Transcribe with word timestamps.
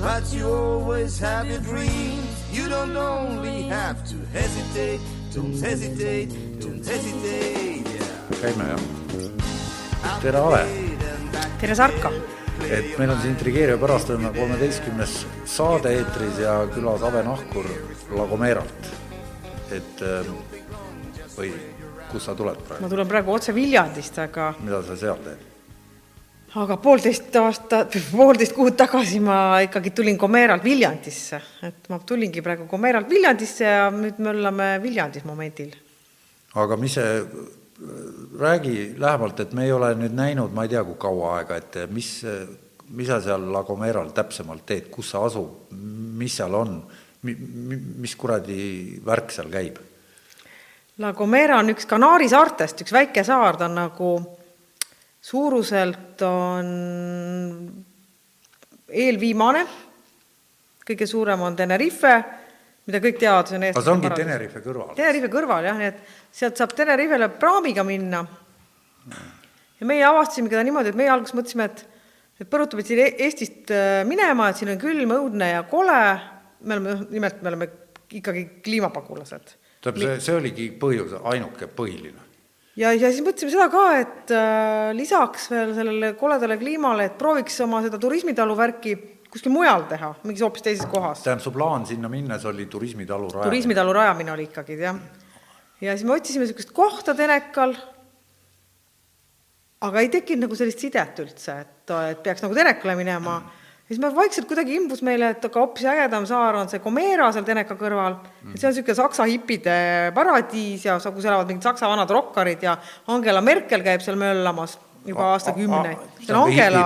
But 0.00 0.32
you 0.32 0.46
always 0.46 1.18
have 1.20 1.48
your 1.48 1.60
dreams. 1.60 2.28
You 2.52 2.68
don't 2.68 2.96
only 2.96 3.62
have 3.68 3.96
to 4.10 4.16
hesitate, 4.32 5.00
don't 5.34 5.56
hesitate, 5.60 6.28
don't 6.60 6.84
hesitate. 6.86 7.84
Yeah. 7.84 8.40
käime 8.40 8.64
jah. 8.68 8.80
tere, 10.22 10.38
Ale! 10.38 10.60
tere, 11.60 11.74
Sarka! 11.74 12.10
et 12.70 12.98
meil 12.98 13.10
on 13.12 13.18
siin 13.20 13.34
Intrigeerija 13.34 13.76
pärastlõuna 13.80 14.30
kolmeteistkümnes 14.36 15.16
saade 15.48 15.92
eetris 15.98 16.38
ja 16.40 16.54
külas 16.72 17.02
Ave 17.04 17.20
Nahkur 17.26 17.66
La 18.16 18.24
Gomeralt. 18.30 18.88
et 19.72 20.00
ähm, 20.06 20.32
või 21.36 21.50
kust 22.12 22.26
sa 22.30 22.34
tuled 22.38 22.56
praegu, 22.68 22.84
ma 22.84 22.88
tulen 22.88 23.08
praegu 23.10 23.32
otse 23.34 23.52
Viljandist, 23.54 24.18
aga, 24.22 24.54
mida 24.62 24.80
sa 24.86 24.96
seal 24.96 25.18
teed? 25.24 25.42
Aga 26.54 26.76
poolteist 26.80 27.34
aastat, 27.40 27.96
poolteist 28.12 28.54
kuud 28.56 28.76
tagasi 28.78 29.20
ma 29.20 29.60
ikkagi 29.64 29.90
tulin 29.90 30.18
Komeralt 30.18 30.64
Viljandisse. 30.64 31.40
et 31.62 31.88
ma 31.88 31.98
tulingi 31.98 32.42
praegu 32.42 32.66
Komeralt 32.70 33.10
Viljandisse 33.10 33.64
ja 33.64 33.90
nüüd 33.90 34.18
me 34.18 34.30
oleme 34.30 34.68
Viljandis 34.82 35.24
momendil. 35.24 35.74
aga 36.54 36.76
mis 36.76 36.94
see, 36.94 37.24
räägi 38.38 38.94
lähemalt, 38.98 39.40
et 39.40 39.52
me 39.52 39.64
ei 39.64 39.72
ole 39.72 39.94
nüüd 39.94 40.14
näinud, 40.16 40.52
ma 40.54 40.64
ei 40.64 40.72
tea, 40.72 40.84
kui 40.84 40.96
kaua 40.98 41.36
aega, 41.38 41.56
et 41.56 41.82
mis, 41.92 42.22
mis 42.88 43.10
sa 43.10 43.20
seal 43.20 43.50
La 43.52 43.62
Gomeral 43.66 44.14
täpsemalt 44.16 44.64
teed, 44.66 44.88
kus 44.90 45.10
sa 45.12 45.24
asud, 45.26 45.74
mis 46.16 46.36
seal 46.38 46.54
on, 46.56 46.78
mis 47.26 48.16
kuradi 48.16 49.02
värk 49.04 49.34
seal 49.34 49.52
käib? 49.52 49.82
La 50.98 51.12
Gomera 51.12 51.58
on 51.60 51.74
üks 51.74 51.84
Kanaari 51.84 52.28
saartest, 52.32 52.80
üks 52.80 52.94
väike 52.94 53.24
saar, 53.26 53.58
ta 53.60 53.66
on 53.68 53.74
nagu 53.76 54.12
suuruselt 55.26 56.22
on 56.22 56.66
eelviimane, 58.86 59.62
kõige 60.86 61.08
suurem 61.10 61.42
on 61.42 61.56
Tenerife, 61.58 62.12
mida 62.86 63.00
kõik 63.02 63.18
teavad, 63.18 63.50
see 63.50 63.58
on 63.58 63.66
aga 63.72 63.82
see 63.82 63.94
ongi 63.96 64.12
Tenerife 64.14 64.62
kõrval? 64.62 64.92
Tenerife 64.98 65.30
kõrval 65.32 65.66
jah, 65.66 65.80
nii 65.80 65.88
et 65.90 65.98
sealt 66.40 66.60
saab 66.60 66.76
Tenerifele 66.78 67.28
praamiga 67.42 67.82
minna. 67.86 68.22
ja 69.80 69.88
meie 69.88 70.04
avastasime 70.06 70.52
seda 70.52 70.62
niimoodi, 70.66 70.94
et 70.94 71.00
meie 71.00 71.10
alguses 71.10 71.34
mõtlesime, 71.38 71.70
et 71.72 71.84
et 72.36 72.48
põrutame 72.52 72.84
siin 72.84 73.00
E- 73.00 73.14
Eestist 73.26 73.70
äh, 73.72 74.04
minema, 74.06 74.50
et 74.50 74.60
siin 74.60 74.70
on 74.74 74.78
külm, 74.80 75.14
õudne 75.16 75.50
ja 75.54 75.62
kole, 75.70 76.00
me 76.60 76.76
oleme, 76.76 76.96
nimelt 77.10 77.40
me 77.42 77.48
oleme 77.52 77.68
ikkagi 78.12 78.44
kliimapagulased. 78.62 79.56
tähendab, 79.80 80.02
see, 80.02 80.20
see 80.28 80.36
oligi 80.36 80.70
põhjus, 80.78 81.16
ainuke 81.32 81.66
põhiline? 81.72 82.25
Ja, 82.76 82.92
ja 82.92 83.10
siis 83.10 83.24
mõtlesime 83.24 83.54
seda 83.54 83.68
ka, 83.72 83.84
et 84.02 84.32
äh, 84.34 84.92
lisaks 84.96 85.50
veel 85.52 85.74
sellele 85.76 86.14
koledale 86.18 86.58
kliimale, 86.60 87.10
et 87.10 87.18
prooviks 87.20 87.58
oma 87.64 87.82
seda 87.84 88.00
turismitalu 88.02 88.56
värki 88.58 88.96
kuskil 89.32 89.52
mujal 89.52 89.84
teha, 89.90 90.12
mingis 90.24 90.44
hoopis 90.44 90.64
teises 90.64 90.88
kohas. 90.90 91.24
tähendab, 91.24 91.44
su 91.44 91.52
plaan 91.52 91.86
sinna 91.88 92.08
minnes 92.08 92.44
oli 92.48 92.66
turismitalu 92.72 93.28
rajamine? 93.28 93.50
turismitalu 93.50 93.92
rajamine 93.96 94.32
oli 94.32 94.48
ikkagi, 94.48 94.78
jah. 94.80 94.96
ja 95.80 95.96
siis 95.96 96.06
me 96.08 96.16
otsisime 96.16 96.46
niisugust 96.46 96.72
kohta 96.76 97.14
Tenekal, 97.14 97.74
aga 99.86 100.00
ei 100.00 100.08
tekkinud 100.12 100.46
nagu 100.46 100.58
sellist 100.58 100.80
sidet 100.84 101.20
üldse, 101.24 101.58
et, 101.66 101.94
et 102.12 102.22
peaks 102.24 102.44
nagu 102.44 102.56
Tenekale 102.56 102.96
minema. 102.98 103.40
Ja 103.86 103.94
siis 103.94 104.02
me 104.02 104.08
vaikselt 104.14 104.48
kuidagi 104.50 104.74
imbus 104.74 105.02
meile, 105.06 105.28
et 105.36 105.44
aga 105.46 105.60
hoopis 105.62 105.84
ägedam 105.86 106.24
saar 106.26 106.58
on 106.58 106.70
see 106.70 106.82
Gomera 106.82 107.28
seal 107.34 107.44
Teneka 107.46 107.76
kõrval, 107.78 108.16
et 108.50 108.58
see 108.58 108.66
on 108.66 108.74
niisugune 108.74 108.96
saksa 108.98 109.26
hipide 109.30 109.76
paradiis 110.16 110.88
ja 110.88 110.96
kus 110.98 111.28
elavad 111.28 111.52
mingid 111.52 111.68
saksa 111.68 111.90
vanad 111.90 112.10
rokkarid 112.10 112.66
ja 112.66 112.74
Angela 113.14 113.44
Merkel 113.46 113.86
käib 113.86 114.02
seal 114.02 114.18
möllamas 114.18 114.74
juba 115.06 115.30
aastakümneid. 115.36 116.02
see 116.18 116.34
on 116.34 116.42
Angela, 116.48 116.82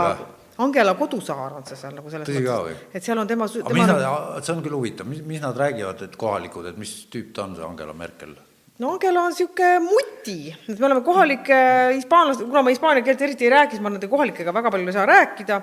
Angela 0.61 0.95
kodusaar 0.99 1.57
on 1.57 1.65
see 1.65 1.81
seal 1.81 1.97
nagu 1.97 2.13
selles 2.13 2.29
Tõsi 2.29 2.45
või? 2.45 2.77
et 2.93 3.09
seal 3.09 3.25
on 3.25 3.33
tema, 3.33 3.49
tema 3.49 3.89
nad, 3.89 4.45
see 4.45 4.53
on 4.53 4.63
küll 4.69 4.77
huvitav, 4.77 5.09
mis, 5.09 5.25
mis 5.25 5.41
nad 5.41 5.57
räägivad, 5.57 6.05
et 6.05 6.21
kohalikud, 6.21 6.69
et 6.69 6.77
mis 6.81 6.93
tüüp 7.09 7.33
ta 7.33 7.49
on, 7.49 7.57
see 7.57 7.65
Angela 7.65 7.97
Merkel? 7.97 8.37
no 8.81 8.93
Angela 8.99 9.25
on 9.25 9.33
niisugune 9.33 9.81
muti, 9.89 10.39
et 10.53 10.77
me 10.77 10.91
oleme 10.91 11.05
kohalike 11.07 11.57
hispaanlaste, 11.97 12.45
kuna 12.45 12.65
ma 12.65 12.77
hispaania 12.77 13.09
keelt 13.09 13.25
eriti 13.25 13.49
ei 13.49 13.57
räägi, 13.57 13.79
siis 13.79 13.85
ma 13.89 13.93
nende 13.93 14.09
kohalikega 14.13 14.53
väga 14.57 14.73
palju 14.77 14.93
ei 14.93 14.97
saa 15.01 15.09
rääkida, 15.09 15.63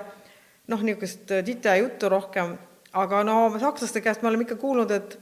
noh, 0.68 0.84
niisugust 0.84 1.32
tite 1.44 1.76
juttu 1.80 2.10
rohkem, 2.12 2.52
aga 2.98 3.24
no 3.26 3.40
sakslaste 3.60 4.02
käest 4.04 4.22
me 4.22 4.30
oleme 4.32 4.46
ikka 4.46 4.58
kuulnud, 4.60 4.92
et 4.94 5.18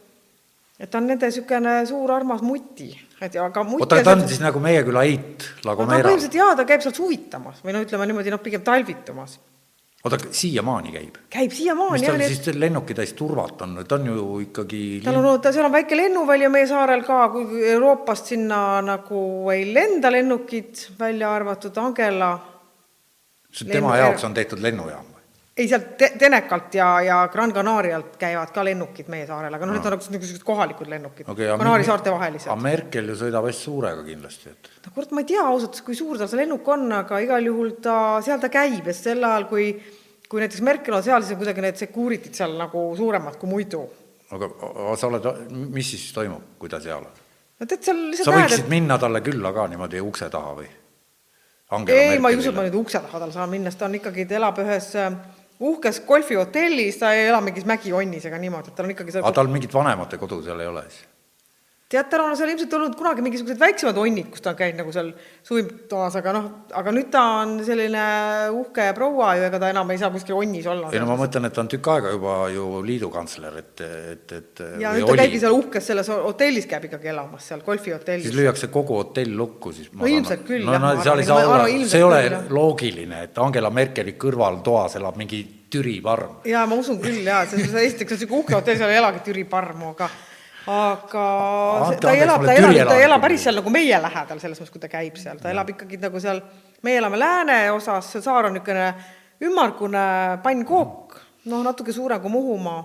et 0.77 0.91
ta 0.93 1.01
on 1.01 1.07
nende 1.09 1.29
niisugune 1.31 1.79
suur 1.89 2.12
armas 2.12 2.43
muti, 2.45 2.91
et 3.23 3.37
aga 3.41 3.65
oota, 3.79 4.03
ta 4.05 4.17
on 4.17 4.27
siis 4.29 4.43
nagu 4.45 4.61
meie 4.61 4.83
küla 4.85 5.06
Eit, 5.09 5.51
La 5.65 5.73
no 5.73 5.81
Gomera? 5.81 6.03
põhimõtteliselt 6.05 6.37
jaa, 6.37 6.55
ta 6.59 6.67
käib 6.69 6.85
seal 6.85 6.97
suvitamas 6.97 7.62
või 7.65 7.77
no 7.77 7.85
ütleme 7.87 8.09
niimoodi, 8.11 8.35
noh, 8.35 8.43
pigem 8.45 8.65
talvitumas. 8.67 9.39
oota, 10.05 10.19
siiamaani 10.41 10.93
käib? 10.99 11.17
käib 11.33 11.56
siiamaani 11.56 11.97
mis 11.97 12.05
jah, 12.05 12.12
tal 12.12 12.21
nii 12.21 12.29
et 12.29 12.45
siis 12.45 12.61
lennukitäis 12.61 13.15
turvat 13.17 13.65
on, 13.65 13.79
ta 13.89 13.97
on 13.97 14.11
ju 14.12 14.27
ikkagi 14.45 14.83
tal 15.06 15.23
on, 15.23 15.31
ta, 15.41 15.55
seal 15.56 15.71
on 15.71 15.75
väike 15.79 15.97
lennuvälja 15.97 16.53
meie 16.53 16.69
saarel 16.69 17.06
ka, 17.09 17.23
kuigi 17.33 17.65
Euroopast 17.73 18.35
sinna 18.35 18.61
nagu 18.85 19.23
ei 19.55 19.65
lenda 19.73 20.12
lennukid, 20.12 20.91
välja 21.01 21.33
arvatud 21.39 21.81
Angela 21.81 22.35
see 23.49 23.73
tema 23.73 23.97
jaoks 23.97 24.29
on 24.29 24.37
tehtud 24.37 24.61
lennujaam? 24.61 25.16
Ei, 25.56 25.69
sealt 25.71 25.97
Te- 25.97 26.12
Tenekalt 26.21 26.75
ja, 26.77 26.89
ja 27.00 27.19
Gran 27.33 27.53
Canarialt 27.56 28.17
käivad 28.21 28.53
ka 28.55 28.65
lennukid 28.67 29.09
meie 29.12 29.27
saarel, 29.28 29.55
aga 29.56 29.69
noh, 29.69 29.77
need 29.77 29.87
on 29.89 29.97
nagu 29.97 30.11
niisugused 30.12 30.44
kohalikud 30.47 30.91
lennukid 30.93 31.28
aga 31.33 31.56
Kanaari 31.56 31.87
saarte 31.89 32.12
vahelised. 32.12 32.50
aga 32.53 32.61
Merkel 32.61 33.12
ju 33.12 33.19
sõidab 33.22 33.47
hästi 33.49 33.69
suurega 33.71 34.05
kindlasti, 34.06 34.53
et 34.53 34.72
no 34.87 34.94
kurat, 34.94 35.15
ma 35.17 35.25
ei 35.25 35.31
tea 35.33 35.44
ausalt, 35.44 35.81
kui 35.87 35.97
suur 35.99 36.21
tal 36.21 36.28
see 36.33 36.43
lennuk 36.43 36.69
on, 36.77 36.89
aga 37.00 37.21
igal 37.25 37.53
juhul 37.53 37.77
ta, 37.83 37.97
seal 38.27 38.43
ta 38.43 38.53
käib 38.53 38.91
ja 38.91 38.97
sel 38.97 39.25
ajal, 39.25 39.49
kui 39.53 39.71
kui 40.28 40.43
näiteks 40.43 40.62
Merkel 40.67 40.94
on 40.97 41.05
seal, 41.06 41.22
siis 41.22 41.37
on 41.37 41.43
kuidagi 41.43 41.62
need 41.65 41.78
security'd 41.81 42.34
seal 42.34 42.56
nagu 42.59 42.88
suuremad 42.99 43.38
kui 43.41 43.50
muidu. 43.50 43.84
aga, 44.34 44.49
sa 44.99 45.06
oled, 45.09 45.28
mis 45.73 45.93
siis 45.94 46.09
toimub, 46.15 46.56
kui 46.59 46.69
ta 46.69 46.81
seal 46.83 47.05
on? 47.05 47.23
no 47.61 47.69
tead, 47.71 47.84
seal 47.87 48.03
lihtsalt 48.11 48.28
sa 48.28 48.34
näed, 48.34 48.50
võiksid 48.50 48.67
et 48.67 48.73
minna 48.73 48.99
talle 49.00 49.23
külla 49.25 49.53
ka 49.55 49.69
niimoodi 49.71 50.03
ukse 50.03 50.28
taha 50.33 50.53
või? 50.59 50.69
ei, 51.94 52.19
ma 52.19 52.31
ei 52.31 52.38
usu, 52.38 52.50
et 52.50 52.59
ma 52.59 52.67
nüüd 52.67 52.78
ukse 52.78 53.00
taha 53.06 53.23
tal 53.23 53.33
saan 53.34 53.53
minna, 53.55 53.71
sest 53.71 53.81
ta 53.83 53.88
on 53.88 53.97
ikkagi, 53.99 54.27
ta 54.27 54.38
elab 54.41 54.59
ühes 54.62 54.91
äh, 54.99 55.15
uhkes 55.61 56.00
golfihotellis, 56.06 56.99
ta 57.00 57.12
ei 57.17 57.28
ela 57.28 57.41
mingis 57.41 57.65
mägijonnis 57.69 58.25
ega 58.28 58.39
niimoodi, 58.39 58.72
et 58.72 58.78
tal 58.78 58.89
on 58.89 58.97
ikkagi 58.97 59.15
seal 59.15 59.25
aga 59.25 59.37
tal 59.41 59.53
mingit 59.53 59.75
vanemate 59.75 60.19
kodu 60.21 60.43
seal 60.44 60.61
ei 60.61 60.71
ole 60.71 60.83
siis? 60.89 61.05
Tead, 61.87 62.09
tal 62.11 62.25
on 62.25 62.35
seal 62.35 62.51
ilmselt 62.51 62.73
olnud 62.75 62.95
kunagi 62.99 63.23
mingisugused 63.23 63.61
väiksemad 63.63 63.99
onnid, 64.03 64.27
kus 64.33 64.43
ta 64.43 64.51
on 64.51 64.57
käinud 64.59 64.81
nagu 64.81 64.91
seal 64.95 65.13
suvitoas, 65.47 66.17
aga 66.19 66.33
noh, 66.35 66.47
aga 66.75 66.95
nüüd 66.95 67.13
ta 67.15 67.21
on 67.45 67.53
selline 67.67 68.01
uhke 68.59 68.89
proua 68.97 69.29
ju, 69.39 69.45
ega 69.47 69.61
ta 69.63 69.69
enam 69.71 69.93
ei 69.95 70.01
saa 70.01 70.11
kuskil 70.15 70.35
onnis 70.35 70.67
olla. 70.73 70.91
ei 70.91 70.99
no 71.03 71.07
ma 71.13 71.15
mõtlen, 71.21 71.47
et 71.47 71.55
ta 71.55 71.63
on 71.63 71.71
tükk 71.71 71.91
aega 71.95 72.11
juba 72.17 72.35
ju 72.51 72.67
liidukantsler, 72.89 73.59
et, 73.63 73.85
et, 74.17 74.35
et 74.41 74.65
ja 74.83 74.97
nüüd 74.97 75.07
ta 75.07 75.15
oli. 75.15 75.21
käibki 75.23 75.43
seal 75.45 75.55
uhkes 75.61 75.91
selles 75.93 76.11
hotellis 76.11 76.67
käib 76.73 76.89
ikkagi 76.91 77.12
elamas, 77.15 77.47
seal 77.53 77.62
golfihotellis. 77.67 78.27
siis 78.27 78.39
lüüakse 78.41 78.71
kogu 78.75 78.99
hotell 79.05 79.37
lukku, 79.39 79.71
siis 79.77 79.93
No 79.93 80.03
saan- 80.03 80.17
ilmselt 80.19 80.47
küll, 80.49 80.67
no, 80.67 80.75
jah, 80.75 80.82
no 80.82 80.94
seal 80.99 81.15
arvan, 81.15 81.23
ei 81.23 81.31
saa 81.31 81.39
olla 81.39 81.61
arvan, 81.62 81.89
see 81.94 82.03
ei 82.03 82.09
ole 82.11 82.23
loogiline, 82.50 83.23
et 83.31 83.39
Angela 83.47 83.71
Merkeli 83.71 84.19
kõrval 84.19 84.59
toas 84.67 84.99
elab 84.99 85.17
mingi 85.23 85.44
Türi 85.71 86.00
parm. 86.03 86.41
jaa, 86.47 86.67
ma 86.67 86.75
usun 86.79 86.99
küll 87.03 87.23
jaa, 87.27 87.44
see, 87.47 87.62
see 87.62 87.87
esiteks 87.93 88.11
on 88.15 88.19
niisugune 88.19 88.43
uhke 88.43 88.55
hotell, 88.59 88.79
seal 88.79 88.91
ei 88.91 88.99
elagi 88.99 89.23
Türi 89.27 89.44
parmu, 89.50 89.94
aga 89.94 90.11
aga 90.67 91.27
see, 91.91 92.01
ta 92.03 92.15
elab, 92.17 92.43
ta 92.47 92.57
elab, 92.59 92.89
ta 92.89 92.99
elab 92.99 93.23
päris 93.23 93.47
seal 93.47 93.61
nagu 93.61 93.71
meie 93.75 94.01
lähedal, 94.03 94.41
selles 94.43 94.61
mõttes, 94.61 94.75
kui 94.75 94.83
ta 94.83 94.91
käib 94.91 95.19
seal, 95.21 95.39
ta 95.43 95.53
elab 95.53 95.71
ikkagi 95.75 96.01
nagu 96.03 96.21
seal, 96.23 96.43
meie 96.87 96.99
elame 97.03 97.21
lääneosas, 97.23 98.11
see 98.17 98.25
saar 98.25 98.51
on 98.51 98.57
niisugune 98.57 98.91
ümmargune 99.47 100.05
pannkook, 100.43 101.19
noh, 101.53 101.65
natuke 101.67 101.95
suurem 101.95 102.23
kui 102.25 102.35
Muhumaa, 102.35 102.81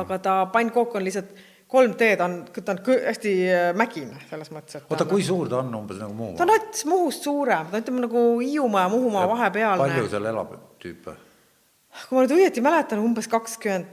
aga 0.00 0.20
ta 0.22 0.36
pannkook 0.52 0.96
on 0.96 1.04
lihtsalt 1.04 1.34
kolm 1.72 1.94
teed 1.98 2.20
on, 2.20 2.38
ta 2.52 2.74
on 2.74 2.80
hästi 3.06 3.32
äh, 3.48 3.70
mägine 3.76 4.20
selles 4.28 4.50
mõttes, 4.52 4.76
et 4.76 4.86
ta 4.86 4.96
oota, 4.96 5.06
kui 5.08 5.24
suur 5.24 5.48
ta 5.48 5.62
on 5.62 5.72
umbes 5.76 6.00
nagu 6.00 6.14
muu? 6.16 6.34
ta 6.36 6.44
on 6.44 6.52
nats 6.52 6.84
Muhust 6.88 7.24
suurem, 7.24 7.70
ta 7.72 7.80
ütleme 7.80 8.04
nagu 8.04 8.24
Hiiumaa 8.40 8.86
ja 8.86 8.92
Muhumaa 8.92 9.24
vahepealne. 9.30 9.86
palju 9.86 10.10
seal 10.12 10.28
elab 10.32 10.52
tüüpe? 10.82 11.16
kui 12.08 12.16
ma 12.16 12.24
nüüd 12.24 12.36
õieti 12.36 12.64
mäletan, 12.64 13.00
umbes 13.04 13.28
kakskümmend 13.32 13.88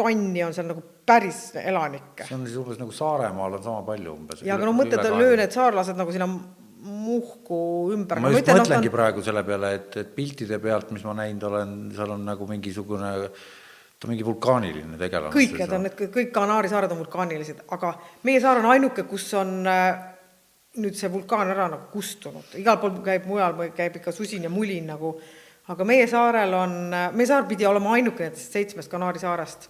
tonni 0.00 0.44
on 0.46 0.56
seal 0.56 0.70
nagu 0.70 0.84
päris 1.10 1.42
elanikke. 1.60 2.28
see 2.28 2.38
on 2.38 2.46
siis 2.46 2.56
umbes 2.62 2.80
nagu 2.80 2.94
Saaremaal 2.94 3.58
on 3.58 3.66
sama 3.66 3.84
palju 3.90 4.14
umbes. 4.14 4.42
ja 4.46 4.56
aga 4.56 4.70
no 4.70 4.74
mõtle, 4.76 4.98
et 5.00 5.20
löö 5.22 5.36
need 5.40 5.54
saarlased 5.54 5.98
nagu 5.98 6.14
sinna 6.14 6.28
muhku 6.80 7.62
ümber. 7.94 8.20
ma 8.20 8.30
just 8.32 8.48
mõtlengi 8.48 8.92
praegu 8.92 9.24
selle 9.24 9.42
peale, 9.46 9.72
et, 9.78 9.96
et 10.02 10.12
piltide 10.14 10.60
pealt, 10.62 10.92
mis 10.96 11.04
ma 11.06 11.16
näinud 11.22 11.48
olen, 11.50 11.74
seal 11.96 12.14
on 12.14 12.22
nagu 12.24 12.46
mingisugune, 12.48 13.10
ta 14.00 14.08
on 14.08 14.14
mingi 14.14 14.26
vulkaaniline 14.26 15.00
tegelane. 15.00 15.34
kõik 15.34 15.58
need 15.60 15.74
on, 15.76 15.84
need 15.88 15.98
kõik 16.16 16.32
Kanaari 16.34 16.70
saared 16.72 16.94
on 16.94 17.02
vulkaanilised, 17.02 17.66
aga 17.76 17.92
meie 18.28 18.40
saar 18.42 18.62
on 18.62 18.70
ainuke, 18.72 19.04
kus 19.10 19.28
on 19.38 19.60
äh, 19.68 19.90
nüüd 20.80 20.96
see 20.96 21.10
vulkaan 21.12 21.50
ära 21.52 21.68
nagu 21.72 21.90
kustunud, 21.92 22.54
igal 22.60 22.80
pool 22.80 23.00
käib 23.04 23.28
mujal 23.28 23.58
käib 23.76 24.00
ikka 24.00 24.14
susin 24.14 24.46
ja 24.46 24.52
mulin 24.52 24.88
nagu, 24.94 25.16
aga 25.70 25.86
meie 25.86 26.06
saarel 26.10 26.56
on, 26.56 26.78
meie 26.90 27.28
saar 27.28 27.48
pidi 27.50 27.68
olema 27.68 27.96
ainuke 27.98 28.28
nendest 28.28 28.56
seitsmest 28.56 28.90
Kanaari 28.92 29.22
saarest, 29.22 29.68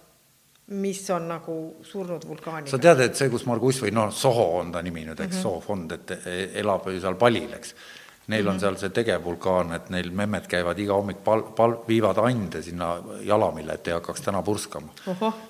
mis 0.67 1.09
on 1.09 1.27
nagu 1.27 1.75
surnud 1.83 2.27
vulkaaniga 2.27 2.69
sa. 2.71 2.77
tead, 2.77 2.99
et 2.99 3.15
see, 3.15 3.29
kus 3.29 3.45
Margus 3.45 3.81
või 3.83 3.91
noh, 3.91 4.11
Soho 4.11 4.59
on 4.59 4.71
ta 4.71 4.81
nimi 4.81 5.01
nüüd, 5.05 5.17
Mhm. 5.19 5.23
eks 5.25 5.35
mm, 5.35 5.39
-hmm. 5.39 5.41
Soho 5.41 5.59
fond, 5.59 5.91
et 5.91 6.11
e- 6.11 6.49
elab 6.59 6.85
ju 6.87 6.99
seal 7.01 7.15
Palil, 7.15 7.53
eks. 7.53 7.75
Neil 8.27 8.43
Mhm. 8.45 8.53
on 8.53 8.59
seal 8.59 8.75
see 8.77 8.89
tegevvulkaan, 8.89 9.73
et 9.75 9.89
neil 9.89 10.11
memmed 10.11 10.47
käivad 10.47 10.79
iga 10.79 10.93
hommik 10.93 11.17
pal-, 11.23 11.43
pal-, 11.55 11.79
viivad 11.87 12.17
ande 12.17 12.61
sinna 12.63 13.01
jalamile, 13.23 13.73
et 13.73 13.87
ei 13.87 13.93
hakkaks 13.93 14.21
täna 14.21 14.41
purskama. 14.43 14.87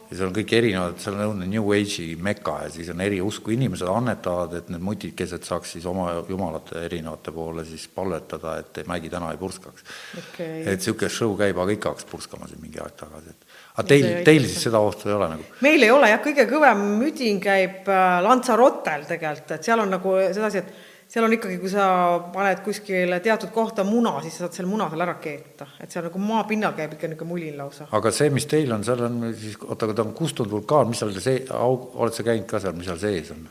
ja 0.10 0.18
seal 0.18 0.28
on 0.28 0.34
kõik 0.34 0.54
erinevad, 0.54 0.98
seal 1.00 1.14
on 1.20 1.40
New 1.50 1.64
Age'i 1.74 2.16
meka 2.16 2.64
ja 2.64 2.70
siis 2.70 2.90
on 2.90 3.02
eri 3.02 3.20
usku 3.22 3.52
inimesed 3.52 3.88
annetavad, 3.88 4.54
et 4.54 4.70
need 4.70 4.82
mutikesed 4.82 5.44
saaks 5.44 5.72
siis 5.74 5.86
oma 5.86 6.24
jumalate 6.30 6.86
erinevate 6.86 7.32
poole 7.32 7.66
siis 7.66 7.88
palvetada, 7.88 8.58
et 8.60 8.88
mägi 8.88 9.10
täna 9.10 9.32
ei 9.32 9.38
purskaks 9.38 9.84
Okei. 10.18 10.62
et 10.62 10.80
niisugune 10.80 11.10
show 11.10 11.38
käib, 11.38 11.58
aga 11.58 11.72
ikka 11.72 11.90
hakkas 11.90 12.06
purskama 12.06 12.48
siin 12.48 12.62
mingi 12.62 12.80
aeg 12.80 12.96
tagasi, 12.96 13.30
et 13.30 13.46
aga 13.82 13.90
teil, 13.90 14.08
teil 14.28 14.48
siis 14.48 14.70
seda 14.70 14.80
ohtu 14.84 15.10
ei 15.10 15.18
ole 15.18 15.28
nagu? 15.34 15.50
meil 15.66 15.88
ei 15.88 15.92
ole 15.94 16.14
jah, 16.14 16.22
kõige 16.24 16.48
kõvem 16.50 16.86
müdin 17.02 17.42
käib 17.44 17.90
äh, 17.92 18.22
Lanzarotel 18.26 19.06
tegelikult, 19.10 19.58
et 19.58 19.68
seal 19.68 19.84
on 19.84 19.94
nagu 19.98 20.16
sedasi, 20.32 20.64
et 20.64 20.90
seal 21.12 21.28
on 21.28 21.36
ikkagi, 21.36 21.58
kui 21.60 21.72
sa 21.72 21.86
paned 22.32 22.62
kuskile 22.64 23.20
teatud 23.24 23.52
kohta 23.52 23.84
muna, 23.88 24.14
siis 24.24 24.38
sa 24.38 24.46
saad 24.46 24.60
selle 24.60 24.72
muna 24.72 24.88
seal 24.92 25.04
ära 25.04 25.18
keeta, 25.24 25.68
et 25.84 25.92
seal 25.92 26.08
nagu 26.08 26.22
maapinnal 26.24 26.76
käib 26.78 26.96
ikka 26.96 27.10
niisugune 27.12 27.34
mulin 27.34 27.58
lausa. 27.60 27.90
aga 27.92 28.14
see, 28.16 28.30
mis 28.32 28.48
teil 28.48 28.72
on, 28.72 28.86
seal 28.88 29.04
on 29.10 29.26
siis, 29.34 29.58
oota, 29.68 29.90
aga 29.90 29.98
ta 29.98 30.06
on 30.08 30.14
kustunud 30.16 30.54
vulkaan, 30.54 30.88
mis 30.92 31.04
seal 31.04 31.12
see, 31.20 31.42
oled 31.58 32.16
sa 32.16 32.28
käinud 32.28 32.48
ka 32.48 32.64
seal, 32.64 32.78
mis 32.78 32.88
seal 32.88 33.02
sees 33.02 33.34
on? 33.36 33.50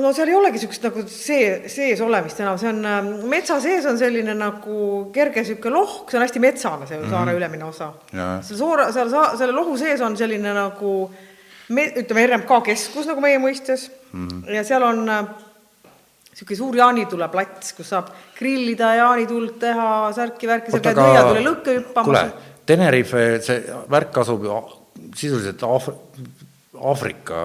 No 0.00 0.12
seal 0.16 0.30
ei 0.30 0.36
olegi 0.38 0.58
niisugust 0.58 0.86
nagu 0.88 1.04
see, 1.10 1.68
sees 1.72 2.00
olemist 2.04 2.40
enam, 2.42 2.58
see 2.60 2.70
on 2.70 2.80
äh, 2.88 2.98
metsa 3.30 3.58
sees 3.62 3.86
on 3.90 3.98
selline 4.00 4.34
nagu 4.38 4.78
kerge 5.14 5.44
niisugune 5.44 5.74
lohk, 5.76 6.10
see 6.10 6.18
on 6.18 6.26
hästi 6.26 6.42
metsane, 6.42 6.88
see 6.90 7.00
saare 7.10 7.36
ülemine 7.36 7.66
osa. 7.68 7.92
Seal 8.12 8.58
soore, 8.58 8.90
seal 8.94 9.12
sa-, 9.12 9.32
selle 9.40 9.56
lohu 9.56 9.76
sees 9.80 10.02
on 10.04 10.16
selline 10.18 10.54
nagu 10.56 10.94
me, 11.74 11.88
ütleme, 12.02 12.26
RMK 12.30 12.60
keskus 12.70 13.08
nagu 13.10 13.24
meie 13.24 13.40
mõistes. 13.42 13.88
Mm 14.12 14.28
-hmm. 14.28 14.54
ja 14.54 14.64
seal 14.64 14.82
on 14.86 15.04
niisugune 15.04 16.56
suur 16.58 16.76
jaanituleplats, 16.76 17.72
kus 17.76 17.92
saab 17.94 18.10
grillida, 18.38 18.94
jaanituld 18.98 19.58
teha, 19.62 19.90
särki-värki, 20.16 20.70
seal 20.74 20.82
käid 20.82 20.98
nõiatule 20.98 21.44
lõkke 21.44 21.78
hüppamas 21.78 22.10
kuule, 22.10 22.52
Tenerife, 22.66 23.24
see 23.44 23.60
värk 23.92 24.16
asub 24.22 24.44
ju 24.46 24.54
sisuliselt 25.14 25.62
Aaf-, 25.62 25.92
Aafrika 26.80 27.36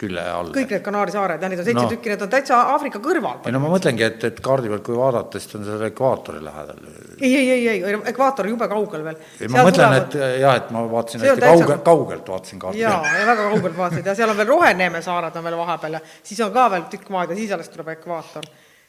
külje 0.00 0.22
all. 0.32 0.48
kõik 0.54 0.70
need 0.74 0.82
Kanaari 0.86 1.12
saared, 1.14 1.42
jah, 1.44 1.50
neid 1.52 1.60
on 1.60 1.66
seitse 1.68 1.82
No. 1.84 1.88
tükki, 1.92 2.08
need 2.14 2.22
on 2.24 2.30
täitsa 2.32 2.58
Aafrika 2.72 2.98
kõrval. 3.04 3.40
ei 3.46 3.52
no 3.52 3.60
ma 3.60 3.68
mõtlengi, 3.74 4.02
et, 4.06 4.24
et 4.24 4.40
kaardi 4.44 4.68
pealt, 4.72 4.82
kui 4.86 4.96
vaadata, 4.96 5.38
siis 5.38 5.52
ta 5.52 5.58
on 5.58 5.64
seal 5.68 5.84
ekvaatori 5.90 6.40
lähedal. 6.44 6.80
ei, 7.20 7.34
ei, 7.36 7.50
ei, 7.50 7.68
ei, 7.84 7.98
ekvaator 8.14 8.48
jube 8.48 8.68
kaugel 8.72 9.04
veel. 9.04 9.20
ei, 9.40 9.48
ma 9.52 9.64
mõtlen, 9.68 9.96
et 10.00 10.14
jah, 10.40 10.56
et 10.56 10.70
ma 10.74 10.86
vaatasin 10.88 11.20
hästi 11.20 11.40
täitsa- 11.44 11.66
kauge, 11.68 11.78
kaugelt 11.84 12.28
vaatasin 12.34 12.58
kaardi 12.64 12.80
jaa 12.80 13.02
ja 13.20 13.26
väga 13.34 13.48
kaugelt 13.50 13.76
vaatasid 13.76 14.06
ja 14.06 14.14
seal 14.14 14.30
on 14.32 14.36
veel 14.40 14.48
Roheneeme 14.54 15.02
saared 15.02 15.36
on 15.36 15.44
veel 15.44 15.56
vahepeal 15.60 15.98
ja 15.98 16.00
siis 16.22 16.40
on 16.40 16.52
ka 16.52 16.68
veel 16.70 16.88
tükk 16.90 17.10
maad 17.10 17.30
ja 17.30 17.36
siis 17.36 17.52
alles 17.52 17.68
tuleb 17.68 17.88
ekvaator. 17.98 18.44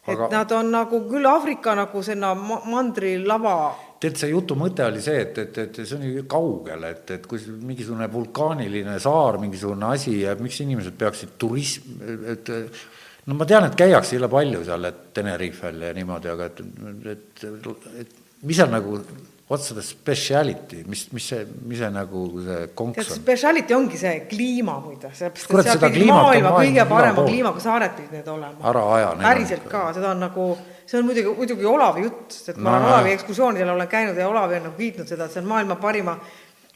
et 0.08 0.16
Aga- 0.18 0.30
nad 0.32 0.52
on 0.52 0.72
nagu 0.72 1.00
küll 1.10 1.28
Aafrika 1.30 1.76
nagu 1.76 2.02
sinna 2.04 2.34
ma- 2.34 2.62
mandrilava, 2.66 3.76
tead, 4.02 4.18
see 4.18 4.32
jutu 4.32 4.58
mõte 4.58 4.86
oli 4.88 5.02
see, 5.04 5.20
et, 5.26 5.38
et, 5.44 5.60
et 5.66 5.82
see 5.82 5.98
on 5.98 6.08
ju 6.08 6.24
kaugel, 6.30 6.88
et, 6.90 7.04
et 7.18 7.28
kui 7.30 7.42
mingisugune 7.62 8.08
vulkaaniline 8.12 8.98
saar, 9.04 9.38
mingisugune 9.42 9.92
asi 9.94 10.22
ja 10.24 10.34
miks 10.40 10.62
inimesed 10.66 10.98
peaksid 11.00 11.36
turism, 11.42 12.02
et 12.34 12.50
no 13.28 13.38
ma 13.38 13.48
tean, 13.50 13.68
et 13.70 13.78
käiakse 13.78 14.18
jõle 14.18 14.32
palju 14.32 14.64
seal, 14.68 14.90
et 14.90 15.04
Tenerifel 15.18 15.86
ja 15.86 15.94
niimoodi, 15.98 16.32
aga 16.34 16.50
et, 16.50 16.64
et, 17.14 17.46
et 18.02 18.18
mis 18.48 18.58
seal 18.58 18.74
nagu, 18.74 18.98
what's 19.52 19.70
the 19.70 19.84
speciality, 19.86 20.84
mis, 20.88 21.06
mis 21.14 21.30
see, 21.34 21.46
mis 21.68 21.82
see 21.84 21.90
nagu 21.94 22.26
see 22.42 22.60
konks 22.78 23.04
on? 23.04 23.22
speciality 23.22 23.76
ongi 23.76 24.00
see 24.00 24.14
kliima 24.32 24.78
muide, 24.82 25.12
sellepärast 25.12 25.46
et 25.46 25.68
seal 25.68 25.78
seda 25.78 25.90
on 25.90 25.98
maailma 26.00 26.22
maailmas 26.24 26.60
kõige 26.62 26.86
parema 26.90 27.26
kliimaga 27.28 27.64
saared 27.66 27.98
pidid 27.98 28.16
need 28.18 28.30
olema. 28.32 28.62
ära 28.72 28.86
aja. 28.96 29.10
päriselt 29.22 29.68
ka, 29.70 29.90
seda 29.98 30.14
on 30.16 30.24
nagu, 30.26 30.48
see 30.92 31.00
on 31.00 31.08
muidugi, 31.08 31.34
muidugi 31.38 31.68
Olavi 31.68 32.06
jutt, 32.06 32.36
sest 32.36 32.58
ma 32.60 32.72
No 32.72 32.78
olen. 32.78 32.88
Olavi 32.92 33.12
ekskursioonidel 33.16 33.70
olen 33.72 33.88
käinud 33.92 34.18
ja 34.20 34.28
Olavi 34.30 34.60
on 34.60 34.66
nagu 34.70 34.78
kiitnud 34.78 35.08
seda, 35.08 35.28
et 35.28 35.36
see 35.36 35.44
on 35.44 35.48
maailma 35.52 35.78
parima 35.80 36.18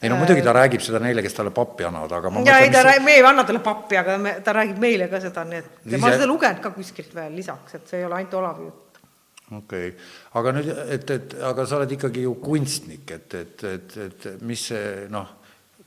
ei 0.02 0.10
no 0.12 0.16
muidugi 0.20 0.42
ta 0.44 0.52
räägib 0.52 0.82
seda 0.84 1.00
neile, 1.00 1.22
kes 1.24 1.36
talle 1.38 1.52
pappi 1.56 1.86
annavad, 1.88 2.12
aga 2.18 2.32
ma 2.32 2.42
ja 2.44 2.58
ei, 2.60 2.72
ta 2.72 2.82
räägib, 2.84 3.04
me 3.06 3.14
ei 3.16 3.22
anna 3.24 3.44
talle 3.48 3.62
pappi, 3.64 3.96
aga 3.96 4.16
me, 4.20 4.34
ta 4.44 4.52
räägib 4.56 4.80
meile 4.82 5.08
ka 5.12 5.20
seda, 5.24 5.44
nii 5.48 5.60
et 5.62 5.70
ja 5.92 6.00
ma 6.00 6.10
olen 6.10 6.18
seda 6.20 6.28
lugenud 6.28 6.60
ka 6.64 6.72
kuskilt 6.74 7.14
veel 7.16 7.32
lisaks, 7.36 7.78
et 7.78 7.88
see 7.88 8.02
ei 8.02 8.08
ole 8.08 8.18
ainult 8.18 8.36
Olavi 8.40 8.68
jutt. 8.68 9.00
okei 9.46 9.88
okay., 9.88 9.94
aga 10.40 10.52
nüüd, 10.58 10.68
et, 10.98 11.14
et 11.16 11.36
aga 11.48 11.64
sa 11.68 11.80
oled 11.80 11.96
ikkagi 11.96 12.26
ju 12.26 12.34
kunstnik, 12.44 13.08
et, 13.16 13.38
et, 13.40 13.66
et, 13.72 13.96
et 14.04 14.28
mis 14.44 14.66
see 14.72 15.06
noh, 15.12 15.32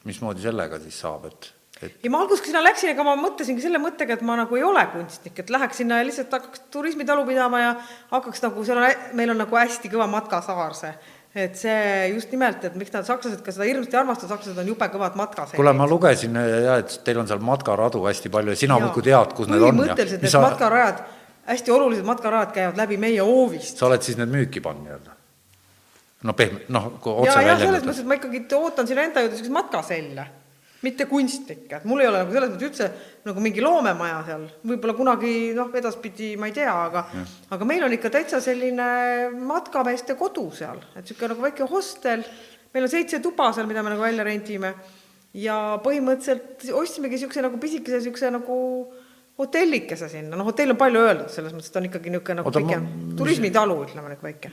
mismoodi 0.10 0.46
sellega 0.46 0.82
siis 0.82 1.02
saab, 1.06 1.30
et, 1.30 1.52
et 1.84 2.04
ja 2.04 2.12
ma 2.12 2.22
alguses, 2.24 2.42
kui 2.44 2.52
sinna 2.52 2.64
läksin, 2.64 2.92
ega 2.94 3.06
ma 3.08 3.14
mõtlesingi 3.20 3.64
selle 3.64 3.80
mõttega, 3.82 4.18
et 4.18 4.26
ma 4.26 4.36
nagu 4.40 4.58
ei 4.58 4.66
ole 4.66 4.82
kunstnik, 4.94 5.38
et 5.40 5.54
läheks 5.54 5.80
sinna 5.82 6.02
ja 6.02 6.08
lihtsalt 6.08 6.34
hakkaks 6.36 6.66
turismitalu 6.74 7.24
pidama 7.28 7.62
ja 7.62 7.70
hakkaks 8.12 8.44
nagu, 8.46 8.66
seal 8.68 8.82
on, 8.82 9.06
meil 9.20 9.34
on 9.34 9.40
nagu 9.44 9.60
hästi 9.60 9.92
kõva 9.92 10.10
matkasaar 10.12 10.76
see. 10.78 10.92
et 11.36 11.56
see 11.56 12.10
just 12.16 12.32
nimelt, 12.34 12.64
et 12.66 12.76
miks 12.80 12.92
nad 12.92 13.06
sakslased 13.08 13.44
ka 13.46 13.54
seda 13.54 13.68
hirmsasti 13.70 14.00
armastavad, 14.00 14.34
sakslased 14.36 14.64
on 14.64 14.74
jube 14.74 14.90
kõvad 14.96 15.16
matkaseerid. 15.20 15.60
kuule, 15.62 15.76
ma 15.78 15.88
lugesin 15.88 16.36
ja 16.40 16.80
et 16.82 16.98
teil 17.06 17.22
on 17.22 17.30
seal 17.30 17.44
matkaradu 17.44 18.02
hästi 18.08 18.34
palju 18.34 18.56
ja 18.56 18.64
sina 18.66 18.80
muudkui 18.82 19.06
tead, 19.06 19.38
kus 19.38 19.52
need 19.52 19.64
on 19.64 19.78
põhimõtteliselt 19.78 20.26
need 20.26 20.34
sa, 20.34 20.42
matkarajad, 20.44 21.06
hästi 21.54 21.76
olulised 21.78 22.10
matkarajad 22.10 22.52
käivad 22.58 22.82
läbi 22.82 22.98
meie 22.98 23.24
hoovist. 23.24 23.78
sa 23.78 23.88
oled 23.88 24.04
siis 24.04 24.20
need 24.20 24.34
müüki 24.34 24.64
pannud 24.66 24.90
nii-öelda? 24.90 25.16
no 26.24 26.36
pehme, 26.36 26.66
noh, 26.74 26.92
kui 27.00 27.14
otse 27.14 27.32
ja 27.32 27.38
selles 27.38 27.62
väljendada 27.62 27.86
mõttes, 27.86 28.02
et 28.04 28.10
ma 28.10 28.18
ikkagi 28.20 28.42
ootan 28.58 28.90
sinna 28.90 29.06
enda 29.08 29.24
juurde 29.24 29.38
niisugust 29.38 29.56
matkaselle, 29.56 30.26
mitte 30.86 31.06
kunstnikke, 31.10 31.80
et 31.82 31.88
mul 31.90 32.00
ei 32.04 32.08
ole 32.08 32.22
nagu 32.24 32.32
selles 32.32 32.54
mõttes 32.54 32.70
üldse 32.70 32.86
nagu 33.28 33.42
mingi 33.44 33.64
loomemaja 33.64 34.22
seal, 34.30 34.46
võib-olla 34.72 34.96
kunagi 34.96 35.34
noh, 35.58 35.74
edaspidi 35.76 36.30
ma 36.40 36.48
ei 36.48 36.56
tea, 36.56 36.72
aga 36.72 37.04
aga 37.56 37.68
meil 37.68 37.84
on 37.84 37.96
ikka 37.98 38.12
täitsa 38.14 38.40
selline 38.44 38.86
matkameeste 39.50 40.16
kodu 40.20 40.46
seal, 40.56 40.80
et 40.96 41.04
niisugune 41.04 41.34
nagu 41.34 41.44
väike 41.50 41.68
hostel, 41.68 42.24
meil 42.74 42.88
on 42.88 42.94
seitse 42.94 43.20
tuba 43.24 43.52
seal, 43.56 43.68
mida 43.68 43.84
me 43.84 43.92
nagu 43.96 44.06
välja 44.08 44.24
rendime. 44.28 44.74
Ja 45.38 45.78
põhimõtteliselt 45.84 46.64
ostsimegi 46.74 47.20
niisuguse 47.20 47.44
nagu 47.46 47.60
pisikese 47.62 48.00
niisuguse 48.00 48.32
nagu 48.34 48.56
hotellikese 49.40 50.10
sinna, 50.10 50.36
noh 50.40 50.48
hotell 50.48 50.74
on 50.74 50.80
palju 50.80 51.04
öeldud, 51.06 51.30
selles 51.32 51.54
mõttes, 51.54 51.70
et 51.70 51.78
on 51.80 51.86
ikkagi 51.92 52.10
niisugune 52.16 52.40
nagu 52.42 52.50
Oota, 52.50 52.64
ma- 52.64 52.72
pikem 52.72 53.16
turismitalu, 53.20 53.78
ütleme 53.86 54.16
nagu 54.16 54.26
väike 54.26 54.52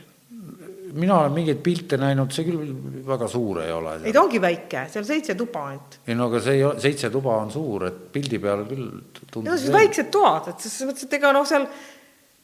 mina 0.93 1.19
olen 1.21 1.35
mingeid 1.35 1.59
pilte 1.65 1.99
näinud, 1.99 2.31
see 2.35 2.45
küll 2.47 2.71
väga 3.07 3.27
suur 3.31 3.61
ei 3.63 3.73
ole 3.73 3.97
ei, 4.03 4.13
ta 4.15 4.23
ongi 4.23 4.41
väike, 4.41 4.85
seal 4.93 5.05
seitse 5.07 5.35
tuba 5.39 5.65
ainult. 5.71 5.99
ei 6.07 6.15
no 6.17 6.29
aga 6.31 6.41
see 6.45 6.57
ei 6.59 6.63
ole, 6.67 6.79
seitse 6.83 7.11
tuba 7.13 7.35
on 7.41 7.51
suur, 7.53 7.87
et 7.89 7.99
pildi 8.13 8.39
peal 8.43 8.63
küll 8.69 8.87
tundub 9.31 9.53
siis 9.55 9.73
väiksed 9.73 10.11
toad, 10.13 10.51
et 10.53 10.63
selles 10.63 10.91
mõttes, 10.91 11.07
et 11.07 11.17
ega 11.19 11.33
noh, 11.35 11.47
seal 11.47 11.67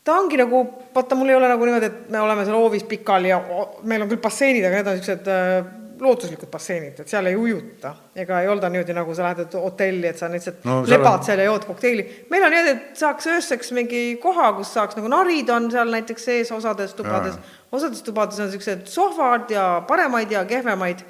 ta 0.04 0.18
ongi 0.20 0.40
nagu, 0.40 0.64
vaata, 0.96 1.16
mul 1.20 1.32
ei 1.32 1.38
ole 1.38 1.52
nagu 1.52 1.70
niimoodi, 1.70 1.92
et 1.92 2.12
me 2.12 2.20
oleme 2.24 2.44
seal 2.48 2.60
hoovis 2.60 2.84
pikal 2.90 3.30
ja 3.30 3.40
meil 3.88 4.04
on 4.04 4.12
küll 4.12 4.24
basseinid, 4.24 4.68
aga 4.68 4.82
need 4.82 4.92
on 4.92 5.00
niisugused 5.00 5.82
lootuslikud 6.04 6.50
basseinid, 6.52 7.00
et 7.00 7.08
seal 7.12 7.26
ei 7.32 7.36
ujuta. 7.40 7.94
ega 8.16 8.42
ei 8.44 8.48
olda 8.52 8.70
niimoodi, 8.70 8.94
nagu 8.96 9.16
sa 9.16 9.24
lähed 9.30 9.54
hotelli, 9.58 10.08
et 10.10 10.18
sa 10.20 10.30
lihtsalt 10.32 10.66
No 10.66 10.80
no, 10.82 10.86
seal 10.86 11.00
lebad 11.00 11.20
on- 11.20 11.24
seal 11.28 11.40
ja 11.40 11.46
jood 11.50 11.66
kokteili. 11.70 12.06
meil 12.30 12.44
on 12.48 12.52
niimoodi, 12.52 12.72
et 12.78 12.98
saaks 13.00 13.28
ööseks 13.28 13.72
mingi 13.78 14.02
koha, 14.22 14.52
kus 14.58 14.74
saaks 14.74 14.96
nagu 15.00 15.08
narid 15.12 15.50
on 15.50 15.70
seal 15.72 15.92
näiteks 15.94 16.26
sees 16.30 16.52
osades 16.52 16.94
tubades, 16.98 17.40
osades 17.72 18.02
tubades 18.04 18.40
on 18.40 18.52
niisugused 18.52 18.86
sohvad 18.92 19.50
ja 19.52 19.84
paremaid 19.88 20.32
ja 20.32 20.46
kehvemaid. 20.46 21.04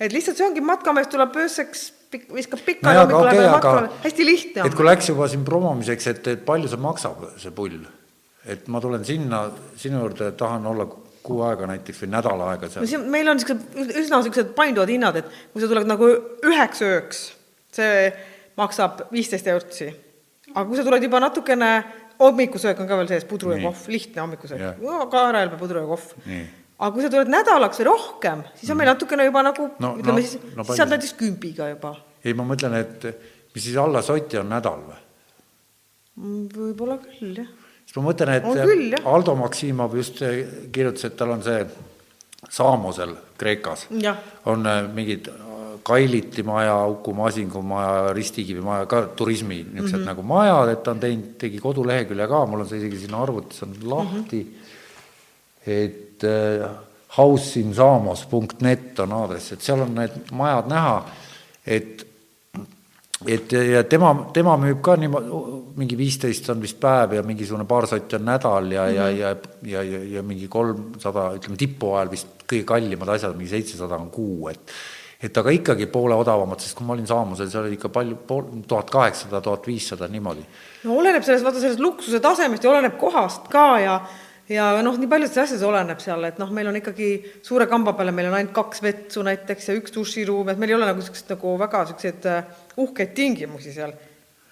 et 0.00 0.12
lihtsalt 0.12 0.36
see 0.38 0.46
ongi, 0.46 0.60
matkamees 0.60 1.08
tuleb 1.10 1.36
ööseks, 1.36 1.92
viskab 2.34 2.60
pikali 2.64 2.94
nojah, 2.94 3.02
aga 3.04 3.14
hommikul 3.18 3.42
läheb 3.42 3.54
aga 3.54 4.02
hästi 4.04 4.24
lihtne 4.26 4.62
et 4.66 4.74
kui 4.74 4.84
läks 4.86 5.08
juba 5.10 5.26
siin 5.28 5.44
promomiseks, 5.44 6.06
et, 6.06 6.26
et 6.28 6.44
palju 6.46 6.68
see 6.70 6.80
maksab, 6.80 7.24
see 7.36 7.50
pull? 7.50 7.80
et 8.48 8.68
ma 8.72 8.80
tulen 8.80 9.04
sinna 9.04 9.50
sinu 9.76 9.98
juurde, 10.00 10.30
tahan 10.38 10.64
olla 10.66 10.86
kuu 11.28 11.42
aega 11.46 11.68
näiteks 11.70 12.02
või 12.02 12.10
nädal 12.16 12.42
aega 12.48 12.68
seal. 12.72 13.04
meil 13.12 13.28
on 13.28 13.36
niisugused 13.38 13.94
üsna 14.02 14.20
niisugused 14.22 14.52
painduvad 14.56 14.90
hinnad, 14.92 15.16
et 15.22 15.30
kui 15.52 15.62
sa 15.62 15.68
tuled 15.70 15.88
nagu 15.90 16.08
üheks 16.48 16.82
ööks, 16.88 17.22
see 17.78 18.12
maksab 18.58 19.04
viisteist 19.12 19.46
eurtsi. 19.52 19.90
aga 20.54 20.64
kui 20.68 20.76
sa 20.80 20.84
tuled 20.86 21.02
juba 21.04 21.20
natukene, 21.20 21.72
hommikusöök 22.18 22.80
on 22.82 22.88
ka 22.90 22.96
veel 22.98 23.08
sees, 23.12 23.24
pudru 23.28 23.52
ja 23.54 23.60
kohv, 23.68 23.84
lihtne 23.92 24.24
hommikusöök 24.24 24.80
kaerahelbe 25.12 25.58
pudru 25.60 25.84
ja 25.84 25.90
kohv 25.90 26.08
aga 26.78 26.92
kui 26.94 27.02
sa 27.04 27.10
tuled 27.10 27.30
nädalaks 27.30 27.80
või 27.82 27.86
rohkem, 27.90 28.42
siis 28.58 28.70
on 28.70 28.76
meil 28.80 28.88
natukene 28.92 29.24
juba 29.28 29.42
nagu 29.42 29.68
No- 29.82 29.96
ütleme 29.98 30.20
no- 30.20 30.26
siis 30.26 30.38
no 30.56 30.64
siis 30.64 30.76
saad 30.76 30.86
see- 30.88 30.92
näiteks 30.96 31.14
kümbiga 31.18 31.68
juba. 31.74 31.94
ei, 32.24 32.34
ma 32.34 32.44
mõtlen, 32.46 32.74
et 32.80 33.06
mis 33.54 33.64
siis 33.64 33.76
alla 33.76 34.02
soti 34.02 34.38
on 34.38 34.48
nädal 34.50 34.80
või? 34.88 34.98
võib-olla 36.54 36.96
küll, 37.02 37.36
jah. 37.42 37.50
Siis 37.98 38.04
ma 38.04 38.12
mõtlen, 38.12 38.32
et 38.38 38.46
küll, 38.46 38.86
jah. 38.94 39.04
Aldo 39.10 39.34
Maksimov 39.38 39.94
just 39.98 40.22
äh, 40.22 40.40
kirjutas, 40.72 41.04
et 41.08 41.16
tal 41.18 41.34
on 41.34 41.42
see 41.42 41.66
Saamosel 42.48 43.16
Kreekas 43.38 43.86
on 44.46 44.66
äh, 44.66 44.82
mingid 44.94 45.28
äh, 45.28 45.44
Kailiti 45.82 46.42
maja, 46.42 46.86
Uku 46.86 47.14
Masingu 47.16 47.62
maja, 47.62 48.12
Ristikivi 48.12 48.60
maja, 48.60 48.86
ka 48.86 49.02
turismi 49.16 49.62
niisugused 49.62 49.96
mm 49.96 50.02
-hmm. 50.02 50.06
nagu 50.06 50.22
majad, 50.22 50.68
et 50.72 50.82
ta 50.82 50.90
on 50.90 51.00
teinud, 51.00 51.38
tegi 51.38 51.58
kodulehekülje 51.58 52.28
ka, 52.28 52.46
mul 52.46 52.60
on 52.60 52.68
see 52.68 52.78
isegi 52.78 52.98
siin 52.98 53.14
arvutis 53.14 53.62
on 53.62 53.74
lahti 53.82 54.42
mm, 54.44 54.50
-hmm. 54.50 55.72
et 55.72 56.24
äh, 56.24 56.70
houseinsaamos.net 57.16 58.98
on 58.98 59.12
aadress, 59.12 59.52
et 59.52 59.62
seal 59.62 59.80
on 59.80 59.94
need 59.94 60.12
majad 60.32 60.68
näha, 60.68 61.06
et 61.66 62.07
et 63.26 63.52
ja, 63.52 63.82
tema, 63.88 64.12
tema 64.34 64.54
müüb 64.60 64.78
ka 64.84 64.94
niimoodi, 65.00 65.40
mingi 65.78 65.96
viisteist 65.98 66.50
on 66.52 66.60
vist 66.62 66.78
päev 66.82 67.16
ja 67.18 67.24
mingisugune 67.26 67.66
paar 67.68 67.88
sotti 67.90 68.18
on 68.18 68.28
nädal 68.28 68.70
ja 68.72 68.84
mm, 68.84 68.92
-hmm. 68.92 68.96
ja, 68.96 69.08
ja, 69.10 69.34
ja, 69.62 69.82
ja, 69.82 70.04
ja 70.18 70.22
mingi 70.22 70.48
kolmsada, 70.48 71.32
ütleme 71.34 71.56
tipu 71.58 71.94
ajal 71.94 72.10
vist 72.10 72.46
kõige 72.46 72.64
kallimad 72.64 73.08
asjad, 73.08 73.34
mingi 73.36 73.50
seitsesada 73.50 73.96
on 73.96 74.10
kuu, 74.10 74.48
et 74.48 74.72
et 75.22 75.36
aga 75.36 75.50
ikkagi 75.50 75.86
poole 75.90 76.14
odavamad, 76.14 76.60
sest 76.62 76.76
kui 76.78 76.86
ma 76.86 76.92
olin 76.94 77.06
Saamusel, 77.06 77.48
seal 77.50 77.64
oli 77.64 77.74
ikka 77.74 77.88
palju, 77.88 78.20
pool, 78.26 78.44
tuhat 78.70 78.90
kaheksasada, 78.90 79.40
tuhat 79.40 79.66
viissada, 79.66 80.06
niimoodi. 80.08 80.44
no 80.84 80.94
oleneb 80.94 81.26
sellest, 81.26 81.44
vaata 81.44 81.60
sellest 81.60 81.82
luksuse 81.82 82.20
tasemest 82.20 82.64
ja 82.64 82.70
oleneb 82.70 82.98
kohast 82.98 83.48
ka 83.50 83.68
ja 83.82 84.00
ja 84.48 84.68
noh, 84.82 84.96
nii 84.96 85.10
paljudest 85.10 85.40
asjadest 85.42 85.66
oleneb 85.66 86.00
seal, 86.00 86.22
et 86.24 86.38
noh, 86.40 86.52
meil 86.54 86.70
on 86.70 86.78
ikkagi 86.78 87.10
suure 87.42 87.66
kamba 87.66 87.92
peale, 87.98 88.14
meil 88.16 88.30
on 88.30 88.38
ainult 88.38 88.54
kaks 88.56 88.82
vetsu 88.84 89.24
näiteks 89.26 89.68
ja 89.68 89.76
üks 89.76 89.92
duširuum, 89.92 90.48
et 90.48 90.60
meil 90.60 90.72
ei 90.72 90.78
ole 90.78 90.88
nagu 90.88 91.02
niisugused 91.02 91.34
nagu 91.34 91.56
väga 91.60 91.82
niisuguseid 91.84 92.30
äh, 92.30 92.64
uhkeid 92.84 93.14
tingimusi 93.16 93.72
seal. 93.74 93.92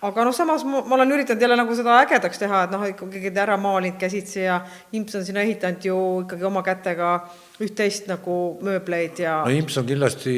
aga 0.06 0.24
noh, 0.28 0.34
samas 0.36 0.62
ma, 0.68 0.82
ma 0.84 0.94
olen 0.98 1.14
üritanud 1.16 1.42
jälle 1.42 1.56
nagu 1.58 1.74
seda 1.74 1.96
ägedaks 2.04 2.38
teha, 2.38 2.62
et 2.66 2.74
noh, 2.74 2.84
ikkagi 2.90 3.32
ära 3.32 3.56
maalinud 3.58 3.98
käsitsi 3.98 4.42
ja 4.44 4.60
imps 4.94 5.16
on 5.18 5.24
sinna 5.26 5.42
ehitanud 5.46 5.86
ju 5.88 5.98
ikkagi 6.26 6.46
oma 6.46 6.62
kätega 6.66 7.12
üht-teist 7.64 8.10
nagu 8.10 8.36
mööbleid 8.66 9.22
ja 9.24 9.40
no 9.46 9.54
imps 9.56 9.80
on 9.80 9.88
kindlasti 9.88 10.34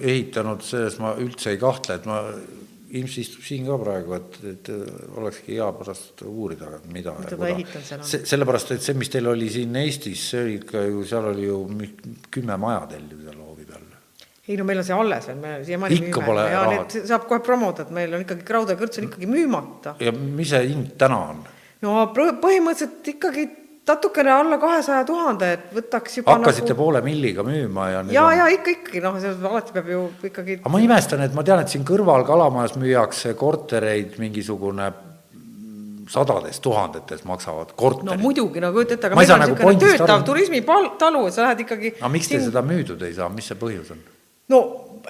ehitanud, 0.00 0.64
selles 0.64 0.96
ma 1.02 1.12
üldse 1.20 1.52
ei 1.52 1.60
kahtle, 1.60 2.00
et 2.00 2.08
ma, 2.08 2.22
imps 3.00 3.16
istub 3.20 3.44
siin 3.44 3.66
ka 3.66 3.76
praegu, 3.80 4.14
et, 4.16 4.36
et 4.52 4.70
olekski 5.18 5.56
hea 5.56 5.66
pärast 5.76 6.22
uurida, 6.26 6.70
mida 6.92 7.14
see, 7.26 8.22
sellepärast, 8.28 8.76
et 8.76 8.84
see, 8.84 8.96
mis 8.98 9.10
teil 9.12 9.26
oli 9.30 9.48
siin 9.52 9.74
Eestis, 9.82 10.22
see 10.30 10.44
oli 10.44 10.56
ikka 10.60 10.84
ju, 10.86 11.02
seal 11.08 11.30
oli 11.32 11.48
ju 11.48 11.60
kümme 12.34 12.58
maja 12.62 12.86
teil 12.92 13.08
ju 13.10 13.20
seal. 13.24 13.42
Ei 14.48 14.56
no 14.56 14.64
meil 14.64 14.80
on 14.82 14.86
see 14.86 14.94
alles 14.96 15.28
veel, 15.28 15.38
me 15.42 15.52
siiamaani 15.66 15.98
Ikka 15.98 16.22
müüme 16.22 16.26
pole 16.30 16.46
ja 16.50 16.64
raha. 16.68 16.86
saab 17.10 17.28
kohe 17.30 17.42
promoda, 17.44 17.86
et 17.86 17.92
meil 17.94 18.14
on 18.14 18.24
ikkagi 18.24 18.46
ja 18.46 18.78
Kõrts 18.78 19.00
on 19.00 19.08
ikkagi 19.08 19.30
müümata. 19.30 19.94
ja 20.00 20.12
mis 20.12 20.50
see 20.54 20.66
hind 20.68 20.96
täna 20.98 21.20
on? 21.30 21.46
no 21.82 21.94
põhimõtteliselt 22.14 23.14
ikkagi 23.16 23.48
natukene 23.86 24.32
alla 24.32 24.58
kahesaja 24.58 25.04
tuhande, 25.06 25.50
et 25.56 25.66
võtaks 25.74 26.20
juba 26.20 26.34
hakkasite 26.34 26.72
nagu... 26.72 26.78
poole 26.80 27.02
milliga 27.06 27.44
müüma 27.46 27.88
ja 27.90 28.04
ja 28.10 28.24
on-, 28.26 28.38
ja 28.38 28.46
ikka, 28.54 28.74
ikkagi 28.80 29.02
noh, 29.04 29.18
see 29.22 29.34
alati 29.50 29.74
peab 29.76 29.90
ju 29.90 30.04
ikkagi 30.30 30.60
aga 30.60 30.72
ma 30.74 30.82
imestan, 30.82 31.22
et 31.26 31.34
ma 31.34 31.44
tean, 31.46 31.62
et 31.62 31.74
siin 31.74 31.86
kõrval 31.86 32.26
Kalamajas 32.26 32.74
müüakse 32.80 33.34
kortereid 33.38 34.18
mingisugune 34.22 34.90
sadades 36.10 36.60
tuhandetes 36.62 37.24
maksavad 37.26 37.72
no 37.72 37.78
korterid. 37.78 38.22
muidugi, 38.22 38.62
no 38.62 38.72
kujuta 38.74 38.94
ette, 38.94 39.08
aga 39.10 39.18
Ma 39.18 39.22
ei 39.22 39.30
meil 39.30 39.36
on 39.36 39.42
nagu 39.42 39.54
niisugune 39.54 39.72
pointist 39.72 39.98
töötav 39.98 40.16
aru. 40.16 40.26
turismitalu, 40.30 41.22
et 41.26 41.34
sa 41.34 41.46
lähed 41.46 41.64
ikkagi 41.66 41.94
aga 41.98 42.12
miks 42.14 42.30
te 42.30 42.42
seda 42.42 42.62
müüdud 42.62 43.02
ei 43.06 43.14
saa, 43.14 43.30
mis 43.32 43.50
see 43.50 43.58
põhjus 43.58 43.94
on? 43.94 44.02
No 44.52 44.60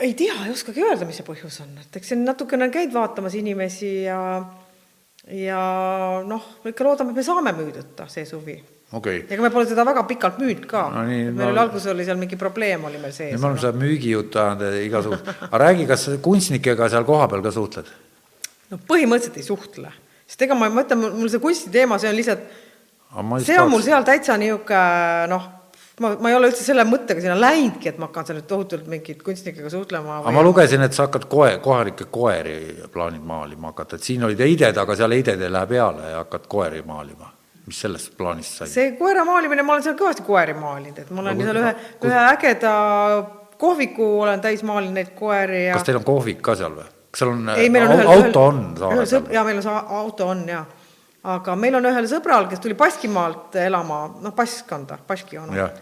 ei 0.00 0.14
tea, 0.14 0.34
ei 0.44 0.52
oskagi 0.52 0.84
öelda, 0.84 1.08
mis 1.08 1.18
see 1.20 1.26
põhjus 1.26 1.60
on, 1.64 1.74
et 1.80 1.98
eks 1.98 2.12
siin 2.12 2.24
natukene 2.26 2.68
käid 2.72 2.94
vaatamas 2.94 3.36
inimesi 3.38 3.92
ja 4.06 4.20
ja 5.26 5.60
noh, 6.26 6.48
ikka 6.68 6.86
loodame, 6.86 7.12
et 7.12 7.20
me 7.20 7.26
saame 7.26 7.52
müüdud 7.56 8.02
see 8.12 8.26
suvi. 8.28 8.56
okei 8.92 9.20
okay., 9.22 9.34
ega 9.34 9.42
me 9.42 9.50
pole 9.50 9.66
seda 9.66 9.84
väga 9.86 10.04
pikalt 10.06 10.38
müünud 10.42 10.66
ka 10.70 10.84
No 10.94 11.04
meil 11.08 11.32
no- 11.34 11.48
oli 11.50 11.62
alguses 11.64 11.90
oli 11.92 12.04
seal 12.06 12.20
mingi 12.20 12.38
probleem 12.38 12.84
oli 12.86 13.00
meil 13.02 13.14
sees 13.16 13.40
me 13.40 13.48
oleme 13.48 13.62
seda 13.62 13.78
müügijuttu 13.80 14.42
ajanud 14.42 14.76
igasugust, 14.84 15.32
aga 15.48 15.62
räägi, 15.64 15.88
kas 15.90 16.08
kunstnikega 16.22 16.90
seal 16.92 17.08
kohapeal 17.08 17.42
ka 17.42 17.54
suhtled? 17.54 17.90
no 18.70 18.78
põhimõtteliselt 18.86 19.40
ei 19.42 19.48
suhtle, 19.48 19.92
sest 20.26 20.46
ega 20.46 20.58
ma 20.58 20.70
mõtlen, 20.70 21.02
mul 21.18 21.32
see 21.32 21.42
kunstiteema, 21.42 21.98
see 21.98 22.12
on 22.12 22.20
lihtsalt 22.20 22.46
ma 23.26 23.40
see 23.40 23.58
on 23.60 23.70
mul 23.72 23.82
seal 23.84 24.04
täitsa 24.06 24.36
niisugune 24.38 25.26
noh, 25.32 25.50
ma, 26.00 26.12
ma 26.20 26.30
ei 26.30 26.36
ole 26.36 26.50
üldse 26.50 26.64
selle 26.66 26.84
mõttega 26.88 27.22
sinna 27.24 27.36
läinudki, 27.40 27.88
et 27.92 28.00
ma 28.00 28.08
hakkan 28.10 28.26
seal 28.28 28.38
nüüd 28.40 28.48
tohutult 28.50 28.88
mingit 28.92 29.22
kunstnikega 29.24 29.70
suhtlema 29.72 30.18
aga 30.20 30.34
ma 30.34 30.42
lugesin, 30.44 30.82
et 30.86 30.96
sa 30.96 31.06
hakkad 31.06 31.24
koe, 31.32 31.54
kohalikke 31.64 32.08
koeri 32.12 32.58
plaanid 32.92 33.24
maalima 33.24 33.72
hakata, 33.72 33.96
et 33.96 34.08
siin 34.10 34.26
olid 34.28 34.40
eided, 34.44 34.76
aga 34.82 34.96
seal 34.98 35.16
eided 35.16 35.40
ei 35.40 35.52
lähe 35.52 35.70
peale 35.72 36.12
ja 36.12 36.20
hakkad 36.24 36.46
koeri 36.52 36.82
maalima. 36.86 37.32
mis 37.66 37.80
sellest 37.82 38.12
plaanist 38.18 38.60
sai? 38.60 38.68
see 38.70 38.92
koera 38.98 39.24
maalimine, 39.26 39.64
ma 39.66 39.74
olen 39.74 39.82
seal 39.88 39.96
kõvasti 39.98 40.22
koeri 40.26 40.54
maalinud, 40.54 41.00
et 41.02 41.10
ma 41.10 41.24
olen 41.24 41.38
No 41.38 41.48
seal 41.48 41.62
ühe 41.62 41.72
kus-, 41.74 42.10
ühe 42.10 42.20
ägeda 42.34 42.74
kohviku 43.58 44.10
olen 44.20 44.40
täis 44.44 44.62
maalinud 44.62 44.94
neid 44.94 45.14
koeri 45.18 45.66
ja 45.66 45.74
kas 45.78 45.88
teil 45.88 45.98
on 45.98 46.06
kohvik 46.06 46.42
ka 46.44 46.54
seal 46.58 46.76
või? 46.76 46.86
kas 47.10 47.22
seal 47.24 47.32
on, 47.32 47.48
ei, 47.56 47.70
meil 47.72 47.86
on 47.88 47.96
ühel, 47.96 48.12
auto 48.12 48.44
on 48.50 48.60
ühel 48.76 48.84
saare 48.84 49.08
sõb-, 49.10 49.26
peal? 49.30 49.38
jaa, 49.38 49.44
meil 49.48 49.60
on 49.62 49.66
sa- 49.66 49.84
auto 49.98 50.28
on 50.28 50.44
jaa. 50.52 50.62
aga 51.36 51.56
meil 51.58 51.80
on 51.80 51.90
ühel 51.90 52.08
sõbral, 52.10 52.46
kes 52.50 52.60
tuli 52.62 52.76
Baskimaalt 52.78 53.56
elama, 53.64 54.00
noh, 54.22 54.34
Bask 54.36 54.72
on 54.76 54.86
ta, 54.86 54.98
Baski 55.08 55.40
Jah.. 55.40 55.72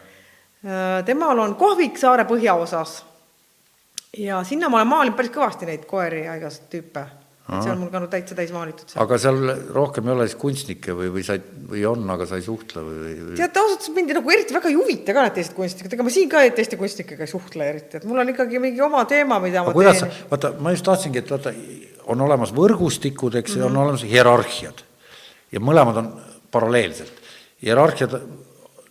Temal 1.05 1.43
on 1.45 1.59
kohvik 1.61 1.99
saare 2.01 2.25
põhjaosas 2.29 3.03
ja 4.19 4.45
sinna 4.45 4.71
ma 4.71 4.81
olen 4.81 4.91
maalinud 4.91 5.19
päris 5.19 5.35
kõvasti 5.35 5.69
neid 5.69 5.85
koeri 5.91 6.25
ja 6.25 6.39
igasuguseid 6.39 6.71
tüüpe. 6.73 7.05
see 7.45 7.73
on 7.75 7.81
mul 7.83 7.91
ka 7.93 8.01
täitsa 8.09 8.37
täis 8.39 8.53
maalitud 8.55 8.95
aga 9.03 9.19
seal 9.21 9.41
rohkem 9.75 10.07
ei 10.09 10.15
ole 10.15 10.27
siis 10.29 10.39
kunstnikke 10.41 10.95
või, 10.97 11.11
või 11.13 11.25
sa 11.27 11.37
või 11.69 11.83
on, 11.89 12.07
aga 12.15 12.27
sa 12.29 12.39
ei 12.41 12.47
suhtle 12.47 12.85
või, 12.87 13.17
või? 13.19 13.35
teate, 13.37 13.61
ausalt 13.61 13.83
öeldes 13.83 13.93
mind 13.99 14.15
nagu 14.17 14.33
eriti 14.33 14.57
väga 14.57 14.71
ei 14.71 14.79
huvita 14.79 15.17
ka 15.17 15.27
need 15.27 15.37
teised 15.37 15.57
kunstnikud, 15.59 15.97
ega 15.97 16.07
ma 16.07 16.15
siin 16.15 16.31
ka 16.33 16.45
teiste 16.57 16.79
kunstnikega 16.81 17.27
ei 17.27 17.33
suhtle 17.35 17.69
eriti, 17.69 18.01
et 18.01 18.09
mul 18.09 18.23
on 18.25 18.33
ikkagi 18.33 18.63
mingi 18.63 18.81
oma 18.87 19.05
teema, 19.11 19.41
mida 19.45 19.61
aga 19.61 19.69
ma 19.69 19.77
kuidas 19.77 20.01
teen., 20.01 20.17
vaata, 20.31 20.55
ma 20.65 20.73
just 20.73 20.89
tahtsingi, 20.89 21.21
et 21.21 21.35
vaata, 21.35 21.53
on 22.15 22.25
olemas 22.25 22.55
võrgustikud, 22.57 23.37
eks 23.43 23.59
ju 23.59 23.61
mm, 23.61 23.67
-hmm. 23.67 23.69
Mhm. 23.69 23.77
on 23.77 23.85
olemas 23.85 24.09
hierarhiad 24.09 24.85
ja 25.53 25.61
mõlemad 25.61 26.01
on 26.01 26.11
paralleelselt. 26.55 27.13
hierarhiad, 27.65 28.17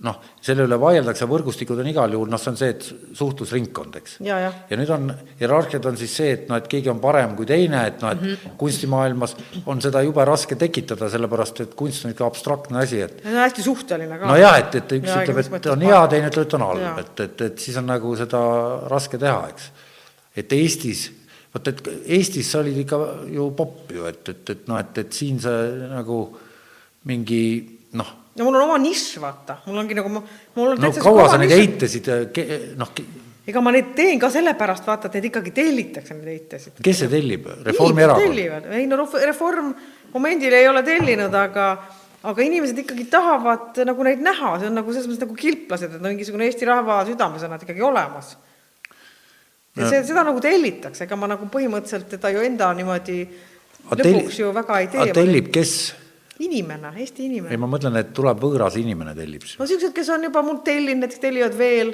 noh, 0.03 0.17
selle 0.43 0.65
üle 0.67 0.77
vaieldakse, 0.79 1.25
võrgustikud 1.31 1.79
on 1.79 1.87
igal 1.87 2.11
juhul, 2.11 2.27
noh, 2.31 2.39
see 2.41 2.51
on 2.51 2.57
see, 2.59 2.71
et 2.73 2.87
suhtlusringkond, 3.15 3.95
eks. 4.01 4.17
ja, 4.25 4.39
ja 4.43 4.79
nüüd 4.79 4.89
on, 4.91 5.11
hierarhiad 5.39 5.85
on 5.87 5.99
siis 5.99 6.15
see, 6.19 6.33
et 6.35 6.49
noh, 6.49 6.59
et 6.59 6.67
keegi 6.71 6.91
on 6.91 6.99
parem 7.03 7.35
kui 7.37 7.47
teine, 7.47 7.85
et 7.87 8.03
noh, 8.03 8.11
et 8.11 8.21
mm. 8.21 8.33
-hmm. 8.33 8.55
kunstimaailmas 8.59 9.35
on 9.65 9.81
seda 9.83 10.01
jube 10.03 10.25
raske 10.27 10.57
tekitada, 10.59 11.07
sellepärast 11.09 11.61
et 11.63 11.75
kunst 11.79 12.05
on 12.05 12.11
ikka 12.11 12.27
abstraktne 12.27 12.81
asi, 12.83 12.99
et 13.01 13.21
see 13.23 13.31
on 13.31 13.41
hästi 13.45 13.63
suhteline 13.63 14.19
ka. 14.19 14.31
nojah, 14.33 14.57
et, 14.59 14.75
et 14.81 14.95
üks 14.99 15.07
Jaa, 15.07 15.23
ütleb, 15.23 15.39
et 15.55 15.67
on 15.71 15.85
hea, 15.87 16.01
teine 16.11 16.31
ütleb, 16.31 16.47
et 16.47 16.55
on 16.59 16.65
halb 16.67 16.99
et, 16.99 17.19
et, 17.19 17.41
et 17.47 17.59
siis 17.59 17.77
on 17.79 17.87
nagu 17.87 18.15
seda 18.19 18.41
raske 18.91 19.17
teha, 19.17 19.45
eks. 19.53 19.69
et 20.35 20.57
Eestis, 20.57 21.05
vot 21.53 21.67
et 21.71 21.87
Eestis 22.17 22.51
sa 22.51 22.59
olid 22.59 22.81
ikka 22.83 22.99
ju 23.31 23.47
popp 23.55 23.95
ju, 23.95 24.03
et, 24.11 24.27
et, 24.35 24.49
et 24.57 24.67
noh, 24.67 24.81
et, 24.83 24.99
et 25.05 25.21
siin 25.21 25.39
sa 25.39 25.55
nagu 25.95 26.25
mingi 27.07 27.43
noh, 27.95 28.11
no 28.37 28.47
mul 28.47 28.57
on 28.57 28.65
oma 28.65 28.77
nišš, 28.81 29.19
vaata, 29.21 29.59
mul 29.67 29.81
ongi 29.83 29.97
nagu, 29.97 30.11
mul 30.55 30.73
on 30.73 30.81
no 30.81 30.91
kaua 30.97 31.27
sa 31.31 31.39
neid 31.41 31.53
eitasid, 31.55 32.09
noh, 32.79 32.93
ega 33.49 33.61
ma 33.63 33.73
neid 33.75 33.91
teen 33.97 34.21
ka 34.21 34.29
sellepärast, 34.33 34.87
vaata, 34.89 35.09
et 35.09 35.19
neid 35.19 35.27
ikkagi 35.29 35.53
tellitakse, 35.55 36.17
neid 36.17 36.31
eitesid. 36.33 36.79
kes 36.85 37.03
see 37.03 37.11
tellib, 37.11 37.49
Reformierakond? 37.67 38.71
ei 38.73 38.87
no 38.89 39.03
Ref- 39.03 39.19
Reform 39.29 39.73
momendil 40.13 40.55
ei 40.57 40.69
ole 40.69 40.85
tellinud, 40.87 41.35
aga 41.43 41.67
aga 42.23 42.45
inimesed 42.45 42.77
ikkagi 42.85 43.05
tahavad 43.11 43.81
nagu 43.83 44.05
neid 44.07 44.21
näha, 44.23 44.55
see 44.61 44.69
on 44.71 44.77
nagu 44.79 44.93
selles 44.95 45.09
mõttes 45.11 45.25
nagu 45.25 45.37
kilplased, 45.37 45.97
et 45.97 46.01
no 46.01 46.09
mingisugune 46.09 46.47
Eesti 46.47 46.69
rahva 46.69 47.01
südames 47.09 47.43
on 47.43 47.51
nad 47.51 47.65
ikkagi 47.65 47.83
olemas. 47.83 48.37
ja 49.75 49.89
see, 49.89 50.03
seda 50.07 50.23
nagu 50.25 50.39
tellitakse, 50.41 51.03
ega 51.05 51.17
ma 51.19 51.29
nagu 51.29 51.49
põhimõtteliselt 51.51 52.15
teda 52.15 52.31
ju 52.33 52.45
enda 52.47 52.71
niimoodi 52.77 53.25
lõpuks 53.91 54.39
ju 54.39 54.53
väga 54.55 54.79
ei 54.79 54.89
tee. 54.93 55.11
tellib 55.17 55.51
kes? 55.53 55.75
inimene, 56.39 56.93
Eesti 56.97 57.23
ei, 57.23 57.29
inimene. 57.29 57.57
ma 57.61 57.69
mõtlen, 57.69 57.97
et 57.99 58.13
tuleb 58.15 58.41
võõras 58.41 58.77
inimene 58.79 59.13
tellib 59.17 59.45
siis. 59.45 59.59
no 59.59 59.67
siuksed, 59.69 59.93
kes 59.95 60.09
on 60.15 60.25
juba 60.29 60.41
mult 60.45 60.63
tellinud, 60.65 61.05
näiteks 61.05 61.21
tellivad 61.21 61.57
veel. 61.57 61.93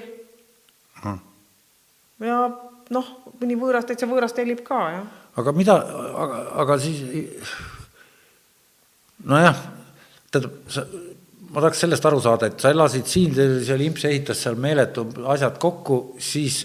ja 2.23 2.39
noh, 2.95 3.11
mõni 3.41 3.59
võõras, 3.59 3.87
täitsa 3.89 4.07
võõras 4.09 4.35
tellib 4.37 4.63
ka, 4.67 4.79
jah. 4.95 5.05
aga 5.43 5.55
mida, 5.57 5.75
aga, 6.23 6.41
aga 6.63 6.79
siis 6.79 7.03
nojah, 9.27 9.61
tähendab, 10.31 10.57
sa, 10.71 10.87
ma 11.49 11.61
tahaks 11.61 11.85
sellest 11.85 12.09
aru 12.09 12.23
saada, 12.23 12.49
et 12.49 12.59
sa 12.63 12.71
elasid 12.71 13.07
siin, 13.09 13.35
seal 13.35 13.83
imps 13.83 14.07
ehitas 14.07 14.43
seal 14.45 14.59
meeletu 14.59 15.09
asjad 15.35 15.59
kokku, 15.59 16.01
siis 16.21 16.63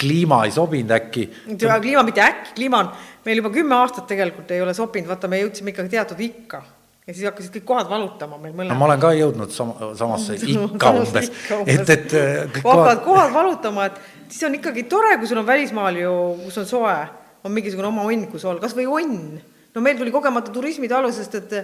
kliima 0.00 0.44
ei 0.46 0.52
sobinud 0.54 0.94
äkki. 0.96 1.26
kliima 1.58 2.04
mitte 2.06 2.22
äkki, 2.24 2.54
kliima 2.56 2.84
on 2.84 2.92
meil 3.26 3.42
juba 3.42 3.50
kümme 3.52 3.74
aastat 3.76 4.06
tegelikult 4.08 4.50
ei 4.54 4.62
ole 4.62 4.74
sobinud, 4.76 5.10
vaata, 5.10 5.28
me 5.28 5.42
jõudsime 5.42 5.74
ikkagi 5.74 5.98
teatud 5.98 6.22
ikka 6.24 6.62
ja 7.10 7.16
siis 7.16 7.26
hakkasid 7.26 7.54
kõik 7.58 7.66
kohad 7.66 7.88
valutama 7.90 8.38
meil 8.38 8.52
no 8.54 8.60
mõlemad. 8.60 8.78
ma 8.78 8.86
olen 8.86 9.00
ka 9.02 9.10
jõudnud 9.18 9.54
sama, 9.54 9.90
samasse 9.98 10.36
ikka 10.54 10.92
umbes, 10.94 11.30
et, 11.66 11.94
et 11.96 12.14
äh, 12.14 12.26
kõik 12.54 12.62
hakkavad 12.62 12.64
kohad, 12.64 13.04
kohad 13.06 13.32
valutama, 13.34 13.88
et 13.90 14.28
siis 14.28 14.46
on 14.46 14.54
ikkagi 14.60 14.86
tore, 14.90 15.16
kui 15.18 15.30
sul 15.30 15.42
on 15.42 15.48
välismaal 15.48 15.98
ju, 15.98 16.12
kus 16.44 16.60
on 16.62 16.68
soe, 16.70 16.96
on 17.42 17.54
mingisugune 17.56 17.90
oma 17.90 18.06
onn, 18.06 18.28
kus 18.30 18.46
olla, 18.46 18.62
kas 18.62 18.76
või 18.78 18.86
onn. 19.00 19.40
no 19.74 19.82
meil 19.82 19.98
tuli 19.98 20.14
kogemata 20.14 20.54
turismitalu, 20.54 21.10
sest 21.14 21.40
et 21.42 21.56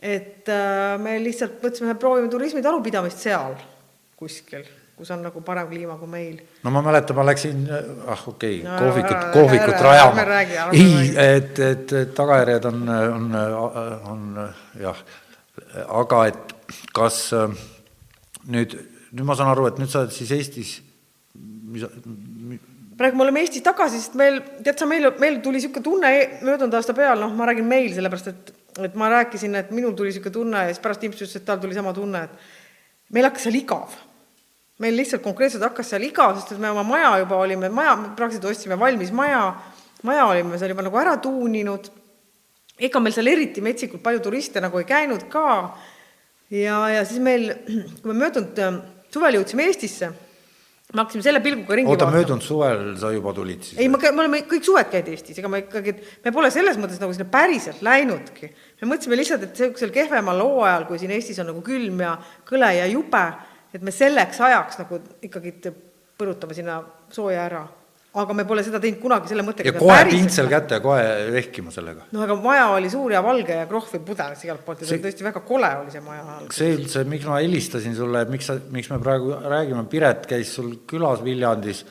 et 0.00 0.48
äh, 0.48 0.94
me 1.02 1.18
lihtsalt 1.20 1.58
mõtlesime, 1.60 1.92
et 1.92 2.00
proovime 2.00 2.30
turismi 2.32 2.62
talupidamist 2.64 3.20
seal 3.20 3.58
kuskil, 4.16 4.64
kus 5.00 5.10
on 5.14 5.22
nagu 5.24 5.40
parem 5.44 5.68
kliima 5.70 5.96
kui 5.96 6.10
meil. 6.12 6.36
no 6.64 6.74
ma 6.74 6.82
mäletan, 6.84 7.16
ma 7.16 7.24
läksin, 7.30 7.64
ah 8.06 8.22
okei 8.28 8.60
okay, 8.60 8.68
No 8.68 8.78
kohvikut 8.84 9.26
kohvikut 9.32 9.74
ära- 9.74 9.88
rajama 9.88 10.26
ei, 10.76 11.10
et, 11.16 11.58
et, 11.58 11.92
et 12.04 12.14
tagajärjed 12.14 12.68
on, 12.68 12.86
on, 13.16 13.42
on 14.12 14.24
jah, 14.80 15.04
aga 15.88 16.24
et 16.28 16.56
kas 16.96 17.22
äh, 17.36 17.48
nüüd, 18.52 18.76
nüüd 19.12 19.26
ma 19.26 19.36
saan 19.38 19.52
aru, 19.54 19.68
et 19.70 19.80
nüüd 19.80 19.90
sa 19.92 20.04
oled 20.04 20.14
siis 20.14 20.32
Eestis, 20.36 20.74
mis, 21.34 21.86
praegu 23.00 23.18
me 23.18 23.26
oleme 23.26 23.44
Eestis 23.44 23.64
tagasi, 23.64 24.00
sest 24.02 24.16
meil, 24.20 24.40
tead 24.64 24.80
sa, 24.80 24.88
meil, 24.90 25.10
meil 25.22 25.40
tuli 25.44 25.60
niisugune 25.60 25.86
tunne 25.86 26.12
e- 26.18 26.28
möödunud 26.46 26.76
aasta 26.76 26.96
peal, 26.96 27.20
noh, 27.22 27.32
ma 27.36 27.48
räägin 27.48 27.68
meil, 27.68 27.90
sellepärast 27.96 28.30
et, 28.32 28.52
et 28.90 29.00
ma 29.00 29.10
rääkisin, 29.16 29.56
et 29.60 29.72
minul 29.74 29.96
tuli 29.96 30.12
niisugune 30.12 30.36
tunne 30.36 30.64
ja 30.66 30.74
siis 30.74 30.82
pärast 30.84 31.08
Imps 31.08 31.24
ütles, 31.24 31.36
et 31.40 31.48
tal 31.48 31.60
tuli 31.62 31.76
sama 31.76 31.94
tunne, 31.96 32.26
et 32.28 33.14
meil 33.16 33.28
hakkas 33.30 33.48
seal 33.48 33.60
igav. 33.60 33.96
Meil 34.80 34.96
lihtsalt 34.96 35.22
konkreetselt 35.24 35.64
hakkas 35.66 35.92
seal 35.92 36.04
igav, 36.06 36.34
sest 36.38 36.54
et 36.54 36.62
me 36.62 36.70
oma 36.72 36.84
maja 36.86 37.12
juba 37.20 37.40
olime, 37.44 37.68
maja, 37.74 37.96
praktiliselt 38.16 38.48
ostsime 38.50 38.78
valmis 38.80 39.12
maja, 39.12 39.42
maja 40.08 40.28
olime 40.30 40.60
seal 40.60 40.72
juba 40.72 40.86
nagu 40.86 41.00
ära 41.00 41.16
tuuninud, 41.20 41.90
ega 42.80 43.02
meil 43.02 43.16
seal 43.16 43.28
eriti 43.28 43.64
metsikult 43.64 44.02
palju 44.04 44.22
turiste 44.24 44.62
nagu 44.64 44.80
ei 44.80 44.88
käinud 44.88 45.28
ka. 45.32 45.44
Ja, 46.50 46.80
ja 46.90 47.04
siis 47.06 47.20
meil, 47.22 47.52
kui 48.00 48.10
me 48.10 48.24
möödunud 48.24 48.58
äh, 48.58 48.80
suvel 49.12 49.36
jõudsime 49.36 49.68
Eestisse, 49.68 50.08
me 50.90 51.04
hakkasime 51.04 51.22
selle 51.22 51.42
pilguga 51.44 51.76
ringi 51.78 51.92
oota, 51.92 52.08
möödunud 52.10 52.42
suvel 52.42 52.80
sa 52.98 53.12
juba 53.14 53.30
tulid 53.36 53.62
siis? 53.62 53.76
ei, 53.78 53.86
ma, 53.92 54.00
me 54.00 54.24
oleme 54.24 54.40
kõik 54.50 54.66
suved 54.66 54.88
käinud 54.90 55.12
Eestis, 55.12 55.38
ega 55.38 55.52
me 55.52 55.60
ikkagi, 55.62 55.94
me 56.24 56.32
pole 56.34 56.50
selles 56.50 56.80
mõttes 56.80 56.98
nagu 57.02 57.14
sinna 57.14 57.28
päriselt 57.30 57.84
läinudki. 57.86 58.50
me 58.80 58.90
mõtlesime 58.94 59.20
lihtsalt, 59.20 59.44
et 59.46 59.54
niisugusel 59.54 59.94
kehvemal 59.94 60.42
hooajal, 60.42 60.88
kui 60.88 60.98
siin 60.98 61.14
Eestis 61.14 61.38
on 61.44 61.52
nagu 61.52 61.62
külm 61.68 62.02
ja 62.02 62.16
kõle 62.48 62.72
ja 62.80 62.88
jube, 62.90 63.22
et 63.74 63.82
me 63.82 63.94
selleks 63.94 64.40
ajaks 64.46 64.80
nagu 64.82 64.98
ikkagi 65.26 65.54
põrutame 66.20 66.56
sinna 66.56 66.80
sooja 67.12 67.44
ära. 67.48 67.66
aga 68.10 68.34
me 68.34 68.42
pole 68.42 68.64
seda 68.66 68.80
teinud 68.82 68.98
kunagi 68.98 69.30
selle 69.30 69.44
mõttega. 69.46 69.70
ja 69.70 69.78
kohe 69.78 70.02
pintsel 70.08 70.48
kätte 70.50 70.78
ja 70.78 70.82
kohe 70.84 71.06
vehkima 71.36 71.70
sellega? 71.74 72.08
noh, 72.10 72.24
aga 72.26 72.36
maja 72.42 72.66
oli 72.74 72.90
suur 72.90 73.14
ja 73.14 73.22
valge 73.22 73.56
ja 73.60 73.68
krohvi 73.70 74.02
pudenes 74.06 74.44
igalt 74.44 74.64
poolt 74.66 74.82
ja 74.82 74.90
see 74.90 74.98
oli 74.98 75.06
tõesti 75.06 75.26
väga 75.28 75.44
kole 75.46 75.70
oli 75.84 75.94
see 75.94 76.04
maja. 76.04 76.38
see 76.56 76.76
üldse, 76.76 77.06
miks 77.08 77.28
ma 77.30 77.40
helistasin 77.40 77.96
sulle, 77.96 78.24
miks 78.32 78.50
sa, 78.50 78.58
miks 78.74 78.90
me 78.92 79.00
praegu 79.02 79.34
räägime, 79.46 79.86
Piret 79.90 80.26
käis 80.30 80.54
sul 80.58 80.74
külas 80.90 81.22
Viljandis 81.24 81.84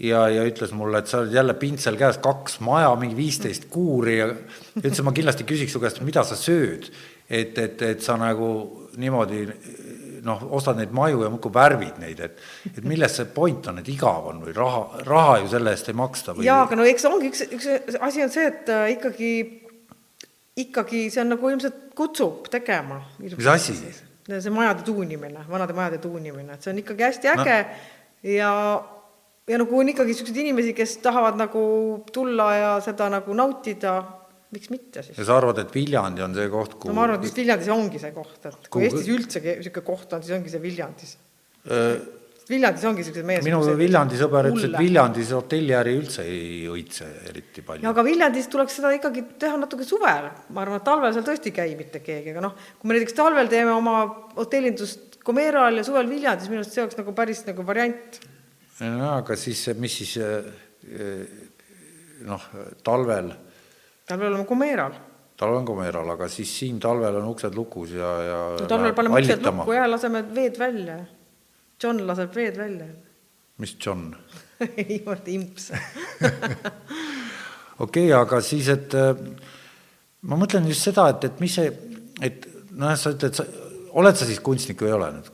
ja, 0.00 0.24
ja 0.32 0.44
ütles 0.48 0.72
mulle, 0.76 1.02
et 1.02 1.10
sa 1.12 1.20
oled 1.20 1.34
jälle 1.36 1.54
pintsel 1.60 1.98
käes, 2.00 2.18
kaks 2.24 2.58
maja, 2.64 2.92
mingi 3.00 3.18
viisteist 3.18 3.68
kuuri 3.72 4.18
ja 4.18 4.30
ütles, 4.32 4.94
et 4.96 5.04
ma 5.04 5.12
kindlasti 5.14 5.46
küsiks 5.48 5.76
su 5.76 5.82
käest, 5.82 6.00
mida 6.06 6.24
sa 6.24 6.38
sööd. 6.38 6.88
et, 7.32 7.56
et, 7.58 7.82
et 7.82 8.02
sa 8.04 8.16
nagu 8.20 8.48
niimoodi 9.00 9.46
noh, 10.26 10.44
ostad 10.54 10.78
neid 10.78 10.92
maju 10.94 11.24
ja 11.24 11.30
muudkui 11.32 11.54
värvid 11.54 11.98
neid, 12.02 12.20
et 12.22 12.38
et 12.70 12.84
milles 12.86 13.16
see 13.18 13.26
point 13.34 13.66
on, 13.70 13.80
et 13.82 13.88
igav 13.90 14.28
on 14.30 14.42
või 14.44 14.54
raha, 14.56 15.02
raha 15.08 15.40
ju 15.42 15.50
selle 15.54 15.74
eest 15.74 15.90
ei 15.90 15.98
maksta 15.98 16.36
või? 16.36 16.46
jaa, 16.46 16.62
aga 16.66 16.78
no 16.78 16.86
eks 16.88 17.08
ongi 17.10 17.32
üks, 17.32 17.42
üks 17.58 17.98
asi 17.98 18.24
on 18.24 18.32
see, 18.32 18.46
et 18.52 18.70
äh, 18.72 18.86
ikkagi, 18.96 19.32
ikkagi 20.62 21.04
see 21.12 21.24
on 21.24 21.34
nagu 21.34 21.52
ilmselt 21.52 21.82
kutsub 21.98 22.48
tegema. 22.52 23.02
Mis 23.18 23.50
asi? 23.50 23.76
see 24.28 24.54
majade 24.54 24.86
tuunimine, 24.86 25.44
vanade 25.50 25.74
majade 25.76 25.98
tuunimine, 26.02 26.54
et 26.54 26.62
see 26.62 26.72
on 26.72 26.80
ikkagi 26.82 27.08
hästi 27.08 27.30
äge 27.32 27.58
no. 27.58 27.78
ja, 28.30 28.52
ja 29.50 29.58
nagu 29.58 29.78
on 29.78 29.90
ikkagi 29.90 30.14
niisuguseid 30.14 30.42
inimesi, 30.44 30.74
kes 30.78 30.96
tahavad 31.02 31.40
nagu 31.40 31.62
tulla 32.14 32.48
ja 32.54 32.72
seda 32.84 33.10
nagu 33.12 33.34
nautida, 33.34 33.96
miks 34.52 34.70
mitte 34.72 35.02
siis? 35.04 35.18
ja 35.18 35.26
sa 35.28 35.36
arvad, 35.40 35.60
et 35.64 35.74
Viljandi 35.74 36.24
on 36.24 36.34
see 36.36 36.48
koht, 36.52 36.78
kuhu 36.78 36.92
no 36.92 36.98
ma 36.98 37.06
arvan, 37.08 37.20
et 37.20 37.26
vist 37.28 37.38
Viljandis 37.40 37.70
ongi 37.74 38.00
see 38.02 38.14
koht, 38.16 38.40
et 38.44 38.66
kui 38.68 38.80
Kuhu- 38.80 38.88
Eestis 38.88 39.12
üldse 39.14 39.44
niisugune 39.44 39.86
koht 39.86 40.16
on, 40.16 40.24
siis 40.24 40.36
ongi 40.38 40.52
see 40.52 40.62
Viljandis. 40.62 41.14
Öö, 41.70 41.94
Viljandis 42.50 42.84
ongi 42.88 43.02
niisugused 43.04 43.26
meie 43.26 43.42
minu 43.46 43.60
Viljandi 43.78 44.18
sõber 44.18 44.48
ütles, 44.50 44.66
et 44.66 44.74
Viljandis 44.82 45.30
hotelliäri 45.36 45.94
üldse 46.00 46.24
ei 46.26 46.66
õitse 46.70 47.06
eriti 47.30 47.62
palju. 47.66 47.86
aga 47.88 48.04
Viljandis 48.06 48.50
tuleks 48.52 48.80
seda 48.80 48.90
ikkagi 48.96 49.22
teha 49.40 49.60
natuke 49.60 49.86
suvel, 49.86 50.28
ma 50.50 50.64
arvan, 50.64 50.82
et 50.82 50.86
talvel 50.88 51.14
seal 51.14 51.26
tõesti 51.28 51.52
ei 51.52 51.56
käi 51.60 51.76
mitte 51.78 52.02
keegi, 52.04 52.34
aga 52.34 52.42
noh, 52.48 52.56
kui 52.80 52.90
me 52.90 52.98
näiteks 52.98 53.16
talvel 53.18 53.50
teeme 53.52 53.72
oma 53.76 54.02
hotellindust 54.36 55.20
Comeral 55.22 55.78
ja 55.78 55.86
suvel 55.86 56.10
Viljandis, 56.10 56.50
minu 56.50 56.64
arust 56.64 56.74
see 56.74 56.82
oleks 56.82 56.98
nagu 56.98 57.14
päris 57.14 57.44
nagu 57.46 57.62
variant. 57.66 58.18
no 58.82 59.12
aga 59.20 59.36
siis, 59.38 59.62
mis 59.78 59.94
siis 60.02 60.16
eh, 60.18 61.22
noh, 62.26 62.48
talvel, 62.82 63.30
talvel 64.12 64.34
oleme 64.34 64.48
Comeral. 64.48 64.98
talvel 65.36 65.60
on 65.62 65.66
Comeral, 65.66 66.12
aga 66.14 66.28
siis 66.28 66.52
siin 66.58 66.78
talvel 66.80 67.16
on 67.22 67.30
uksed 67.32 67.56
lukus 67.56 67.96
ja, 67.96 68.12
ja 68.26 68.40
no 68.60 68.68
talvel 68.70 68.94
paneme 68.96 69.22
uksed 69.22 69.46
lukku 69.46 69.76
ja 69.76 69.88
laseme 69.90 70.24
veed 70.34 70.58
välja. 70.60 70.98
John 71.82 72.04
laseb 72.06 72.36
veed 72.36 72.60
välja. 72.60 72.86
mis 73.62 73.76
John? 73.86 74.12
ei, 74.76 75.02
olen 75.06 75.32
imps 75.34 75.72
okei 77.84 78.12
aga 78.14 78.40
siis, 78.44 78.68
et 78.70 78.94
äh, 78.94 79.16
ma 80.28 80.38
mõtlen 80.38 80.68
just 80.70 80.86
seda, 80.86 81.08
et, 81.14 81.26
et 81.30 81.42
mis 81.42 81.56
see, 81.58 81.72
et 82.22 82.46
noh, 82.78 82.94
sa 82.98 83.14
ütled, 83.16 83.34
sa 83.34 83.46
oled 83.98 84.16
sa 84.16 84.28
siis 84.28 84.40
kunstnik 84.44 84.80
või 84.82 84.92
ei 84.92 84.96
ole 84.96 85.10
nüüd, 85.16 85.32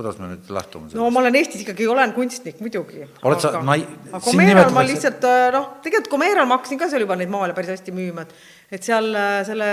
kuidas 0.00 0.18
me 0.18 0.32
nüüd 0.32 0.50
lähtume 0.56 0.88
sellest? 0.88 0.98
no 0.98 1.10
ma 1.14 1.20
olen 1.22 1.36
Eestis 1.40 1.62
ikkagi, 1.66 1.86
olen 1.92 2.12
kunstnik 2.16 2.58
muidugi. 2.64 3.04
Oled 3.28 3.40
sa 3.44 3.52
nai- 3.60 3.84
aga 4.10 4.20
sind 4.24 4.40
Comeral 4.40 4.74
ma 4.74 4.84
lihtsalt 4.88 5.28
äh, 5.28 5.46
noh, 5.54 5.70
tegelikult 5.84 6.10
Comeral 6.16 6.48
ma 6.50 6.58
hakkasin 6.58 6.80
ka 6.80 6.88
seal 6.90 7.04
juba 7.06 7.16
neid 7.20 7.30
maale 7.32 7.54
päris 7.56 7.70
hästi 7.76 7.94
müüma, 7.94 8.24
et 8.26 8.78
et 8.80 8.86
seal 8.90 9.12
äh, 9.14 9.40
selle 9.48 9.70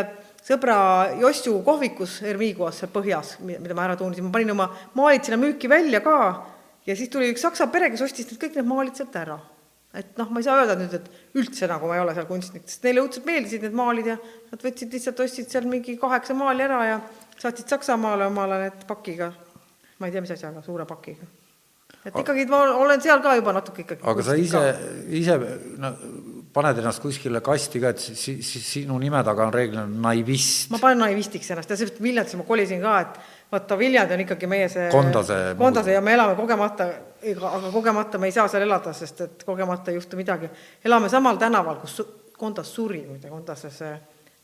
sõbra 0.48 0.78
Jossu 1.20 1.58
kohvikus 1.66 2.22
Ermiguas 2.28 2.78
seal 2.84 2.92
põhjas, 2.94 3.36
mi- 3.44 3.58
mida 3.60 3.76
ma 3.76 3.88
ära 3.90 3.98
tuunisin, 4.00 4.28
ma 4.30 4.32
panin 4.38 4.54
oma 4.54 4.70
maalid 4.96 5.26
sinna 5.28 5.40
müüki 5.42 5.68
välja 5.72 6.00
ka 6.06 6.18
ja 6.88 6.96
siis 6.96 7.10
tuli 7.12 7.28
üks 7.34 7.42
saksa 7.44 7.68
pere, 7.74 7.90
kes 7.92 8.04
ostis 8.06 8.30
need 8.32 8.40
kõik 8.46 8.56
need 8.62 8.68
maalid 8.70 8.96
sealt 8.96 9.16
ära. 9.20 9.36
et 9.98 10.12
noh, 10.20 10.28
ma 10.30 10.40
ei 10.40 10.46
saa 10.46 10.60
öelda 10.62 10.76
nüüd, 10.78 10.94
et 10.94 11.36
üldse 11.40 11.68
nagu 11.68 11.88
ma 11.90 11.96
ei 11.98 12.02
ole 12.04 12.14
seal 12.16 12.28
kunstnik, 12.30 12.64
sest 12.70 12.84
neile 12.86 13.02
õudselt 13.02 13.26
meeldisid 13.26 13.64
need 13.66 13.74
maalid 13.76 14.06
ja 14.12 14.18
nad 14.52 14.62
võtsid 14.64 14.92
lihtsalt, 14.94 15.20
ostsid 15.26 15.50
seal 15.52 15.66
mingi 15.68 15.96
kaheksa 15.98 16.36
maali 16.38 16.64
ära 16.68 16.80
ja 16.86 16.98
saatsid 17.42 17.68
Saksamaale 17.72 18.28
omale 18.30 18.60
need 18.64 18.84
pakiga. 18.90 19.32
Ma 20.00 20.08
ei 20.08 20.12
tea, 20.14 20.22
mis 20.22 20.32
asjaga, 20.32 20.62
suure 20.66 20.86
pakiga. 20.86 21.26
et 22.06 22.16
ikkagi 22.20 22.46
ma 22.52 22.62
olen 22.78 23.02
seal 23.02 23.22
ka 23.24 23.36
juba 23.36 23.54
natuke 23.56 23.84
ikkagi 23.86 24.04
aga 24.08 24.24
sa 24.24 24.36
ise 24.36 24.62
ise 25.20 25.38
no, 25.82 25.94
paned 26.54 26.80
ennast 26.82 27.02
kuskile 27.04 27.42
kasti 27.44 27.80
ka, 27.84 27.92
et 27.96 28.00
si, 28.02 28.16
si, 28.16 28.36
si, 28.44 28.60
sinu 28.64 28.98
nime 29.00 29.24
taga 29.24 29.46
on 29.48 29.54
reeglina 29.54 29.86
naivist. 29.88 30.72
ma 30.74 30.80
panen 30.82 31.04
naivistiks 31.06 31.52
ennast 31.56 31.70
ja 31.70 31.80
seepärast 31.80 32.02
Viljandisse 32.04 32.40
ma 32.40 32.46
kolisin 32.48 32.82
ka, 32.84 33.00
et 33.06 33.20
vaata, 33.52 33.78
Viljandi 33.80 34.18
on 34.18 34.24
ikkagi 34.26 34.50
meie 34.52 34.70
see 34.72 34.90
Kondase 34.92 35.40
Kondase 35.58 35.96
ja 35.96 36.02
me 36.02 36.14
elame 36.18 36.36
kogemata, 36.40 36.90
aga 37.52 37.72
kogemata 37.74 38.20
me 38.22 38.30
ei 38.32 38.36
saa 38.36 38.48
seal 38.52 38.68
elada, 38.68 38.94
sest 38.94 39.22
et 39.26 39.44
kogemata 39.48 39.92
ei 39.92 40.00
juhtu 40.00 40.20
midagi. 40.20 40.50
elame 40.86 41.10
samal 41.10 41.40
tänaval, 41.42 41.82
kus 41.84 42.00
su- 42.02 42.08
Kondas 42.38 42.70
suri, 42.70 43.00
muide, 43.08 43.32
Kondase 43.34 43.72
see 43.74 43.96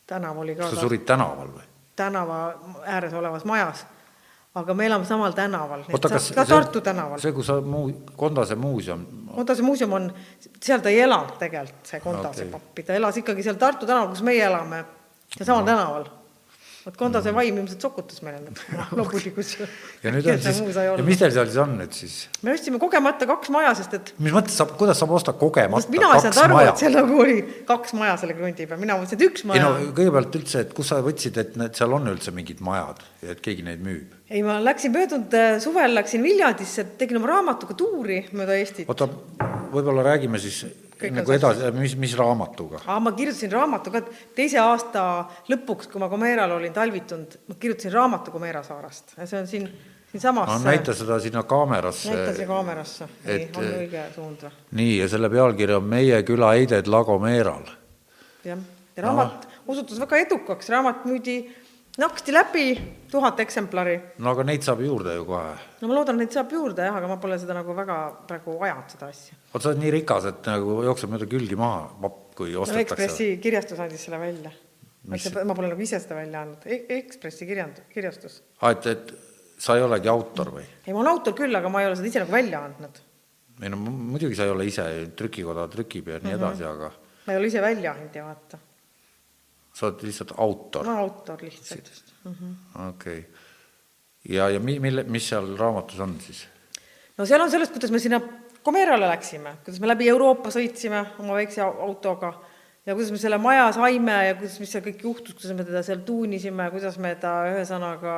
tänav 0.09 0.37
oli 0.41 0.55
ka 0.57 0.69
sa 0.69 0.81
surid 0.81 1.03
tänaval 1.05 1.51
või? 1.53 1.65
tänava 1.95 2.37
ääres 2.89 3.13
olevas 3.13 3.45
majas. 3.45 3.85
Aga 4.53 4.73
me 4.77 4.85
elame 4.85 5.05
samal 5.09 5.33
tänaval, 5.33 5.85
ka 5.89 6.45
Tartu 6.45 6.81
tänaval. 6.85 7.21
see, 7.21 7.33
kus 7.33 7.49
sa 7.49 7.57
muu-, 7.61 7.93
Kondase 8.17 8.55
muuseum, 8.55 9.05
Kondase 9.33 9.65
muuseum 9.65 9.93
on, 9.97 10.09
seal 10.61 10.83
ta 10.83 10.93
ei 10.93 11.01
elanud 11.07 11.39
tegelikult, 11.41 11.85
see 11.89 12.01
Kondase 12.03 12.45
okay. 12.45 12.51
pappi, 12.51 12.85
ta 12.85 12.97
elas 12.97 13.17
ikkagi 13.21 13.45
seal 13.45 13.57
Tartu 13.61 13.89
tänaval, 13.89 14.11
kus 14.13 14.21
meie 14.25 14.43
elame, 14.45 14.83
seal 15.33 15.49
samal 15.49 15.65
tänaval. 15.65 16.05
vot 16.83 16.97
Kondase 16.99 17.33
vaim 17.33 17.57
ilmselt 17.57 17.81
sokutas 17.81 18.21
meile 18.21 18.43
loomulikult. 18.93 19.57
ja 20.03 20.13
nüüd 20.13 20.29
on 20.29 20.41
siis, 20.45 20.77
ja 20.77 21.05
mis 21.07 21.21
teil 21.23 21.33
seal 21.33 21.49
siis 21.49 21.61
on 21.63 21.77
nüüd 21.79 21.97
siis? 21.97 22.17
me 22.45 22.53
ostsime 22.53 22.77
kogemata 22.77 23.25
kaks 23.25 23.49
maja, 23.55 23.73
sest 23.79 23.97
et 23.97 24.15
mis 24.19 24.35
mõttes 24.35 24.59
saab, 24.59 24.75
kuidas 24.77 25.01
saab 25.01 25.15
osta 25.17 25.33
kogemata 25.33 25.89
mina 25.95 26.13
ei 26.13 26.27
saanud 26.27 26.43
aru, 26.43 26.59
et 26.67 26.83
seal 26.83 26.99
nagu 26.99 27.21
oli 27.25 27.39
kaks 27.65 27.97
maja 27.97 28.19
selle 28.21 28.37
krundi 28.37 28.69
peal, 28.69 28.83
mina 28.85 28.99
mõtlesin, 29.01 29.17
et 29.17 29.29
üks 29.31 29.47
ei 29.47 29.55
maja 29.55 29.65
no 29.65 29.93
kõigepealt 29.95 30.37
üldse, 30.43 30.67
et 30.67 30.77
kus 30.77 30.93
sa 30.93 31.01
võtsid, 31.01 31.41
et 31.41 31.57
need 31.63 31.79
seal 31.79 31.97
on 31.97 32.11
üldse 32.13 32.35
mingid 32.35 32.61
majad 32.61 33.01
ja 33.23 33.33
et 33.33 33.41
keegi 33.41 33.65
neid 33.65 33.81
müüb? 33.81 34.19
Ei, 34.33 34.41
ma 34.45 34.57
läksin 34.63 34.93
möödunud 34.93 35.33
äh, 35.37 35.57
suvel, 35.61 35.93
läksin 35.95 36.23
Viljandisse, 36.25 36.85
tegin 36.97 37.19
oma 37.19 37.29
raamatuga 37.35 37.77
tuuri 37.77 38.23
mööda 38.33 38.57
Eestit. 38.57 38.89
oota, 38.89 39.07
võib-olla 39.73 40.05
räägime 40.09 40.41
siis 40.41 40.63
on 41.03 41.17
nagu 41.19 41.33
edasi, 41.35 41.71
mis, 41.77 41.95
mis 41.99 42.15
raamatuga? 42.17 42.81
aa, 42.87 42.99
ma 43.03 43.13
kirjutasin 43.15 43.51
raamatu 43.53 43.93
ka, 43.93 44.03
teise 44.35 44.61
aasta 44.63 45.05
lõpuks, 45.51 45.89
kui 45.91 46.01
ma 46.01 46.09
Comeral 46.11 46.55
olin 46.57 46.73
talvitunud, 46.75 47.39
ma 47.49 47.57
kirjutasin 47.59 47.93
raamatu 47.93 48.33
Comera 48.33 48.63
saarest 48.65 49.15
ja 49.17 49.27
see 49.29 49.39
on 49.41 49.49
siin, 49.49 49.69
siinsamas 50.11 50.51
no 50.51 50.59
näita 50.65 50.95
seda 50.97 51.19
sinna 51.23 51.45
kaamerasse. 51.49 52.11
näita 52.13 52.35
see 52.37 52.49
kaamerasse, 52.49 53.09
nii, 53.27 53.49
on 53.59 53.71
õige 53.79 54.05
suund 54.15 54.45
või? 54.47 54.61
nii, 54.81 54.93
ja 55.01 55.09
selle 55.13 55.31
pealkiri 55.33 55.77
on 55.77 55.89
Meie 55.95 56.21
küla 56.27 56.53
heided 56.57 56.89
Lagomeeral. 56.91 57.67
jah, 58.47 58.63
ja 58.95 59.09
raamat 59.09 59.49
osutus 59.67 59.99
väga 60.01 60.23
edukaks, 60.25 60.69
raamat 60.73 61.05
müüdi 61.09 61.41
naksti 62.01 62.33
läbi, 62.33 62.67
tuhat 63.11 63.39
eksemplari. 63.43 63.95
no 64.17 64.31
aga 64.33 64.45
neid 64.47 64.65
saab 64.65 64.81
juurde 64.81 65.13
ju 65.13 65.25
kohe. 65.27 65.53
no 65.81 65.89
ma 65.89 65.97
loodan, 65.99 66.21
et 66.25 66.33
saab 66.33 66.51
juurde 66.51 66.87
jah, 66.87 66.95
aga 66.97 67.09
ma 67.11 67.17
pole 67.21 67.37
seda 67.41 67.53
nagu 67.57 67.75
väga 67.77 67.97
praegu 68.29 68.57
ajanud, 68.65 68.89
seda 68.95 69.09
asja. 69.13 69.37
vot 69.53 69.61
sa 69.61 69.71
oled 69.71 69.83
nii 69.83 69.93
rikas, 69.99 70.29
et 70.31 70.49
nagu 70.49 70.79
jookseb 70.87 71.13
mööda 71.13 71.29
külgi 71.29 71.59
maha, 71.59 71.85
papp, 72.01 72.21
kui 72.39 72.55
no 72.55 72.63
ostetakse. 72.65 72.97
Ekspressi 72.97 73.29
kirjastus 73.43 73.83
andis 73.83 74.07
selle 74.07 74.21
välja. 74.21 74.53
Ma 75.03 75.53
pole 75.53 75.69
nagu 75.69 75.83
ise 75.83 75.99
seda 75.99 76.15
välja 76.15 76.41
andnud 76.45 76.63
e, 76.63 76.79
Ekspressi 76.97 77.45
kirjand-, 77.45 77.81
kirjastus. 77.91 78.39
aa, 78.61 78.71
et, 78.71 78.85
et 78.87 79.57
sa 79.59 79.75
ei 79.75 79.83
olegi 79.83 80.07
autor 80.07 80.53
või? 80.55 80.63
ei, 80.63 80.93
ma 80.93 81.01
olen 81.01 81.11
autor 81.11 81.35
küll, 81.37 81.53
aga 81.59 81.69
ma 81.69 81.83
ei 81.83 81.89
ole 81.89 81.97
seda 81.99 82.09
ise 82.09 82.23
nagu 82.23 82.33
välja 82.33 82.63
andnud. 82.69 83.01
ei 83.61 83.69
no 83.69 83.81
mu- 83.81 83.97
muidugi 84.15 84.39
sa 84.39 84.47
ei 84.47 84.53
ole 84.55 84.65
ise, 84.71 84.85
trükikoda 85.19 85.67
trükib 85.71 86.07
ja 86.09 86.21
nii 86.23 86.37
edasi, 86.39 86.65
aga 86.67 86.93
ma 87.27 87.35
ei 87.35 87.41
ole 87.41 87.51
ise 87.51 87.61
väljaandja, 87.63 88.23
vaata. 88.25 88.63
Sa 89.73 89.87
oled 89.89 90.05
lihtsalt 90.05 90.35
autor 90.37 90.87
ma. 90.87 90.99
autor 91.01 91.41
lihtsalt. 91.41 91.91
okei 92.25 92.89
okay.. 92.89 93.19
ja, 94.29 94.49
ja 94.49 94.59
mi-, 94.59 94.79
mille, 94.79 95.03
mis 95.03 95.27
seal 95.33 95.53
raamatus 95.59 95.99
on 96.05 96.15
siis? 96.21 96.45
no 97.17 97.25
seal 97.29 97.41
on 97.41 97.51
sellest, 97.51 97.75
kuidas 97.75 97.93
me 97.93 98.01
sinna 98.03 98.21
Comerale 98.63 99.09
läksime, 99.09 99.57
kuidas 99.65 99.81
me 99.83 99.89
läbi 99.89 100.07
Euroopa 100.07 100.47
sõitsime 100.53 101.01
oma 101.19 101.35
väikse 101.35 101.59
au- 101.65 101.81
autoga 101.83 102.29
ja 102.85 102.95
kuidas 102.95 103.11
me 103.11 103.19
selle 103.19 103.37
maja 103.41 103.65
saime 103.75 104.15
ja 104.29 104.37
kuidas, 104.37 104.55
mis 104.61 104.71
seal 104.71 104.85
kõik 104.85 105.03
juhtus, 105.03 105.35
kuidas 105.35 105.57
me 105.57 105.65
teda 105.67 105.81
seal 105.83 106.03
tuunisime, 106.07 106.69
kuidas 106.71 106.95
me 107.01 107.11
ta 107.19 107.33
ühesõnaga 107.51 108.15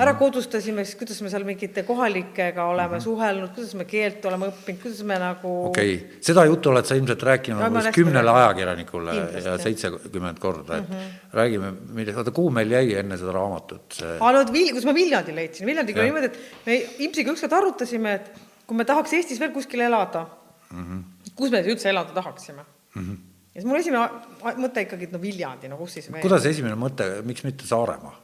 ära 0.00 0.14
kodustasime, 0.16 0.84
siis 0.86 0.96
kuidas 0.96 1.18
me 1.20 1.28
seal 1.28 1.42
mingite 1.44 1.82
kohalikega 1.84 2.64
oleme 2.70 3.00
suhelnud, 3.02 3.50
kuidas 3.52 3.74
me 3.76 3.84
keelt 3.88 4.24
oleme 4.28 4.48
õppinud, 4.48 4.80
kuidas 4.80 5.02
me 5.08 5.18
nagu 5.20 5.50
okei 5.68 5.96
okay., 5.98 6.20
seda 6.24 6.44
juttu 6.48 6.70
oled 6.72 6.88
sa 6.88 6.96
ilmselt 6.96 7.24
rääkinud 7.28 7.60
ma 7.60 7.68
umbes 7.68 7.90
kümnele 7.96 8.32
ajakirjanikule 8.32 9.16
Kindlasti, 9.18 9.42
ja 9.50 9.56
seitsekümmend 9.60 10.40
korda, 10.40 10.78
et 10.80 11.34
räägime, 11.36 11.74
millest, 11.92 12.22
oota, 12.22 12.32
kuhu 12.38 12.54
meil 12.56 12.72
jäi 12.72 12.94
enne 13.02 13.20
seda 13.20 13.36
raamatut 13.36 13.98
see 13.98 14.14
aga 14.14 14.32
no 14.38 14.46
Vil-, 14.54 14.72
kus 14.78 14.88
ma 14.88 14.96
Viljandi 14.96 15.36
leidsin, 15.36 15.68
Viljandiga 15.68 16.00
oli 16.00 16.08
niimoodi, 16.08 16.32
et 16.32 16.64
me 16.70 16.78
Impsiga 17.08 17.36
ükskord 17.36 17.58
arutasime, 17.60 18.16
et 18.16 18.32
kui 18.64 18.80
me 18.80 18.88
tahaks 18.88 19.12
Eestis 19.18 19.44
veel 19.44 19.52
kuskil 19.52 19.84
elada 19.84 20.24
mm, 20.70 20.88
-hmm. 20.88 21.30
kus 21.36 21.52
me 21.52 21.60
üldse 21.66 21.92
elada 21.92 22.16
tahaksime 22.16 22.64
mm. 22.64 23.02
-hmm. 23.02 23.20
ja 23.52 23.60
siis 23.60 23.68
mul 23.68 23.84
esimene 23.84 24.08
mõte 24.56 24.88
ikkagi, 24.88 25.10
et 25.10 25.12
no 25.12 25.20
Viljandi, 25.20 25.68
no 25.68 25.76
kus 25.76 26.00
siis 26.00 26.12
veel. 26.12 26.24
kuidas 26.24 26.48
esimene 26.48 26.80
mõte, 26.80 27.12
miks 27.28 27.44
mitte 27.44 27.68
Saaremaa? 27.68 28.21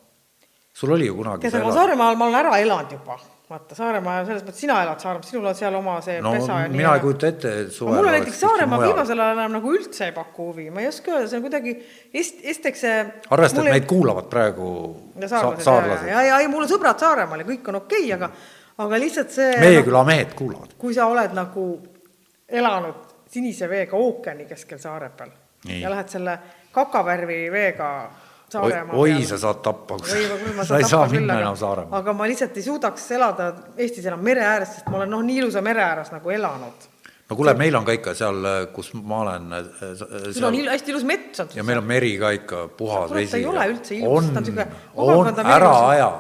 Sul 0.78 0.92
oli 0.94 1.06
ju 1.10 1.16
kunagi 1.18 1.42
tead, 1.48 1.58
ela- 1.62 1.74
Saaremaal 1.74 2.16
ma 2.20 2.26
olen 2.28 2.38
ära 2.38 2.58
elanud 2.62 2.92
juba, 2.94 3.16
vaata 3.50 3.74
Saaremaa, 3.74 4.18
selles 4.28 4.44
mõttes 4.46 4.60
sina 4.62 4.76
elad 4.84 5.00
Saaremaal, 5.02 5.24
sinul 5.26 5.46
on 5.50 5.54
seal 5.58 5.74
oma 5.78 5.94
see 6.04 6.18
no 6.22 6.32
pesa 6.36 6.58
ja 6.62 6.68
nii 6.68 6.78
mina 6.78 6.92
ei 6.94 7.00
kujuta 7.02 7.30
ette, 7.32 7.52
et 7.64 7.72
suvel 7.74 7.96
mulle 7.98 8.12
näiteks 8.18 8.40
Saaremaa 8.44 8.78
viimasel 8.84 9.22
ajal 9.24 9.40
enam 9.40 9.56
nagu 9.58 9.72
üldse 9.74 10.04
ei 10.06 10.12
paku 10.14 10.50
huvi, 10.52 10.68
ma 10.70 10.84
ei 10.84 10.90
oska 10.92 11.14
öelda, 11.16 11.30
see 11.32 11.40
on 11.40 11.46
kuidagi 11.48 11.74
est-, 12.12 12.44
esiteks 12.52 12.84
see 12.86 13.00
arvesta, 13.34 13.58
mulle- 13.62 13.74
meid 13.74 13.88
kuulavad 13.90 14.28
praegu 14.30 14.68
ja 15.18 15.28
sa- 15.32 15.40
saarlased, 15.40 15.64
saarlased. 15.66 16.06
ja, 16.12 16.22
ja, 16.30 16.38
ja 16.44 16.52
mul 16.52 16.62
on 16.68 16.70
sõbrad 16.70 17.00
Saaremaal 17.02 17.42
ja 17.42 17.48
kõik 17.50 17.72
on 17.72 17.80
okei 17.82 18.04
okay,, 18.04 18.14
aga 18.20 18.30
aga 18.86 19.00
lihtsalt 19.02 19.34
see 19.34 19.50
meie 19.58 19.80
noh, 19.80 19.88
küla 19.90 20.04
mehed 20.06 20.36
kuulavad. 20.38 20.76
kui 20.78 20.94
sa 20.94 21.08
oled 21.10 21.34
nagu 21.34 21.66
elanud 22.48 22.94
sinise 23.28 23.66
veega 23.68 23.96
ookeani 23.98 24.46
keskel 24.48 24.78
saare 24.78 25.10
peal 25.16 25.32
ja 25.80 25.90
lähed 25.90 26.08
selle 26.08 26.38
kakavärvi 26.72 27.48
veega 27.52 27.88
Saaremaa 28.48 28.96
oi, 28.96 29.10
peale. 29.12 29.26
sa 29.28 29.38
saad 29.38 29.58
tappa, 29.62 29.98
sa 30.64 30.78
ei 30.78 30.84
saa 30.88 31.04
küll, 31.06 31.18
minna 31.20 31.34
aga 31.34 31.42
enam, 31.44 31.56
Saaremaale. 31.60 31.98
aga 32.00 32.12
ma 32.16 32.28
lihtsalt 32.30 32.56
ei 32.56 32.62
suudaks 32.64 33.10
elada 33.12 33.48
Eestis 33.76 34.06
enam 34.08 34.22
mere 34.24 34.44
ääres, 34.48 34.70
sest 34.78 34.88
ma 34.88 35.02
olen 35.02 35.10
noh, 35.12 35.20
nii 35.26 35.42
ilusa 35.42 35.60
mere 35.64 35.82
ääres 35.84 36.08
nagu 36.14 36.32
elanud. 36.32 36.86
no 37.28 37.36
kuule, 37.36 37.52
meil 37.60 37.76
on 37.76 37.84
ka 37.84 37.92
ikka 37.98 38.14
seal, 38.16 38.38
kus 38.72 38.94
ma 38.94 39.20
olen, 39.26 39.50
sul 40.32 40.48
on 40.48 40.54
il- 40.56 40.70
hästi 40.72 40.94
ilus 40.94 41.04
mets 41.04 41.40
on 41.44 41.48
ja 41.54 41.64
meil 41.64 41.82
on 41.82 41.84
meri 41.84 42.14
ka 42.18 42.30
ikka 42.38 42.68
puhas 42.76 43.12
vesi. 43.12 43.30
ta 43.30 43.36
ei 43.36 43.46
ole 43.46 43.66
üldse 43.74 43.98
ilus, 43.98 44.24
on 44.24 44.30
ta 44.32 44.40
on 44.40 44.46
siuke, 44.46 44.66
on, 44.96 45.34
ära 45.44 45.74
aja. 45.90 46.12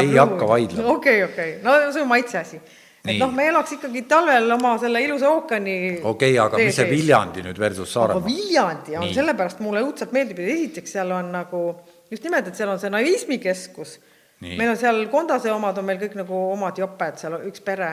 ei 0.00 0.16
hakka 0.16 0.48
vaidlema. 0.54 0.88
okei, 0.94 1.24
okei, 1.24 1.56
no 1.62 1.80
see 1.90 2.02
on 2.02 2.08
maitse 2.08 2.38
asi. 2.38 2.60
Et 3.04 3.16
noh, 3.20 3.32
me 3.32 3.46
elaks 3.48 3.76
ikkagi 3.78 4.04
talvel 4.08 4.50
oma 4.56 4.74
selle 4.82 5.00
ilusa 5.04 5.30
ookeani 5.32 5.76
okei, 6.10 6.34
aga 6.42 6.60
vee 6.60 6.68
mis 6.68 6.78
see. 6.80 6.88
Viljandi 6.90 7.44
nüüd 7.46 7.60
versus 7.60 7.88
aga 7.88 7.94
Saaremaa? 7.94 8.28
Viljandi 8.28 8.96
on 8.98 9.06
Nii. 9.06 9.16
sellepärast 9.16 9.64
mulle 9.64 9.84
õudselt 9.86 10.14
meeldib, 10.16 10.42
et 10.42 10.54
esiteks 10.54 10.96
seal 10.98 11.16
on 11.16 11.32
nagu 11.32 11.64
just 12.12 12.26
nimelt, 12.26 12.50
et 12.50 12.58
seal 12.58 12.72
on 12.72 12.80
see 12.82 12.92
naivismikeskus. 12.92 13.98
Meil 14.40 14.72
on 14.72 14.78
seal 14.80 15.04
Kondase 15.12 15.52
omad 15.52 15.76
on 15.78 15.84
meil 15.84 16.00
kõik 16.00 16.16
nagu 16.16 16.36
omad 16.54 16.78
joped, 16.80 17.20
seal 17.20 17.36
on 17.36 17.44
üks 17.48 17.60
pere 17.64 17.90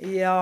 ja 0.00 0.32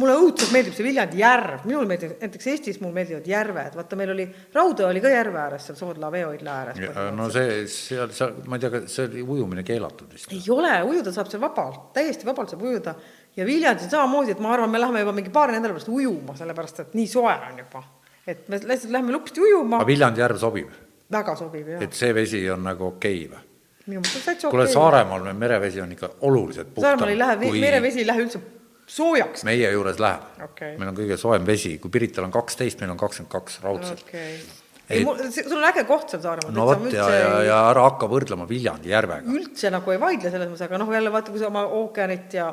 mulle 0.00 0.14
õudselt 0.16 0.52
meeldib 0.54 0.72
see 0.76 0.86
Viljandi 0.86 1.20
järv, 1.20 1.66
minule 1.66 1.88
meeldib, 1.90 2.14
näiteks 2.22 2.46
Eestis 2.52 2.78
mulle 2.80 2.96
meeldivad 2.96 3.26
järved, 3.28 3.76
vaata 3.76 3.98
meil 3.98 4.12
oli, 4.14 4.24
Raudõe 4.54 4.86
oli 4.88 5.02
ka 5.04 5.12
järve 5.12 5.40
ääres, 5.42 5.66
seal 5.68 5.76
Soodla 5.76 6.08
veehoidla 6.12 6.56
ääres. 6.62 6.80
no 7.16 7.28
see, 7.32 7.58
seal, 7.72 8.08
seal, 8.16 8.38
ma 8.48 8.56
ei 8.56 8.64
tea, 8.64 8.72
kas 8.72 8.96
see 8.96 9.10
oli 9.10 9.26
ujumine 9.36 9.66
keelatud 9.68 10.16
vist? 10.16 10.32
ei 10.32 10.40
ole, 10.54 10.72
ujuda 10.88 11.12
saab 11.12 11.28
seal 11.32 11.44
vabalt, 11.44 11.90
täiesti 11.96 12.28
vabalt 12.28 12.54
saab 12.54 12.64
ujuda 12.64 12.96
ja 13.36 13.46
Viljandis 13.46 13.84
on 13.88 13.90
samamoodi, 13.90 14.32
et 14.36 14.40
ma 14.40 14.52
arvan, 14.54 14.70
me 14.70 14.80
läheme 14.80 15.00
juba 15.04 15.12
mingi 15.16 15.30
paari 15.34 15.52
nädala 15.56 15.74
pärast 15.76 15.88
ujuma, 15.92 16.36
sellepärast 16.38 16.80
et 16.86 16.94
nii 16.98 17.06
soe 17.10 17.34
on 17.50 17.58
juba. 17.64 17.82
et 18.26 18.48
me 18.48 18.58
lihtsalt 18.62 18.92
lähme 18.92 19.12
lupsti 19.12 19.40
ujuma 19.40 19.76
aga, 19.82 19.86
Viljandi 19.86 20.20
järv 20.24 20.38
sobib, 20.40 20.70
väga 21.12 21.36
sobib 21.36 21.68
jah, 21.74 21.82
et 21.82 21.92
see 21.94 22.12
vesi 22.16 22.42
on 22.50 22.64
nagu 22.66 22.86
okei 22.94 23.26
või? 23.30 23.42
minu 23.86 24.00
meelest 24.02 24.16
on 24.18 24.26
täitsa 24.26 24.50
kuule, 24.50 24.64
okei. 24.66 24.74
Saaremaal 24.74 25.22
meil 25.28 25.36
merevesi 25.38 25.80
on 25.80 25.92
ikka 25.94 26.10
oluliselt 26.26 26.72
Saaremaal 26.80 27.12
ei 27.14 27.18
lähe, 27.18 27.36
kui 27.44 27.60
merevesi 27.62 28.00
ei 28.02 28.06
lähe 28.08 28.24
üldse 28.24 28.40
soojaks. 28.86 29.44
meie 29.44 29.70
juures 29.70 29.98
läheb 30.02 30.42
Okei. 30.44 30.76
meil 30.78 30.90
on 30.90 30.96
kõige 30.96 31.16
soojem 31.20 31.46
vesi, 31.46 31.76
kui 31.82 31.90
Pirital 31.90 32.24
on 32.26 32.32
kaksteist, 32.34 32.80
meil 32.80 32.90
on 32.94 33.00
kakskümmend 33.00 33.32
kaks 33.32 33.60
raudselt 33.62 34.02
okei. 34.08 34.38
Ei- 34.86 34.98
ei, 35.00 35.04
mul, 35.04 35.18
sul 35.34 35.56
on 35.58 35.64
äge 35.66 35.82
koht 35.86 36.10
seal 36.10 36.22
Saaremaal. 36.22 36.54
no 36.54 36.66
vot 36.66 36.92
ja, 36.94 37.06
ja, 37.10 37.30
ja 37.42 37.56
ära 37.70 37.82
hakka 37.88 38.06
võrdlema 38.10 38.46
Viljandi 38.48 38.90
järvega. 38.92 39.26
üldse 39.38 39.70
nagu 39.74 39.90
ei 39.90 39.98
vaidle 40.02 40.30
selles 40.30 40.50
mõttes, 40.50 40.66
aga 40.68 40.78
noh, 40.78 40.92
jälle 40.94 41.10
vaata, 41.12 41.30
kui 41.34 41.42
sa 41.42 41.48
oma 41.50 41.64
ookeanit 41.66 42.34
ja 42.38 42.52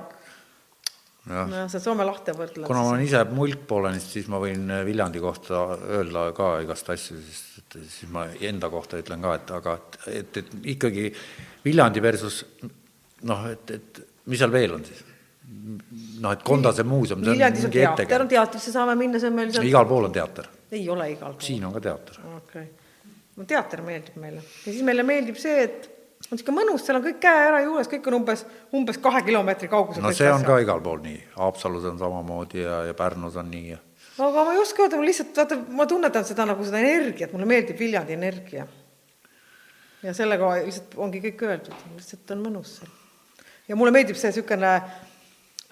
jah, 1.30 1.48
no 1.50 1.64
sa 1.72 1.82
Soome 1.84 2.06
lahte 2.08 2.36
võrdled. 2.36 2.68
kuna 2.68 2.84
ma 2.88 3.00
ise 3.04 3.24
muldpoolenist, 3.32 4.12
siis 4.18 4.30
ma 4.32 4.42
võin 4.44 4.68
Viljandi 4.88 5.22
kohta 5.24 5.64
öelda 6.00 6.28
ka 6.38 6.50
igast 6.66 6.92
asju, 6.94 7.20
sest 7.24 7.54
et 7.64 7.80
siis 7.88 8.12
ma 8.14 8.26
enda 8.50 8.70
kohta 8.74 9.00
ütlen 9.02 9.24
ka, 9.24 9.38
et 9.40 9.56
aga 9.60 9.78
et, 9.80 9.98
et, 10.20 10.42
et 10.44 10.70
ikkagi 10.76 11.08
Viljandi 11.64 12.04
versus 12.04 12.44
noh, 13.30 13.48
et, 13.52 13.76
et 13.78 14.04
mis 14.30 14.40
seal 14.42 14.54
veel 14.54 14.78
on 14.78 14.86
siis? 14.88 15.04
noh, 16.24 16.32
et 16.32 16.44
Kondase 16.46 16.86
muuseum, 16.88 17.24
see 17.24 17.36
Viljandis 17.36 17.68
on 17.68 17.74
teater, 17.74 18.22
on 18.24 18.32
teatrisse 18.32 18.72
saame 18.74 18.96
minna, 19.00 19.20
see 19.22 19.32
on 19.32 19.36
meil 19.38 19.52
seal, 19.54 19.68
igal 19.68 19.88
pool 19.90 20.08
on 20.10 20.16
teater, 20.16 20.48
ei 20.74 20.86
ole 20.92 21.10
igal 21.14 21.36
pool. 21.36 21.46
siin 21.46 21.66
on 21.68 21.76
ka 21.76 21.84
teater. 21.88 22.22
okei 22.38 22.68
okay., 22.68 23.12
no 23.40 23.48
teater 23.50 23.82
meeldib 23.86 24.18
meile 24.22 24.42
ja 24.44 24.70
siis 24.70 24.84
meile 24.86 25.06
meeldib 25.08 25.40
see, 25.42 25.68
et 25.68 25.90
on 26.32 26.38
niisugune 26.38 26.60
mõnus, 26.60 26.86
seal 26.86 26.98
on 27.00 27.06
kõik 27.06 27.20
käe 27.24 27.48
ära 27.48 27.64
juures, 27.66 27.90
kõik 27.92 28.08
on 28.10 28.20
umbes, 28.22 28.46
umbes 28.74 29.00
kahe 29.04 29.24
kilomeetri 29.28 29.70
kaugusel. 29.72 30.04
no 30.06 30.14
see 30.16 30.32
on 30.32 30.46
ka 30.48 30.60
igal 30.64 30.82
pool 30.84 31.02
nii, 31.04 31.20
Haapsalus 31.36 31.90
on 31.92 32.00
samamoodi 32.02 32.64
ja, 32.64 32.84
ja 32.90 32.96
Pärnus 32.98 33.36
on 33.40 33.52
nii 33.52 33.74
ja 33.74 33.82
aga 34.22 34.46
ma 34.46 34.54
ei 34.54 34.62
oska 34.62 34.84
öelda, 34.84 34.98
ma 35.00 35.08
lihtsalt 35.08 35.38
vaata, 35.38 35.58
ma 35.74 35.86
tunnetan 35.90 36.26
seda 36.28 36.46
nagu 36.46 36.66
seda 36.66 36.82
energiat, 36.84 37.32
mulle 37.34 37.48
meeldib 37.50 37.80
Viljandi 37.80 38.14
energia. 38.14 38.68
ja 40.04 40.14
sellega 40.14 40.52
lihtsalt 40.66 40.98
ongi 41.00 41.22
kõik 41.24 41.42
öeldud, 41.48 41.88
lihtsalt 41.96 42.36
on 42.36 42.44
mõnus 42.46 42.78
seal. 42.80 42.92
ja 43.68 43.76
mulle 43.80 43.96
meeldib 43.96 44.20
see 44.20 44.30
niisugune 44.30 44.74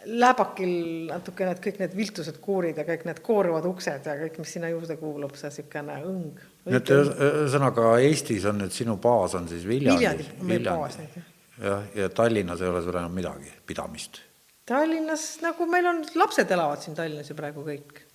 läbakil 0.06 0.74
natukene, 1.12 1.52
et 1.54 1.62
kõik 1.62 1.78
need 1.84 1.94
viltused 1.98 2.40
kuurid 2.42 2.78
ja 2.78 2.86
kõik 2.88 3.06
need 3.06 3.22
kooruvad 3.22 3.68
uksed 3.70 4.10
ja 4.10 4.18
kõik, 4.24 4.40
mis 4.42 4.56
sinna 4.58 4.72
juurde 4.72 4.98
kuulub, 4.98 5.36
see 5.38 5.52
niisugune 5.52 6.00
õng. 6.02 6.42
Nii 6.66 6.78
et 6.78 6.92
ühes- 6.94 7.14
ühesõnaga 7.28 7.94
Eestis 8.06 8.46
on 8.50 8.60
nüüd 8.62 8.74
sinu 8.76 8.98
baas 9.02 9.36
on 9.38 9.48
siis 9.50 9.64
Viljandi. 9.68 10.28
Viljandi 10.46 11.24
jah. 11.62 11.88
ja 11.96 12.10
Tallinnas 12.10 12.62
ei 12.62 12.70
ole 12.70 12.84
sul 12.86 12.98
enam 12.98 13.14
midagi 13.16 13.50
pidamist. 13.66 14.22
Tallinnas 14.66 15.26
nagu 15.42 15.66
meil 15.70 15.90
on, 15.90 16.06
lapsed 16.16 16.52
elavad 16.54 16.82
siin 16.84 16.96
Tallinnas 16.96 17.30
ju 17.30 17.36
praegu 17.36 17.66
kõik. 17.66 18.06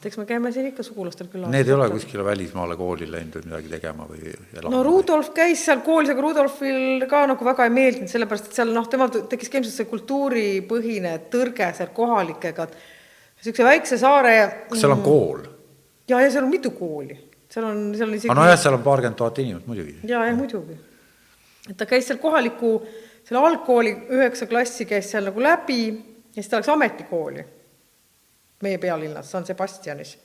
et 0.00 0.06
eks 0.08 0.16
me 0.16 0.24
käime 0.24 0.48
siin 0.52 0.70
ikka 0.70 0.80
sugulastel 0.82 1.28
külas. 1.28 1.50
Need 1.52 1.68
ei 1.68 1.74
ole 1.76 1.90
kuskile 1.92 2.24
välismaale 2.24 2.76
kooli 2.76 3.04
läinud 3.10 3.34
või 3.36 3.50
midagi 3.50 3.68
tegema 3.74 4.06
või 4.08 4.30
elama? 4.32 4.70
no 4.72 4.80
Rudolf 4.86 5.28
käis 5.36 5.64
seal 5.66 5.82
koolis, 5.84 6.14
aga 6.14 6.24
Rudolfil 6.24 7.04
ka 7.10 7.26
nagu 7.28 7.44
väga 7.44 7.66
ei 7.68 7.74
meeldinud, 7.74 8.08
sellepärast 8.08 8.48
et 8.48 8.56
seal 8.56 8.72
noh, 8.72 8.88
temal 8.88 9.12
tekkis 9.12 9.52
ka 9.52 9.60
ilmselt 9.60 9.76
see 9.76 9.90
kultuuripõhine 9.90 11.12
tõrge 11.32 11.68
seal 11.76 11.92
kohalikega, 11.92 12.64
et 12.64 12.78
niisuguse 13.42 13.68
väikse 13.68 14.00
saare 14.00 14.34
kas 14.70 14.80
seal 14.80 14.96
on 14.96 15.04
kool? 15.04 15.44
ja, 16.08 16.16
ja 16.24 16.30
seal 16.32 16.48
on 16.48 16.54
mitu 16.56 16.72
kooli, 16.80 17.18
seal 17.50 17.66
on, 17.66 17.82
seal 17.96 18.08
on 18.08 18.16
isegi 18.18 18.36
nojah, 18.36 18.58
seal 18.60 18.76
on 18.78 18.84
paarkümmend 18.86 19.18
tuhat 19.18 19.38
inimest 19.42 19.68
muidugi. 19.70 19.96
ja, 20.08 20.24
ja 20.26 20.34
muidugi. 20.36 20.78
et 21.68 21.76
ta 21.76 21.88
käis 21.90 22.08
seal 22.10 22.20
kohaliku, 22.22 22.74
selle 23.26 23.42
algkooli 23.46 23.94
üheksa 24.16 24.48
klassi 24.50 24.86
käis 24.90 25.10
seal 25.12 25.28
nagu 25.30 25.42
läbi 25.42 25.82
ja 25.90 26.38
siis 26.38 26.50
ta 26.50 26.60
läks 26.60 26.72
ametikooli 26.74 27.46
meie 28.64 28.78
pealinnas, 28.78 29.30
San 29.30 29.46
Sebastianis 29.46 30.16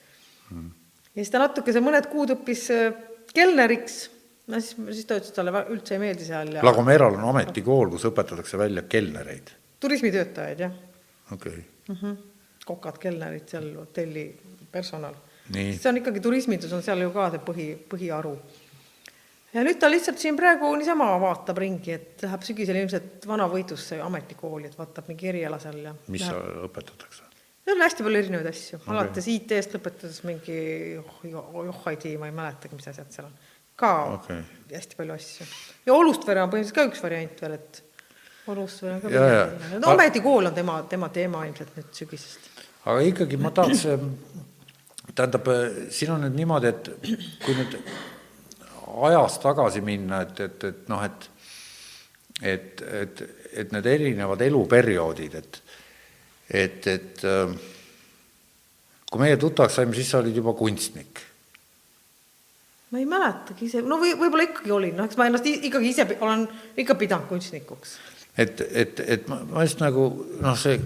mm.. 0.52 0.72
ja 1.14 1.22
siis 1.22 1.34
ta 1.34 1.42
natuke 1.42 1.74
seal 1.74 1.86
mõned 1.86 2.10
kuud 2.12 2.36
õppis 2.38 2.66
äh, 2.76 3.04
kelneriks, 3.36 4.00
no 4.48 4.62
siis, 4.62 4.78
siis 4.98 5.06
ta 5.10 5.20
ütles, 5.20 5.34
et 5.34 5.40
talle 5.40 5.66
üldse 5.74 5.98
ei 5.98 6.04
meeldi 6.04 6.28
seal 6.28 6.56
ja 6.58 6.66
La 6.66 6.76
Gomerol 6.76 7.18
on 7.20 7.30
ametikool, 7.34 7.94
kus 7.94 8.08
õpetatakse 8.12 8.60
välja 8.62 8.86
kelnereid. 8.90 9.54
turismitöötajaid 9.80 10.68
jah 10.68 10.84
okei 11.32 11.52
okay., 11.52 11.64
mm. 11.88 11.96
-hmm. 12.02 12.18
kokad, 12.66 12.98
kelnerid 12.98 13.48
seal, 13.50 13.74
hotelli 13.76 14.26
personal. 14.72 15.16
Nii. 15.54 15.76
see 15.78 15.90
on 15.92 16.00
ikkagi 16.02 16.22
turismindus 16.26 16.72
on 16.74 16.82
seal 16.82 17.04
ju 17.06 17.12
ka 17.14 17.28
see 17.36 17.42
põhi, 17.46 17.66
põhiharu. 17.92 18.32
ja 19.54 19.62
nüüd 19.68 19.78
ta 19.80 19.90
lihtsalt 19.92 20.18
siin 20.22 20.38
praegu 20.40 20.72
niisama 20.80 21.12
vaatab 21.22 21.60
ringi, 21.62 21.94
et 21.94 22.26
läheb 22.26 22.42
sügisel 22.48 22.80
ilmselt 22.82 23.28
Vana-Võidusse 23.30 24.00
ametikooli, 24.04 24.72
et 24.72 24.78
vaatab 24.80 25.08
mingi 25.12 25.30
eriala 25.30 25.60
seal 25.62 25.78
ja 25.84 25.94
mis 26.08 26.26
läheb 26.26 26.66
õpetatakse? 26.70 27.24
seal 27.66 27.78
on 27.78 27.86
hästi 27.86 28.04
palju 28.08 28.22
erinevaid 28.24 28.50
asju 28.52 28.80
okay., 28.80 28.94
alates 28.96 29.28
IT-st 29.36 29.78
lõpetades 29.78 30.20
mingi 30.28 30.58
joh- 30.98 31.22
joh- 31.30 31.62
joh 31.70 31.88
ei 31.94 31.98
tea, 32.02 32.18
ma 32.22 32.30
ei 32.32 32.36
mäletagi, 32.42 32.78
mis 32.78 32.90
asjad 32.92 33.14
seal 33.14 33.30
on. 33.30 33.38
ka 33.76 33.94
Okei. 34.18 34.42
hästi 34.74 34.98
palju 34.98 35.14
asju. 35.20 35.48
ja 35.86 35.94
Olustvere 35.94 36.42
on 36.44 36.50
põhimõtteliselt 36.54 36.80
ka 36.82 36.90
üks 36.90 37.06
variant 37.06 37.42
veel, 37.46 37.58
et 37.62 37.84
Olustvere 38.48 38.98
on 38.98 39.02
ka 39.06 39.14
Ja, 39.14 39.30
ja. 39.30 39.80
no 39.80 39.94
ametikool 39.94 40.46
on 40.52 40.54
tema, 40.58 40.82
tema 40.90 41.10
teema 41.10 41.46
ilmselt 41.46 41.78
nüüd 41.78 41.90
sügisest. 42.02 42.52
aga 42.86 43.00
ikkagi 43.14 43.38
ma 43.42 43.50
tahaks, 43.52 43.86
tähendab, 45.16 45.48
siin 45.96 46.12
on 46.16 46.26
nüüd 46.26 46.36
niimoodi, 46.36 46.72
et 46.74 46.90
kui 47.46 47.56
nüüd 47.56 47.78
ajas 49.10 49.40
tagasi 49.44 49.82
minna, 49.86 50.22
et, 50.26 50.40
et, 50.40 50.68
et 50.72 50.92
noh, 50.92 51.04
et 51.06 51.32
et, 52.44 52.82
et, 52.82 53.22
et 53.56 53.72
need 53.72 53.86
erinevad 53.88 54.42
eluperioodid, 54.44 55.36
et 55.40 55.62
et, 56.50 56.88
et 56.88 57.24
äh, 57.26 57.54
kui 59.10 59.22
meie 59.22 59.38
tuttavaks 59.42 59.80
saime, 59.80 59.96
siis 59.98 60.12
sa 60.12 60.20
olid 60.20 60.36
juba 60.36 60.54
kunstnik. 60.54 61.22
ma 62.92 63.00
ei 63.00 63.08
mäletagi 63.10 63.66
ise, 63.66 63.82
no 63.82 63.98
või 64.00 64.14
võib-olla 64.20 64.46
ikkagi 64.50 64.72
olin, 64.72 64.94
noh, 64.96 65.08
eks 65.08 65.18
ma 65.18 65.30
ennast 65.30 65.48
ikkagi 65.48 65.90
ise 65.90 66.06
olen 66.20 66.46
ikka 66.78 66.96
pidanud 67.00 67.28
kunstnikuks. 67.32 67.98
et, 68.38 68.62
et, 68.72 69.00
et 69.00 69.28
ma, 69.32 69.40
ma 69.50 69.66
just 69.66 69.82
nagu 69.82 70.10
noh, 70.44 70.60
see, 70.60 70.78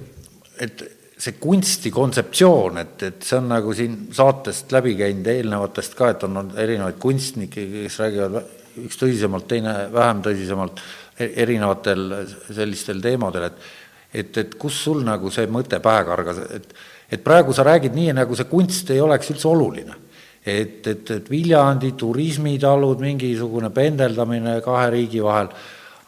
et 0.62 0.86
see 1.20 1.36
kunsti 1.40 1.92
kontseptsioon, 1.92 2.78
et, 2.80 3.04
et 3.04 3.26
see 3.28 3.38
on 3.40 3.50
nagu 3.52 3.74
siin 3.76 3.98
saatest 4.16 4.72
läbi 4.72 4.96
käinud 5.00 5.28
eelnevatest 5.28 5.98
ka, 6.00 6.14
et 6.14 6.24
on 6.24 6.54
erinevaid 6.56 7.00
kunstnikke, 7.02 7.66
kes 7.74 8.00
räägivad 8.00 8.40
üks 8.86 9.02
tõsisemalt, 9.02 9.48
teine 9.50 9.74
vähem 9.92 10.22
tõsisemalt, 10.24 10.80
e- 11.20 11.34
erinevatel 11.44 12.06
sellistel 12.48 13.04
teemadel, 13.04 13.50
et 13.52 13.70
et, 14.10 14.38
et 14.42 14.56
kus 14.58 14.74
sul 14.88 15.04
nagu 15.06 15.30
see 15.30 15.46
mõte 15.54 15.78
pähe 15.84 16.06
kargas, 16.08 16.40
et 16.56 16.72
et 17.10 17.24
praegu 17.26 17.54
sa 17.54 17.66
räägid 17.66 17.96
nii, 17.98 18.14
nagu 18.14 18.38
see 18.38 18.48
kunst 18.50 18.90
ei 18.94 19.02
oleks 19.02 19.32
üldse 19.34 19.48
oluline. 19.50 19.96
et, 20.46 20.88
et, 20.88 21.12
et 21.12 21.30
Viljandi 21.30 21.92
turismitalud, 22.00 23.02
mingisugune 23.04 23.70
pendeldamine 23.76 24.62
kahe 24.66 24.90
riigi 24.90 25.20
vahel, 25.22 25.50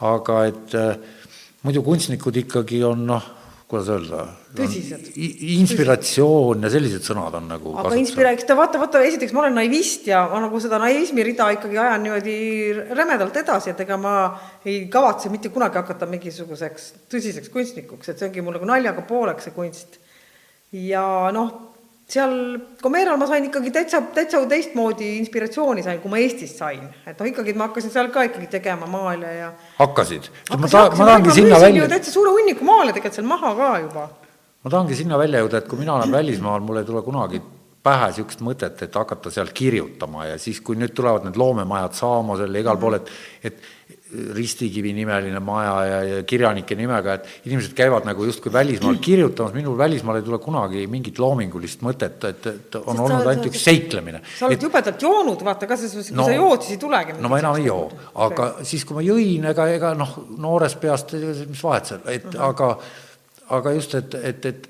aga 0.08 0.38
et 0.47 0.76
äh, 0.80 0.95
muidu 1.63 1.84
kunstnikud 1.84 2.38
ikkagi 2.45 2.80
on 2.88 3.06
noh, 3.06 3.26
kuidas 3.72 3.88
öelda, 3.94 4.26
inspiratsioon 5.56 6.66
ja 6.66 6.72
sellised 6.74 7.06
sõnad 7.08 7.38
on 7.40 7.48
nagu 7.54 7.74
aga 7.80 7.96
inspira-, 8.00 8.34
eks 8.36 8.48
ta 8.50 8.58
vaata, 8.60 8.82
vaata, 8.82 9.04
esiteks 9.08 9.32
ma 9.36 9.46
olen 9.46 9.56
naivist 9.62 10.10
ja 10.12 10.26
ma 10.28 10.42
nagu 10.44 10.60
seda 10.64 10.80
naivismi 10.82 11.24
rida 11.30 11.48
ikkagi 11.56 11.80
ajan 11.80 12.04
niimoodi 12.04 12.36
rämedalt 12.92 13.40
edasi, 13.44 13.72
et 13.72 13.84
ega 13.86 13.98
ma 14.02 14.16
ei 14.68 14.84
kavatse 14.92 15.32
mitte 15.32 15.54
kunagi 15.56 15.80
hakata 15.80 16.10
mingisuguseks 16.12 16.92
tõsiseks 17.12 17.54
kunstnikuks, 17.54 18.12
et 18.12 18.20
see 18.20 18.28
ongi 18.28 18.44
mul 18.44 18.60
nagu 18.60 18.68
naljaga 18.68 19.06
pooleks, 19.08 19.48
see 19.48 19.56
kunst. 19.56 20.02
ja 20.76 21.06
noh, 21.36 21.71
seal 22.12 22.34
Comeral 22.82 23.19
ma 23.19 23.28
sain 23.30 23.45
ikkagi 23.47 23.71
täitsa, 23.71 24.02
täitsa 24.15 24.41
teistmoodi 24.50 25.13
inspiratsiooni 25.19 25.84
sain, 25.86 26.02
kui 26.04 26.12
ma 26.12 26.19
Eestis 26.19 26.58
sain. 26.58 26.84
et 27.06 27.19
noh, 27.19 27.30
ikkagi 27.30 27.54
ma 27.56 27.69
hakkasin 27.69 27.93
seal 27.93 28.12
ka 28.13 28.26
ikkagi 28.28 28.50
tegema 28.58 28.89
maale 28.91 29.36
ja 29.38 29.54
hakkasid? 29.80 30.28
ma 30.50 30.58
hakkasin, 30.58 30.71
ta-, 30.71 30.84
hakkasin, 30.84 31.06
ma 31.06 31.10
tahangi 31.12 31.38
sinna 31.39 31.62
välja 31.63 31.88
täitsa 31.95 32.13
suure 32.17 32.36
hunniku 32.36 32.67
maale 32.67 32.91
tegelikult 32.91 33.21
seal 33.21 33.32
maha 33.32 33.56
ka 33.56 33.71
juba 33.86 34.10
ma 34.63 34.69
tahangi 34.76 35.00
sinna 35.00 35.17
välja 35.17 35.41
jõuda, 35.41 35.63
et 35.63 35.71
kui 35.71 35.80
mina 35.82 35.95
olen 35.95 36.12
välismaal, 36.12 36.62
mul 36.65 36.82
ei 36.82 36.88
tule 36.88 37.02
kunagi 37.06 37.41
pähe 37.82 38.12
niisugust 38.12 38.43
mõtet, 38.45 38.82
et 38.86 38.95
hakata 38.95 39.32
seal 39.34 39.50
kirjutama 39.58 40.28
ja 40.30 40.38
siis, 40.41 40.60
kui 40.62 40.78
nüüd 40.78 40.93
tulevad 40.97 41.26
need 41.26 41.38
loomemajad 41.41 41.97
Saamosel 41.97 42.54
ja 42.54 42.62
igal 42.62 42.78
pool, 42.82 43.00
et 43.00 43.10
et 43.50 43.63
Ristikivi 44.36 44.91
nimeline 44.93 45.39
maja 45.39 45.76
ja, 45.86 46.00
ja 46.04 46.24
kirjanike 46.28 46.76
nimega, 46.76 47.13
et 47.13 47.47
inimesed 47.47 47.74
käivad 47.78 48.06
nagu 48.06 48.26
justkui 48.28 48.52
välismaal 48.54 48.97
kirjutamas, 49.04 49.54
minul 49.56 49.78
välismaal 49.80 50.19
ei 50.19 50.26
tule 50.28 50.39
kunagi 50.43 50.88
mingit 50.91 51.19
loomingulist 51.19 51.82
mõtet, 51.86 52.17
et, 52.28 52.47
et 52.52 52.76
on 52.82 52.89
Sest 52.89 53.04
olnud 53.06 53.30
ainult 53.32 53.47
üks 53.52 53.63
seiklemine. 53.63 54.21
sa 54.38 54.50
oled 54.50 54.58
Et- 54.58 54.65
jubedalt 54.67 55.02
joonud, 55.02 55.45
vaata 55.47 55.67
ka 55.67 55.78
selles 55.78 55.95
mõttes, 55.95 56.10
kui 56.10 56.17
No- 56.17 56.26
sa 56.26 56.36
jood, 56.36 56.62
siis 56.62 56.76
ei 56.76 56.82
tulegi. 56.82 57.15
no 57.21 57.30
ma 57.30 57.39
enam 57.39 57.56
ei 57.56 57.65
joo, 57.65 57.91
aga 58.15 58.50
siis, 58.63 58.84
kui 58.86 58.95
ma 59.00 59.06
jõin, 59.06 59.47
ega, 59.54 59.67
ega 59.78 59.93
noh, 59.93 60.17
noorest 60.38 60.80
peast, 60.82 61.13
mis 61.47 61.63
vahet 61.63 61.86
seal, 61.86 62.02
et 62.06 62.26
uh 62.26 62.32
-huh. 62.32 62.50
aga, 62.50 62.78
aga 63.50 63.71
just, 63.80 63.95
et, 63.95 64.15
et, 64.15 64.45
et 64.45 64.69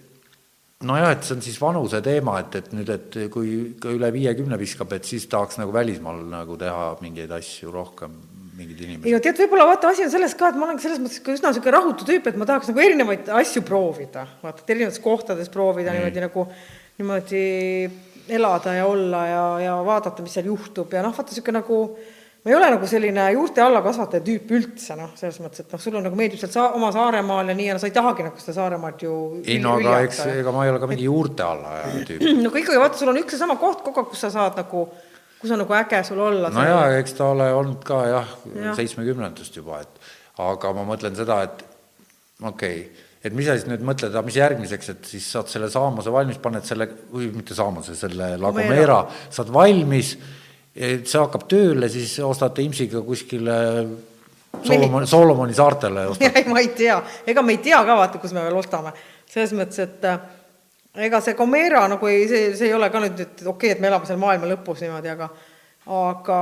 nojah, 0.84 1.12
et 1.12 1.23
see 1.23 1.36
on 1.36 1.41
siis 1.41 1.62
vanuse 1.62 2.01
teema, 2.01 2.39
et, 2.39 2.56
et 2.56 2.71
nüüd, 2.73 2.89
et 2.89 3.17
kui 3.34 3.75
ka 3.82 3.89
üle 3.93 4.12
viiekümne 4.13 4.58
viskab, 4.60 4.93
et 4.93 5.06
siis 5.06 5.27
tahaks 5.27 5.58
nagu 5.62 5.73
välismaal 5.73 6.23
nagu 6.30 6.58
teha 6.58 6.97
mingeid 7.01 7.32
asju 7.32 7.71
rohkem, 7.71 8.12
mingid 8.62 8.84
ei 8.84 8.89
inimesed. 8.89 9.15
no 9.15 9.24
tead, 9.26 9.41
võib-olla 9.43 9.67
vaata, 9.71 9.91
asi 9.91 10.06
on 10.06 10.13
selles 10.13 10.38
ka, 10.39 10.52
et 10.52 10.62
ma 10.62 10.69
olen 10.69 10.80
selles 10.84 11.02
mõttes 11.02 11.19
ka 11.26 11.36
üsna 11.36 11.52
niisugune 11.52 11.76
rahutu 11.76 12.08
tüüp, 12.08 12.30
et 12.32 12.39
ma 12.39 12.47
tahaks 12.50 12.71
nagu 12.71 12.86
erinevaid 12.86 13.34
asju 13.41 13.65
proovida, 13.67 14.28
vaata, 14.45 14.63
et 14.63 14.74
erinevates 14.76 15.04
kohtades 15.04 15.52
proovida 15.54 15.91
mm. 15.91 16.00
niimoodi 16.00 16.26
nagu, 16.28 16.47
niimoodi 17.02 17.43
elada 18.32 18.78
ja 18.78 18.88
olla 18.88 19.28
ja, 19.28 19.43
ja 19.65 19.78
vaadata, 19.86 20.24
mis 20.24 20.38
seal 20.38 20.50
juhtub 20.52 20.93
ja 20.93 21.04
noh, 21.04 21.15
vaata 21.17 21.34
niisugune 21.34 21.60
nagu 21.60 21.84
ma 22.41 22.50
ei 22.50 22.56
ole 22.58 22.69
nagu 22.74 22.88
selline 22.89 23.28
juurte 23.36 23.62
alla 23.62 23.84
kasvataja 23.86 24.24
tüüp 24.26 24.50
üldse, 24.58 24.95
noh, 24.97 25.12
selles 25.17 25.38
mõttes, 25.43 25.62
et 25.62 25.74
noh, 25.76 25.82
sulle 25.82 26.02
nagu 26.02 26.17
meeldib 26.17 26.41
seal 26.41 26.50
saa-, 26.50 26.71
oma 26.78 26.89
Saaremaal 26.95 27.52
ja 27.52 27.56
nii 27.58 27.67
ja 27.69 27.76
no 27.78 27.82
sa 27.84 27.89
ei 27.89 27.93
tahagi 27.93 28.26
nagu 28.26 28.41
seda 28.41 28.56
Saaremaad 28.56 29.04
ju 29.06 29.17
ei 29.45 29.60
no 29.62 29.76
aga 29.78 30.00
eks, 30.08 30.24
ega 30.39 30.54
ma 30.56 30.65
ei 30.65 30.74
ole 30.74 30.82
ka 30.82 30.89
mingi 30.89 31.06
juurte 31.06 31.45
alla 31.45 31.76
ajaja 31.78 32.02
tüüp. 32.10 32.26
no 32.41 32.50
aga 32.50 32.63
ikkagi 32.63 32.82
vaata, 32.82 32.97
sul 32.97 33.13
on 33.13 33.21
üks 33.21 33.38
ja 33.38 33.43
sama 33.43 33.60
koht 33.62 33.84
kogu 33.86 34.02
aeg, 34.02 34.10
kus 34.15 34.26
sa 34.26 34.34
saad 34.34 34.58
nagu, 34.58 34.88
kus 35.41 35.54
on 35.54 35.63
nagu 35.63 35.77
äge 35.77 36.04
sul 36.08 36.19
olla. 36.21 36.49
no 36.54 36.65
jaa, 36.65 36.88
eks 37.01 37.15
ta 37.17 37.32
ole 37.34 37.51
olnud 37.54 37.84
ka 37.86 38.01
jah 38.10 38.36
ja., 38.56 38.75
seitsmekümnendast 38.77 39.58
juba, 39.58 39.82
et 39.84 40.12
aga 40.41 40.73
ma 40.77 40.86
mõtlen 40.88 41.17
seda, 41.17 41.41
et 41.47 41.63
okei 42.41 42.84
okay, 42.86 43.08
et 43.21 43.34
mis 43.38 43.45
sa 43.45 43.56
siis 43.58 43.67
nüüd 43.69 43.84
mõtled, 43.86 44.15
mis 44.25 44.38
järgmiseks, 44.39 44.93
et 44.95 45.10
siis 45.13 45.25
saad 45.36 45.49
selle 45.51 45.69
saamuse 45.73 46.13
valmis, 46.13 46.39
paned 46.41 46.65
selle, 46.65 46.88
või 47.12 47.30
mitte 47.36 47.58
saamuse, 47.58 47.95
selle 47.97 48.34
La 48.41 48.54
Gomera, 48.56 49.01
saad 49.30 49.51
valmis, 49.54 50.15
et 50.73 51.06
see 51.10 51.21
hakkab 51.21 51.45
tööle, 51.51 51.89
siis 51.91 52.15
ostate 52.25 52.65
Imsiga 52.65 53.04
kuskile 53.06 53.58
Solomoni, 54.65 55.08
Solomoni 55.08 55.56
saartele 55.56 56.08
ma 56.51 56.60
ei 56.60 56.71
tea, 56.75 56.97
ega 57.30 57.43
me 57.45 57.56
ei 57.56 57.62
tea 57.63 57.80
ka 57.88 57.97
vaata, 57.97 58.21
kus 58.21 58.34
me 58.36 58.43
veel 58.45 58.58
ostame. 58.60 58.93
selles 59.32 59.54
mõttes, 59.56 59.80
et 59.86 60.08
äh, 60.10 60.17
ega 60.95 61.21
see 61.23 61.36
Comera 61.38 61.86
nagu 61.88 62.08
ei, 62.12 62.27
see, 62.27 62.51
see 62.58 62.67
ei 62.67 62.75
ole 62.75 62.89
ka 62.91 63.01
nüüd, 63.04 63.19
et 63.23 63.41
okei 63.41 63.51
okay,, 63.54 63.73
et 63.75 63.84
me 63.84 63.89
elame 63.91 64.08
seal 64.10 64.19
maailma 64.21 64.49
lõpus 64.51 64.84
niimoodi, 64.84 65.12
aga 65.13 65.30
aga 65.91 66.38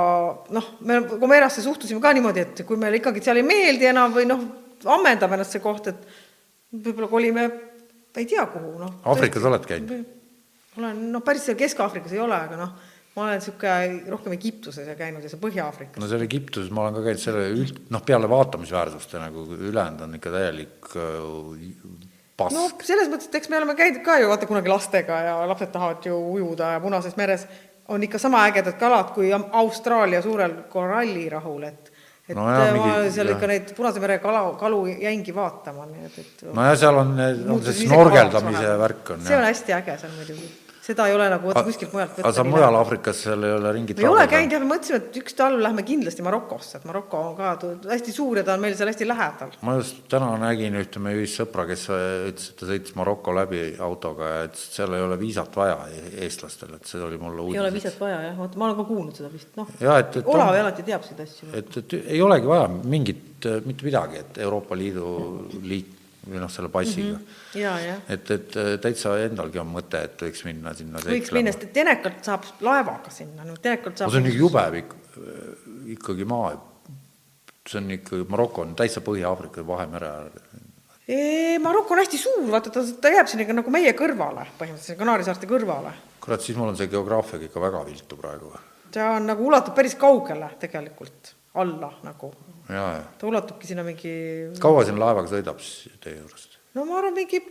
noh, 0.56 0.72
me 0.88 1.02
Comerasse 1.16 1.64
suhtusime 1.64 2.02
ka 2.04 2.14
niimoodi, 2.18 2.46
et 2.46 2.64
kui 2.68 2.80
meile 2.80 3.00
ikkagi 3.00 3.24
seal 3.24 3.40
ei 3.40 3.48
meeldi 3.48 3.90
enam 3.92 4.14
või 4.16 4.28
noh, 4.30 4.46
ammendab 4.90 5.36
ennast 5.36 5.56
see 5.56 5.64
koht, 5.64 5.92
et 5.92 6.08
võib-olla 6.74 7.10
kolime, 7.12 7.50
ei 8.18 8.28
tea 8.30 8.46
kuhu, 8.52 8.78
noh. 8.82 9.00
Aafrikas 9.10 9.46
oled 9.50 9.68
käinud? 9.70 10.16
olen, 10.80 11.10
noh, 11.14 11.24
päris 11.26 11.46
seal 11.48 11.58
Kesk-Aafrikas 11.60 12.14
ei 12.16 12.22
ole, 12.24 12.36
aga 12.36 12.58
noh, 12.60 12.76
ma 13.16 13.26
olen 13.26 13.40
niisugune 13.40 14.12
rohkem 14.12 14.36
Egiptuses 14.36 14.88
ja 14.88 14.96
käinud 15.00 15.24
ja 15.26 15.32
see 15.32 15.42
Põhja-Aafrikas. 15.42 16.02
no 16.02 16.10
seal 16.10 16.24
Egiptuses 16.26 16.70
ma 16.74 16.86
olen 16.86 17.00
ka 17.00 17.08
käinud 17.08 17.24
selle 17.24 17.48
üld, 17.54 17.82
noh, 17.94 18.04
peale 18.06 18.30
vaatamisväärsuste 18.32 19.22
nagu 19.22 19.46
ülejäänud 19.58 20.06
on 20.06 20.20
ikka 20.20 20.34
täielik 20.36 20.94
äh, 20.96 22.10
pask 22.40 22.56
no 22.58 22.68
selles 22.88 23.12
mõttes, 23.12 23.28
et 23.30 23.36
eks 23.42 23.50
me 23.52 23.60
oleme 23.62 23.76
käinud 23.80 24.02
ka 24.06 24.18
ju 24.24 24.32
vaata 24.32 24.48
kunagi 24.50 24.72
lastega 24.72 25.22
ja 25.28 25.36
lapsed 25.52 25.72
tahavad 25.76 26.06
ju 26.10 26.18
ujuda 26.40 26.74
ja 26.78 26.80
Punases 26.84 27.16
meres 27.20 27.46
on 27.90 28.04
ikka 28.06 28.20
sama 28.22 28.44
ägedad 28.50 28.76
kalad 28.80 29.14
kui 29.16 29.32
Austraalia 29.36 30.22
suurel 30.26 30.54
korallirahul, 30.74 31.64
et 31.70 31.92
et 32.30 32.36
No 32.38 32.44
jaa, 32.46 32.66
ma 32.70 32.74
mingi- 32.78 33.12
seal 33.12 33.26
jah. 33.32 33.36
ikka 33.40 33.48
neid 33.50 33.72
Punase 33.74 34.00
mere 34.04 34.20
kala, 34.22 34.44
kalu 34.60 34.84
jäingi 35.02 35.34
vaatama, 35.34 35.88
nii 35.90 36.04
et, 36.06 36.18
et 36.22 36.44
nojah, 36.54 36.76
seal 36.78 37.00
on, 37.02 37.16
on 37.56 37.62
see 37.66 37.72
ise 37.74 37.88
snorgeldamise 37.90 38.76
värk 38.84 39.10
on 39.16 39.24
see 39.26 39.38
on 39.40 39.48
hästi 39.48 39.74
äge 39.80 39.96
seal 40.04 40.12
muidugi, 40.14 40.50
seda 40.90 41.06
ei 41.10 41.14
ole 41.16 41.28
nagu 41.32 41.50
vaata 41.52 41.64
kuskilt 41.68 41.94
mujalt 41.96 42.18
aga 42.24 42.32
sa 42.36 42.44
mujal. 42.48 42.76
Aafrikas 42.80 43.22
seal 43.26 43.44
ei 43.48 43.54
ole 43.58 43.72
ringit 43.78 43.98
me 44.00 44.04
ei 44.08 44.10
ole 44.10 44.26
käinud 44.32 44.56
jah, 44.56 44.64
me 44.64 44.70
mõtlesime, 44.74 45.00
et 45.04 45.20
üks 45.22 45.36
talv 45.38 45.62
lähme 45.64 45.84
kindlasti 45.88 46.26
Marokosse, 46.26 46.80
et 46.82 46.86
Maroko 46.90 47.22
on 47.30 47.36
ka 47.38 47.52
tu- 47.62 47.74
hästi 47.92 48.14
suur 48.16 48.40
ja 48.42 48.44
ta 48.48 48.56
on 48.58 48.64
meil 48.64 48.76
seal 48.80 48.90
hästi 48.92 49.08
lähedal. 49.08 49.52
ma 49.62 49.76
just 49.80 50.02
täna 50.10 50.32
nägin 50.42 50.76
ühte 50.82 51.00
meie 51.04 51.20
ühist 51.22 51.38
sõpra, 51.42 51.68
kes 51.70 51.86
ütles, 51.94 52.50
et 52.54 52.56
ta 52.60 52.66
sõitis 52.72 52.96
Maroko 53.00 53.36
läbi 53.38 53.62
autoga 53.80 54.32
ja 54.34 54.42
ütles, 54.50 54.66
et 54.70 54.80
seal 54.80 54.94
ei 54.98 55.02
ole 55.06 55.20
viisat 55.20 55.56
vaja 55.56 55.78
e- 55.94 56.26
eestlastel, 56.26 56.74
et 56.80 56.86
see 56.90 57.02
oli 57.04 57.18
mulle 57.22 57.44
ei 57.46 57.60
ole 57.60 57.70
uudis. 57.70 57.84
viisat 57.84 58.00
vaja 58.02 58.22
jah, 58.30 58.36
vaata 58.40 58.58
ma 58.58 58.66
olen 58.70 58.80
ka 58.82 58.88
kuulnud 58.90 59.16
seda 59.22 59.30
vist, 59.34 59.54
noh. 59.60 59.68
Olav 60.26 60.50
on- 60.54 60.60
alati 60.64 60.84
teab 60.84 61.06
neid 61.12 61.22
asju. 61.28 61.48
et, 61.54 61.78
et 61.84 61.94
ei 62.08 62.22
olegi 62.22 62.48
vaja 62.50 62.68
mingit, 62.68 63.46
mitte 63.66 63.86
midagi, 63.86 64.18
et 64.26 64.38
Euroopa 64.48 64.76
Liidu 64.76 65.06
liik- 65.64 65.96
või 66.30 66.42
noh, 66.44 66.52
selle 66.52 66.70
passiga 66.74 67.16
mm. 67.16 67.26
-hmm. 67.26 67.60
ja, 67.62 67.74
jah. 67.84 68.02
et, 68.16 68.32
et 68.36 68.58
täitsa 68.84 69.16
endalgi 69.26 69.62
on 69.62 69.70
mõte, 69.74 70.02
et 70.10 70.26
võiks 70.28 70.46
minna 70.48 70.74
sinna 70.78 71.02
võiks 71.04 71.34
minna, 71.36 71.54
sest 71.54 71.70
Tenekalt 71.74 72.24
saab 72.26 72.48
laevaga 72.66 73.14
sinna, 73.14 73.46
no 73.48 73.58
Tenekalt 73.62 74.00
saab 74.00 74.14
see 74.14 74.24
on 74.24 74.32
jube 74.32 74.66
ikka, 74.84 75.04
ikkagi 75.96 76.28
maa, 76.30 76.54
see 77.68 77.80
on 77.82 77.94
ikka, 77.98 78.24
Maroko 78.30 78.66
on 78.66 78.76
täitsa 78.80 79.04
Põhja-Aafrika 79.06 79.66
Vahemere 79.68 80.10
äär. 80.10 80.42
Ee, 81.10 81.58
Maroko 81.60 81.96
on 81.96 82.04
hästi 82.04 82.20
suur, 82.22 82.44
vaata 82.52 82.70
ta, 82.74 82.84
ta 83.02 83.10
jääb 83.10 83.30
sinna 83.30 83.46
ikka 83.46 83.56
nagu 83.58 83.72
meie 83.74 83.96
kõrvale, 83.98 84.46
põhimõtteliselt 84.60 85.00
Kanaari 85.00 85.26
saarte 85.26 85.50
kõrvale. 85.50 85.96
kurat, 86.22 86.44
siis 86.46 86.58
mul 86.58 86.70
on 86.70 86.78
see 86.78 86.92
geograafiaga 86.92 87.48
ikka 87.50 87.64
väga 87.64 87.82
viltu 87.88 88.18
praegu. 88.20 88.54
ta 88.94 89.12
on 89.16 89.26
nagu 89.32 89.48
ulatub 89.48 89.74
päris 89.76 89.96
kaugele 89.98 90.52
tegelikult, 90.62 91.34
alla 91.56 91.90
nagu. 92.06 92.34
Ta 93.20 93.28
ulatubki 93.30 93.70
sinna 93.70 93.86
mingi, 93.88 94.12
kaua 94.62 94.86
siin 94.88 95.00
laevaga 95.02 95.32
sõidab 95.32 95.62
siis 95.64 95.96
teie 96.04 96.20
juurest? 96.20 96.60
no 96.78 96.86
ma 96.90 97.00
arvan, 97.00 97.16
mingi, 97.18 97.42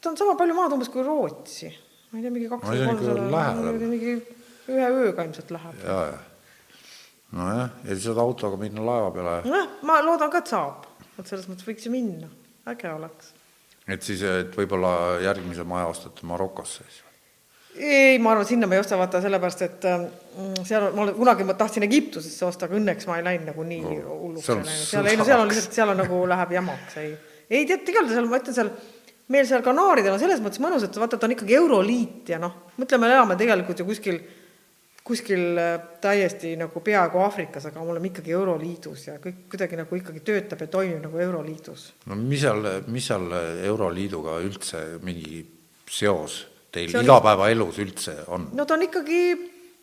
ta 0.00 0.12
on 0.12 0.18
sama 0.20 0.36
palju 0.38 0.56
maad 0.56 0.76
umbes 0.76 0.92
kui 0.92 1.04
Rootsi. 1.06 1.72
ma 2.10 2.20
ei 2.20 2.26
tea, 2.26 2.34
mingi 2.34 2.48
kakssada, 2.52 2.94
kolmsada, 2.94 3.74
mingi 3.84 4.14
ühe 4.70 4.88
ööga 5.02 5.26
ilmselt 5.28 5.52
läheb. 5.56 5.82
jaa, 5.84 6.06
jaa. 6.12 6.22
nojah, 7.40 7.76
ja 7.84 7.90
siis 7.92 8.08
saad 8.08 8.22
autoga 8.22 8.60
minna 8.60 8.86
laeva 8.86 9.12
peale, 9.16 9.36
nojah, 9.48 9.76
ma 9.88 10.00
loodan 10.06 10.32
ka, 10.32 10.44
et 10.44 10.54
saab, 10.54 10.88
et 11.16 11.26
selles 11.26 11.50
mõttes 11.50 11.68
võiks 11.68 11.86
ju 11.88 11.92
minna, 11.94 12.32
äge 12.72 12.94
oleks 12.94 13.34
et 13.90 14.06
siis, 14.06 14.22
et 14.22 14.56
võib-olla 14.56 15.20
järgmise 15.24 15.64
maja 15.68 15.88
ostate 15.90 16.26
Marokosse 16.28 16.84
siis. 16.86 17.04
ei, 17.78 18.18
ma 18.18 18.32
arvan, 18.32 18.46
sinna 18.46 18.66
ma 18.66 18.74
ei 18.74 18.80
osta, 18.82 18.98
vaata 18.98 19.20
sellepärast, 19.22 19.62
et 19.66 19.86
mm, 19.86 20.64
seal 20.66 20.88
on, 20.88 20.94
ma 20.96 21.04
olen 21.04 21.16
kunagi 21.16 21.46
ma 21.46 21.54
tahtsin 21.58 21.86
Egiptusesse 21.86 22.46
osta, 22.46 22.66
aga 22.66 22.78
õnneks 22.78 23.06
ma 23.08 23.20
ei 23.20 23.26
läinud 23.26 23.52
nagu 23.52 23.66
nii 23.66 24.00
hulluks 24.06 24.48
seal 24.48 24.64
seal 24.66 25.10
ei 25.10 25.20
no 25.20 25.26
seal 25.28 25.44
on 25.44 25.50
lihtsalt, 25.50 25.76
seal 25.78 25.92
on 25.92 26.02
nagu 26.02 26.24
läheb 26.30 26.56
jamaks, 26.58 26.98
ei. 27.02 27.14
ei 27.50 27.68
tead, 27.68 27.86
tegelikult 27.86 28.16
seal, 28.16 28.28
ma 28.30 28.42
ütlen 28.42 28.58
seal, 28.58 28.74
meil 29.30 29.48
seal 29.48 29.64
Kanaaridel 29.66 30.16
on 30.16 30.22
selles 30.22 30.42
mõttes 30.42 30.62
mõnus, 30.62 30.84
et 30.86 31.00
vaata, 31.02 31.20
ta 31.20 31.30
on 31.30 31.36
ikkagi 31.36 31.56
euroliit 31.60 32.34
ja 32.34 32.42
noh, 32.42 32.58
mõtleme, 32.80 33.10
elame 33.14 33.38
tegelikult 33.38 33.82
ju 33.84 33.88
kuskil, 33.88 34.20
kuskil 35.06 35.62
äh, 35.62 35.72
täiesti 36.02 36.56
nagu 36.58 36.82
peaaegu 36.84 37.22
Aafrikas, 37.22 37.70
aga 37.70 37.80
me 37.80 37.94
oleme 37.94 38.10
ikkagi 38.10 38.34
Euroliidus 38.34 39.06
ja 39.08 39.18
kõik 39.22 39.46
kuidagi 39.54 39.78
nagu 39.78 40.02
ikkagi 40.02 40.26
töötab 40.26 40.66
ja 40.66 40.72
toimib 40.74 41.06
nagu 41.06 41.22
Euroliidus 41.22 41.86
no 42.10 42.18
mis 42.18 42.42
seal, 42.42 42.66
mis 42.90 43.06
seal 43.12 43.30
Euroliiduga 43.70 44.40
üldse 44.42 44.84
mingi 45.06 45.44
seos 45.90 46.42
teil 46.74 46.92
on- 46.96 47.04
igapäevaelus 47.06 47.80
üldse 47.82 48.16
on? 48.28 48.50
no 48.56 48.66
ta 48.66 48.76
on 48.76 48.86
ikkagi 48.86 49.22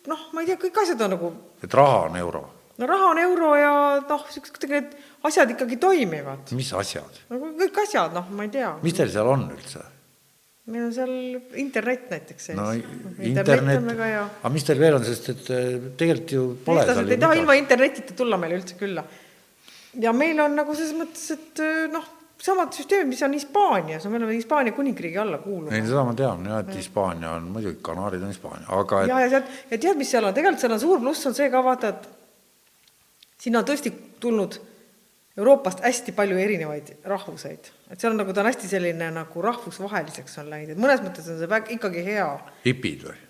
noh, 0.08 0.24
ma 0.32 0.44
ei 0.44 0.48
tea, 0.50 0.60
kõik 0.62 0.80
asjad 0.84 1.04
on 1.06 1.14
nagu 1.16 1.32
et 1.64 1.74
raha 1.74 2.00
on 2.08 2.16
euro, 2.20 2.42
no 2.78 2.88
raha 2.88 3.12
on 3.12 3.20
euro 3.24 3.52
ja 3.58 3.74
noh, 4.00 4.24
kuidagi 4.38 4.74
need 4.74 4.96
asjad 5.28 5.52
ikkagi 5.54 5.78
toimivad. 5.82 6.50
mis 6.56 6.72
asjad, 6.72 7.22
nagu 7.32 7.52
kõik 7.60 7.84
asjad, 7.84 8.16
noh, 8.16 8.26
ma 8.32 8.48
ei 8.48 8.52
tea. 8.58 8.74
mis 8.82 8.98
teil 8.98 9.12
seal 9.14 9.30
on 9.36 9.48
üldse? 9.52 9.84
meil 10.68 10.84
on 10.84 10.92
seal 10.92 11.14
internet 11.60 12.10
näiteks 12.12 12.50
sees. 12.50 12.58
no 12.58 12.68
internet 12.74 13.62
internet 13.64 14.02
aga 14.04 14.52
mis 14.52 14.66
teil 14.68 14.82
veel 14.82 14.98
on, 14.98 15.06
sest 15.06 15.30
et 15.32 15.48
eh, 15.56 15.70
tegelikult 16.00 16.34
ju 16.36 16.44
pole 16.66 16.82
seal 16.84 16.92
eestlased 16.92 17.16
ei 17.16 17.22
taha 17.24 17.40
ilma 17.40 17.56
internetita 17.56 18.16
tulla 18.18 18.40
meile 18.40 18.60
üldse 18.60 18.76
külla. 18.80 19.04
ja 20.04 20.12
meil 20.12 20.40
on 20.44 20.56
nagu 20.60 20.76
selles 20.76 20.92
mõttes, 20.98 21.24
et 21.36 21.64
noh, 21.92 22.04
samad 22.42 22.72
süsteemid, 22.72 23.10
mis 23.12 23.22
on 23.26 23.34
Hispaanias, 23.34 24.06
me 24.06 24.16
oleme 24.16 24.34
Hispaania 24.36 24.72
kuningriigi 24.72 25.18
alla 25.18 25.40
ei, 25.40 25.42
kuulunud. 25.42 25.88
seda 25.90 26.04
ma 26.06 26.14
tean 26.14 26.46
jah, 26.46 26.62
et 26.62 26.74
Hispaania 26.76 27.32
on 27.34 27.50
muidugi, 27.54 27.80
Kanaarid 27.82 28.22
on 28.22 28.32
Hispaania, 28.32 28.68
aga 28.78 29.02
et 29.02 29.10
ja, 29.10 29.20
ja 29.24 29.30
tead, 29.34 29.58
ja 29.72 29.80
tead, 29.82 29.98
mis 29.98 30.10
seal 30.14 30.28
on, 30.28 30.36
tegelikult 30.36 30.62
seal 30.62 30.76
on 30.76 30.82
suur 30.82 31.02
pluss 31.02 31.26
on 31.30 31.36
see 31.38 31.50
ka 31.50 31.62
vaata, 31.66 31.92
et 31.94 32.08
sinna 33.42 33.62
on 33.62 33.68
tõesti 33.68 33.92
tulnud 34.22 34.60
Euroopast 35.38 35.84
hästi 35.86 36.14
palju 36.16 36.38
erinevaid 36.42 36.96
rahvuseid, 37.06 37.70
et 37.90 38.00
seal 38.00 38.14
on 38.14 38.22
nagu 38.22 38.34
ta 38.34 38.42
on 38.42 38.50
hästi 38.50 38.70
selline 38.70 39.10
nagu 39.14 39.44
rahvusvaheliseks 39.44 40.40
on 40.42 40.50
läinud, 40.50 40.74
et 40.74 40.82
mõnes 40.82 41.02
mõttes 41.04 41.30
on 41.30 41.38
see 41.42 41.50
väga 41.50 41.74
ikkagi 41.74 42.06
hea. 42.06 42.30
hipid 42.66 43.06
või? 43.06 43.20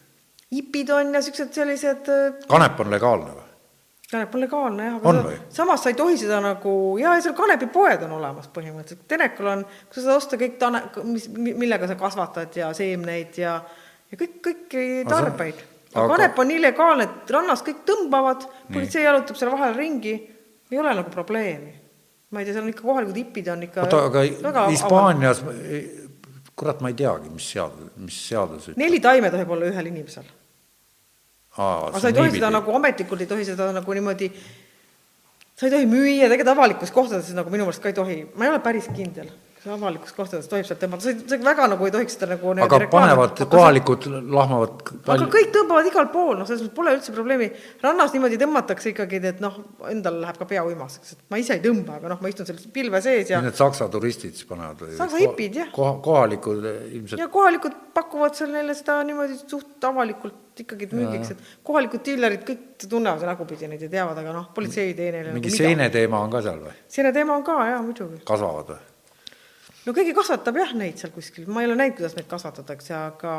hipid 0.53 0.93
on 0.97 1.13
ja 1.17 1.21
siuksed 1.25 1.53
sellised 1.57 2.09
äh, 2.13 2.41
kanep 2.49 2.81
on 2.81 2.93
legaalne 2.93 3.35
või? 3.35 3.48
Kanep 4.11 4.35
on 4.35 4.41
legaalne 4.41 4.87
jah, 4.87 4.95
aga 5.01 5.13
sa, 5.17 5.35
samas 5.61 5.83
sa 5.85 5.93
ei 5.93 5.99
tohi 5.99 6.17
seda 6.21 6.39
nagu 6.45 6.73
ja, 7.01 7.17
ja 7.19 7.25
seal 7.27 7.37
kanepipoed 7.37 8.07
on 8.07 8.15
olemas 8.17 8.49
põhimõtteliselt, 8.55 9.05
Tenekal 9.11 9.51
on, 9.53 9.67
sa 9.91 10.01
saad 10.01 10.17
osta 10.17 10.39
kõik 10.41 10.57
tane-, 10.61 10.87
mis, 11.05 11.29
millega 11.35 11.91
sa 11.91 11.99
kasvatad 12.01 12.57
ja 12.57 12.71
seemneid 12.77 13.37
ja 13.43 13.59
ja 14.09 14.19
kõik, 14.21 14.39
kõiki 14.45 14.87
tarbeid. 15.09 15.61
aga 15.93 16.07
kanep 16.15 16.41
on 16.41 16.51
nii 16.53 16.63
legaalne, 16.63 17.09
et 17.09 17.33
rannas 17.35 17.63
kõik 17.67 17.85
tõmbavad, 17.89 18.47
politsei 18.73 19.05
jalutab 19.05 19.39
seal 19.41 19.53
vahel 19.53 19.77
ringi, 19.77 20.15
ei 20.71 20.81
ole 20.81 20.95
nagu 20.97 21.13
probleemi. 21.13 21.75
ma 22.31 22.41
ei 22.41 22.49
tea, 22.49 22.57
seal 22.57 22.67
on 22.67 22.73
ikka 22.73 22.85
kohalikud 22.85 23.17
hipid 23.17 23.47
on 23.53 23.63
ikka 23.65 23.87
oota, 23.87 24.03
aga 24.49 24.67
Hispaanias, 24.69 25.45
kurat, 26.59 26.83
ma 26.85 26.91
ei 26.93 26.99
teagi, 26.99 27.31
mis 27.33 27.53
seadus, 27.55 27.93
mis 27.97 28.19
seadus 28.29 28.69
ütleb. 28.69 28.83
neli 28.85 29.01
taime 29.01 29.31
tohib 29.33 29.57
olla 29.57 29.71
ühel 29.71 29.93
inimesel. 29.93 30.29
Aga 31.59 32.01
sa 32.01 32.13
ei 32.13 32.17
tohi 32.17 32.33
seda 32.37 32.53
nagu 32.55 32.75
ametlikult 32.79 33.25
ei 33.25 33.31
tohi 33.31 33.47
seda 33.49 33.71
nagu 33.75 33.97
niimoodi, 33.99 34.31
sa 35.59 35.67
ei 35.67 35.75
tohi 35.75 35.91
müüa, 35.91 36.29
tegelikult 36.31 36.55
avalikes 36.55 36.95
kohtades 36.95 37.33
nagu 37.35 37.51
minu 37.51 37.67
meelest 37.67 37.83
ka 37.83 37.91
ei 37.91 37.99
tohi, 37.99 38.19
ma 38.39 38.47
ei 38.47 38.53
ole 38.53 38.63
päris 38.63 38.87
kindel, 38.95 39.31
kas 39.59 39.73
avalikes 39.75 40.15
kohtades 40.15 40.47
tohib 40.51 40.67
sealt 40.69 40.81
tõmmata, 40.83 41.13
sa 41.29 41.39
väga 41.43 41.67
nagu 41.73 41.87
ei 41.89 41.93
tohiks 41.95 42.15
seda 42.15 42.29
nagu 42.31 42.53
aga 42.53 42.61
niimoodi 42.63 42.89
panevad, 42.93 43.43
kohalikud 43.51 44.07
lahmavad 44.31 44.75
aga 44.85 44.99
palju, 45.09 45.29
kõik 45.35 45.51
tõmbavad 45.57 45.89
igal 45.91 46.09
pool, 46.13 46.37
noh, 46.39 46.47
selles 46.49 46.63
mõttes 46.63 46.77
pole 46.77 46.95
üldse 46.95 47.15
probleemi. 47.15 47.49
rannas 47.83 48.15
niimoodi 48.15 48.39
tõmmatakse 48.41 48.93
ikkagi, 48.93 49.21
et 49.33 49.43
noh, 49.43 49.59
endal 49.91 50.21
läheb 50.23 50.39
ka 50.39 50.47
pea 50.51 50.63
uimaseks, 50.67 51.17
et 51.17 51.25
ma 51.33 51.41
ise 51.43 51.57
ei 51.59 51.65
tõmba, 51.65 51.99
aga 51.99 52.13
noh, 52.15 52.21
ma 52.23 52.31
istun 52.31 52.47
seal 52.49 52.61
pilve 52.75 53.03
sees 53.05 53.33
ja 53.33 53.41
need 53.43 53.59
saksa 53.59 53.89
turistid 53.93 54.37
siis 54.39 54.49
panevad 54.49 54.85
või? 54.85 54.95
Saksa 54.99 55.23
hipid, 55.25 55.59
jah. 55.63 55.73
koha, 55.75 55.97
kohalikud 56.05 56.69
ilmselt 56.69 57.23
ja 57.23 57.31
kohalikud 57.33 57.75
pakuvad 57.97 58.39
seal 58.39 58.55
neile 58.55 58.77
seda 58.79 59.01
niimoodi 59.09 59.41
suht 59.43 59.89
avalikult 59.91 60.63
ikkagi 60.63 60.89
müügiks, 60.93 61.35
et 61.35 61.51
kohalikud 61.67 62.03
diilerid 62.07 62.45
kõik 62.47 62.87
tunnevad 62.87 63.27
nägupidi 63.27 63.71
neid 63.71 63.83
ja 63.83 63.91
teavad, 63.91 64.19
aga 64.23 64.35
noh, 64.35 64.53
politsei 64.55 64.91
ei 64.91 64.95
tee 64.99 65.11
neile 65.15 65.35
mingi 65.35 65.51
nagu 65.51 65.55
midagi. 65.55 65.65
seene 65.65 65.91
teema 65.95 66.23
on 66.23 66.33
ka 66.35 66.43
seal 66.47 66.63
või? 66.63 66.77
seene 66.91 67.13
teema 67.15 67.37
on 67.39 67.45
ka 67.47 67.59
jaa, 67.71 67.83
muidugi. 67.83 68.23
kasvavad 68.27 68.73
või? 68.75 68.88
No 69.89 69.97
keegi 69.97 70.13
kasvatab 70.17 70.61
jah 70.61 70.77
neid 70.77 71.01
seal 71.01 71.15
kuskil, 71.15 71.49
ma 71.49 71.65
ei 71.65 71.71
ole 71.71 71.79
näinud, 71.81 71.97
kuidas 71.97 72.15
neid 72.19 72.29
kasvatatakse, 72.29 72.95
aga 72.99 73.39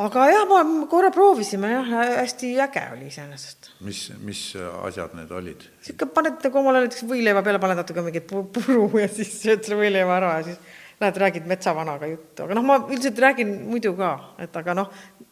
aga 0.00 0.26
jah, 0.30 0.44
ma 0.48 0.60
korra 0.90 1.10
proovisime 1.12 1.72
jah, 1.74 1.88
hästi 2.22 2.54
äge 2.64 2.84
oli 2.94 3.08
iseenesest. 3.10 3.72
mis, 3.84 4.06
mis 4.24 4.42
asjad 4.56 5.16
need 5.18 5.32
olid? 5.36 5.66
sihuke 5.84 6.08
paned 6.14 6.40
nagu 6.46 6.62
omale 6.62 6.84
näiteks 6.86 7.04
võileiva 7.10 7.44
peale 7.44 7.60
paned 7.62 7.82
natuke 7.82 8.04
mingit 8.06 8.28
pu- 8.30 8.46
puru 8.54 8.86
ja 9.02 9.10
siis 9.12 9.34
sööd 9.42 9.66
selle 9.66 9.80
võileiva 9.82 10.16
ära 10.16 10.36
ja 10.38 10.46
siis 10.50 10.78
lähed 11.00 11.16
räägid 11.16 11.48
metsavanaga 11.48 12.08
juttu, 12.10 12.44
aga 12.44 12.56
noh, 12.56 12.64
ma 12.66 12.78
üldiselt 12.82 13.20
räägin 13.24 13.54
muidu 13.70 13.94
ka, 13.96 14.12
et 14.44 14.56
aga 14.56 14.76
noh, 14.76 14.90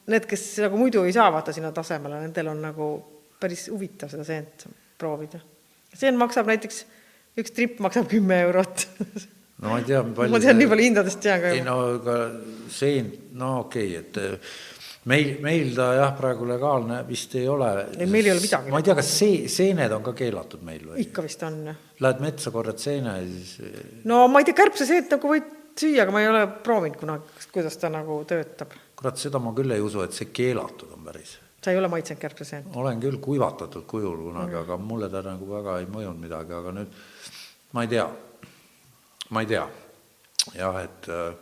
need, 0.08 0.28
kes 0.28 0.44
nagu 0.64 0.80
muidu 0.80 1.04
ei 1.04 1.12
saa 1.16 1.28
vaata 1.32 1.52
sinna 1.52 1.72
tasemele, 1.76 2.22
nendel 2.24 2.48
on 2.54 2.62
nagu 2.64 2.92
päris 3.40 3.66
huvitav 3.68 4.12
seda 4.12 4.24
seent 4.24 4.64
proovida. 4.98 5.40
seen 5.92 6.16
maksab 6.20 6.48
näiteks, 6.48 6.84
üks 7.38 7.52
tripp 7.54 7.82
maksab 7.84 8.08
kümme 8.10 8.40
eurot. 8.48 8.86
no 9.58 9.72
ma 9.72 9.78
ei 9.82 9.86
tea, 9.88 10.02
palju 10.02 10.34
ma 10.34 10.40
tean 10.42 10.58
nii 10.60 10.70
palju 10.72 10.88
hindadest 10.88 11.22
tean 11.24 11.42
ka 11.42 11.52
ei 11.54 11.62
no 11.66 11.78
aga 11.96 12.18
seen, 12.70 13.12
no 13.38 13.54
okei 13.64 13.96
okay,, 13.96 14.02
et 14.04 14.20
eh, 14.22 14.56
meil, 15.10 15.34
meil 15.42 15.72
ta 15.76 15.90
jah, 15.96 16.12
praegu 16.18 16.46
legaalne 16.48 17.00
vist 17.08 17.34
ei 17.38 17.46
ole. 17.48 17.70
Ei, 17.96 18.06
meil 18.10 18.28
ei 18.28 18.34
ole 18.34 18.44
midagi 18.44 18.72
ma 18.74 18.80
ei 18.82 18.86
tea, 18.86 18.96
kas 18.98 19.12
see, 19.20 19.44
seened 19.52 19.94
on 19.94 20.04
ka 20.06 20.14
keelatud 20.18 20.64
meil 20.66 20.84
või? 20.90 21.02
ikka 21.06 21.24
vist 21.26 21.42
on. 21.48 21.62
Lähed 22.04 22.22
metsa, 22.24 22.52
korjad 22.54 22.82
seene 22.82 23.16
ja 23.20 23.24
siis 23.26 23.56
eh, 23.66 23.80
no 24.08 24.26
ma 24.30 24.42
ei 24.42 24.48
tea, 24.48 24.58
kärbseseent 24.62 25.16
nagu 25.16 25.32
võid 25.34 25.54
süüa, 25.78 26.04
aga 26.04 26.14
ma 26.14 26.22
ei 26.22 26.30
ole 26.30 26.44
proovinud 26.64 26.98
kunagi, 27.00 27.48
kuidas 27.54 27.76
ta 27.80 27.90
nagu 27.92 28.22
töötab. 28.28 28.72
kurat, 28.98 29.20
seda 29.20 29.40
ma 29.42 29.52
küll 29.56 29.74
ei 29.74 29.82
usu, 29.84 30.02
et 30.06 30.16
see 30.16 30.30
keelatud 30.34 30.94
on 30.96 31.04
päris. 31.06 31.36
sa 31.62 31.74
ei 31.74 31.78
ole 31.80 31.90
maitsenud 31.90 32.22
kärbseseent? 32.22 32.70
olen 32.78 33.02
küll 33.02 33.18
kuivatatud 33.22 33.86
kujul 33.90 34.16
kunagi 34.28 34.54
mm, 34.54 34.62
aga 34.62 34.78
mulle 34.78 35.10
ta 35.10 35.22
nagu 35.26 35.50
väga 35.50 35.78
ei 35.82 35.90
mõjunud 35.90 36.22
midagi, 36.22 36.54
aga 36.54 36.74
nüüd 36.80 36.98
ma 37.74 37.84
ei 37.84 37.92
tea, 37.94 38.06
ma 39.30 39.44
ei 39.44 39.46
tea. 39.46 39.68
jah, 40.54 40.80
et 40.80 41.08
äh, 41.08 41.34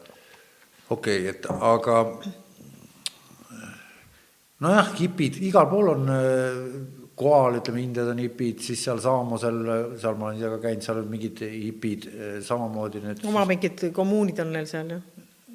okei 0.90 1.28
okay,, 1.28 1.30
et 1.30 1.46
aga 1.46 1.96
nojah, 4.64 4.92
hipid, 4.98 5.40
igal 5.46 5.68
pool 5.70 5.92
on 5.92 6.08
äh, 6.10 6.60
kohal, 7.16 7.60
ütleme, 7.60 7.82
Indiad 7.84 8.10
on 8.12 8.20
hipid, 8.20 8.60
siis 8.64 8.82
seal 8.84 9.00
Saamosel, 9.02 9.60
seal 10.00 10.18
ma 10.18 10.30
olen 10.30 10.40
ise 10.40 10.50
ka 10.52 10.58
käinud, 10.66 10.84
seal 10.84 11.00
on 11.02 11.12
mingid 11.12 11.44
hipid 11.44 12.08
äh, 12.10 12.34
samamoodi 12.44 13.04
nüüd. 13.04 13.22
oma 13.30 13.46
mingid 13.48 13.86
kommuunid 13.96 14.42
on 14.44 14.52
neil 14.56 14.68
seal 14.70 14.96
ju. 14.96 15.00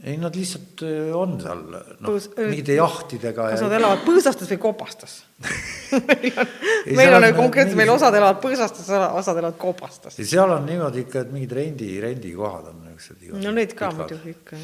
ei, 0.02 0.18
nad 0.18 0.36
lihtsalt 0.36 0.82
äh, 0.88 1.12
on 1.16 1.36
seal, 1.42 1.62
noh 1.72 2.08
Põõs-, 2.10 2.30
mingite 2.40 2.78
jahtidega 2.78 3.50
kas 3.54 3.64
nad 3.66 3.76
ja 3.76 3.80
elavad 3.82 4.04
põõsastes 4.08 4.50
või 4.54 4.62
kopastes? 4.64 5.18
meil 5.92 6.98
meil 6.98 7.18
on 7.18 7.28
on 7.28 7.36
konkreetselt, 7.38 7.78
meil 7.80 7.94
osad 7.94 8.18
elavad 8.18 8.42
põõsastes, 8.44 8.90
osad 8.90 9.42
elavad 9.42 9.60
kopastes. 9.62 10.18
ja 10.22 10.28
seal 10.34 10.56
on 10.58 10.66
niimoodi 10.70 11.06
ikka, 11.06 11.26
et 11.26 11.36
mingid 11.36 11.56
rendi, 11.58 11.92
rendikohad 12.04 12.72
on 12.74 12.84
niisugused. 12.88 13.38
no 13.44 13.56
neid 13.56 13.78
ka 13.78 13.92
muidugi 13.96 14.36
ikka 14.38 14.60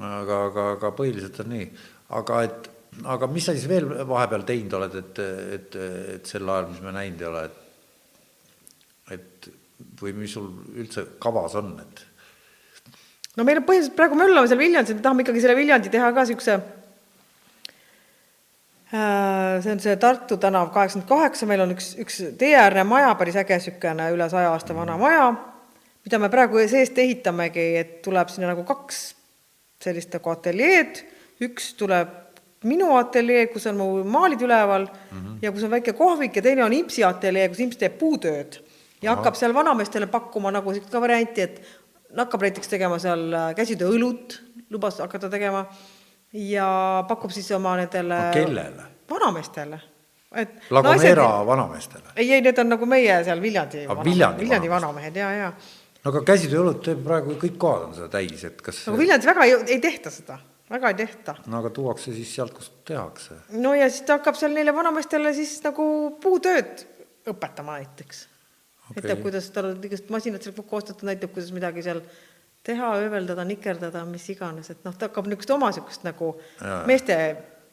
aga, 0.00 0.44
aga, 0.48 0.68
aga 0.76 0.92
põhiliselt 0.98 1.42
on 1.44 1.52
nii, 1.52 1.66
aga 2.18 2.44
et, 2.48 2.70
aga 3.14 3.28
mis 3.30 3.48
sa 3.48 3.56
siis 3.56 3.68
veel 3.70 3.90
vahepeal 4.08 4.46
teinud 4.48 4.78
oled, 4.80 5.00
et, 5.02 5.24
et, 5.58 5.82
et 6.16 6.32
sel 6.32 6.48
ajal, 6.48 6.70
mis 6.72 6.82
me 6.84 6.94
näinud 6.96 7.22
ei 7.22 7.30
ole, 7.30 7.44
et 7.50 7.58
et 9.12 9.48
või 10.00 10.14
mis 10.16 10.32
sul 10.32 10.46
üldse 10.78 11.04
kavas 11.20 11.56
on, 11.58 11.74
et 11.82 12.02
no 13.36 13.44
meil 13.44 13.62
on 13.62 13.66
põhiliselt 13.68 13.96
praegu 13.96 14.18
möllame 14.18 14.50
seal 14.50 14.60
Viljandis, 14.60 14.96
me 14.96 15.04
tahame 15.04 15.26
ikkagi 15.26 15.44
selle 15.44 15.56
Viljandi 15.58 15.92
teha 15.92 16.12
ka 16.12 16.24
niisuguse 16.26 16.60
see 18.92 19.72
on 19.72 19.80
see 19.80 19.96
Tartu 19.96 20.36
tänav 20.36 20.68
kaheksakümmend 20.74 21.08
kaheksa, 21.08 21.46
meil 21.48 21.62
on 21.64 21.72
üks, 21.72 21.94
üks 22.02 22.18
teeäärne 22.38 22.84
maja, 22.84 23.14
päris 23.16 23.38
äge 23.40 23.56
niisugune 23.56 24.10
üle 24.12 24.28
saja 24.32 24.52
aasta 24.52 24.76
vana 24.76 24.98
maja, 25.00 25.30
mida 26.04 26.20
me 26.20 26.28
praegu 26.32 26.60
seest 26.68 26.98
ehitamegi, 27.00 27.68
et 27.80 27.94
tuleb 28.04 28.32
sinna 28.32 28.52
nagu 28.52 28.66
kaks 28.68 29.00
sellist 29.82 30.12
nagu 30.12 30.34
ateljeed, 30.34 31.00
üks 31.42 31.72
tuleb 31.80 32.18
minu 32.68 32.92
ateljee, 32.98 33.46
kus 33.50 33.64
on 33.70 33.80
mu 33.80 33.88
maalid 34.06 34.44
üleval 34.44 34.84
mm 34.84 35.18
-hmm. 35.18 35.38
ja 35.42 35.52
kus 35.52 35.64
on 35.64 35.70
väike 35.70 35.92
kohvik 35.92 36.36
ja 36.36 36.42
teine 36.42 36.64
on 36.64 36.72
Impsi 36.72 37.04
ateljee, 37.04 37.48
kus 37.48 37.60
Imps 37.60 37.76
teeb 37.76 37.98
puutööd 37.98 38.60
ja 39.02 39.16
hakkab 39.16 39.34
seal 39.34 39.54
vanameestele 39.54 40.06
pakkuma 40.06 40.50
nagu 40.50 40.72
sellist 40.72 40.92
ka 40.92 41.00
varianti, 41.00 41.40
et 41.40 41.62
hakkab 42.16 42.42
näiteks 42.44 42.68
tegema 42.68 42.98
seal 43.02 43.22
käsitööõlut, 43.56 44.38
lubas 44.70 44.98
hakata 45.00 45.30
tegema 45.32 45.64
ja 46.32 47.04
pakub 47.08 47.30
siis 47.34 47.50
oma 47.56 47.76
nendele 47.80 48.18
No 48.28 48.32
kellele? 48.34 48.82
vanameestele. 49.10 49.80
et 50.34 50.70
Lagomera 50.70 51.26
vanameestele. 51.46 52.12
ei, 52.16 52.32
ei, 52.32 52.40
need 52.40 52.58
on 52.58 52.68
nagu 52.72 52.86
meie 52.86 53.18
seal 53.24 53.40
Viljandi 53.42 53.86
Ah, 53.88 54.04
Viljandi 54.04 54.44
Viljandi 54.44 54.70
vanamehed. 54.70 55.16
ja, 55.16 55.30
ja 55.32 55.50
no 56.04 56.10
aga 56.10 56.22
käsitööõlut 56.32 56.80
teeb 56.84 57.02
praegu 57.04 57.36
kõik 57.42 57.58
kohad 57.60 57.82
on 57.90 57.94
seda 57.94 58.08
täis, 58.08 58.44
et 58.44 58.62
kas 58.62 58.86
nagu 58.86 58.98
Viljandis 58.98 59.26
väga 59.28 59.44
ei, 59.44 59.52
ei 59.76 59.80
tehta 59.80 60.10
seda, 60.10 60.38
väga 60.70 60.88
ei 60.88 60.94
tehta. 61.02 61.34
no 61.46 61.58
aga 61.60 61.70
tuuakse 61.70 62.14
siis 62.16 62.34
sealt, 62.34 62.54
kust 62.56 62.72
tehakse. 62.88 63.34
no 63.50 63.74
ja 63.74 63.90
siis 63.90 64.02
ta 64.08 64.16
hakkab 64.18 64.34
seal 64.40 64.52
neile 64.56 64.72
vanameestele 64.74 65.34
siis 65.36 65.58
nagu 65.64 66.16
puutööd 66.22 66.86
õpetama 67.28 67.76
näiteks 67.82 68.26
okay.. 68.92 69.02
Näitab, 69.02 69.24
kuidas 69.24 69.50
tal 69.54 69.72
igast 69.88 70.12
masinad 70.12 70.44
seal 70.44 70.54
kokku 70.56 70.78
ostetud, 70.78 71.08
näitab, 71.08 71.32
kuidas 71.34 71.50
midagi 71.56 71.84
seal 71.84 72.04
teha, 72.62 72.92
ööveldada, 73.02 73.44
nikerdada, 73.44 74.04
mis 74.06 74.28
iganes, 74.30 74.70
et 74.70 74.84
noh, 74.86 74.94
ta 74.94 75.08
hakkab 75.08 75.26
niisugust 75.26 75.50
oma 75.56 75.72
niisugust 75.72 76.06
nagu 76.06 76.34
Jaa. 76.60 76.82
meeste 76.86 77.16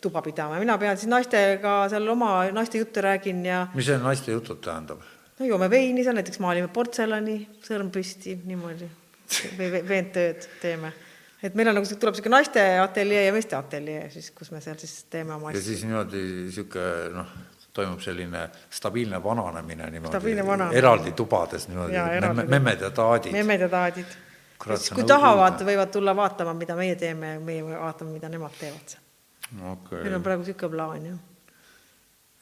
tuba 0.02 0.22
pidama 0.26 0.56
ja 0.56 0.64
mina 0.64 0.78
pean 0.82 0.98
siis 0.98 1.12
naistega 1.12 1.74
seal 1.92 2.08
oma 2.10 2.32
naiste 2.56 2.80
jutte 2.82 3.04
räägin 3.04 3.44
ja 3.46 3.66
mis 3.76 3.90
see 3.90 4.00
naiste 4.02 4.32
jutud 4.32 4.62
tähendab? 4.64 5.04
no 5.40 5.46
joome 5.48 5.70
veini 5.72 6.04
seal, 6.04 6.18
näiteks 6.18 6.42
maalime 6.44 6.72
portselani, 6.74 7.42
sõrm 7.66 7.92
püsti, 7.94 8.38
niimoodi. 8.48 8.90
või 9.60 9.70
ve- 9.76 9.84
veentööd 9.88 10.48
teeme. 10.62 10.92
et 11.44 11.56
meil 11.56 11.70
on 11.70 11.78
nagu, 11.80 11.88
tuleb 11.92 12.16
niisugune 12.16 12.36
naiste 12.40 12.64
ateljee 12.82 13.28
ja 13.28 13.36
meeste 13.36 13.56
ateljee 13.60 14.10
siis, 14.16 14.32
kus 14.36 14.52
me 14.52 14.62
seal 14.64 14.80
siis 14.82 15.04
teeme 15.12 15.36
oma 15.36 15.52
ja 15.52 15.60
asju. 15.60 15.68
siis 15.68 15.86
niimoodi 15.86 16.24
niisugune 16.48 17.14
noh, 17.20 17.36
toimub 17.80 18.02
selline 18.04 18.46
stabiilne 18.80 19.22
vananemine 19.24 19.90
niimoodi 19.96 20.78
eraldi 20.80 21.14
tubades 21.18 21.70
niimoodi, 21.72 22.00
memmed 22.46 22.84
ja 22.88 22.92
taadid. 22.96 23.36
memmed 23.36 23.68
ja 23.68 23.70
taadid. 23.72 24.18
See 24.60 24.96
kui 24.98 25.06
tahavad, 25.08 25.62
võivad 25.64 25.92
tulla 25.94 26.12
vaatama, 26.18 26.52
mida 26.60 26.76
meie 26.76 26.98
teeme 27.00 27.38
meie 27.40 27.64
vaatame, 27.64 28.12
mida 28.18 28.28
nemad 28.32 28.56
teevad 28.60 28.96
seal. 28.96 29.06
okei 29.72 30.04
meil 30.04 30.18
on 30.18 30.26
praegu 30.26 30.44
niisugune 30.44 30.74
plaan, 30.74 31.06
jah. 31.08 31.22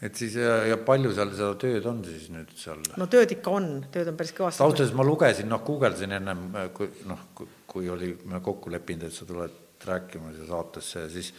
et 0.07 0.17
siis 0.17 0.39
ja, 0.41 0.55
ja 0.71 0.79
palju 0.89 1.13
seal 1.13 1.35
seda 1.35 1.51
tööd 1.61 1.85
on 1.91 2.01
siis 2.07 2.25
nüüd 2.33 2.55
seal? 2.57 2.81
no 2.97 3.09
tööd 3.13 3.38
ikka 3.38 3.53
on, 3.59 3.69
tööd 3.93 4.09
on 4.09 4.17
päris 4.17 4.33
kõvasti. 4.33 4.65
ausalt 4.65 4.81
öeldes 4.81 4.97
ma 4.97 5.05
lugesin, 5.05 5.49
noh, 5.53 5.61
guugeldasin 5.69 6.17
ennem, 6.17 6.43
kui 6.73 6.89
noh, 7.05 7.23
kui 7.69 7.89
oli 7.93 8.15
me 8.25 8.41
kokku 8.41 8.73
leppinud, 8.73 9.05
et 9.11 9.13
sa 9.13 9.29
tuled 9.29 9.85
rääkima 9.85 10.33
siia 10.33 10.49
saatesse 10.49 11.05
ja 11.05 11.09
siis, 11.13 11.33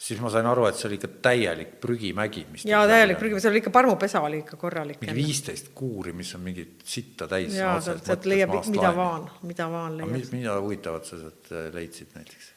siis 0.00 0.20
ma 0.22 0.30
sain 0.32 0.46
aru, 0.48 0.64
et 0.68 0.78
see 0.78 0.88
oli 0.88 0.96
ikka 0.96 1.10
täielik 1.26 1.74
prügimägi, 1.82 2.46
mis 2.52 2.64
jaa, 2.68 2.86
täielik 2.88 3.18
prügi, 3.20 3.40
seal 3.42 3.52
oli 3.52 3.60
ikka 3.60 3.72
parmupesa 3.74 4.22
oli 4.24 4.40
ikka 4.44 4.56
korralik. 4.60 5.00
mingi 5.02 5.16
viisteist 5.18 5.74
kuuri, 5.76 6.14
mis 6.16 6.32
on 6.38 6.46
mingit 6.46 6.80
sitta 6.84 7.28
täis. 7.28 7.58
jaa, 7.58 7.76
sealt, 7.84 8.06
sealt 8.08 8.30
leiab 8.30 8.54
mida 8.72 8.94
vaan, 8.96 9.28
mida 9.44 9.68
vaan 9.72 9.98
leiab. 9.98 10.32
mida 10.32 10.56
huvitavat 10.60 11.04
sa 11.10 11.20
sealt 11.20 11.52
äh, 11.52 11.68
leidsid 11.74 12.16
näiteks? 12.16 12.54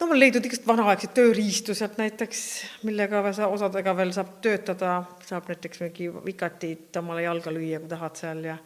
no 0.00 0.06
olen 0.06 0.22
leidnud 0.22 0.46
igast 0.46 0.66
vanaaegseid 0.70 1.16
tööriistu 1.18 1.74
sealt 1.74 1.98
näiteks, 1.98 2.44
millega 2.86 3.24
sa 3.34 3.50
osadega 3.50 3.96
veel 3.98 4.14
saab 4.14 4.38
töötada, 4.44 5.00
saab 5.26 5.50
näiteks 5.50 5.82
mingi 5.82 6.10
vikatit 6.24 7.02
omale 7.02 7.26
jalga 7.26 7.54
lüüa, 7.54 7.82
kui 7.82 7.90
tahad 7.90 8.22
seal 8.22 8.46
ja 8.52 8.58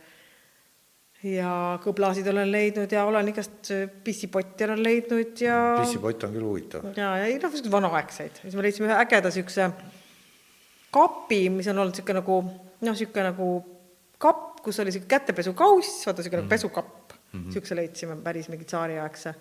ja 1.26 1.52
kõblasid 1.82 2.28
olen 2.30 2.50
leidnud 2.52 2.92
ja 2.94 3.02
olen 3.08 3.32
igast 3.32 3.72
pissipotti 4.04 4.66
olen 4.68 4.82
leidnud 4.82 5.40
ja 5.42 5.56
pissipott 5.80 6.28
on 6.28 6.36
küll 6.36 6.46
huvitav. 6.46 6.86
ja, 6.94 7.16
ja 7.18 7.26
ei 7.26 7.40
noh, 7.42 7.56
vanaaegseid. 7.72 8.38
siis 8.44 8.54
me 8.54 8.62
leidsime 8.62 8.86
ühe 8.86 8.98
ägeda 9.00 9.32
niisuguse 9.32 9.66
kapi, 10.94 11.40
mis 11.50 11.66
on 11.72 11.82
olnud 11.82 11.96
niisugune 11.96 12.20
nagu 12.20 12.38
noh, 12.44 12.92
niisugune 12.92 13.26
nagu 13.32 13.50
kapp, 14.22 14.62
kus 14.62 14.78
oli 14.78 14.92
niisugune 14.92 15.10
kätepesukauss, 15.16 16.06
vaata 16.06 16.22
niisugune 16.22 16.42
mm 16.42 16.46
-hmm. 16.46 16.54
pesukapp 16.54 17.12
mm 17.12 17.18
-hmm., 17.18 17.44
niisuguse 17.48 17.76
leidsime 17.76 18.16
päris 18.22 18.48
mingi 18.48 18.64
tsaariaegse. 18.64 19.34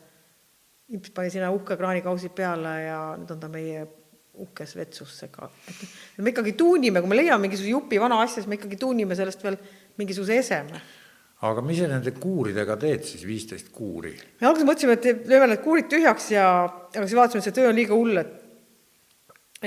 imps 0.89 1.09
pani 1.11 1.29
sinna 1.29 1.51
uhke 1.51 1.77
kraanikausi 1.77 2.29
peale 2.29 2.81
ja 2.81 2.99
nüüd 3.19 3.31
on 3.31 3.39
ta 3.39 3.47
meie 3.47 3.87
uhkes 4.33 4.75
vetsusse 4.75 5.27
ka. 5.27 5.49
et 6.17 6.23
me 6.23 6.29
ikkagi 6.29 6.53
tuunime, 6.53 7.01
kui 7.01 7.09
me 7.09 7.15
leiame 7.15 7.41
mingisuguse 7.41 7.69
jupi 7.69 7.99
vana 7.99 8.21
asja, 8.21 8.35
siis 8.35 8.47
me 8.47 8.55
ikkagi 8.55 8.75
tuunime 8.75 9.15
sellest 9.15 9.43
veel 9.43 9.57
mingisuguse 9.97 10.37
eseme 10.37 10.81
aga 11.45 11.61
mis 11.61 11.77
sa 11.81 11.87
nende 11.91 12.13
kuuridega 12.17 12.77
teed 12.81 13.05
siis, 13.05 13.25
viisteist 13.27 13.69
kuuri? 13.75 14.15
me 14.41 14.49
alguses 14.49 14.67
mõtlesime, 14.67 14.97
et 14.97 15.29
lööme 15.29 15.51
need 15.51 15.61
kuurid 15.65 15.89
tühjaks 15.91 16.31
ja, 16.33 16.47
aga 16.65 17.05
siis 17.05 17.17
vaatasime, 17.19 17.43
et 17.43 17.49
see 17.49 17.57
töö 17.59 17.69
on 17.69 17.77
liiga 17.77 17.97
hull, 17.97 18.23
et 18.23 18.35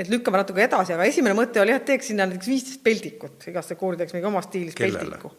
et 0.00 0.10
lükkame 0.10 0.38
natuke 0.38 0.62
edasi, 0.62 0.94
aga 0.94 1.06
esimene 1.10 1.34
mõte 1.34 1.62
oli 1.62 1.72
jah, 1.74 1.80
et 1.82 1.88
teeks 1.88 2.10
sinna 2.12 2.26
näiteks 2.28 2.50
viisteist 2.50 2.82
peldikut, 2.86 3.46
igasse 3.50 3.74
kuuri 3.78 3.98
teeks 3.98 4.14
mingi 4.14 4.28
oma 4.30 4.42
stiilis 4.46 4.76
Kellele? 4.78 5.02
peldiku. 5.02 5.32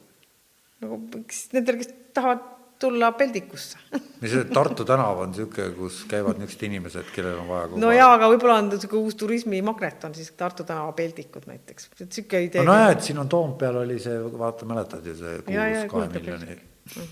nagu 0.83 0.97
eks 1.21 1.45
nendele, 1.55 1.83
kes 1.83 1.93
tahavad 2.15 2.41
tulla 2.81 3.11
peldikusse 3.17 3.77
mis 4.21 4.33
see 4.33 4.45
Tartu 4.53 4.85
tänav 4.87 5.21
on 5.23 5.31
niisugune, 5.31 5.71
kus 5.77 6.01
käivad 6.09 6.39
niisugused 6.39 6.65
inimesed, 6.67 7.07
kellel 7.15 7.39
on 7.41 7.47
vaja 7.49 7.79
no 7.81 7.91
jaa, 7.95 8.09
aga 8.17 8.29
võib-olla 8.33 8.57
on 8.61 8.69
niisugune 8.71 9.07
uus 9.07 9.17
turismimagnet 9.19 10.05
on 10.07 10.15
siis 10.17 10.31
Tartu 10.37 10.65
tänava 10.67 10.93
peldikud 10.97 11.47
näiteks, 11.49 11.89
et 11.93 12.03
niisugune 12.05 12.43
idee. 12.47 12.65
no 12.67 12.77
näed, 12.77 13.01
siin 13.05 13.21
on 13.21 13.31
Toompeal 13.31 13.81
oli 13.83 13.97
see, 14.03 14.19
vaata, 14.43 14.67
mäletad 14.69 15.07
ju 15.09 15.17
see 15.17 15.39
kuulus 15.47 15.89
kahe 15.95 16.11
miljoni 16.13 16.57
ette. 16.57 17.09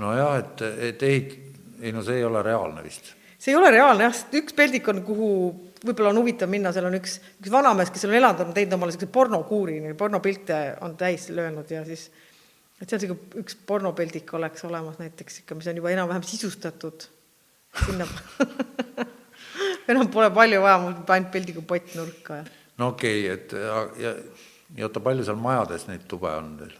nojah, 0.00 0.36
et, 0.42 0.68
et 0.90 1.08
ehit-, 1.08 1.38
ei 1.80 1.96
no 1.96 2.04
see 2.04 2.20
ei 2.20 2.28
ole 2.28 2.44
reaalne 2.44 2.84
vist. 2.84 3.12
see 3.38 3.54
ei 3.54 3.58
ole 3.60 3.72
reaalne 3.72 4.08
jah, 4.08 4.16
sest 4.16 4.40
üks 4.42 4.56
peldik 4.56 4.88
on, 4.92 5.04
kuhu 5.06 5.30
võib-olla 5.80 6.12
on 6.12 6.20
huvitav 6.20 6.50
minna, 6.52 6.72
seal 6.76 6.88
on 6.90 6.96
üks, 6.98 7.16
üks 7.40 7.52
vanamees, 7.52 7.92
kes 7.92 8.04
on 8.04 8.16
elanud, 8.16 8.44
on 8.44 8.56
teinud 8.56 8.76
omale 8.76 8.92
niisuguse 8.92 9.12
pornokuuri, 9.14 9.78
pornopilte 9.98 10.58
on 10.84 10.98
täis 11.00 11.30
löönud 11.32 11.70
ja 11.72 11.84
siis 11.88 12.10
et 12.80 12.88
seal 12.88 13.02
niisugune 13.02 13.44
üks 13.44 13.58
pornopeldik 13.68 14.32
oleks 14.38 14.64
olemas 14.68 15.00
näiteks 15.02 15.42
ikka, 15.42 15.58
mis 15.58 15.68
on 15.70 15.80
juba 15.82 15.92
enam-vähem 15.94 16.26
sisustatud 16.26 17.08
sinna 17.86 18.06
enam 19.90 20.08
pole 20.12 20.30
palju 20.34 20.62
vaja, 20.62 20.78
mul 20.82 20.96
ainult 20.96 21.32
peldiku 21.34 21.64
pott 21.66 21.94
nurka 21.98 22.40
ja 22.40 22.46
no 22.80 22.92
okei 22.94 23.26
okay,, 23.26 23.34
et 23.36 23.52
ja, 23.52 23.82
ja, 24.04 24.14
ja 24.78 24.88
oota, 24.88 25.02
palju 25.04 25.26
seal 25.26 25.40
majades 25.40 25.86
neid 25.90 26.06
tube 26.10 26.30
on 26.30 26.54
teil? 26.62 26.78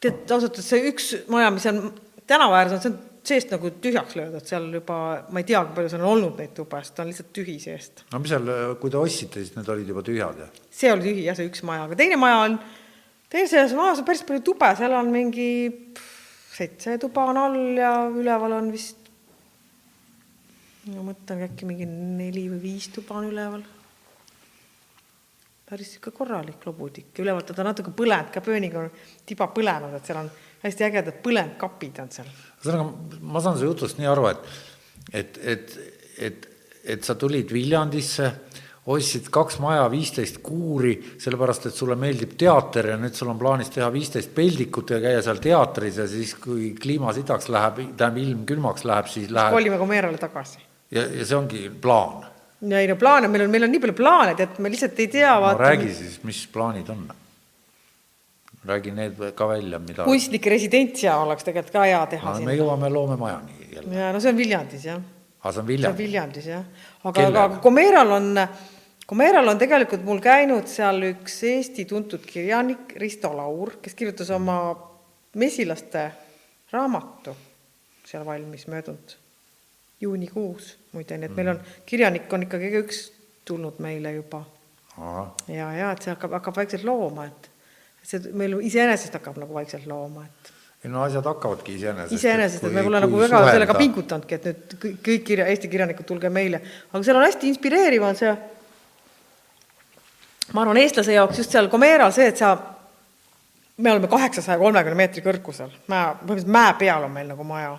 tead, 0.00 0.24
ausalt 0.30 0.52
öeldes 0.52 0.70
see 0.72 0.88
üks 0.92 1.12
maja, 1.32 1.52
mis 1.54 1.68
on 1.70 1.84
tänava 2.28 2.60
ääres 2.60 2.76
on, 2.76 2.82
see 2.82 2.92
on 2.92 2.98
seest 3.26 3.50
nagu 3.50 3.70
tühjaks 3.82 4.16
löödud, 4.18 4.44
seal 4.46 4.68
juba, 4.70 4.98
ma 5.34 5.42
ei 5.42 5.48
tea, 5.48 5.62
kui 5.66 5.80
palju 5.80 5.92
seal 5.92 6.04
on 6.04 6.10
olnud 6.12 6.40
neid 6.40 6.52
tube, 6.56 6.80
sest 6.82 6.94
ta 6.96 7.04
on 7.04 7.10
lihtsalt 7.10 7.32
tühi 7.36 7.56
seest. 7.62 8.04
no 8.12 8.20
mis 8.22 8.32
seal, 8.32 8.50
kui 8.82 8.92
te 8.92 9.00
ostsite, 9.00 9.42
siis 9.42 9.56
need 9.58 9.70
olid 9.74 9.92
juba 9.92 10.04
tühjad, 10.06 10.42
jah? 10.44 10.66
see 10.80 10.92
oli 10.94 11.08
tühi 11.08 11.26
jah, 11.26 11.38
see 11.38 11.48
üks 11.50 11.64
maja, 11.66 11.86
aga 11.88 11.98
teine 11.98 12.18
maja 12.20 12.42
on, 12.46 12.58
teises 13.32 13.74
majas 13.76 14.02
on 14.02 14.08
päris 14.08 14.24
palju 14.26 14.44
tube, 14.46 14.68
seal 14.78 14.94
on 14.96 15.10
mingi 15.12 15.48
seitse 16.56 16.96
tuba 17.02 17.26
on 17.30 17.40
all 17.40 17.78
ja 17.78 17.92
üleval 18.08 18.56
on 18.56 18.70
vist, 18.72 19.10
ma 20.92 21.04
mõtlen 21.10 21.46
äkki 21.48 21.68
mingi 21.68 21.88
neli 21.88 22.46
või 22.52 22.62
viis 22.62 22.88
tuba 22.94 23.18
on 23.20 23.30
üleval. 23.30 23.64
päris 25.66 25.88
niisugune 25.90 26.14
korralik 26.14 26.66
lobudik, 26.66 27.10
ülevalt 27.18 27.48
on 27.50 27.56
ta 27.58 27.64
natuke 27.66 27.90
põlenud 27.90 28.30
ka 28.30 28.40
pööniga, 28.40 28.84
tiba 29.26 29.48
põlenud, 29.50 29.96
et 29.98 30.06
seal 30.06 30.20
on 30.20 30.30
hästi 30.62 30.86
ägedad 30.86 31.18
põlendkapid 31.24 31.98
on 32.02 32.12
seal. 32.14 32.28
ühesõnaga, 32.62 33.18
ma 33.20 33.42
saan 33.42 33.58
su 33.58 33.66
jutust 33.66 33.98
nii 33.98 34.10
aru, 34.12 34.28
et, 34.30 34.46
et, 35.12 35.40
et, 35.54 35.74
et, 36.28 36.48
et 36.94 37.04
sa 37.04 37.18
tulid 37.18 37.50
Viljandisse, 37.52 38.30
ostsid 38.86 39.26
kaks 39.34 39.58
maja, 39.62 39.86
viisteist 39.90 40.38
kuuri, 40.46 40.94
sellepärast 41.22 41.66
et 41.70 41.74
sulle 41.74 41.96
meeldib 41.98 42.36
teater 42.38 42.92
ja 42.92 42.98
nüüd 43.00 43.16
sul 43.18 43.32
on 43.32 43.40
plaanis 43.40 43.72
teha 43.74 43.88
viisteist 43.92 44.30
peldikut 44.36 44.94
ja 44.94 45.00
käia 45.02 45.24
seal 45.26 45.42
teatris 45.42 45.98
ja 46.02 46.06
siis, 46.10 46.36
kui 46.38 46.70
kliima 46.78 47.14
sidaks 47.16 47.50
läheb, 47.50 47.82
tähendab 47.82 48.22
ilm 48.22 48.46
külmaks 48.46 48.86
läheb, 48.86 49.10
siis 49.10 49.32
läheb 49.34 49.56
kolime 49.56 49.80
Comerale 49.80 50.22
tagasi. 50.22 50.62
ja, 50.94 51.02
ja 51.02 51.26
see 51.26 51.38
ongi 51.38 51.66
plaan. 51.82 52.26
ja 52.62 52.82
ei 52.82 52.90
no 52.90 52.98
plaane, 53.00 53.30
meil 53.32 53.48
on, 53.48 53.54
meil 53.56 53.66
on 53.66 53.74
nii 53.74 53.82
palju 53.86 53.98
plaane, 53.98 54.36
tead, 54.38 54.60
me 54.62 54.70
lihtsalt 54.70 55.02
ei 55.02 55.10
tea, 55.18 55.34
no 55.42 55.54
räägi 55.58 55.90
siis, 55.94 56.20
mis 56.28 56.44
plaanid 56.54 56.94
on? 56.94 57.08
räägi 58.66 58.94
need 58.94 59.18
ka 59.34 59.48
välja, 59.50 59.78
mida 59.82 60.06
kunstlik 60.06 60.46
residentsia 60.50 61.16
oleks 61.22 61.46
tegelikult 61.46 61.74
ka 61.74 61.84
hea 61.86 62.06
teha 62.14 62.38
no, 62.38 62.46
me 62.46 62.54
jõuame 62.58 62.90
loomemajani 62.90 63.68
jälle. 63.74 63.98
ja 63.98 64.14
no 64.14 64.22
see 64.22 64.30
on 64.30 64.38
Viljandis 64.38 64.86
jah. 64.88 65.02
aa, 65.42 65.50
see 65.50 65.50
on 65.50 65.52
see 65.52 65.60
on 65.60 65.68
Viljandi? 65.74 66.02
Viljandis 66.02 66.48
jah. 66.50 66.64
aga, 67.04 67.26
aga 67.28 67.60
Comeral 67.62 68.16
on, 68.18 68.32
Comeral 69.06 69.46
on 69.48 69.58
tegelikult 69.58 70.02
mul 70.02 70.18
käinud 70.18 70.66
seal 70.70 71.04
üks 71.12 71.36
Eesti 71.46 71.84
tuntud 71.86 72.24
kirjanik 72.26 72.96
Risto 72.98 73.30
Laur, 73.36 73.76
kes 73.82 73.94
kirjutas 73.94 74.32
oma 74.34 74.58
mesilaste 75.38 76.08
raamatu 76.72 77.36
seal 78.06 78.24
valmis 78.26 78.66
möödunud 78.66 79.14
juunikuus 80.00 80.72
muide, 80.92 81.18
nii 81.20 81.30
et 81.30 81.36
meil 81.38 81.52
on, 81.54 81.60
kirjanik 81.86 82.32
on 82.32 82.44
ikkagi 82.48 82.72
üks 82.80 82.98
tulnud 83.46 83.78
meile 83.84 84.12
juba 84.16 84.42
ja, 85.52 85.70
ja 85.76 85.92
et 85.92 86.02
see 86.02 86.12
hakkab, 86.12 86.34
hakkab 86.40 86.58
vaikselt 86.58 86.84
looma, 86.88 87.28
et 87.30 87.48
see 88.02 88.34
meil 88.36 88.58
iseenesest 88.64 89.16
hakkab 89.20 89.38
nagu 89.40 89.54
vaikselt 89.56 89.86
looma, 89.88 90.26
et 90.26 90.52
ei 90.84 90.92
no 90.92 91.02
asjad 91.02 91.24
hakkavadki 91.26 91.78
iseenesest. 91.78 92.18
iseenesest, 92.18 92.66
et 92.66 92.74
me 92.74 92.84
pole 92.86 93.00
nagu 93.02 93.22
väga 93.22 93.40
sellega 93.48 93.78
pingutanudki, 93.78 94.36
et 94.36 94.50
nüüd 94.50 94.76
kõik, 94.82 94.98
kõik 95.08 95.24
kirja, 95.30 95.46
Eesti 95.50 95.70
kirjanikud, 95.72 96.06
tulge 96.06 96.30
meile. 96.30 96.60
aga 96.92 97.02
seal 97.06 97.18
on 97.18 97.26
hästi 97.26 97.50
inspireeriv, 97.50 98.04
on 98.06 98.18
see, 98.18 98.34
ma 100.52 100.62
arvan, 100.62 100.80
eestlase 100.82 101.16
jaoks 101.16 101.42
just 101.42 101.54
seal 101.54 101.68
Comeral 101.72 102.12
see, 102.14 102.28
et 102.30 102.40
sa, 102.40 102.52
me 103.76 103.92
oleme 103.92 104.10
kaheksasaja 104.10 104.58
kolmekümne 104.60 104.98
meetri 105.02 105.24
kõrgusel, 105.24 105.72
mäe, 105.90 106.12
põhimõtteliselt 106.20 106.52
mäe 106.58 106.74
peal 106.80 107.06
on 107.08 107.14
meil 107.14 107.30
nagu 107.32 107.46
maja. 107.46 107.76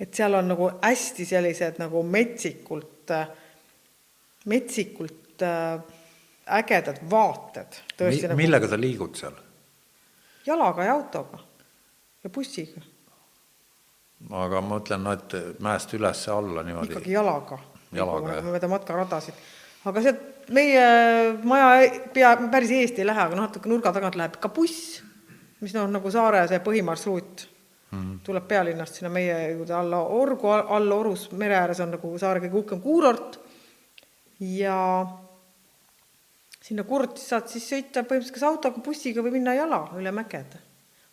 et 0.00 0.14
seal 0.14 0.34
on 0.34 0.48
nagu 0.54 0.70
hästi 0.82 1.26
sellised 1.26 1.78
nagu 1.82 2.02
metsikult, 2.02 3.12
metsikult 4.50 5.42
äh, 5.46 5.82
ägedad 6.58 6.98
vaated. 7.10 7.80
Mi, 8.00 8.20
nagu... 8.26 8.36
millega 8.36 8.68
sa 8.68 8.80
liigud 8.80 9.16
seal? 9.18 9.38
jalaga 10.46 10.84
ja 10.84 10.94
autoga 10.94 11.38
ja 12.24 12.30
bussiga. 12.30 12.82
aga 14.30 14.60
ma 14.60 14.76
mõtlen, 14.76 15.02
no 15.02 15.14
et 15.14 15.34
mäest 15.62 15.94
üles-alla 15.94 16.62
niimoodi. 16.66 16.94
ikkagi 16.94 17.14
jalaga. 17.14 17.58
jalaga, 17.92 18.36
jah. 18.38 18.44
mööda 18.46 18.70
matkaradasid. 18.70 19.38
aga 19.86 20.02
sealt 20.02 20.31
meie 20.50 20.84
maja 21.44 22.02
pea, 22.12 22.34
päris 22.50 22.74
eest 22.74 22.98
ei 22.98 23.06
lähe, 23.06 23.28
aga 23.28 23.38
natuke 23.38 23.70
nurga 23.70 23.92
tagant 23.94 24.18
läheb 24.18 24.36
ka 24.42 24.50
buss, 24.52 25.00
mis 25.62 25.74
noh, 25.76 25.86
nagu 25.90 26.10
saare 26.10 26.46
see 26.50 26.62
põhimarsruut. 26.64 27.48
Mm 27.92 28.12
tuleb 28.24 28.46
pealinnast 28.48 28.98
sinna 28.98 29.10
meie 29.12 29.34
juurde 29.52 29.74
alla 29.76 29.98
Orgu, 30.14 30.50
all 30.52 30.92
Orus 30.94 31.26
mere 31.38 31.58
ääres 31.58 31.80
on 31.82 31.92
nagu 31.96 32.12
saare 32.20 32.42
kõige 32.44 32.60
uhkem 32.60 32.82
kuurort. 32.82 33.38
Ja 34.42 34.76
sinna 36.62 36.84
kuurortis 36.86 37.26
saad 37.30 37.50
siis 37.50 37.66
sõita 37.68 38.04
põhimõtteliselt 38.06 38.38
kas 38.38 38.46
autoga, 38.46 38.82
bussiga 38.84 39.24
või 39.24 39.36
minna 39.38 39.54
jala 39.58 39.84
üle 39.98 40.14
mägede. 40.14 40.60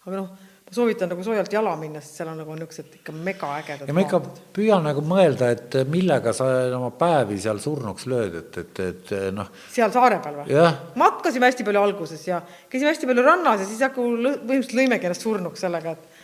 aga 0.06 0.16
noh, 0.16 0.30
ma 0.70 0.76
soovitan 0.78 1.10
nagu 1.10 1.24
soojalt 1.26 1.54
jala 1.54 1.74
minna, 1.80 2.02
sest 2.04 2.20
seal 2.20 2.30
on 2.30 2.40
nagu 2.44 2.56
niisugused 2.56 3.00
ikka 3.00 3.14
megaägedad 3.16 3.90
ja 3.90 3.96
ma 3.98 4.04
ikka 4.06 4.22
püüan 4.56 4.86
nagu 4.86 5.02
mõelda, 5.06 5.50
et 5.56 5.80
millega 5.90 6.34
sa 6.38 6.48
oma 6.78 6.92
päevi 6.96 7.40
seal 7.42 7.62
surnuks 7.64 8.06
lööd, 8.12 8.38
et, 8.44 8.60
et, 8.62 8.82
et 8.86 9.14
noh. 9.36 9.50
seal 9.74 9.94
saare 9.96 10.22
peal 10.24 10.42
või? 10.44 10.64
matkasime 11.02 11.50
hästi 11.50 11.66
palju 11.68 11.84
alguses 11.84 12.28
ja 12.28 12.42
käisime 12.70 12.94
hästi 12.94 13.10
palju 13.10 13.26
rannas 13.26 13.64
ja 13.64 13.70
siis 13.70 13.82
nagu 13.84 14.06
põhimõtteliselt 14.14 14.78
lõimegi 14.78 15.10
ennast 15.10 15.26
surnuks 15.26 15.66
sellega, 15.66 15.98
et 15.98 16.18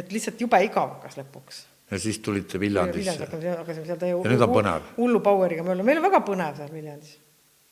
et 0.00 0.12
lihtsalt 0.14 0.40
jube 0.40 0.58
igav 0.64 0.96
hakkas 0.96 1.18
lõpuks. 1.18 1.62
ja 1.90 1.98
siis 1.98 2.20
tulite 2.24 2.60
Viljandisse? 2.62 3.26
hakkasime 3.26 3.86
seal 3.86 3.98
täie 4.00 4.46
põnev? 4.46 4.92
hullu 4.96 5.22
power'iga 5.24 5.66
mööda, 5.66 5.86
meil 5.86 6.00
on 6.00 6.06
väga 6.06 6.22
põnev 6.26 6.60
seal 6.60 6.70
Viljandis. 6.72 7.16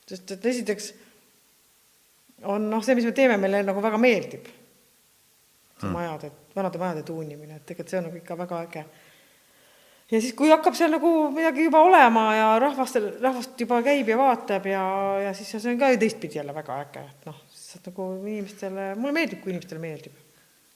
sest 0.08 0.36
et 0.36 0.46
esiteks 0.52 0.92
on 2.46 2.68
noh, 2.70 2.82
see, 2.84 2.94
mis 2.98 3.06
me 3.08 3.12
teeme, 3.14 3.36
meile 3.40 3.64
nagu 3.66 3.82
väga 3.82 3.98
meeldib. 3.98 4.46
Hmm. 5.82 5.94
majade, 5.94 6.30
vanade 6.56 6.80
majade 6.82 7.04
tuunimine, 7.08 7.60
et 7.60 7.66
tegelikult 7.66 7.94
see 7.94 8.00
on 8.00 8.08
nagu 8.08 8.20
ikka 8.20 8.38
väga 8.38 8.60
äge. 8.66 8.84
ja 10.10 10.20
siis, 10.20 10.32
kui 10.38 10.50
hakkab 10.50 10.78
seal 10.78 10.94
nagu 10.94 11.12
midagi 11.34 11.66
juba 11.68 11.82
olema 11.86 12.28
ja 12.36 12.46
rahvastel, 12.62 13.10
rahvast 13.22 13.60
juba 13.60 13.82
käib 13.86 14.08
ja 14.08 14.20
vaatab 14.20 14.70
ja, 14.70 14.84
ja 15.26 15.34
siis 15.34 15.50
see 15.56 15.74
on 15.74 15.82
ka 15.82 15.92
ju 15.92 16.00
teistpidi 16.04 16.40
jälle 16.40 16.54
väga 16.54 16.80
äge, 16.86 17.04
et 17.12 17.28
noh, 17.30 17.44
lihtsalt 17.52 17.92
nagu 17.92 18.08
inimestele, 18.22 18.94
mulle 18.96 19.20
meeldib, 19.20 19.44
kui 19.44 19.54
inimestele 19.54 19.82
meeldib 19.82 20.24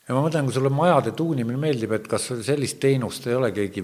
ja 0.09 0.17
ma 0.17 0.23
mõtlen, 0.25 0.47
kui 0.47 0.55
sulle 0.57 0.71
majade 0.73 1.15
tuunimine 1.17 1.61
meeldib, 1.61 1.95
et 1.97 2.07
kas 2.11 2.29
sellist 2.47 2.81
teenust 2.83 3.27
ei 3.31 3.37
ole 3.39 3.53
keegi 3.55 3.83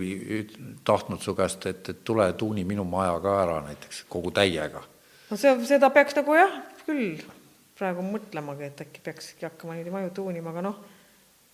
tahtnud 0.86 1.22
su 1.22 1.34
käest, 1.38 1.66
et, 1.70 1.92
et 1.92 2.04
tule 2.06 2.26
tuuni 2.38 2.64
minu 2.68 2.84
maja 2.88 3.18
ka 3.22 3.34
ära 3.44 3.58
näiteks 3.68 4.04
kogu 4.10 4.32
täiega? 4.34 4.82
no 5.30 5.38
see, 5.38 5.54
seda 5.68 5.90
peaks 5.94 6.16
nagu 6.18 6.34
jah, 6.36 6.54
küll 6.86 7.20
praegu 7.78 8.02
mõtlemagi, 8.02 8.66
et 8.66 8.80
äkki 8.86 9.02
peakski 9.04 9.46
hakkama 9.46 9.76
niimoodi 9.76 9.94
maju 9.94 10.14
tuunima, 10.16 10.50
aga 10.54 10.64
noh, 10.66 10.78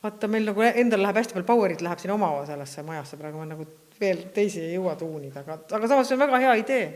vaata, 0.05 0.30
meil 0.30 0.48
nagu 0.50 0.64
endal 0.68 1.05
läheb 1.05 1.20
hästi 1.20 1.36
palju 1.36 1.48
power'it 1.48 1.84
läheb 1.84 2.02
sinna 2.02 2.16
oma 2.18 2.32
sellesse 2.48 2.84
majasse, 2.86 3.18
praegu 3.20 3.40
ma 3.40 3.48
nagu 3.55 3.66
veel 4.00 4.26
teisi 4.34 4.62
ei 4.62 4.74
jõua 4.76 4.96
tuunida, 5.00 5.44
aga, 5.44 5.61
aga 5.78 5.90
samas 5.90 6.11
see 6.11 6.18
on 6.18 6.24
väga 6.26 6.42
hea 6.44 6.57
idee. 6.61 6.88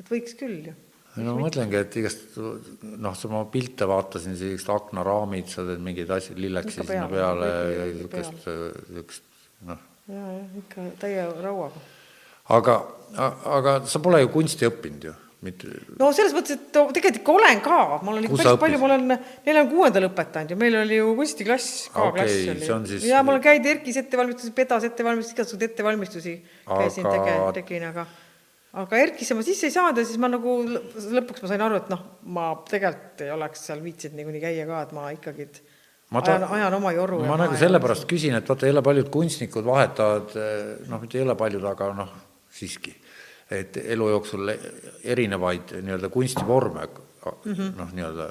et 0.00 0.08
võiks 0.10 0.34
küll 0.38 0.70
ju 0.70 0.74
no 1.20 1.34
ma 1.36 1.46
mõtlengi, 1.46 1.76
et 1.76 1.96
igast 2.00 2.38
noh, 2.38 3.16
ma 3.32 3.42
pilte 3.52 3.88
vaatasin, 3.88 4.36
sellised 4.38 4.70
aknaraamid, 4.72 5.50
sa 5.52 5.64
teed 5.66 5.82
mingeid 5.84 6.12
asju, 6.16 6.36
lillekesi 6.40 6.86
sinna 6.86 7.08
peale 7.10 7.50
ja 7.52 7.88
niisugust, 7.90 8.46
niisugust 8.88 9.26
noh. 9.68 9.82
ja, 10.08 10.22
jah, 10.22 10.54
ikka 10.62 10.86
täie 11.02 11.26
rauaga. 11.44 11.84
aga, 12.56 12.78
aga 13.58 13.76
sa 13.88 14.00
pole 14.04 14.22
ju 14.24 14.32
kunsti 14.32 14.68
õppinud 14.70 15.10
ju? 15.10 15.14
Mitte. 15.42 15.68
no 15.98 16.10
selles 16.16 16.34
mõttes, 16.36 16.58
et 16.58 16.72
tegelikult 16.72 17.20
ikka 17.20 17.36
olen 17.36 17.62
ka, 17.64 17.78
ma 18.02 18.14
olen 18.14 18.26
ikka 18.28 18.40
päris 18.40 18.60
palju, 18.64 18.80
ma 18.82 18.90
olen 18.90 19.06
neljandal 19.12 19.70
kuuendal 19.72 20.08
õpetanud 20.08 20.54
ja 20.54 20.58
meil 20.58 20.80
oli 20.82 20.98
ju 21.00 21.14
kunstiklass, 21.18 21.86
K-klass 21.92 22.40
okay, 22.40 22.56
oli. 22.56 22.90
Siis... 22.94 23.06
ja 23.10 23.22
ma 23.26 23.34
olen 23.34 23.44
käinud 23.44 23.70
ERK-is 23.74 24.02
ettevalmistusi, 24.04 24.54
pedas 24.56 24.88
ettevalmistusi, 24.88 25.38
igasuguseid 25.38 25.70
ettevalmistusi 25.70 26.36
käisin 26.66 27.08
aga... 27.08 27.16
tege-, 27.16 27.40
tegin, 27.60 27.88
aga 27.90 28.06
aga 28.72 29.02
Erkisse 29.04 29.36
ma 29.36 29.44
sisse 29.44 29.68
ei 29.68 29.74
saanud 29.74 30.00
ja 30.00 30.06
siis 30.08 30.20
ma 30.20 30.30
nagu 30.32 30.56
lõpuks 30.64 31.44
ma 31.44 31.50
sain 31.50 31.64
aru, 31.64 31.82
et 31.82 31.92
noh, 31.92 32.04
ma 32.32 32.48
tegelikult 32.70 33.20
ei 33.26 33.32
oleks 33.34 33.66
seal 33.68 33.82
viitsinud 33.84 34.16
niikuinii 34.16 34.42
käia 34.42 34.66
ka, 34.68 34.82
et 34.86 34.94
ma 34.96 35.10
ikkagi 35.12 35.48
ma 36.12 36.22
ta... 36.24 36.38
ajan, 36.38 36.46
ajan 36.56 36.76
oma 36.78 36.92
joru. 36.96 37.20
ma 37.28 37.36
nagu 37.40 37.58
sellepärast 37.60 38.06
küsin, 38.08 38.36
et 38.38 38.48
vaata, 38.48 38.70
jälle 38.70 38.84
paljud 38.84 39.10
kunstnikud 39.12 39.66
vahetavad, 39.68 40.32
noh, 40.88 41.02
mitte 41.04 41.20
jälle 41.20 41.36
paljud, 41.36 41.66
aga 41.68 41.90
noh, 42.00 42.14
siiski, 42.52 42.94
et 43.52 43.76
elu 43.82 44.08
jooksul 44.14 44.54
erinevaid 45.04 45.76
nii-öelda 45.82 46.08
kunstivorme 46.12 46.86
mm 46.86 47.52
-hmm. 47.52 47.76
noh, 47.76 47.92
nii-öelda 47.92 48.30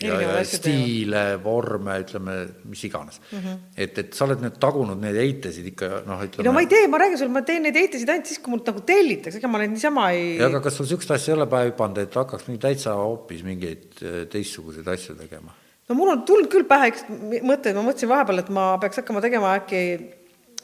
ja, 0.00 0.18
ja 0.22 0.44
stiile, 0.48 1.22
vorme, 1.44 1.96
ütleme, 2.02 2.36
mis 2.68 2.82
iganes 2.88 3.20
mm. 3.20 3.38
-hmm. 3.38 3.56
et, 3.76 3.98
et 3.98 4.12
sa 4.16 4.24
oled 4.26 4.42
nüüd 4.44 4.58
tagunud 4.62 5.00
neid 5.00 5.16
eitesid 5.20 5.66
ikka 5.72 6.02
noh, 6.06 6.22
ütleme. 6.24 6.46
no 6.46 6.52
ma 6.56 6.64
ei 6.64 6.70
tee, 6.70 6.86
ma 6.88 7.00
räägin 7.02 7.20
sulle, 7.20 7.34
ma 7.34 7.42
teen 7.46 7.66
neid 7.66 7.76
eitesid 7.76 8.12
ainult 8.12 8.30
siis, 8.30 8.40
kui 8.42 8.54
mult 8.54 8.68
nagu 8.70 8.84
tellitakse, 8.86 9.40
ega 9.40 9.50
ma 9.52 9.62
neid 9.62 9.74
niisama 9.74 10.10
ei. 10.16 10.36
aga 10.46 10.62
kas 10.64 10.78
sul 10.78 10.88
niisugust 10.88 11.16
asja 11.16 11.34
ei 11.34 11.38
ole 11.38 11.48
pähe 11.50 11.72
hüpanud, 11.72 11.98
et 12.04 12.20
hakkaks 12.22 12.46
mingi 12.48 12.62
täitsa 12.62 12.94
hoopis 13.00 13.42
mingeid 13.46 14.00
äh, 14.02 14.22
teistsuguseid 14.32 14.88
asju 14.94 15.18
tegema? 15.18 15.56
no 15.88 15.98
mul 15.98 16.14
on 16.14 16.24
tulnud 16.28 16.50
küll 16.52 16.68
pähe 16.70 16.92
üks 16.94 17.04
mõte, 17.42 17.74
ma 17.76 17.84
mõtlesin 17.84 18.12
vahepeal, 18.14 18.44
et 18.44 18.54
ma 18.54 18.70
peaks 18.82 19.02
hakkama 19.02 19.22
tegema 19.24 19.56
äkki 19.58 19.82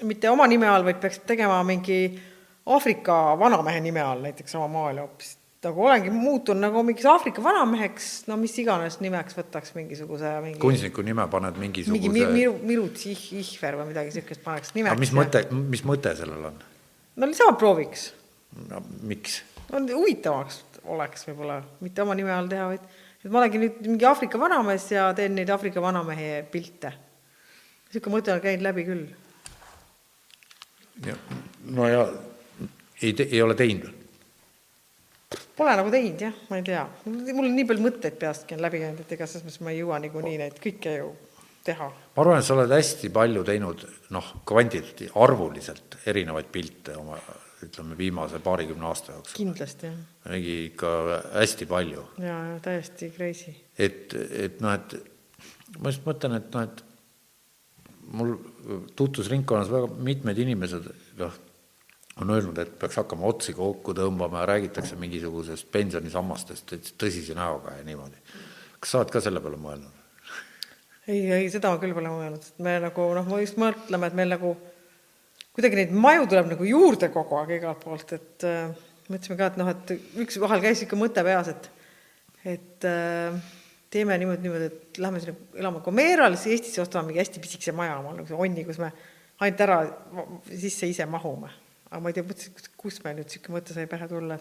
mitte 0.07 0.30
oma 0.30 0.47
nime 0.49 0.68
all, 0.68 0.84
vaid 0.87 1.01
peaks 1.03 1.22
tegema 1.28 1.61
mingi 1.66 2.01
Aafrika 2.67 3.39
vanamehe 3.39 3.81
nime 3.81 4.03
all 4.03 4.25
näiteks 4.25 4.55
oma 4.59 4.69
maali 4.69 5.03
hoopis 5.05 5.37
nagu 5.67 5.85
olengi 5.87 6.12
muutunud 6.12 6.62
nagu 6.62 6.83
mingiks 6.87 7.07
Aafrika 7.11 7.43
vanameheks, 7.45 8.11
no 8.31 8.37
mis 8.41 8.55
iganes 8.62 8.99
nimeks 9.03 9.37
võtaks 9.39 9.75
mingisuguse 9.77 10.33
mingi 10.45 10.61
kunstniku 10.62 11.05
nime 11.07 11.27
paned 11.33 11.59
mingisuguse 11.61 11.97
mingi 11.97 12.12
miru, 12.12 12.35
miru, 12.35 12.55
Mirut 12.71 13.03
Ihver 13.07 13.79
või 13.81 13.91
midagi 13.91 14.12
niisugust 14.12 14.45
paneks 14.45 14.75
nimeks. 14.77 14.95
aga 14.95 15.03
mis 15.03 15.14
mõte, 15.17 15.43
mis 15.75 15.85
mõte 15.89 16.12
sellel 16.19 16.51
on? 16.51 16.61
no 17.17 17.31
lihtsalt 17.31 17.59
prooviks. 17.62 18.11
no 18.71 18.83
miks? 19.09 19.41
no 19.73 19.83
huvitavaks 19.89 20.62
oleks 20.93 21.27
võib-olla, 21.27 21.61
mitte 21.83 22.05
oma 22.05 22.14
nime 22.19 22.31
all 22.35 22.51
teha, 22.51 22.69
vaid 22.71 22.85
et 23.25 23.33
ma 23.33 23.43
olengi 23.43 23.62
nüüd 23.64 23.83
mingi 23.89 24.07
Aafrika 24.07 24.39
vanamees 24.39 24.87
ja 24.93 25.09
teen 25.19 25.35
neid 25.39 25.51
Aafrika 25.51 25.83
vanamehe 25.83 26.45
pilte. 26.53 26.93
niisugune 27.89 28.21
mõte 28.21 28.37
on 28.37 28.45
käinud 28.45 28.69
läbi 28.69 28.87
küll. 28.87 29.07
no 31.75 31.91
ja 31.91 32.07
ei, 33.03 33.15
ei 33.31 33.43
ole 33.43 33.55
teinud 33.59 34.05
Pole 35.57 35.73
nagu 35.73 35.91
teinud 35.91 36.21
jah, 36.21 36.35
ma 36.51 36.59
ei 36.61 36.67
tea, 36.67 36.83
mul 37.09 37.49
on 37.49 37.55
nii 37.57 37.65
palju 37.67 37.83
mõtteid 37.87 38.19
peastki 38.21 38.55
on 38.55 38.61
läbi 38.63 38.83
käinud, 38.83 39.01
et 39.03 39.15
ega 39.17 39.27
selles 39.27 39.47
mõttes 39.47 39.63
ma 39.65 39.73
ei 39.73 39.81
jõua 39.81 39.99
niikuinii 40.05 40.37
neid 40.43 40.61
kõike 40.63 40.93
ju 40.99 41.09
teha. 41.67 41.89
ma 41.89 42.23
arvan, 42.23 42.43
et 42.43 42.47
sa 42.47 42.55
oled 42.55 42.75
hästi 42.77 43.11
palju 43.15 43.43
teinud 43.49 43.83
noh, 44.15 44.29
kvantitati-, 44.49 45.11
arvuliselt 45.23 45.99
erinevaid 46.13 46.51
pilte 46.53 46.97
oma 47.01 47.19
ütleme, 47.65 47.97
viimase 47.99 48.39
paarikümne 48.45 48.87
aasta 48.91 49.17
jooksul. 49.17 49.39
kindlasti, 49.41 49.89
jah. 49.89 49.97
mingi 50.29 50.57
ikka 50.69 50.93
hästi 51.39 51.69
palju. 51.73 52.05
jaa, 52.21 52.41
jaa, 52.51 52.61
täiesti 52.69 53.11
crazy. 53.17 53.57
et, 53.79 54.13
et 54.15 54.61
noh, 54.65 54.77
et 54.77 55.81
ma 55.81 55.93
just 55.93 56.05
mõtlen, 56.07 56.37
et 56.39 56.53
noh, 56.55 56.69
et 56.69 56.85
mul 58.17 58.37
tutvusringkonnas 58.97 59.73
väga 59.73 59.91
mitmed 60.13 60.45
inimesed, 60.45 60.93
noh, 61.19 61.41
on 62.21 62.31
öelnud, 62.31 62.59
et 62.59 62.79
peaks 62.81 62.97
hakkama 62.97 63.29
otsi 63.29 63.53
kokku 63.57 63.93
tõmbama 63.97 64.43
ja 64.43 64.51
räägitakse 64.53 64.97
mingisugusest 65.01 65.69
pensionisammastest 65.73 66.73
tõsise 67.01 67.37
näoga 67.37 67.77
ja 67.77 67.85
niimoodi. 67.85 68.17
kas 68.81 68.93
sa 68.93 69.03
oled 69.03 69.12
ka 69.12 69.21
selle 69.21 69.43
peale 69.45 69.59
mõelnud? 69.61 69.93
ei, 71.09 71.21
ei 71.43 71.51
seda 71.53 71.75
küll 71.83 71.95
pole 71.97 72.11
mõelnud, 72.12 72.43
sest 72.43 72.62
me 72.64 72.79
nagu 72.83 73.11
noh, 73.19 73.29
me 73.29 73.43
just 73.43 73.61
mõtleme, 73.61 74.09
et 74.09 74.17
meil 74.17 74.33
nagu 74.33 74.55
kuidagi 75.57 75.83
neid 75.83 75.93
maju 76.07 76.25
tuleb 76.33 76.49
nagu 76.55 76.69
juurde 76.69 77.11
kogu 77.12 77.37
aeg 77.41 77.53
igalt 77.59 77.85
poolt, 77.85 78.17
et 78.17 78.49
äh, 78.49 78.73
mõtlesime 79.11 79.37
ka, 79.39 79.51
et 79.53 79.61
noh, 79.61 79.71
et 79.75 79.95
üks 80.25 80.41
vahel 80.41 80.64
käis 80.64 80.83
ikka 80.87 80.99
mõte 81.01 81.25
peas, 81.27 81.53
et 81.53 81.71
et 82.47 82.89
äh, 82.89 83.53
teeme 83.93 84.17
niimoodi, 84.23 84.47
niimoodi, 84.47 84.73
et 84.73 84.99
lähme 85.03 85.21
sinna 85.21 85.37
elama 85.59 85.85
Comerale, 85.85 86.41
siis 86.41 86.57
Eestisse 86.57 86.81
ostame 86.81 87.11
mingi 87.11 87.21
hästi 87.21 87.45
pisikese 87.45 87.77
maja 87.77 88.01
omale, 88.01 88.23
nagu 88.23 88.31
see 88.31 88.41
onni, 88.41 88.64
kus 88.64 88.81
me 88.81 88.91
ainult 89.45 89.62
ära 89.67 89.79
sisse 90.49 90.89
ise 90.89 91.05
mahume 91.11 91.53
aga 91.97 92.05
ma 92.05 92.13
ei 92.13 92.17
tea, 92.19 92.27
mõtlesin, 92.29 92.71
kust 92.77 93.01
meil 93.05 93.17
nüüd 93.17 93.31
niisugune 93.31 93.57
mõte 93.57 93.77
sai 93.77 93.89
pähe 93.89 94.09
tulla, 94.11 94.37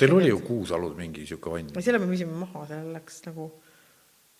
Teil 0.00 0.14
oli 0.16 0.30
ju 0.30 0.38
Kuusalus 0.40 0.94
mingi 0.96 1.20
niisugune 1.20 1.66
vann? 1.66 1.82
selle 1.84 1.98
me 2.00 2.06
müüsime 2.08 2.32
maha, 2.40 2.62
see 2.70 2.78
läks 2.94 3.18
nagu, 3.26 3.50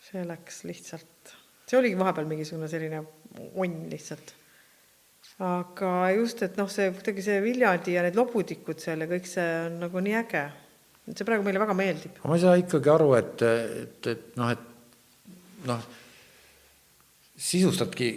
see 0.01 0.23
läks 0.25 0.63
lihtsalt, 0.65 1.33
see 1.69 1.77
oligi 1.77 1.99
vahepeal 1.99 2.29
mingisugune 2.29 2.69
selline 2.71 3.03
onn 3.51 3.83
lihtsalt. 3.91 4.33
aga 5.45 5.91
just, 6.15 6.41
et 6.47 6.57
noh, 6.57 6.71
see 6.71 6.89
kuidagi 6.95 7.27
see 7.27 7.37
Viljandi 7.43 7.93
ja 7.93 8.07
need 8.07 8.17
loputikud 8.17 8.81
seal 8.81 9.05
ja 9.05 9.09
kõik 9.11 9.29
see 9.29 9.47
on 9.67 9.77
nagu 9.83 10.01
nii 10.07 10.17
äge. 10.23 10.43
see 11.11 11.27
praegu 11.29 11.45
meile 11.45 11.61
väga 11.61 11.77
meeldib. 11.77 12.17
ma 12.25 12.39
ei 12.39 12.45
saa 12.47 12.57
ikkagi 12.63 12.93
aru, 12.95 13.13
et, 13.19 13.45
et, 13.45 14.11
et 14.15 14.41
noh, 14.41 14.55
et 14.55 15.69
noh, 15.69 15.87
sisustadki 17.37 18.11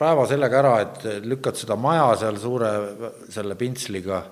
päeva 0.00 0.26
sellega 0.28 0.60
ära, 0.62 0.74
et 0.84 1.06
lükkad 1.28 1.58
seda 1.60 1.76
maja 1.76 2.08
seal 2.22 2.38
suure 2.40 2.70
selle 3.28 3.56
pintsliga 3.60 4.22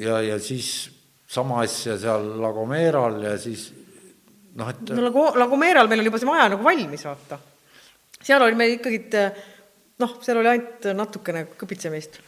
ja, 0.00 0.20
ja 0.24 0.38
siis 0.42 0.70
sama 1.28 1.62
asja 1.64 1.98
seal 2.00 2.30
La 2.40 2.52
Gomeral 2.54 3.20
ja 3.26 3.34
siis 3.40 3.66
noh, 4.56 4.70
et 4.70 4.94
no 4.94 5.08
Lago-, 5.08 5.32
Lagomeral 5.38 5.90
meil 5.90 6.02
oli 6.02 6.12
juba 6.12 6.22
see 6.22 6.30
maja 6.30 6.48
nagu 6.54 6.64
valmis, 6.64 7.04
vaata. 7.08 7.38
seal 8.22 8.44
oli 8.46 8.58
meil 8.58 8.78
ikkagi 8.78 9.02
noh, 10.02 10.16
seal 10.24 10.40
oli 10.40 10.52
ainult 10.54 10.90
natukene 10.96 11.46
kõpitsemist. 11.58 12.20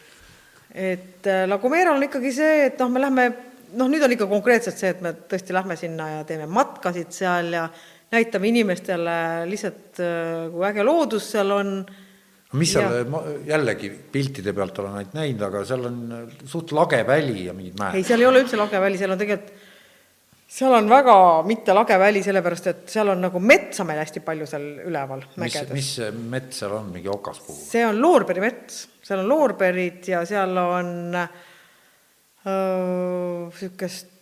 et 0.74 1.26
äh, 1.26 1.44
Lagomeral 1.48 1.96
on 1.96 2.08
ikkagi 2.08 2.32
see, 2.34 2.64
et 2.68 2.80
noh, 2.82 2.90
me 2.92 3.02
lähme, 3.02 3.28
noh, 3.74 3.90
nüüd 3.90 4.04
on 4.04 4.16
ikka 4.16 4.28
konkreetselt 4.30 4.78
see, 4.78 4.92
et 4.94 5.04
me 5.04 5.14
tõesti 5.30 5.56
lähme 5.56 5.78
sinna 5.78 6.10
ja 6.18 6.24
teeme 6.28 6.48
matkasid 6.50 7.14
seal 7.14 7.54
ja 7.56 7.68
näitame 8.14 8.50
inimestele 8.52 9.16
lihtsalt, 9.50 10.00
äh, 10.02 10.48
kui 10.52 10.66
äge 10.68 10.84
loodus 10.86 11.30
seal 11.34 11.54
on 11.56 11.78
mis 12.56 12.72
seal, 12.76 13.06
ma 13.10 13.22
jällegi 13.46 13.90
piltide 14.12 14.54
pealt 14.56 14.78
olen 14.82 15.00
ainult 15.00 15.16
näinud, 15.16 15.46
aga 15.48 15.62
seal 15.66 15.88
on 15.88 15.96
suht 16.46 16.74
lage 16.76 17.00
väli 17.06 17.46
ja 17.48 17.54
mingid 17.56 17.78
mäed. 17.80 17.98
ei, 17.98 18.06
seal 18.06 18.22
ei 18.22 18.28
ole 18.28 18.44
üldse 18.44 18.60
lage 18.60 18.80
väli, 18.82 19.00
seal 19.00 19.14
on 19.14 19.20
tegelikult, 19.20 19.64
seal 20.56 20.76
on 20.76 20.90
väga 20.90 21.16
mitte 21.48 21.74
lage 21.74 21.98
väli, 21.98 22.22
sellepärast 22.22 22.70
et 22.70 22.84
seal 22.94 23.10
on 23.12 23.24
nagu 23.26 23.42
metsa 23.42 23.86
meil 23.88 24.00
hästi 24.04 24.22
palju 24.26 24.46
seal 24.50 24.66
üleval 24.86 25.26
mägedes. 25.42 25.74
mis 25.74 25.90
mets 26.36 26.62
seal 26.62 26.78
on, 26.78 26.92
mingi 26.94 27.10
okaspuu? 27.12 27.56
see 27.66 27.84
on 27.88 27.98
loorberimets, 28.02 28.84
seal 29.02 29.24
on 29.24 29.30
loorberid 29.34 30.12
ja 30.14 30.22
seal 30.28 30.54
on 30.62 30.92
niisugust 32.46 34.15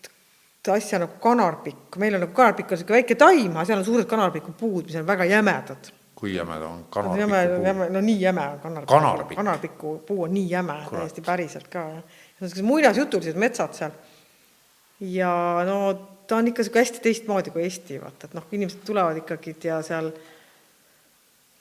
asja 0.73 0.99
nagu 1.03 1.19
kanarpikk, 1.21 1.99
meil 2.01 2.17
on 2.17 2.25
nagu 2.25 2.33
kanarpikk 2.33 2.73
on 2.73 2.79
niisugune 2.79 3.01
väike 3.03 3.19
taim, 3.21 3.53
aga 3.53 3.67
seal 3.69 3.83
on 3.83 3.85
suured 3.85 4.09
kanarpikupuud, 4.09 4.89
mis 4.89 4.97
on 5.01 5.07
väga 5.07 5.29
jämedad 5.29 5.93
kui 6.25 6.35
jäme 6.35 6.59
ta 6.59 6.69
on? 6.69 7.19
jäme, 7.19 7.45
jäme, 7.65 7.89
no 7.91 8.01
nii 8.01 8.21
jäme 8.21 8.41
on 8.41 8.59
kanarpiku 8.61 8.95
Kanarpik. 8.95 9.37
kanarpiku 9.37 10.03
puu 10.07 10.23
on 10.23 10.35
nii 10.35 10.51
jäme, 10.51 10.77
täiesti 10.91 11.23
päriselt 11.23 11.69
ka. 11.69 11.85
niisugused 12.41 12.65
muinasjutulised 12.65 13.37
metsad 13.37 13.75
seal. 13.77 13.91
ja 15.01 15.33
no 15.67 15.79
ta 16.27 16.37
on 16.37 16.49
ikka 16.49 16.63
niisugune 16.63 16.85
hästi 16.85 17.03
teistmoodi 17.05 17.51
kui 17.51 17.63
Eesti, 17.63 18.01
vaata, 18.01 18.31
et 18.31 18.39
noh, 18.39 18.47
inimesed 18.53 18.87
tulevad 18.87 19.21
ikkagi 19.21 19.57
ja 19.65 19.83
seal 19.83 20.13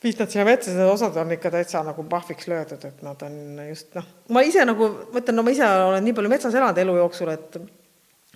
viid 0.04 0.20
nad 0.20 0.32
sinna 0.32 0.46
metsa, 0.48 0.72
osad 0.92 1.18
on 1.20 1.32
ikka 1.36 1.52
täitsa 1.52 1.84
nagu 1.84 2.04
pahviks 2.04 2.48
löödud, 2.48 2.86
et 2.88 3.02
nad 3.04 3.22
on 3.28 3.62
just 3.68 3.96
noh, 3.96 4.08
ma 4.30 4.44
ise 4.48 4.66
nagu, 4.68 4.90
ma 5.12 5.20
ütlen, 5.20 5.40
no 5.40 5.44
ma 5.44 5.56
ise 5.56 5.68
olen 5.90 6.04
nii 6.08 6.16
palju 6.16 6.32
metsas 6.32 6.56
elanud 6.56 6.84
elu 6.86 6.98
jooksul, 7.02 7.36
et 7.36 7.60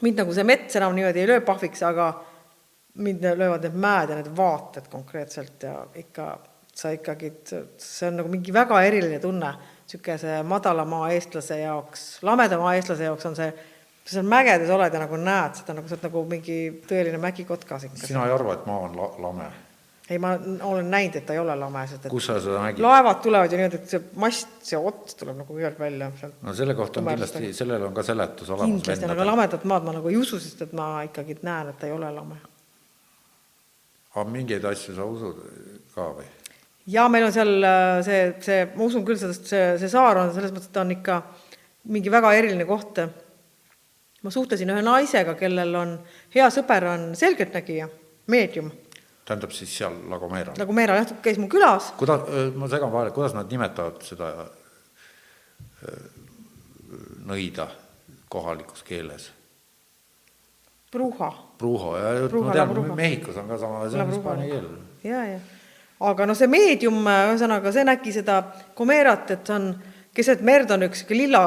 mind 0.01 0.21
nagu 0.21 0.33
see 0.33 0.45
mets 0.47 0.77
enam 0.79 0.95
niimoodi 0.95 1.23
ei 1.23 1.29
löö 1.29 1.41
pahviks, 1.45 1.81
aga 1.87 2.11
mind 3.01 3.25
löövad 3.37 3.65
need 3.65 3.79
mäed 3.81 4.11
ja 4.11 4.19
need 4.19 4.29
vaated 4.37 4.89
konkreetselt 4.91 5.63
ja 5.63 5.79
ikka 5.95 6.37
sa 6.77 6.91
ikkagi, 6.93 7.31
see 7.81 8.07
on 8.09 8.19
nagu 8.21 8.29
mingi 8.29 8.53
väga 8.53 8.81
eriline 8.85 9.17
tunne, 9.21 9.49
niisuguse 9.87 10.41
madala 10.45 10.85
maa 10.85 11.09
eestlase 11.15 11.57
jaoks, 11.63 12.05
lameda 12.27 12.59
maa 12.61 12.75
eestlase 12.77 13.07
jaoks 13.07 13.25
on 13.25 13.37
see, 13.39 13.47
sa 14.03 14.19
seal 14.19 14.29
mägedes 14.29 14.69
oled 14.73 14.93
ja 14.93 15.01
nagu 15.01 15.17
näed 15.17 15.57
seda, 15.57 15.77
nagu 15.77 15.89
sa 15.89 15.97
oled 15.97 16.05
nagu 16.09 16.25
mingi 16.29 16.59
tõeline 16.89 17.21
mägikotkas 17.21 17.87
ikka. 17.89 18.03
sina 18.05 18.27
ei 18.27 18.35
arva, 18.35 18.59
et 18.59 18.69
maa 18.69 18.83
on 18.85 18.99
la 18.99 19.09
lame? 19.25 19.49
Ei, 20.09 20.19
ma 20.23 20.33
olen 20.63 20.91
näinud, 20.91 21.15
et 21.19 21.25
ta 21.27 21.35
ei 21.35 21.39
ole 21.43 21.55
lame, 21.59 21.85
sest 21.87 22.05
et 22.07 22.13
kus 22.13 22.29
sa 22.29 22.37
seda 22.43 22.61
nägid? 22.63 22.83
laevad 22.83 23.23
tulevad 23.23 23.51
ju 23.51 23.61
niimoodi, 23.61 23.81
et 23.81 23.95
see 23.95 24.03
mast, 24.23 24.53
see 24.63 24.79
ots 24.79 25.17
tuleb 25.19 25.41
nagu 25.41 25.53
kõigepealt 25.53 25.81
välja 25.83 26.11
sealt. 26.19 26.37
no 26.43 26.57
selle 26.57 26.75
kohta 26.79 27.03
on 27.03 27.09
kindlasti, 27.11 27.53
sellel 27.57 27.87
on 27.89 27.95
ka 27.97 28.05
seletus 28.07 28.53
olemas. 28.55 28.83
kindlasti, 28.83 29.11
aga 29.15 29.31
lamedat 29.31 29.65
maad 29.67 29.87
ma 29.87 29.97
nagu 29.99 30.13
ei 30.13 30.19
usu, 30.19 30.39
sest 30.43 30.67
et 30.69 30.77
ma 30.77 30.91
ikkagi 31.07 31.39
näen, 31.41 31.73
et 31.73 31.81
ta 31.81 31.89
ei 31.89 31.95
ole 31.97 32.11
lame 32.19 32.39
aga 34.17 34.33
mingeid 34.33 34.65
asju 34.65 34.95
sa 34.97 35.05
usud 35.05 35.37
ka 35.93 36.09
või? 36.17 36.25
jaa, 36.89 37.07
meil 37.11 37.27
on 37.27 37.33
seal 37.35 37.53
äh, 37.67 37.99
see, 38.05 38.21
see, 38.43 38.65
ma 38.73 38.87
usun 38.87 39.05
küll, 39.07 39.19
sellest 39.19 39.49
see, 39.51 39.63
see 39.81 39.91
saar 39.91 40.21
on 40.23 40.33
selles 40.35 40.53
mõttes, 40.55 40.71
et 40.71 40.75
ta 40.75 40.83
on 40.85 40.93
ikka 40.95 41.21
mingi 41.93 42.11
väga 42.11 42.33
eriline 42.39 42.65
koht. 42.67 43.01
ma 44.23 44.33
suhtlesin 44.33 44.73
ühe 44.73 44.83
naisega, 44.83 45.37
kellel 45.39 45.75
on, 45.77 45.93
hea 46.33 46.47
sõber 46.51 46.87
on 46.89 47.03
selgeltnägija, 47.15 47.87
meedium. 48.33 48.71
Tähendab 49.27 49.51
siis 49.55 49.73
seal 49.77 49.95
Lagomeeral? 50.11 50.55
Lagomeeral 50.59 51.01
jah, 51.01 51.11
käis 51.23 51.39
mu 51.41 51.49
külas. 51.51 51.91
kuida-, 51.99 52.21
ma 52.55 52.69
segan 52.71 52.93
vahele, 52.93 53.13
kuidas 53.15 53.35
nad 53.35 53.51
nimetavad 53.51 53.99
seda 54.07 54.31
nõida 57.27 57.67
kohalikus 58.31 58.83
keeles? 58.87 59.29
Bruja. 60.91 61.29
Bruja, 61.59 62.15
ma 62.41 62.55
tean, 62.55 62.73
Mehhikos 62.95 63.37
on 63.37 63.51
ka 63.51 63.59
sama, 63.59 63.85
see 63.91 64.01
on 64.01 64.13
hispaania 64.15 64.49
keel. 64.55 64.67
ja, 65.03 65.23
ja 65.35 65.39
aga 65.99 66.27
noh, 66.29 66.37
see 66.37 66.49
meedium, 66.51 66.99
ühesõnaga 67.09 67.71
see 67.73 67.85
nägi 67.87 68.13
seda 68.15 68.39
Comerat, 68.77 69.31
et 69.33 69.49
on 69.53 69.71
keset 70.17 70.43
merd 70.45 70.71
on 70.73 70.85
üks 70.87 71.01
sihuke 71.01 71.17
lilla 71.17 71.43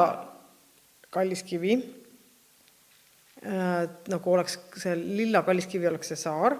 kalliskivi 1.11 1.77
äh,. 3.45 3.87
nagu 4.11 4.33
oleks 4.33 4.59
see 4.79 4.95
lilla 4.95 5.43
kalliskivi 5.47 5.87
oleks 5.87 6.11
see 6.13 6.19
saar. 6.19 6.57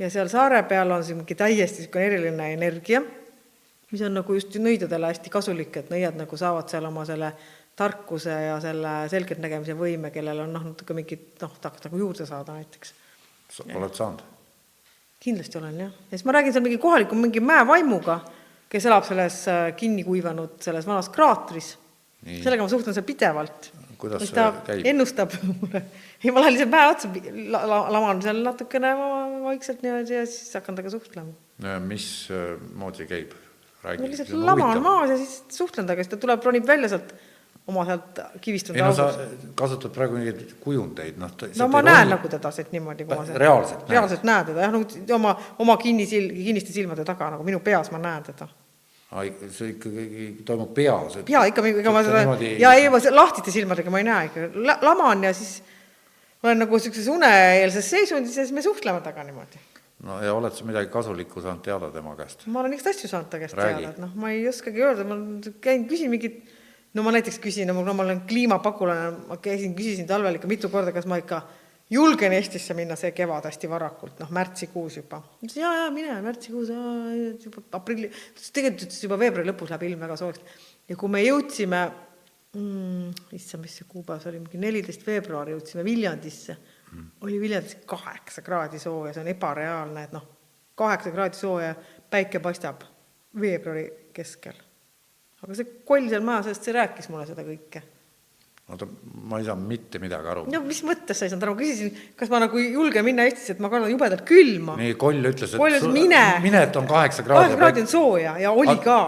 Ja 0.00 0.10
seal 0.10 0.30
saare 0.32 0.62
peal 0.68 0.90
on 0.94 1.04
siin 1.04 1.20
mingi 1.20 1.36
täiesti 1.36 1.84
niisugune 1.84 2.06
eriline 2.08 2.52
energia, 2.54 3.02
mis 3.90 4.02
on 4.06 4.16
nagu 4.16 4.34
just 4.36 4.56
nõidudele 4.56 5.10
hästi 5.10 5.32
kasulik, 5.32 5.76
et 5.76 5.90
nõiad 5.92 6.16
nagu 6.18 6.38
saavad 6.40 6.70
seal 6.72 6.88
oma 6.88 7.04
selle 7.08 7.32
tarkuse 7.80 8.34
ja 8.48 8.58
selle 8.62 8.94
selgeltnägemise 9.12 9.76
võime, 9.78 10.10
kellel 10.14 10.44
on 10.44 10.52
noh, 10.54 10.66
natuke 10.72 10.96
mingit 10.96 11.40
noh, 11.42 11.54
tahaks 11.62 11.86
nagu 11.86 12.00
juurde 12.00 12.26
saada 12.28 12.56
näiteks. 12.58 12.94
oled 13.74 13.96
saanud? 13.96 14.26
kindlasti 15.20 15.58
olen 15.60 15.80
jah, 15.82 15.92
ja 15.92 16.16
siis 16.16 16.24
ma 16.24 16.32
räägin 16.32 16.54
seal 16.54 16.64
mingi 16.64 16.78
kohaliku 16.80 17.16
mingi 17.18 17.42
mäevaimuga, 17.44 18.20
kes 18.72 18.86
elab 18.88 19.04
selles 19.04 19.42
äh, 19.52 19.66
kinni 19.76 20.04
kuivanud 20.06 20.56
selles 20.64 20.86
vanas 20.88 21.10
kraatris. 21.12 21.74
sellega 22.24 22.64
ma 22.64 22.72
suhtlen 22.72 22.96
seal 22.96 23.04
pidevalt. 23.04 23.72
Kuidas 24.00 24.24
see 24.26 24.46
käib? 24.66 24.86
ennustab 24.92 25.34
mulle, 25.60 25.82
ei 26.24 26.32
ma 26.34 26.44
lähen 26.44 26.56
lihtsalt 26.56 26.72
mäe 26.74 26.90
otsa 26.92 27.10
la,, 27.54 27.62
la, 27.72 27.80
laman 27.96 28.22
seal 28.24 28.42
natukene 28.46 28.94
vaikselt 29.46 29.84
niimoodi 29.86 30.18
ja 30.18 30.26
siis 30.28 30.54
hakkan 30.58 30.78
temaga 30.78 30.94
suhtlema. 30.96 31.76
mismoodi 31.86 33.08
käib? 33.10 33.34
no 33.84 34.06
lihtsalt 34.06 34.32
laman 34.36 34.82
maas 34.84 35.14
ja 35.14 35.20
siis 35.20 35.42
suhtlen 35.56 35.86
temaga, 35.86 36.04
siis 36.04 36.14
ta 36.14 36.20
tuleb, 36.20 36.48
ronib 36.48 36.66
välja 36.68 36.94
sealt 36.94 37.14
oma 37.70 37.84
sealt 37.86 38.20
kivistunud 38.40 38.78
ei 38.80 38.84
no 38.84 38.92
sa 38.94 39.10
kasutad 39.58 39.92
praegu 39.94 40.16
mingeid 40.18 40.54
kujundeid, 40.62 41.18
noh. 41.20 41.34
no 41.58 41.68
ma 41.70 41.82
näen 41.84 42.02
rohi... 42.02 42.14
nagu 42.14 42.32
teda 42.32 42.52
siit 42.54 42.72
niimoodi, 42.74 43.06
kui 43.06 43.16
ma 43.16 43.26
sealt 43.28 43.42
reaalselt, 43.42 43.84
reaalselt 43.90 44.26
näen 44.26 44.48
teda 44.50 44.66
jah, 44.66 44.74
nagu 44.74 45.14
oma, 45.16 45.34
oma 45.62 45.76
kinnisil-, 45.82 46.32
kinniste 46.34 46.74
silmade 46.74 47.04
taga, 47.08 47.30
nagu 47.36 47.46
minu 47.46 47.60
peas 47.64 47.92
ma 47.94 48.00
näen 48.02 48.26
teda. 48.30 48.48
See 49.10 49.72
ikkagi 49.74 50.28
toimub 50.46 50.70
peas 50.74 51.18
jaa, 51.26 51.42
ikka, 51.50 51.64
ega 51.72 51.94
ma 51.94 52.04
seda 52.06 52.22
niimoodi..., 52.22 52.52
jaa, 52.62 52.76
ei, 52.78 52.86
ma 52.92 53.00
lahtiste 53.14 53.54
silmadega 53.54 53.90
ma 53.90 54.02
ei 54.02 54.06
näe 54.06 54.30
ikka, 54.30 54.46
laman 54.86 55.26
ja 55.26 55.34
siis 55.34 55.58
ma 56.40 56.52
olen 56.52 56.62
nagu 56.64 56.78
niisuguses 56.78 57.10
uneeelses 57.10 57.90
seisundis 57.96 58.38
ja 58.38 58.46
siis 58.46 58.54
me 58.54 58.62
suhtleme 58.64 59.02
temaga 59.02 59.26
niimoodi 59.26 59.66
no 60.06 60.20
ja 60.24 60.32
oled 60.36 60.54
sa 60.56 60.64
midagi 60.68 60.88
kasulikku 60.92 61.42
saanud 61.42 61.64
teada 61.66 61.90
tema 61.94 62.14
käest? 62.18 62.46
ma 62.46 62.62
olen 62.62 62.76
igast 62.76 62.94
asju 62.94 63.10
saanud 63.10 63.28
ta 63.32 63.42
käest 63.42 63.58
Räägi. 63.58 63.82
teada, 63.82 63.92
et 63.92 64.00
noh, 64.02 64.14
ma 64.14 64.30
ei 64.32 64.46
oskagi 64.48 64.82
öelda, 64.84 65.04
ma 65.08 65.18
käin, 65.64 65.88
küsin 65.90 66.12
mingit 66.12 66.40
no 66.94 67.04
ma 67.06 67.12
näiteks 67.14 67.38
küsin, 67.42 67.68
no 67.70 67.82
ma 67.82 68.04
olen 68.04 68.22
kliimapagulane, 68.28 69.10
ma 69.28 69.38
käisin, 69.42 69.74
küsisin 69.78 70.08
talvel 70.08 70.38
ikka 70.38 70.50
mitu 70.50 70.70
korda, 70.72 70.94
kas 70.94 71.06
ma 71.10 71.20
ikka 71.20 71.42
julgen 71.90 72.34
Eestisse 72.36 72.74
minna 72.78 72.96
see 72.98 73.12
kevad 73.16 73.48
hästi 73.48 73.70
varakult, 73.70 74.20
noh, 74.22 74.30
märtsikuus 74.34 75.00
juba. 75.00 75.20
ma 75.22 75.46
ütlesin 75.46 75.64
jaa, 75.64 75.72
jaa, 75.80 75.88
mine 75.94 76.18
märtsikuus, 76.24 76.70
juba 77.44 77.64
aprilli, 77.80 78.10
tegelikult 78.52 78.86
ütles 78.88 79.02
juba 79.06 79.18
veebruari 79.20 79.50
lõpus 79.50 79.72
läheb 79.72 79.88
ilm 79.88 80.06
väga 80.06 80.20
soojaks. 80.20 80.62
ja 80.88 80.98
kui 81.00 81.12
me 81.12 81.24
jõudsime 81.24 81.82
mm,, 82.54 83.34
issand, 83.38 83.64
mis 83.66 83.76
see 83.80 83.90
kuupäev 83.90 84.22
see 84.22 84.32
oli, 84.32 84.44
mingi 84.46 84.62
neliteist 84.62 85.06
veebruar 85.06 85.50
jõudsime 85.54 85.84
Viljandisse 85.86 86.56
mm., 86.56 87.10
oli 87.26 87.42
Viljandis 87.42 87.80
kaheksa 87.90 88.46
kraadi 88.46 88.82
sooja, 88.82 89.14
see 89.16 89.26
on 89.26 89.34
ebareaalne, 89.34 90.08
et 90.08 90.16
noh, 90.16 90.26
kaheksa 90.78 91.12
kraadi 91.14 91.38
sooja, 91.38 91.76
päike 92.10 92.42
paistab 92.44 92.86
veebruari 93.40 93.86
keskel 94.14 94.66
aga 95.44 95.56
see 95.56 95.80
koll 95.88 96.08
seal 96.12 96.24
maja 96.26 96.48
seest, 96.48 96.66
see 96.66 96.76
rääkis 96.76 97.08
mulle 97.12 97.26
seda 97.28 97.44
kõike. 97.46 97.82
Oota, 98.74 98.88
ma 99.30 99.40
ei 99.40 99.46
saanud 99.48 99.66
mitte 99.70 100.00
midagi 100.02 100.30
aru. 100.32 100.44
no 100.50 100.60
mis 100.66 100.82
mõttes 100.86 101.18
sa 101.18 101.26
ei 101.26 101.32
saanud 101.32 101.48
aru, 101.48 101.56
küsisin, 101.60 101.90
kas 102.18 102.30
ma 102.32 102.42
nagu 102.44 102.60
julgen 102.62 103.06
minna 103.06 103.26
Eestisse, 103.28 103.56
et 103.56 103.64
ma 103.64 103.72
kannan 103.72 103.92
jubedalt 103.92 104.22
külma. 104.28 104.76
nii, 104.80 104.94
koll 105.00 105.32
ütles, 105.32 105.56
et 105.56 105.62
koll 105.62 105.78
ütles, 105.78 105.90
mine, 105.94 106.22
mine, 106.44 106.62
et 106.68 106.78
on 106.80 106.88
kaheksa 106.90 107.26
kraadi. 107.26 107.50
kaheksa 107.50 107.60
kraadi 107.64 107.84
on 107.86 107.92
sooja 107.96 108.38
ja 108.42 108.54
oli 108.54 108.76
Aga... 108.76 108.86
ka. 108.86 109.00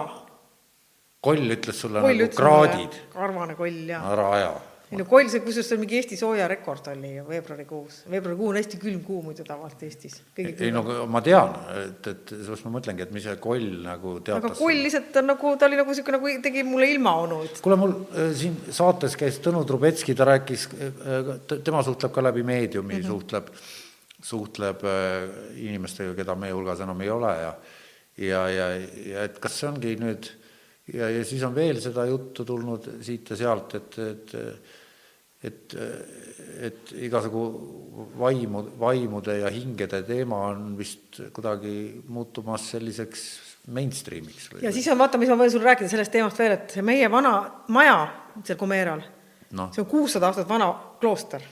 koll 1.23 1.57
ütles 1.57 1.81
sulle 1.87 2.05
koll 2.05 2.27
nagu 2.27 2.37
kraadid. 2.43 3.01
karvane 3.15 3.59
koll, 3.59 3.81
jaa. 3.95 4.05
ära 4.13 4.29
aja 4.37 4.53
ei 4.93 4.99
no 5.01 5.07
Koil, 5.09 5.29
see 5.33 5.41
kusjuures 5.41 5.71
see 5.73 5.81
mingi 5.81 5.97
Eesti 5.99 6.19
soojarekord 6.21 6.91
oli 6.93 7.15
ju 7.15 7.25
veebruarikuus. 7.29 8.03
veebruarikuu 8.13 8.51
on 8.51 8.59
hästi 8.61 8.81
külm 8.83 9.01
kuu 9.07 9.23
muidu 9.25 9.45
tavaliselt 9.47 9.85
Eestis. 9.89 10.19
ei 10.37 10.73
no 10.75 10.83
ma 11.11 11.23
tean, 11.25 11.55
et, 11.81 12.09
et 12.13 12.33
sellepärast 12.35 12.67
ma 12.67 12.75
mõtlengi, 12.77 13.07
et 13.07 13.15
mis 13.17 13.25
see 13.27 13.39
Koll 13.43 13.69
nagu 13.87 14.15
teatas. 14.21 14.51
aga 14.51 14.59
Koll 14.59 14.83
lihtsalt 14.85 15.17
on 15.23 15.31
nagu, 15.33 15.55
ta 15.57 15.69
oli 15.71 15.79
nagu 15.81 15.95
niisugune, 15.95 16.19
nagu 16.19 16.35
tegi 16.45 16.65
mulle 16.69 16.91
ilmaonu. 16.93 17.41
kuule, 17.65 17.79
mul 17.81 17.95
äh, 18.11 18.33
siin 18.37 18.59
saates 18.69 19.17
käis 19.21 19.41
Tõnu 19.45 19.65
Trubetski, 19.69 20.17
ta 20.19 20.29
rääkis, 20.29 20.69
äh, 20.77 21.33
tema 21.55 21.81
suhtleb 21.87 22.13
ka 22.13 22.27
läbi 22.29 22.45
meediumi 22.47 22.99
mm, 22.99 23.01
-hmm. 23.01 23.15
suhtleb, 23.15 23.49
suhtleb 24.23 24.85
äh, 24.85 25.25
inimestega, 25.69 26.15
keda 26.21 26.37
meie 26.37 26.53
hulgas 26.53 26.85
enam 26.85 27.01
ei 27.01 27.11
ole 27.11 27.33
ja 27.41 27.57
ja, 28.21 28.45
ja, 28.53 28.69
ja 29.09 29.25
et 29.25 29.39
kas 29.41 29.57
see 29.57 29.69
ongi 29.71 29.97
nüüd 29.97 30.29
ja, 30.93 31.09
ja 31.09 31.25
siis 31.25 31.43
on 31.47 31.55
veel 31.57 31.81
seda 31.83 32.05
juttu 32.09 32.45
tulnud 32.45 32.89
siit 33.05 33.33
ja 33.33 33.39
sealt, 33.39 33.77
et, 33.79 33.99
et 33.99 34.35
et, 35.43 35.75
et 36.69 36.93
igasugu 37.07 37.43
vaimu, 38.19 38.63
vaimude 38.81 39.39
ja 39.41 39.51
hingede 39.53 40.03
teema 40.07 40.45
on 40.53 40.77
vist 40.79 41.21
kuidagi 41.35 42.03
muutumas 42.09 42.69
selliseks 42.75 43.25
mainstreamiks. 43.67 44.51
ja 44.63 44.73
siis 44.73 44.89
on, 44.89 44.99
vaata, 44.99 45.19
mis 45.19 45.31
ma 45.31 45.39
võin 45.39 45.51
sulle 45.51 45.71
rääkida 45.71 45.91
sellest 45.91 46.15
teemast 46.15 46.39
veel, 46.39 46.57
et 46.57 46.77
see 46.77 46.85
meie 46.87 47.11
vana 47.11 47.35
maja 47.75 47.99
seal 48.43 48.59
Kumeeral 48.59 49.03
no., 49.59 49.69
see 49.75 49.83
on 49.85 49.91
kuussada 49.91 50.31
aastat 50.31 50.49
vana 50.49 50.73
klooster. 51.01 51.43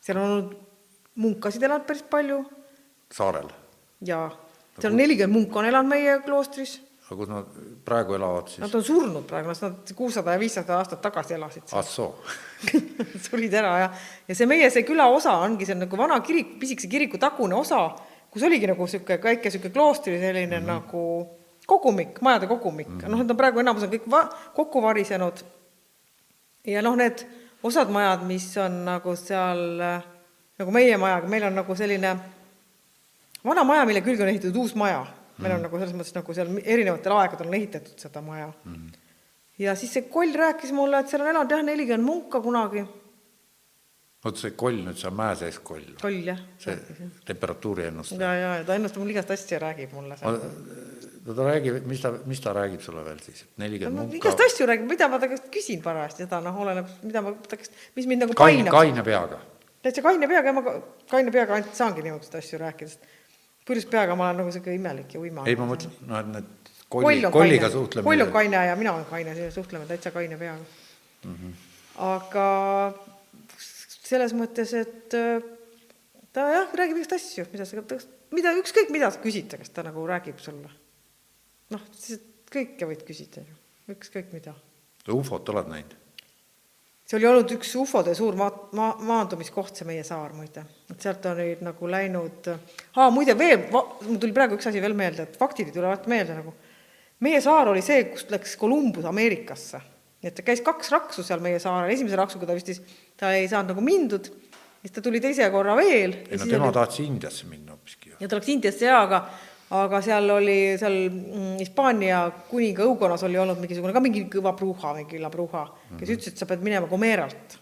seal 0.00 0.20
on 0.20 0.30
olnud 0.30 0.54
munkasid 1.22 1.62
elanud 1.62 1.86
päris 1.88 2.04
palju. 2.10 2.40
saarel? 3.12 3.52
jaa, 4.04 4.30
seal 4.78 4.92
on 4.92 5.00
nelikümmend 5.00 5.38
munka 5.38 5.60
on 5.60 5.70
elanud 5.70 5.92
meie 5.92 6.18
kloostris 6.24 6.78
aga 7.12 7.18
kus 7.20 7.28
nad 7.28 7.56
praegu 7.84 8.16
elavad 8.16 8.48
siis? 8.48 8.62
Nad 8.62 8.74
on 8.78 8.84
surnud 8.86 9.26
praegu, 9.28 9.52
nad 9.62 9.92
kuussada 9.96 10.32
ja 10.34 10.40
viissada 10.40 10.78
aastat 10.78 11.02
tagasi 11.04 11.36
elasid 11.36 11.66
seal. 11.68 11.80
ah 11.80 11.84
soo 11.84 12.14
surid 13.26 13.54
ära 13.60 13.72
ja, 13.82 13.90
ja 14.28 14.36
see 14.38 14.48
meie, 14.48 14.70
see 14.72 14.86
külaosa 14.88 15.36
ongi 15.44 15.68
see 15.68 15.76
nagu 15.76 15.98
vana 15.98 16.18
kirik, 16.24 16.56
pisikese 16.62 16.90
kiriku 16.90 17.20
tagune 17.20 17.58
osa, 17.58 17.84
kus 18.32 18.46
oligi 18.48 18.70
nagu 18.70 18.88
niisugune 18.88 19.20
väike 19.28 19.50
niisugune 19.50 19.74
kloostri 19.76 20.18
selline 20.22 20.60
mm 20.60 20.64
-hmm. 20.64 20.72
nagu 20.72 21.04
kogumik, 21.66 22.20
majade 22.20 22.46
kogumik 22.46 22.88
mm, 22.88 22.98
-hmm. 22.98 23.08
noh, 23.08 23.18
need 23.18 23.30
on 23.30 23.36
praegu 23.36 23.60
enamus 23.60 23.82
on 23.82 23.92
kõik 23.92 24.10
va-, 24.10 24.28
kokku 24.54 24.82
varisenud. 24.82 25.44
ja 26.64 26.82
noh, 26.82 26.96
need 26.96 27.26
osad 27.62 27.90
majad, 27.90 28.26
mis 28.26 28.56
on 28.56 28.84
nagu 28.84 29.16
seal 29.16 29.80
nagu 30.58 30.70
meie 30.70 30.96
majaga, 30.96 31.28
meil 31.28 31.44
on 31.44 31.54
nagu 31.54 31.74
selline 31.76 32.16
vana 33.44 33.64
maja, 33.64 33.84
mille 33.84 34.00
külge 34.00 34.22
on 34.22 34.28
ehitatud 34.28 34.56
uus 34.56 34.74
maja 34.74 35.06
meil 35.42 35.56
on 35.56 35.60
mm. 35.60 35.66
nagu 35.68 35.82
selles 35.82 35.94
mõttes 35.98 36.16
nagu 36.16 36.36
seal 36.38 36.50
erinevatel 36.62 37.14
aegadel 37.18 37.50
on 37.50 37.58
ehitatud 37.58 38.06
seda 38.06 38.22
maja 38.24 38.48
mm.. 38.48 38.88
ja 39.64 39.76
siis 39.78 39.94
see 39.96 40.08
koll 40.12 40.34
rääkis 40.38 40.74
mulle, 40.76 41.02
et 41.02 41.12
seal 41.12 41.24
on 41.24 41.30
elanud 41.32 41.54
jah, 41.54 41.62
nelikümmend 41.66 42.06
munka 42.06 42.42
kunagi. 42.44 42.84
vot 44.24 44.40
see 44.40 44.56
koll 44.58 44.80
nüüd, 44.86 44.98
see 45.00 45.10
on 45.10 45.18
mäe 45.20 45.36
sees 45.42 45.60
koll? 45.64 45.86
koll 46.00 46.18
jah. 46.32 46.42
see 46.62 46.78
temperatuuri 47.28 47.88
ennustab. 47.90 48.24
ja, 48.24 48.34
ja, 48.38 48.56
ja 48.60 48.66
ta 48.68 48.78
ennustab 48.78 49.04
mul 49.04 49.14
igast 49.14 49.34
asja, 49.34 49.60
räägib 49.62 49.94
mulle 49.98 50.18
seal. 50.20 50.42
no 51.26 51.38
ta 51.38 51.48
räägib, 51.52 51.80
mis 51.90 52.02
ta, 52.02 52.12
mis 52.26 52.42
ta 52.42 52.56
räägib 52.56 52.82
sulle 52.84 53.06
veel 53.06 53.22
siis, 53.24 53.46
et 53.46 53.64
nelikümmend 53.64 53.98
no, 53.98 54.08
munka? 54.08 54.20
igast 54.22 54.44
asju 54.48 54.68
räägib, 54.70 54.90
mida 54.90 55.10
ma 55.12 55.22
ta 55.22 55.30
käest 55.30 55.48
küsin 55.54 55.82
parajasti, 55.84 56.26
seda 56.26 56.42
noh, 56.44 56.60
oleneb, 56.66 56.90
mida 57.06 57.24
ma 57.24 57.34
ta 57.46 57.58
käest, 57.60 57.74
mis 57.98 58.10
mind 58.10 58.26
nagu 58.26 58.38
painab. 58.38 58.74
kaine 58.74 59.06
peaga? 59.06 59.40
täitsa 59.82 60.02
kaine 60.02 60.28
peaga 60.30 60.52
ja 60.52 60.54
ma 60.56 60.62
kaine 61.10 61.34
peaga 61.34 61.58
ainult 61.58 61.74
saangi 61.78 62.04
niisuguseid 62.04 62.38
asju 62.38 62.60
rääkida, 62.62 62.92
sest 62.92 63.10
purjus 63.66 63.86
peaga 63.90 64.16
ma 64.18 64.30
olen 64.30 64.42
nagu 64.42 64.52
sihuke 64.54 64.74
imelik 64.74 65.14
ja 65.14 65.22
uima. 65.22 65.46
ei, 65.46 65.56
ma 65.58 65.68
mõtlen, 65.70 65.94
noh, 66.08 66.20
et 66.20 66.32
need 66.36 66.72
kolli, 66.92 67.22
kolliga 67.32 67.70
suhtlemine. 67.70 68.08
koll 68.08 68.26
on 68.26 68.32
kaine 68.34 68.66
ja 68.68 68.76
mina 68.76 68.94
olen 68.96 69.08
kaine, 69.10 69.50
suhtleme 69.54 69.86
täitsa 69.90 70.10
kaine 70.14 70.38
peaga 70.40 70.58
mm. 71.24 71.34
-hmm. 71.34 71.54
aga 72.08 72.46
selles 74.12 74.34
mõttes, 74.36 74.74
et 74.76 75.16
äh, 75.16 75.44
ta 76.32 76.48
jah, 76.52 76.76
räägib 76.82 77.00
igast 77.00 77.16
asju, 77.16 77.46
mida 77.52 77.64
sa, 77.68 77.80
mida, 78.34 78.52
ükskõik 78.60 78.92
mida 78.92 79.10
sa 79.10 79.22
küsid 79.22 79.48
ta 79.48 79.60
käest, 79.60 79.74
ta 79.76 79.86
nagu 79.86 80.04
räägib 80.08 80.40
sulle. 80.42 80.70
noh, 81.72 81.88
kõike 82.52 82.88
võid 82.90 83.06
küsida 83.08 83.44
ju, 83.46 83.58
ükskõik 83.94 84.32
mida. 84.36 84.54
ufot 85.08 85.48
oled 85.54 85.70
näinud? 85.72 86.01
See 87.12 87.20
oli 87.20 87.28
olnud 87.28 87.50
üks 87.58 87.74
ufode 87.76 88.14
suur 88.16 88.36
maa, 88.40 88.50
maa, 88.76 88.92
maandumiskoht, 89.04 89.76
see 89.76 89.84
meie 89.88 90.04
saar 90.06 90.32
muide. 90.32 90.64
et 90.88 91.04
sealt 91.04 91.26
on 91.28 91.36
nüüd 91.36 91.60
nagu 91.66 91.90
läinud, 91.92 92.48
aa 92.96 93.10
muide 93.12 93.34
veel, 93.36 93.66
mul 93.72 94.20
tuli 94.20 94.32
praegu 94.32 94.56
üks 94.56 94.70
asi 94.70 94.80
veel 94.80 94.96
meelde, 94.96 95.26
et 95.28 95.36
faktid 95.40 95.68
ei 95.68 95.74
tule 95.76 95.90
alati 95.90 96.08
meelde 96.12 96.38
nagu. 96.38 96.54
meie 97.20 97.40
saar 97.44 97.68
oli 97.74 97.84
see, 97.84 98.06
kust 98.14 98.32
läks 98.32 98.56
Columbus 98.60 99.04
Ameerikasse. 99.10 99.82
nii 100.22 100.30
et 100.30 100.38
ta 100.38 100.46
käis 100.46 100.64
kaks 100.64 100.92
raksu 100.94 101.26
seal 101.26 101.44
meie 101.44 101.60
saarel, 101.60 101.92
esimese 101.92 102.16
raksuga 102.16 102.48
ta 102.48 102.56
vist, 102.56 102.80
ta 103.20 103.34
ei 103.36 103.44
saanud 103.50 103.74
nagu 103.74 103.84
mindud, 103.84 104.32
siis 104.80 104.96
ta 104.96 105.04
tuli 105.04 105.20
teise 105.20 105.50
korra 105.52 105.76
veel. 105.76 106.16
ei 106.30 106.40
no 106.40 106.48
tema 106.48 106.70
oli... 106.70 106.78
tahtis 106.80 107.04
Indiasse 107.04 107.50
minna 107.50 107.76
hoopiski 107.76 108.14
ju. 108.14 108.20
ja 108.24 108.28
ta 108.28 108.40
läks 108.40 108.54
Indiasse 108.56 108.88
jaa, 108.88 109.04
aga 109.04 109.26
aga 109.72 110.00
seal 110.04 110.28
oli, 110.34 110.56
seal 110.80 110.96
mm, 111.08 111.56
Hispaania 111.60 112.22
kuninga 112.50 112.84
õukonnas 112.88 113.24
oli 113.28 113.38
olnud 113.40 113.60
mingisugune 113.62 113.94
ka 113.96 114.02
mingi 114.04 114.24
kõva 114.32 114.52
pruuha, 114.56 114.94
mingi 114.98 115.20
labruha, 115.22 115.64
kes 115.66 115.92
mm 115.92 115.98
-hmm. 115.98 116.16
ütles, 116.16 116.32
et 116.32 116.42
sa 116.42 116.48
pead 116.50 116.64
minema 116.64 116.90
Gomeralt 116.90 117.56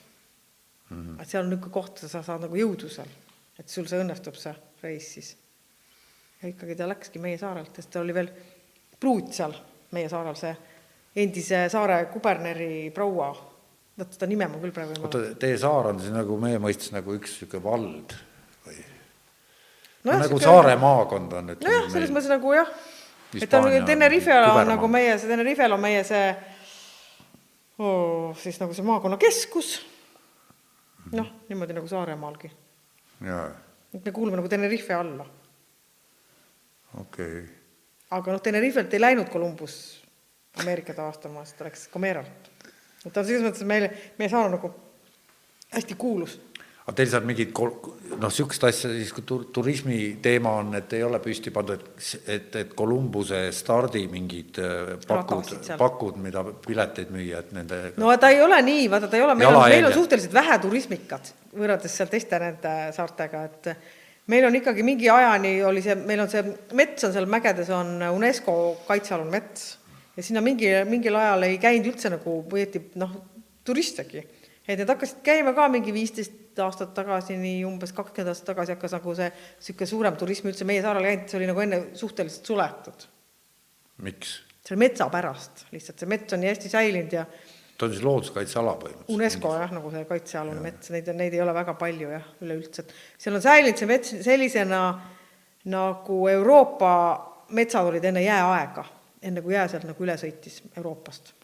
mm. 0.90 0.96
-hmm. 0.96 1.20
et 1.22 1.28
seal 1.28 1.44
on 1.44 1.52
niisugune 1.52 1.74
koht, 1.74 2.02
sa 2.02 2.22
saad 2.22 2.46
nagu 2.46 2.56
jõudu 2.56 2.90
seal, 2.90 3.10
et 3.58 3.68
sul 3.68 3.86
see 3.86 4.00
õnnestub, 4.02 4.34
see 4.34 4.54
reis 4.82 5.12
siis. 5.14 5.36
ja 6.42 6.48
ikkagi 6.48 6.74
ta 6.76 6.88
läkski 6.88 7.18
meie 7.18 7.38
saarelt, 7.38 7.76
sest 7.76 7.90
ta 7.90 8.00
oli 8.00 8.14
veel 8.14 8.30
pruut 9.00 9.32
seal 9.32 9.54
meie 9.92 10.08
saarel, 10.08 10.34
see 10.34 10.56
endise 11.16 11.68
saare 11.68 12.04
kuberneri 12.12 12.90
proua, 12.94 13.30
vot 13.98 14.12
seda 14.12 14.26
nime 14.26 14.48
ma 14.48 14.58
küll 14.58 14.72
praegu 14.72 14.92
ei 14.94 14.98
mäleta. 14.98 15.38
Teie 15.38 15.58
saar 15.58 15.92
on 15.92 16.00
siis 16.00 16.12
nagu 16.14 16.38
meie 16.40 16.58
mõistes 16.58 16.92
nagu 16.92 17.14
üks 17.14 17.38
niisugune 17.38 17.64
vald 17.64 18.18
no 20.04 20.16
nagu 20.16 20.38
siuke... 20.38 20.44
Saare 20.44 20.76
maakond 20.80 21.36
on, 21.36 21.52
ütleme. 21.54 21.74
nojah, 21.74 21.90
selles 21.92 22.12
mõttes 22.14 22.30
nagu 22.32 22.54
jah, 22.56 22.72
et 23.36 23.54
on 23.58 23.68
Tenerife 23.86 24.38
on 24.40 24.72
nagu 24.72 24.90
meie, 24.90 25.18
see 25.20 25.30
Tenerifel 25.30 25.76
on 25.76 25.82
meie 25.82 26.02
see 26.08 26.24
oh, 27.80 28.36
siis 28.40 28.60
nagu 28.62 28.76
see 28.76 28.86
maakonna 28.86 29.20
keskus. 29.20 29.78
noh, 31.12 31.30
niimoodi 31.48 31.76
nagu 31.76 31.88
Saaremaalgi. 31.88 32.52
et 33.94 34.04
me 34.04 34.12
kuulume 34.12 34.40
nagu 34.40 34.48
Tenerife 34.48 34.94
alla. 34.94 35.26
okei 37.00 37.32
okay.. 37.40 37.48
aga 38.10 38.36
noh, 38.36 38.42
Tenerifelt 38.42 38.94
ei 38.94 39.00
läinud 39.00 39.32
Columbus 39.32 39.80
Ameerikat 40.60 40.98
avastama, 40.98 41.44
sest 41.44 41.60
ta 41.60 41.68
läks 41.68 41.88
Comeralt. 41.92 42.50
et 43.04 43.12
ta 43.12 43.20
on 43.20 43.26
selles 43.26 43.44
mõttes 43.44 43.66
meile, 43.68 43.92
meie 44.18 44.32
saar 44.32 44.48
on 44.48 44.56
nagu 44.56 44.72
hästi 45.70 45.94
kuulus 45.94 46.40
aga 46.90 46.96
teil 46.98 47.10
seal 47.12 47.26
mingid 47.26 47.52
noh, 47.54 48.24
niisugust 48.24 48.64
asja 48.66 48.90
siis, 48.90 49.12
kui 49.14 49.22
tur-, 49.26 49.44
turismi 49.54 49.98
teema 50.22 50.56
on, 50.58 50.72
et 50.74 50.92
ei 50.98 51.04
ole 51.06 51.20
püsti 51.22 51.52
pandud, 51.54 51.84
et, 52.26 52.56
et, 52.58 52.72
Kolumbuse 52.76 53.44
stardi 53.54 54.02
mingid 54.10 54.58
äh, 54.58 54.90
pakud, 55.06 55.52
pakud, 55.78 56.18
mida 56.22 56.42
pileteid 56.66 57.12
müüa, 57.14 57.44
et 57.44 57.54
nende 57.54 57.80
no 58.00 58.10
ta 58.18 58.32
ei 58.34 58.42
ole 58.42 58.58
nii, 58.66 58.88
vaata, 58.90 59.10
ta 59.10 59.20
ei 59.20 59.24
ole, 59.26 59.36
meil 59.38 59.52
on, 59.54 59.62
meil 59.70 59.86
on 59.86 59.94
suhteliselt 59.94 60.34
vähe 60.34 60.58
turismikat, 60.64 61.32
võrreldes 61.54 61.94
seal 62.00 62.10
teiste 62.10 62.42
nende 62.42 62.74
saartega, 62.96 63.44
et 63.46 63.70
meil 64.34 64.48
on 64.50 64.58
ikkagi 64.58 64.86
mingi 64.86 65.10
ajani 65.12 65.54
oli 65.70 65.84
see, 65.86 65.94
meil 66.10 66.24
on 66.26 66.32
see 66.32 66.42
mets 66.78 67.06
on 67.06 67.14
seal 67.14 67.30
mägedes, 67.30 67.70
on 67.74 68.00
UNESCO 68.10 68.56
kaitsealune 68.88 69.30
mets. 69.30 69.76
Ja 70.18 70.24
sinna 70.26 70.42
mingi, 70.42 70.66
mingil 70.90 71.14
ajal 71.16 71.46
ei 71.46 71.54
käinud 71.62 71.86
üldse 71.92 72.10
nagu 72.12 72.40
õieti 72.50 72.82
noh, 72.98 73.14
turistegi. 73.64 74.24
Et 74.68 74.78
need 74.78 74.90
hakkasid 74.90 75.22
käima 75.26 75.54
ka 75.56 75.68
mingi 75.72 75.94
viisteist 75.94 76.60
aastat 76.60 76.92
tagasi, 76.96 77.36
nii 77.40 77.62
umbes 77.68 77.94
kakskümmend 77.96 78.32
aastat 78.32 78.52
tagasi 78.52 78.74
hakkas 78.76 78.96
nagu 78.98 79.14
see 79.16 79.30
niisugune 79.30 79.88
suurem 79.92 80.18
turism 80.20 80.50
üldse 80.50 80.66
meie 80.68 80.82
saarele 80.84 81.12
käinud, 81.12 81.30
see 81.30 81.40
oli 81.40 81.48
nagu 81.50 81.64
enne 81.64 81.80
suhteliselt 81.98 82.52
suletud. 82.52 83.08
miks? 84.04 84.40
selle 84.60 84.82
metsa 84.82 85.08
pärast 85.10 85.64
lihtsalt, 85.72 86.02
see 86.02 86.10
mets 86.10 86.36
on 86.36 86.44
nii 86.44 86.52
hästi 86.52 86.70
säilinud 86.70 87.16
ja 87.16 87.24
ta 87.80 87.86
on 87.86 87.94
siis 87.94 88.04
looduskaitseala 88.04 88.76
põhimõtteliselt? 88.82 89.14
UNESCO 89.16 89.54
jah, 89.56 89.72
nagu 89.72 89.94
see 89.94 90.04
kaitsealune 90.10 90.60
mets, 90.62 90.92
neid, 90.92 91.08
neid 91.16 91.34
ei 91.34 91.40
ole 91.40 91.56
väga 91.56 91.74
palju 91.80 92.12
jah, 92.12 92.28
üleüldse, 92.44 92.84
seal 93.18 93.38
on 93.40 93.44
säilinud 93.44 93.80
see 93.80 93.90
mets 93.90 94.14
sellisena, 94.26 94.84
nagu 95.72 96.20
Euroopa 96.28 96.92
metsad 97.56 97.88
olid 97.88 98.04
enne 98.12 98.22
jääaega, 98.22 98.84
enne 99.26 99.42
kui 99.44 99.56
jää 99.56 99.66
sealt 99.72 99.88
nagu 99.88 100.06
üle 100.06 100.16
sõitis 100.20 100.60
Euroopast 100.76 101.34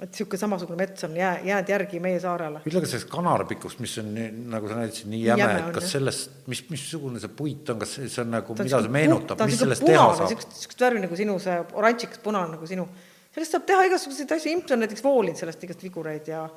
et 0.00 0.08
niisugune 0.08 0.40
samasugune 0.40 0.78
mets 0.80 1.04
on 1.04 1.16
jää, 1.16 1.32
jäänud 1.44 1.68
järgi 1.68 2.00
meie 2.00 2.20
saarele. 2.20 2.62
ütle, 2.64 2.80
kas 2.80 2.94
sellest 2.94 3.10
kanarpikust, 3.12 3.82
mis 3.84 3.98
on 4.00 4.08
nii, 4.16 4.30
nagu 4.54 4.70
sa 4.70 4.78
näitasid, 4.78 5.10
nii 5.12 5.20
jäme, 5.26 5.44
jäme, 5.44 5.58
et 5.60 5.76
kas 5.76 5.92
sellest, 5.92 6.38
mis, 6.48 6.62
missugune 6.72 7.20
see 7.20 7.32
puit 7.36 7.68
on, 7.72 7.78
kas 7.82 7.94
see 7.98 8.22
on 8.22 8.32
nagu, 8.32 8.56
mida 8.56 8.80
see 8.80 8.94
meenutab, 8.96 9.44
mis 9.44 9.60
sellest 9.60 9.84
teha 9.84 10.08
saab? 10.22 10.32
niisugust 10.32 10.86
värvi 10.86 11.04
nagu 11.04 11.20
sinu, 11.20 11.36
see 11.44 11.58
oranžikas 11.82 12.24
punane 12.24 12.54
nagu 12.56 12.70
sinu. 12.70 12.88
sellest 13.36 13.56
saab 13.58 13.68
teha 13.68 13.86
igasuguseid 13.90 14.36
asju, 14.38 14.56
imps 14.56 14.76
on 14.76 14.84
näiteks 14.86 15.04
voolinud 15.04 15.44
sellest 15.44 15.68
igast 15.68 15.84
vigureid 15.84 16.32
ja 16.32 16.48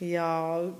ja 0.00 0.26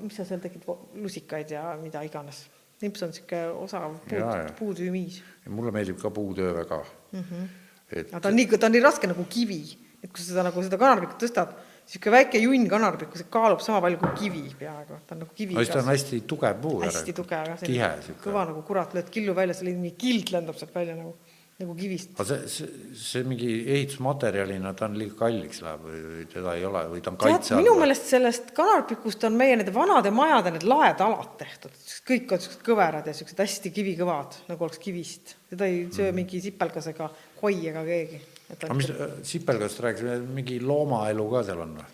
mis 0.01 0.16
sa 0.16 0.24
seal 0.29 0.41
tegid, 0.41 0.64
lusikaid 1.03 1.53
ja 1.53 1.70
mida 1.81 2.05
iganes. 2.09 2.47
imps 2.85 3.05
on 3.05 3.12
niisugune 3.12 3.49
osav 3.68 4.01
puud, 4.09 4.53
puutüümiis. 4.59 5.22
mulle 5.49 5.77
meeldib 5.77 6.01
ka 6.01 6.11
puutöö 6.11 6.55
väga 6.57 6.85
mm. 7.12 7.20
-hmm. 7.20 7.49
et 7.91 8.14
aga 8.14 8.20
ta 8.20 8.29
on 8.29 8.37
nii, 8.37 8.47
ta 8.57 8.66
on 8.66 8.72
nii 8.72 8.89
raske 8.89 9.12
nagu 9.12 9.24
kivi 9.29 9.64
et 10.07 10.12
kui 10.12 10.22
sa 10.22 10.31
seda 10.33 10.45
nagu 10.47 10.62
seda 10.64 10.79
kanarpikku 10.81 11.18
tõstad, 11.20 11.53
niisugune 11.87 12.16
väike 12.16 12.43
junn 12.43 12.66
kanarpikku, 12.70 13.20
see 13.20 13.30
kaalub 13.30 13.62
sama 13.62 13.78
palju 13.84 14.01
kui 14.01 14.12
kivi 14.18 14.43
peaaegu, 14.59 14.99
ta 15.07 15.14
on 15.14 15.22
nagu 15.22 15.39
kivi. 15.39 15.55
ta 15.55 15.78
on 15.78 15.93
hästi 15.93 16.20
tugev 16.26 16.59
puu. 16.62 16.80
hästi 16.82 17.14
tugev 17.14 17.53
jah, 17.53 17.61
selline 17.62 18.18
kõva 18.24 18.43
nagu 18.51 18.62
kurat, 18.66 18.95
lööd 18.97 19.11
killu 19.14 19.37
välja, 19.37 19.55
see 19.55 19.70
mingi 19.70 19.95
kild 20.01 20.32
lendab 20.34 20.59
sealt 20.59 20.74
välja 20.74 20.97
nagu, 20.99 21.14
nagu 21.62 21.76
kivist. 21.78 22.11
aga 22.18 22.26
see, 22.26 22.51
see, 22.51 22.93
see 22.99 23.22
mingi 23.28 23.51
ehitusmaterjalina, 23.76 24.74
ta 24.74 24.89
on 24.91 24.99
liiga 24.99 25.14
kalliks 25.22 25.62
läheb 25.62 25.87
või, 25.87 26.26
teda 26.32 26.57
ei 26.59 26.66
ole 26.66 26.82
või 26.91 27.05
ta 27.07 27.12
on 27.14 27.20
kaitse 27.22 27.55
all? 27.55 27.62
minu 27.62 27.76
meelest 27.78 28.11
sellest 28.11 28.51
kanarpikust 28.57 29.28
on 29.30 29.39
meie 29.39 29.55
nende 29.61 29.74
vanade 29.74 30.11
majade 30.14 30.57
need 30.57 30.66
laetalad 30.66 31.37
tehtud, 31.39 31.76
kõik 32.11 32.34
on 32.34 32.43
niisugused 32.43 32.66
kõverad 32.66 33.07
ja 33.07 33.14
niisugused 33.14 33.45
hästi 33.47 33.72
kivikõvad, 33.78 34.41
nagu 34.51 34.66
oleks 34.66 34.82
kivist. 34.82 35.37
seda 35.53 35.70
ei 35.70 35.87
söö 35.87 36.11
mm. 36.11 36.18
mingi 36.24 36.43
sipelgasega 36.51 37.12
koi 37.39 37.61
ega 37.70 37.87
keegi 37.87 38.24
aga 38.55 38.76
mis 38.78 38.90
Sipelgast 39.26 39.80
rääkisime, 39.84 40.18
mingi 40.36 40.59
loomaelu 40.62 41.28
ka 41.32 41.42
seal 41.47 41.62
on 41.64 41.76
või? 41.78 41.86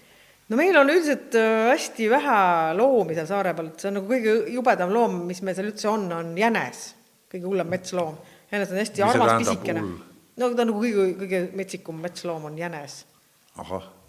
no 0.53 0.59
meil 0.61 0.79
on 0.81 0.93
üldiselt 0.93 1.37
äh, 1.39 1.69
hästi 1.73 2.09
vähe 2.13 2.39
loomi 2.79 3.17
seal 3.19 3.29
saare 3.31 3.55
peal, 3.59 3.71
et 3.73 3.85
see 3.85 3.93
on 3.93 3.99
nagu 4.01 4.11
kõige 4.11 4.35
jubedam 4.53 4.93
loom, 4.95 5.23
mis 5.29 5.43
meil 5.47 5.57
seal 5.59 5.71
üldse 5.71 5.89
on, 5.93 6.09
on 6.17 6.35
jänes, 6.39 6.83
kõige 7.33 7.49
hullem 7.49 7.73
metsloom. 7.73 8.19
jänes 8.53 8.75
on 8.75 8.83
hästi 8.83 9.05
Mis 9.05 9.15
armas 9.15 9.39
pisikene. 9.45 9.87
no 10.37 10.51
ta 10.53 10.67
on 10.67 10.73
nagu 10.73 10.85
kõige, 10.85 11.09
kõige 11.23 11.43
metsikum 11.63 12.05
metsloom 12.05 12.51
on 12.51 12.61
jänes. 12.61 13.03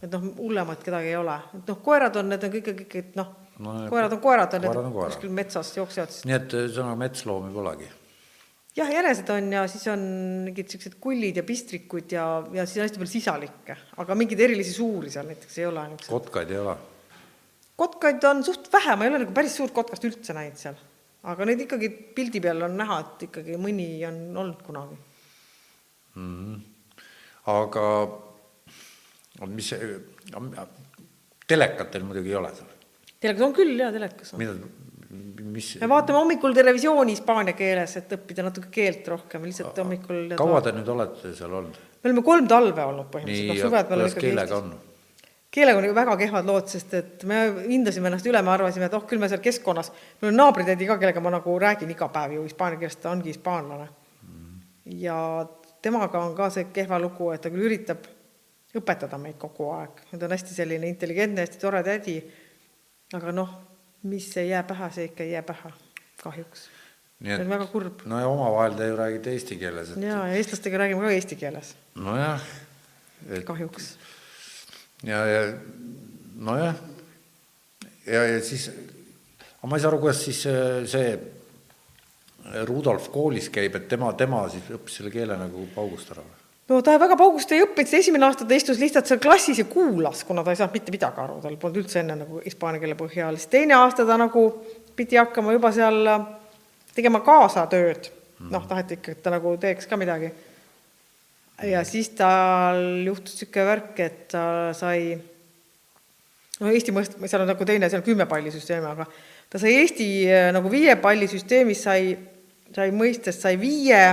et 0.01 0.11
noh, 0.11 0.27
hullemat 0.39 0.83
kedagi 0.83 1.13
ei 1.13 1.21
ole, 1.21 1.39
et 1.59 1.71
noh, 1.71 1.79
koerad 1.85 2.19
on, 2.19 2.29
need 2.33 2.43
on 2.43 2.53
kõik 2.57 2.75
ikkagi 2.75 3.07
noh 3.19 3.39
No 3.59 3.73
koerad 3.89 4.13
on 4.13 4.21
koerad, 4.21 4.53
on 4.53 4.61
koerad 4.65 4.85
need 4.87 4.95
kuskil 4.97 5.33
metsas 5.33 5.69
jooksevad, 5.77 6.15
nii 6.25 6.35
et 6.35 6.55
ühesõnaga 6.57 6.97
metsloomi 7.03 7.51
polegi. 7.53 7.89
Jah, 8.77 8.89
jänesed 8.89 9.29
on 9.33 9.51
ja 9.53 9.65
siis 9.69 9.85
on 9.91 10.01
mingid 10.47 10.71
siuksed 10.71 10.97
kullid 11.01 11.37
ja 11.37 11.43
pistrikud 11.45 12.15
ja, 12.15 12.25
ja 12.55 12.65
siis 12.65 12.79
on 12.79 12.87
hästi 12.87 13.01
palju 13.01 13.11
sisalikke, 13.11 13.77
aga 14.01 14.17
mingeid 14.17 14.41
erilisi 14.47 14.73
suuri 14.77 15.11
seal 15.13 15.29
näiteks 15.29 15.59
ei 15.61 15.69
ole. 15.69 15.85
kotkaid 16.07 16.53
ei 16.53 16.59
ole. 16.61 16.75
kotkaid 17.79 18.25
on 18.29 18.43
suht 18.45 18.71
vähe, 18.73 18.97
ma 18.97 19.05
ei 19.05 19.13
ole 19.13 19.23
nagu 19.25 19.35
päris 19.35 19.57
suurt 19.59 19.75
kotkast 19.75 20.09
üldse 20.09 20.35
näinud 20.37 20.59
seal, 20.59 20.77
aga 21.29 21.49
neid 21.49 21.65
ikkagi 21.67 21.91
pildi 22.17 22.41
peal 22.43 22.65
on 22.69 22.77
näha, 22.79 22.99
et 23.05 23.27
ikkagi 23.29 23.57
mõni 23.61 23.87
on 24.09 24.21
olnud 24.43 24.61
kunagi. 24.65 25.01
Mhm. 26.17 26.61
aga 27.53 27.87
mis 29.49 29.69
see, 29.73 29.95
telekat 31.49 31.89
teil 31.91 32.05
muidugi 32.07 32.31
ei 32.33 32.39
ole 32.41 32.53
seal, 32.57 32.73
telekas 33.21 33.45
on 33.45 33.55
küll 33.57 33.77
jaa, 33.77 33.93
telekas 33.93 34.33
on. 34.33 34.41
mida, 34.41 34.57
mis, 35.53 35.73
me 35.81 35.89
vaatame 35.89 36.19
hommikul 36.19 36.55
televisiooni 36.55 37.13
hispaania 37.15 37.55
keeles, 37.57 37.97
et 37.99 38.15
õppida 38.17 38.45
natuke 38.45 38.71
keelt 38.73 39.07
rohkem, 39.13 39.45
lihtsalt 39.49 39.77
hommikul. 39.83 40.25
kaua 40.39 40.61
te 40.65 40.73
nüüd 40.75 40.89
olete 40.93 41.33
seal 41.37 41.53
olnud? 41.59 41.77
me 41.77 42.09
oleme 42.09 42.25
kolm 42.25 42.49
talve 42.51 42.87
olnud 42.89 43.05
nii, 43.05 43.13
põhimõtteliselt, 43.15 43.63
ja 43.63 43.71
me 43.71 43.83
oleme 43.83 44.09
kuidas 44.09 44.17
keelega 44.19 44.59
on? 44.59 44.73
keelega 45.53 45.81
on 45.81 45.89
väga 45.95 46.15
kehvad 46.23 46.49
lood, 46.49 46.69
sest 46.71 46.95
et 46.97 47.25
me 47.29 47.41
hindasime 47.67 48.09
ennast 48.09 48.27
üle, 48.29 48.41
me 48.41 48.53
arvasime, 48.55 48.89
et 48.89 48.95
oh, 48.97 49.03
küll 49.09 49.21
me 49.21 49.29
seal 49.29 49.43
keskkonnas, 49.43 49.91
mul 50.21 50.31
on 50.31 50.39
naabritädi 50.41 50.87
ka, 50.89 50.97
kellega 51.01 51.21
ma 51.21 51.35
nagu 51.35 51.57
räägin 51.61 51.91
iga 51.93 52.09
päev 52.13 52.37
ju 52.39 52.47
hispaania 52.47 52.81
keeles, 52.81 52.97
ta 53.01 53.11
ongi 53.13 53.29
hispaanlane. 53.33 53.89
ja 54.99 55.17
temaga 55.83 56.23
on 56.23 56.33
ka 56.35 56.49
see 56.53 56.71
kehva 56.73 56.99
lugu, 56.99 57.29
et 57.35 57.43
ta 57.43 57.51
küll 57.53 57.67
üritab 57.69 58.07
õpetada 58.73 59.19
meid 59.21 59.37
kogu 59.37 59.69
aeg, 59.75 60.01
ta 60.09 60.25
on 60.25 60.33
hästi 60.33 60.55
selline 60.55 60.89
intelligentne, 60.89 61.45
hästi 61.45 61.61
tore 61.61 61.83
tädi, 61.85 62.17
aga 63.13 63.35
noh, 63.35 63.53
mis 64.03 64.29
ei 64.37 64.49
jää 64.49 64.63
pähe, 64.67 64.89
see 64.91 65.09
ikka 65.09 65.23
ei 65.23 65.31
jää 65.31 65.43
pähe, 65.47 65.73
kahjuks. 66.23 66.67
see 67.23 67.39
on 67.39 67.49
väga 67.49 67.67
kurb. 67.71 68.05
no 68.05 68.19
ja 68.19 68.27
omavahel 68.27 68.77
te 68.77 68.87
ju 68.87 68.95
räägite 68.99 69.31
eesti 69.31 69.57
keeles, 69.61 69.93
et 69.95 70.03
jaa, 70.03 70.27
ja 70.27 70.39
eestlastega 70.39 70.81
räägime 70.83 71.05
ka 71.05 71.13
eesti 71.17 71.39
keeles, 71.39 71.75
nojah, 71.95 72.47
et 73.29 73.45
kahjuks. 73.47 73.93
ja, 75.03 75.25
ja 75.25 75.45
nojah, 76.35 76.75
ja, 78.05 78.25
ja 78.35 78.43
siis, 78.43 78.69
aga 79.57 79.71
ma 79.71 79.79
ei 79.79 79.85
saa 79.85 79.93
aru, 79.93 80.03
kuidas 80.03 80.23
siis 80.25 80.45
äh, 80.51 80.83
see 80.89 81.15
Rudolf 82.67 83.07
koolis 83.11 83.47
käib, 83.49 83.75
et 83.79 83.87
tema, 83.87 84.11
tema 84.19 84.43
siis 84.51 84.67
õppis 84.75 84.99
selle 84.99 85.11
keele 85.13 85.37
nagu 85.39 85.67
paugust 85.75 86.11
ära 86.11 86.25
või? 86.25 86.42
No 86.69 86.79
ta 86.81 86.95
väga 86.99 87.17
paugust 87.19 87.51
ei 87.51 87.63
õppinud, 87.63 87.89
see 87.89 88.03
esimene 88.05 88.27
aasta 88.27 88.47
ta 88.47 88.55
istus 88.55 88.79
lihtsalt 88.79 89.09
seal 89.09 89.19
klassis 89.23 89.59
ja 89.59 89.65
kuulas, 89.69 90.23
kuna 90.27 90.45
ta 90.45 90.53
ei 90.53 90.59
saanud 90.59 90.77
mitte 90.77 90.93
midagi 90.95 91.21
aru, 91.23 91.41
tal 91.43 91.57
polnud 91.59 91.81
üldse 91.83 91.99
enne 92.01 92.15
nagu 92.21 92.39
hispaania 92.45 92.81
keele 92.83 92.95
põhjal, 92.99 93.37
siis 93.39 93.51
teine 93.51 93.75
aasta 93.79 94.05
ta 94.07 94.17
nagu 94.19 94.45
pidi 94.95 95.19
hakkama 95.19 95.55
juba 95.55 95.73
seal 95.75 95.99
äh, 96.07 96.25
tegema 96.95 97.23
kaasatööd, 97.25 98.09
noh, 98.53 98.65
taheti 98.69 98.99
ikka, 98.99 99.15
et 99.15 99.23
ta 99.25 99.33
nagu 99.33 99.55
teeks 99.59 99.89
ka 99.89 99.99
midagi. 99.99 100.31
ja 101.67 101.83
siis 101.87 102.09
tal 102.17 102.79
juhtus 103.05 103.35
niisugune 103.35 103.65
värk, 103.67 103.99
et 103.99 104.27
ta 104.31 104.45
sai, 104.77 105.13
no 106.59 106.71
Eesti 106.71 106.95
mõist-, 106.95 107.17
seal 107.27 107.43
on 107.43 107.51
nagu 107.51 107.65
teine, 107.67 107.89
seal 107.89 108.05
kümme 108.05 108.25
pallisüsteemi, 108.29 108.87
aga 108.87 109.07
ta 109.49 109.59
sai 109.59 109.75
Eesti 109.81 110.07
äh, 110.29 110.51
nagu 110.55 110.71
viie 110.71 110.95
pallisüsteemis 110.95 111.83
sai, 111.89 112.15
sai 112.75 112.95
mõistest, 112.95 113.43
sai 113.43 113.59
viie 113.59 114.05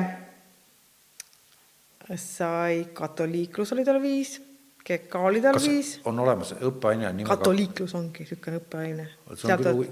sai 2.19 2.87
katoliiklus 2.95 3.73
oli 3.73 3.85
tal 3.87 4.01
viis, 4.03 4.41
keka 4.85 5.23
oli 5.29 5.41
tal 5.45 5.57
kas 5.59 5.67
viis, 5.69 5.91
on 6.09 6.19
olemas 6.23 6.53
õppeaine 6.57 7.11
nimega 7.15 7.37
katoliiklus 7.37 7.95
ongi 7.99 8.25
niisugune 8.25 8.61
õppeaine. 8.61 9.07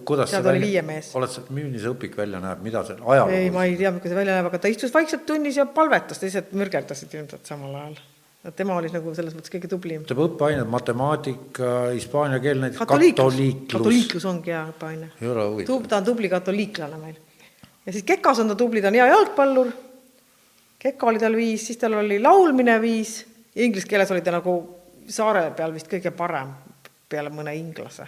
kuidas 0.08 0.32
see 0.32 0.44
välja, 0.44 0.84
oled 1.20 1.32
sa, 1.32 1.44
milline 1.50 1.80
see 1.82 1.92
õpik 1.92 2.16
välja 2.18 2.40
näeb, 2.42 2.62
mida 2.64 2.82
see 2.88 2.98
ajalugu 2.98 3.38
ei, 3.38 3.50
ma 3.54 3.66
ei 3.68 3.76
tea, 3.78 3.92
kuidas 3.94 4.14
see 4.14 4.20
välja 4.20 4.38
näeb, 4.38 4.50
aga 4.50 4.62
ta 4.64 4.72
istus 4.72 4.94
vaikselt 4.94 5.26
tunnis 5.28 5.58
ja 5.60 5.66
palvetas, 5.70 6.22
teised 6.22 6.54
mürgeldasid 6.58 7.18
ilmselt 7.20 7.50
samal 7.50 7.76
ajal. 7.82 7.98
tema 8.56 8.78
oli 8.80 8.90
nagu 8.94 9.14
selles 9.14 9.36
mõttes 9.36 9.52
kõige 9.54 9.70
tublim. 9.70 10.04
ütleb 10.06 10.24
õppeained, 10.26 10.66
matemaatika, 10.72 11.72
hispaania 11.94 12.42
keel, 12.42 12.62
näiteks 12.64 12.82
katoliiklus. 12.82 13.42
katoliiklus 13.74 14.30
ongi 14.30 14.54
hea 14.54 14.64
õppeaine. 14.72 15.12
ei 15.20 15.34
ole 15.34 15.50
huvitav. 15.52 15.90
ta 15.90 16.00
on 16.02 16.08
tubli 16.08 16.32
katoliiklane 16.32 17.02
meil. 17.02 17.20
ja 17.86 17.94
siis 17.94 18.08
kekas 18.08 18.42
on 18.42 18.54
ta 18.54 18.58
tubli, 18.58 18.82
ta 18.82 18.90
on 18.90 18.98
hea 18.98 19.12
jalgpallur. 19.12 19.76
Keka 20.78 21.06
oli 21.06 21.18
tal 21.18 21.36
viis, 21.36 21.66
siis 21.66 21.80
tal 21.80 21.98
oli 21.98 22.20
laulmine 22.22 22.78
viis 22.82 23.18
inglise 23.58 23.88
keeles 23.88 24.10
oli 24.10 24.22
ta 24.22 24.32
nagu 24.34 24.54
saare 25.08 25.50
peal 25.56 25.74
vist 25.74 25.90
kõige 25.90 26.12
parem 26.14 26.52
peale 27.08 27.32
mõne 27.32 27.54
inglase. 27.56 28.06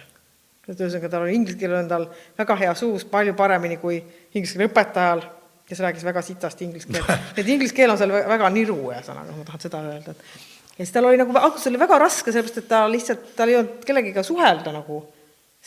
et 0.67 0.79
ühesõnaga, 0.79 1.09
tal 1.09 1.25
oli 1.25 1.35
inglise 1.35 1.57
keel 1.59 1.73
on 1.75 1.87
tal 1.89 2.07
väga 2.37 2.55
hea 2.55 2.73
suus, 2.77 3.03
palju 3.05 3.33
paremini 3.35 3.77
kui 3.81 3.97
inglise 4.33 4.55
keele 4.55 4.69
õpetajal, 4.69 5.23
kes 5.67 5.79
rääkis 5.83 6.05
väga 6.05 6.21
sitast 6.21 6.61
inglise 6.61 6.87
keelt. 6.87 7.09
et 7.39 7.47
inglise 7.47 7.75
keel 7.75 7.91
on 7.91 7.99
seal 7.99 8.13
vä- 8.13 8.27
väga 8.29 8.49
niru, 8.53 8.77
ühesõnaga, 8.91 9.35
ma 9.35 9.47
tahan 9.47 9.63
seda 9.65 9.81
öelda, 9.89 10.13
et 10.13 10.77
ja 10.77 10.85
siis 10.85 10.93
tal 10.95 11.09
oli 11.09 11.19
nagu, 11.19 11.33
alguses 11.35 11.67
oli 11.71 11.81
väga 11.81 11.97
raske, 11.99 12.31
sellepärast 12.31 12.61
et 12.61 12.69
ta 12.69 12.85
lihtsalt, 12.89 13.25
tal 13.35 13.51
ei 13.51 13.57
olnud 13.59 13.83
kellegiga 13.87 14.23
suhelda 14.23 14.73
nagu 14.75 15.01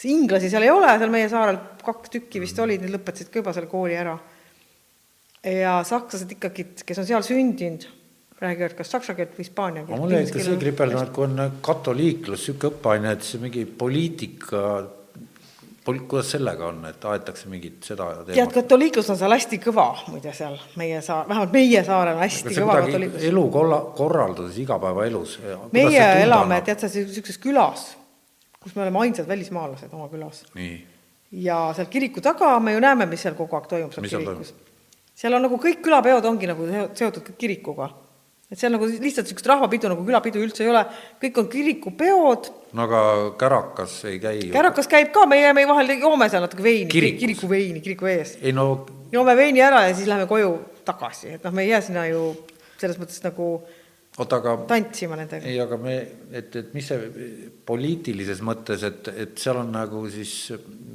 inglasi 0.03 0.49
seal 0.51 0.65
ei 0.67 0.73
ole, 0.73 0.89
seal 0.99 1.13
meie 1.13 1.29
saarel 1.31 1.59
kaks 1.85 2.11
tükki 2.17 2.41
vist 2.43 2.59
olid, 2.59 2.83
need 2.83 2.95
lõpetasid 2.97 3.29
ka 3.31 3.43
juba 3.43 3.53
selle 3.55 3.69
kooli 3.71 3.95
ära. 3.99 4.17
Ja 5.45 5.77
sakslased 5.85 6.33
ikkagi, 6.37 6.67
kes 6.87 7.01
on 7.03 7.07
seal 7.09 7.25
sündinud, 7.27 7.87
räägivad 8.41 8.75
kas 8.79 8.91
saksa 8.95 9.15
keelt 9.15 9.37
või 9.37 9.47
hispaania 9.47 9.85
keelt. 9.85 10.01
mul 10.01 10.17
jäi 10.17 10.27
ikka 10.27 10.43
see 10.43 10.59
kripeldama, 10.61 11.07
et 11.07 11.15
kui 11.15 11.27
on 11.29 11.57
katoliiklus, 11.65 12.45
niisugune 12.45 12.73
õppeaine, 12.73 13.17
et 13.17 13.27
see 13.27 13.43
mingi 13.43 13.65
poliitika, 13.83 14.63
pol-, 15.85 16.01
kuidas 16.09 16.33
sellega 16.35 16.69
on, 16.71 16.81
et 16.89 17.05
aetakse 17.13 17.51
mingit 17.53 17.85
seda 17.87 18.09
tead, 18.23 18.33
teemat? 18.33 18.57
katoliiklus 18.59 19.13
on 19.15 19.21
seal 19.21 19.37
hästi 19.37 19.61
kõva 19.67 19.87
muide 20.09 20.33
seal 20.37 20.57
meie 20.81 21.03
saar, 21.05 21.29
vähemalt 21.29 21.55
meie 21.55 21.85
saarel 21.87 22.17
on 22.17 22.25
hästi 22.25 22.57
kõva 22.59 22.81
katoliiklus. 22.87 23.29
elu 23.31 23.45
kolla-, 23.59 23.83
korralduses 24.01 24.59
igapäevaelus? 24.65 25.39
meie 25.77 26.09
elame, 26.25 26.63
tead 26.67 26.85
sa, 26.85 26.91
niisuguses 26.91 27.41
külas, 27.43 27.87
kus 28.63 28.75
me 28.75 28.87
oleme 28.87 29.05
ainsad 29.05 29.29
välismaalased 29.29 29.93
oma 29.93 30.09
külas. 30.13 30.45
ja 31.31 31.65
seal 31.77 31.91
kiriku 31.93 32.25
taga 32.25 32.57
me 32.61 32.77
ju 32.77 32.85
näeme, 32.85 33.07
mis 33.11 33.29
seal 33.29 33.37
kogu 33.39 33.61
aeg 33.61 33.69
toimub 33.71 33.95
seal 33.95 34.09
kirikus. 34.09 34.55
Seal 35.15 35.37
on 35.37 35.45
nagu 35.47 35.59
kõik 35.63 35.83
külapeod 35.85 36.25
ongi 36.31 36.49
nagu 36.51 36.67
seo- 36.71 36.89
seotud 36.95 37.35
kirikuga. 37.39 37.91
et 38.51 38.59
seal 38.61 38.71
nagu 38.75 38.87
lihtsalt 38.87 39.27
niisugust 39.27 39.47
rahvapidu 39.51 39.89
nagu 39.91 40.05
külapidu 40.07 40.43
üldse 40.45 40.63
ei 40.63 40.71
ole, 40.71 40.85
kõik 41.23 41.39
on 41.41 41.49
kirikupeod, 41.51 42.51
no 42.77 42.83
aga 42.85 43.01
kärakas 43.41 43.97
ei 44.11 44.19
käi 44.23 44.35
ju. 44.49 44.53
kärakas 44.53 44.87
käib 44.91 45.11
ka, 45.15 45.25
meie, 45.27 45.53
meie 45.57 45.67
vahel 45.67 45.95
joome 45.99 46.29
seal 46.31 46.45
natuke 46.45 46.63
veini, 46.63 46.91
Kirikus? 46.93 47.49
kiriku 47.83 48.07
ees. 48.07 48.37
ei 48.43 48.53
no 48.53 48.87
joome 49.13 49.35
veini 49.37 49.63
ära 49.65 49.87
ja 49.89 49.95
siis 49.95 50.07
läheme 50.11 50.29
koju 50.31 50.53
tagasi, 50.85 51.35
et 51.39 51.45
noh, 51.47 51.55
me 51.55 51.65
ei 51.65 51.73
jää 51.73 51.81
sinna 51.89 52.07
ju 52.11 52.29
selles 52.79 52.99
mõttes 53.01 53.23
nagu 53.25 53.49
oota, 54.19 54.39
aga 54.39 54.57
tantsima 54.71 55.17
nendega. 55.19 55.47
ei, 55.49 55.59
aga 55.63 55.79
me, 55.81 55.95
et, 56.33 56.55
et 56.61 56.75
mis 56.77 56.87
see 56.87 57.11
poliitilises 57.67 58.43
mõttes, 58.47 58.85
et, 58.87 59.09
et 59.25 59.39
seal 59.41 59.63
on 59.63 59.73
nagu 59.75 60.05
siis, 60.13 60.35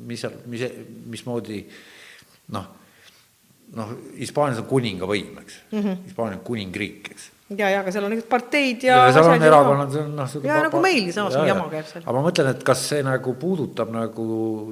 mis 0.07 0.22
seal, 0.24 0.38
mis, 0.51 0.65
mismoodi 1.15 1.63
noh, 2.55 2.70
noh, 3.78 3.91
Hispaanias 4.17 4.63
on 4.63 4.70
kuningavõim, 4.70 5.36
eks 5.43 5.59
mm 5.72 5.82
-hmm. 5.84 6.05
Hispaania 6.05 6.39
on 6.39 6.45
kuningriik, 6.45 7.11
eks 7.11 7.30
ja, 7.57 7.70
ja 7.74 7.82
aga 7.82 7.91
seal 7.93 8.05
on 8.05 8.13
niisugused 8.13 8.30
parteid 8.32 8.86
ja, 8.86 9.01
ja 9.07 9.13
seal 9.13 9.30
on 9.32 9.45
erakonnad, 9.49 9.91
see 9.93 10.03
on 10.03 10.15
noh. 10.17 10.34
Jaa, 10.45 10.61
nagu 10.67 10.82
meil 10.84 11.11
samasugune 11.15 11.49
jama 11.49 11.67
käib 11.72 11.88
seal. 11.89 12.03
aga 12.05 12.15
ma 12.17 12.26
mõtlen, 12.28 12.49
et 12.53 12.65
kas 12.67 12.88
see 12.91 13.03
nagu 13.05 13.36
puudutab 13.41 13.93
nagu 13.93 14.26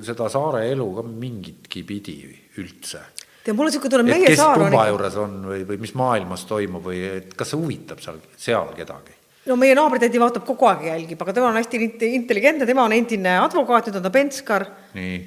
seda 0.05 0.29
saare 0.33 0.65
elu 0.71 0.87
ka 0.97 1.05
mingitki 1.07 1.85
pidi 1.87 2.17
üldse? 2.61 3.03
tead, 3.43 3.55
mul 3.55 3.67
on 3.67 3.71
niisugune 3.71 3.93
tunne, 3.95 4.09
meie 4.11 4.35
saar 4.37 4.59
on 4.59 4.67
kumma 4.69 4.89
juures 4.91 5.21
on 5.23 5.37
või, 5.51 5.61
või 5.69 5.79
mis 5.85 5.95
maailmas 5.97 6.43
toimub 6.49 6.89
või 6.89 7.01
et 7.15 7.31
kas 7.37 7.53
see 7.53 7.61
huvitab 7.61 8.03
seal, 8.03 8.19
seal 8.37 8.75
kedagi? 8.77 9.15
no 9.47 9.57
meie 9.59 9.77
naabritädi 9.77 10.21
vaatab 10.21 10.45
kogu 10.45 10.67
aeg 10.69 10.85
ja 10.85 10.97
jälgib, 10.97 11.23
aga 11.23 11.33
tema 11.33 11.49
on 11.49 11.57
hästi 11.57 11.81
int- 11.81 12.05
intelligentne, 12.11 12.67
tema 12.69 12.85
on 12.85 12.93
endine 12.93 13.39
advokaat, 13.41 13.89
nüüd 13.89 14.01
on 14.01 14.05
ta 14.05 14.13
penskar, 14.13 14.67
nii. 14.97 15.17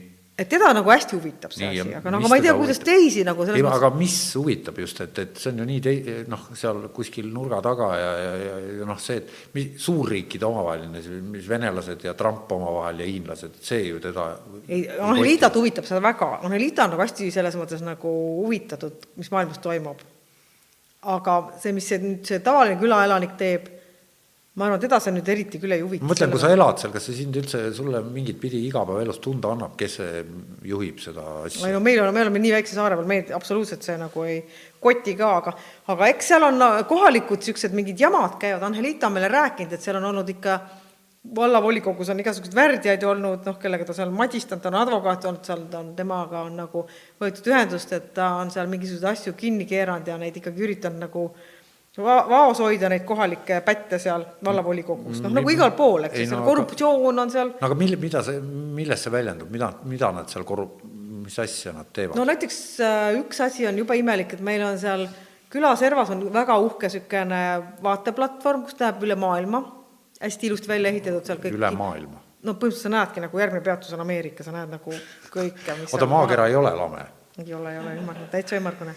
Et 0.41 0.49
teda 0.49 0.71
nagu 0.73 0.89
hästi 0.89 1.17
huvitab 1.19 1.53
see 1.53 1.69
Nii, 1.69 1.81
asi, 1.83 1.95
aga 1.99 2.13
no 2.13 2.21
mis 2.21 2.27
aga 2.27 2.33
ma 2.33 2.39
ei 2.39 2.45
tea, 2.45 2.55
kuidas 2.57 2.79
huvitab? 2.79 2.89
teisi 2.89 3.25
nagu 3.29 3.45
selles 3.45 3.59
ei, 3.59 3.65
mõttes 3.67 3.81
aga 3.81 3.91
mis 3.99 4.17
huvitab 4.41 4.79
just, 4.81 5.01
et, 5.05 5.19
et 5.25 5.41
see 5.43 5.51
on 5.53 5.61
ju 5.61 5.67
nii 5.69 5.81
tei-, 5.85 6.15
noh, 6.33 6.47
seal 6.59 6.79
kuskil 6.97 7.29
nurga 7.35 7.59
taga 7.65 7.89
ja, 8.01 8.13
ja, 8.25 8.31
ja, 8.41 8.55
ja 8.81 8.89
noh, 8.89 9.01
see, 9.03 9.19
et 9.21 9.57
mis 9.57 9.75
suurriikide 9.85 10.49
omavaheline, 10.49 11.03
mis 11.35 11.49
venelased 11.51 12.07
ja 12.09 12.15
Trump 12.19 12.53
omavahel 12.57 13.03
ja 13.05 13.11
hiinlased, 13.11 13.59
see 13.67 13.83
ju 13.91 14.01
teda 14.03 14.31
ei, 14.67 14.87
Anelitat 15.11 15.59
huvitab 15.61 15.89
seda 15.89 16.01
väga, 16.05 16.31
Anelita 16.49 16.87
on 16.87 16.95
nagu 16.95 17.05
hästi 17.05 17.29
selles 17.35 17.59
mõttes 17.61 17.85
nagu 17.85 18.15
huvitatud, 18.41 19.11
mis 19.21 19.29
maailmas 19.35 19.61
toimub. 19.61 20.01
aga 21.11 21.37
see, 21.61 21.75
mis 21.77 21.87
see 21.89 22.01
nüüd 22.01 22.25
see 22.29 22.41
tavaline 22.45 22.81
külaelanik 22.81 23.37
teeb, 23.41 23.69
ma 24.59 24.67
arvan, 24.67 24.81
teda 24.83 24.99
see 24.99 25.13
nüüd 25.15 25.29
eriti 25.31 25.61
küll 25.63 25.77
ei 25.77 25.83
huvita. 25.85 26.03
ma 26.03 26.11
mõtlen, 26.11 26.33
kui 26.33 26.43
sa 26.43 26.51
elad 26.51 26.81
seal, 26.83 26.91
kas 26.95 27.05
see 27.07 27.21
sind 27.21 27.37
üldse, 27.39 27.61
sulle 27.77 28.01
mingit 28.03 28.41
pidi 28.43 28.65
igapäevaelus 28.67 29.21
tunda 29.23 29.53
annab, 29.55 29.77
kes 29.79 30.01
juhib 30.67 30.99
seda 31.03 31.27
asja? 31.45 31.69
ei 31.69 31.77
no 31.77 31.83
meil 31.85 32.03
on, 32.03 32.11
me 32.17 32.25
oleme 32.25 32.43
nii 32.43 32.57
väikse 32.57 32.75
saare 32.75 32.99
peal, 32.99 33.07
meid 33.13 33.31
absoluutselt 33.37 33.87
see 33.87 33.95
nagu 34.01 34.27
ei 34.27 34.41
koti 34.83 35.15
ka, 35.19 35.31
aga, 35.39 35.55
aga 35.95 36.11
eks 36.11 36.33
seal 36.33 36.49
on 36.49 36.67
kohalikud 36.91 37.39
niisugused 37.45 37.77
mingid 37.79 38.03
jamad 38.03 38.41
käivad, 38.43 38.67
Angelita 38.67 39.07
on 39.07 39.19
meile 39.19 39.31
rääkinud, 39.31 39.77
et 39.77 39.87
seal 39.87 40.01
on 40.01 40.11
olnud 40.11 40.35
ikka 40.35 40.59
vallavolikogus 41.37 42.09
on 42.11 42.21
igasuguseid 42.23 42.57
värdjaid 42.57 43.03
olnud, 43.05 43.45
noh, 43.47 43.57
kellega 43.61 43.85
ta 43.87 43.95
seal 43.95 44.11
madistanud, 44.15 44.63
ta 44.65 44.71
on 44.73 44.79
advokaat 44.81 45.27
olnud 45.29 45.47
seal, 45.47 45.67
ta 45.71 45.83
on, 45.85 45.95
temaga 45.97 46.43
on 46.49 46.57
nagu 46.63 46.85
võetud 47.21 47.51
ühendust, 47.53 47.93
et 47.93 48.11
ta 48.17 48.33
on 48.41 48.51
seal 48.51 48.71
mingisuguseid 48.73 49.11
asju 49.13 49.35
kinni 49.39 49.69
keeranud 49.69 50.09
ja 50.09 50.17
neid 50.21 50.39
ikkagi 50.41 50.65
üritanud 50.65 51.05
nagu 51.05 51.27
va-, 51.29 51.50
vaos 51.99 52.61
hoida 52.63 52.89
neid 52.89 53.03
kohalikke 53.07 53.61
pätte 53.67 53.99
seal 53.99 54.23
vallavolikogus, 54.47 55.23
noh 55.25 55.33
nagu 55.35 55.51
igal 55.51 55.73
pool, 55.75 56.07
eks 56.07 56.21
ju, 56.23 56.29
seal 56.31 56.45
korruptsioon 56.47 57.19
on 57.19 57.33
seal. 57.33 57.51
no 57.57 57.67
aga 57.67 57.79
mille, 57.79 57.99
mida 58.01 58.23
see, 58.23 58.39
milles 58.41 59.03
see 59.03 59.13
väljendub, 59.13 59.51
mida, 59.51 59.73
mida 59.91 60.13
nad 60.15 60.31
seal 60.31 60.47
korrup-, 60.47 60.85
mis 61.25 61.39
asja 61.43 61.75
nad 61.75 61.91
teevad? 61.93 62.15
no 62.19 62.29
näiteks 62.29 62.61
äh, 62.87 63.11
üks 63.19 63.43
asi 63.43 63.67
on 63.67 63.83
jube 63.83 63.99
imelik, 63.99 64.37
et 64.39 64.45
meil 64.47 64.63
on 64.69 64.79
seal 64.79 65.09
külaservas 65.51 66.15
on 66.15 66.25
väga 66.33 66.57
uhke 66.63 66.87
niisugune 66.87 67.43
vaateplatvorm, 67.83 68.65
kus 68.69 68.79
näeb 68.79 69.03
üle 69.09 69.19
maailma 69.19 69.65
hästi 70.21 70.47
ilusti 70.47 70.69
välja 70.71 70.95
ehitatud 70.95 71.27
seal 71.27 71.43
kõik. 71.43 71.57
üle 71.59 71.71
maailma? 71.75 72.21
no 72.47 72.55
põhimõtteliselt 72.55 72.87
sa 72.87 72.95
näedki 72.95 73.25
nagu 73.27 73.43
järgmine 73.43 73.65
peatus 73.67 73.97
on 73.97 74.05
Ameerika, 74.07 74.47
sa 74.47 74.55
näed 74.55 74.71
nagu 74.79 74.95
kõike, 75.33 75.75
mis 75.81 75.95
oota, 75.95 76.07
maakera 76.09 76.47
ei 76.47 76.55
ole 76.55 76.71
lame? 76.77 77.07
ei 77.41 77.55
ole, 77.55 77.73
ei 77.75 77.83
ole 77.83 77.97
ümmargune, 77.99 78.31
täitsa 78.31 78.57
ümmargune. 78.61 78.95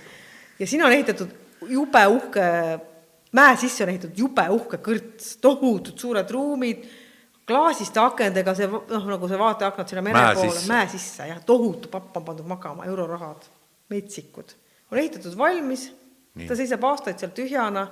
ja 0.60 0.68
siin 0.68 0.86
on 0.86 0.94
ehitatud 0.94 1.42
jube 1.70 2.04
uhke, 2.16 2.50
mäe 3.38 3.56
sisse 3.62 3.86
on 3.86 3.94
ehitatud 3.94 4.20
jube 4.20 4.46
uhke 4.56 4.80
kõrts, 4.84 5.38
tohutud 5.44 5.98
suured 6.00 6.30
ruumid, 6.34 6.86
klaasiste 7.48 8.00
akendega, 8.00 8.54
see 8.56 8.70
noh, 8.70 9.10
nagu 9.10 9.28
see 9.30 9.40
vaateaknad 9.40 9.90
sinna 9.90 10.06
mere 10.06 10.20
mäe 10.20 10.38
poole, 10.38 10.64
mäe 10.70 10.88
sisse, 10.94 11.28
jah, 11.28 11.42
tohutu 11.46 11.92
papp 11.92 12.20
on 12.20 12.28
pandud 12.30 12.48
magama, 12.48 12.88
eurorahad, 12.88 13.50
metsikud. 13.92 14.56
on 14.92 15.02
ehitatud 15.02 15.36
valmis, 15.38 15.90
ta 16.48 16.56
seisab 16.58 16.84
aastaid 16.88 17.20
seal 17.20 17.34
tühjana 17.36 17.88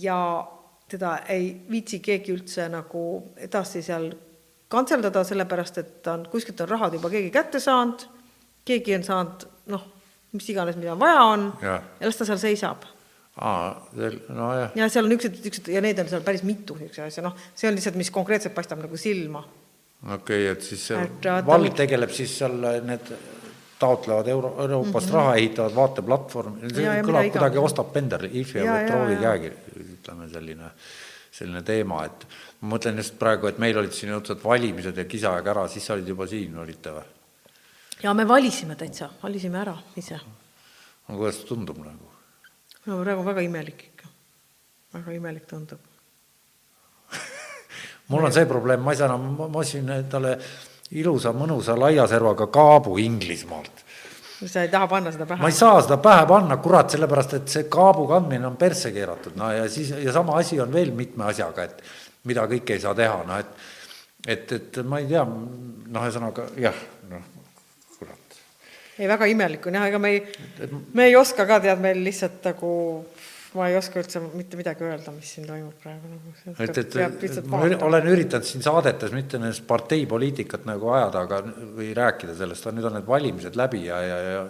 ja 0.00 0.18
teda 0.88 1.18
ei 1.32 1.50
viitsi 1.70 2.00
keegi 2.04 2.32
üldse 2.34 2.68
nagu 2.72 3.04
edasi 3.40 3.82
seal 3.84 4.10
kantseldada, 4.72 5.24
sellepärast 5.24 5.78
et 5.80 6.08
on, 6.10 6.26
kuskilt 6.30 6.60
on 6.64 6.70
rahad 6.70 6.96
juba 6.96 7.10
keegi 7.12 7.30
kätte 7.32 7.60
saanud, 7.62 8.06
keegi 8.66 8.96
on 8.98 9.06
saanud 9.06 9.46
noh, 9.72 9.84
mis 10.34 10.50
iganes, 10.52 10.78
mida 10.80 10.96
vaja 10.98 11.24
on 11.30 11.48
ja, 11.62 11.78
ja 12.00 12.10
las 12.10 12.20
ta 12.20 12.28
seal 12.28 12.40
seisab. 12.42 12.86
aa, 13.36 13.68
nojah. 14.28 14.74
ja 14.78 14.88
seal 14.88 15.06
on 15.06 15.14
niisugused, 15.14 15.42
niisugused 15.42 15.74
ja 15.74 15.82
neid 15.84 16.00
on 16.02 16.10
seal 16.10 16.24
päris 16.26 16.44
mitu 16.46 16.78
niisuguseid 16.78 17.10
asju, 17.10 17.26
noh, 17.26 17.38
see 17.54 17.70
on 17.70 17.78
lihtsalt, 17.78 18.00
mis 18.00 18.12
konkreetselt 18.14 18.54
paistab 18.56 18.82
nagu 18.82 18.98
silma. 19.00 19.44
okei 20.04 20.18
okay,, 20.18 20.50
et 20.52 20.66
siis 20.66 20.90
et, 20.98 21.30
vald 21.46 21.72
ta... 21.72 21.80
tegeleb 21.84 22.12
siis 22.14 22.38
seal 22.42 22.60
need 22.86 23.14
taotlevad 23.78 24.28
euro, 24.28 24.54
Euroopast 24.62 25.06
mm 25.06 25.10
-hmm. 25.10 25.14
raha, 25.14 25.34
ehitavad 25.34 25.74
vaateplatvormi, 25.74 26.70
see 26.74 27.00
kõlab 27.08 27.30
kuidagi 27.32 27.58
Ostap 27.58 27.92
Bender, 27.92 28.28
Ifi 28.32 28.58
ja 28.58 28.78
Petrovi 28.78 29.16
käekiri 29.16 29.56
ütleme, 30.04 30.28
selline, 30.32 30.70
selline 31.30 31.62
teema, 31.62 32.04
et 32.04 32.26
ma 32.60 32.76
mõtlen 32.76 32.96
just 33.02 33.18
praegu, 33.18 33.46
et 33.50 33.58
meil 33.58 33.78
olid 33.78 33.92
siin 33.92 34.14
õudselt 34.14 34.44
valimised 34.44 34.96
ja 34.96 35.04
kisaaeg 35.04 35.46
ära, 35.46 35.68
siis 35.68 35.86
sa 35.86 35.94
olid 35.94 36.08
juba 36.08 36.26
siin, 36.26 36.58
olite 36.58 36.94
või? 36.94 37.04
Jaa, 38.04 38.14
me 38.14 38.26
valisime 38.28 38.76
täitsa, 38.76 39.08
valisime 39.22 39.60
ära 39.60 39.74
ise. 39.96 40.20
no 41.08 41.16
kuidas 41.16 41.40
tundub 41.48 41.80
nagu? 41.80 42.10
no 42.86 43.00
praegu 43.00 43.24
väga 43.26 43.44
imelik 43.46 43.86
ikka, 43.90 44.10
väga 44.98 45.16
imelik 45.16 45.48
tundub 45.48 45.80
mul 48.12 48.24
on 48.28 48.32
see 48.32 48.46
probleem, 48.46 48.84
ma 48.84 48.92
ei 48.92 49.00
saa 49.00 49.08
enam, 49.10 49.30
ma 49.40 49.62
ostsin 49.62 49.88
endale 49.98 50.36
ilusa 50.94 51.32
mõnusa 51.32 51.78
laia 51.78 52.06
servaga 52.10 52.50
kaabu 52.52 52.98
Inglismaalt 53.00 53.84
sa 54.44 54.64
ei 54.64 54.68
taha 54.68 54.88
panna 54.90 55.12
seda 55.14 55.26
pähe? 55.26 55.40
ma 55.40 55.48
ei 55.48 55.56
saa 55.56 55.78
seda 55.82 55.96
pähe 56.02 56.26
panna, 56.28 56.58
kurat, 56.60 56.90
sellepärast 56.92 57.38
et 57.38 57.52
see 57.52 57.68
kaabu 57.72 58.08
kandmine 58.10 58.46
on 58.46 58.58
persse 58.60 58.92
keeratud, 58.92 59.38
no 59.40 59.52
ja 59.52 59.68
siis, 59.72 59.94
ja 60.04 60.12
sama 60.12 60.36
asi 60.42 60.60
on 60.60 60.72
veel 60.72 60.92
mitme 60.96 61.24
asjaga, 61.30 61.64
et 61.64 61.80
mida 62.28 62.44
kõike 62.50 62.76
ei 62.76 62.82
saa 62.82 62.94
teha, 62.98 63.22
noh 63.24 63.40
et 63.40 63.72
et, 64.26 64.52
et 64.52 64.78
ma 64.88 65.00
ei 65.00 65.08
tea, 65.08 65.24
noh, 65.24 66.00
ühesõnaga 66.00 66.46
jah. 66.60 66.76
Ei, 68.98 69.08
väga 69.10 69.28
imelik 69.30 69.66
on 69.68 69.78
jah, 69.78 69.86
ega 69.90 70.00
me 70.02 70.14
ei, 70.14 70.22
me 70.94 71.08
ei 71.10 71.16
oska 71.18 71.46
ka, 71.48 71.60
tead, 71.64 71.82
meil 71.82 72.02
lihtsalt 72.04 72.44
nagu 72.50 72.74
ma 73.54 73.68
ei 73.70 73.76
oska 73.78 74.00
üldse 74.02 74.22
mitte 74.34 74.58
midagi 74.58 74.86
öelda, 74.86 75.12
mis 75.14 75.34
siin 75.36 75.46
toimub 75.46 75.74
praegu 75.82 76.10
nagu. 76.10 76.32
et, 76.64 76.80
et 77.28 77.50
ma 77.50 77.60
olen 77.86 78.08
üritanud 78.10 78.46
siin 78.48 78.64
saadetes 78.64 79.14
mitte 79.14 79.38
nendest 79.38 79.66
parteipoliitikat 79.68 80.66
nagu 80.66 80.90
ajada, 80.94 81.26
aga 81.26 81.42
või 81.76 81.92
rääkida 81.96 82.34
sellest, 82.38 82.66
nüüd 82.74 82.88
on 82.90 82.98
need 82.98 83.06
valimised 83.06 83.58
läbi 83.58 83.86
ja, 83.88 84.00
ja, 84.02 84.18
ja 84.24 84.48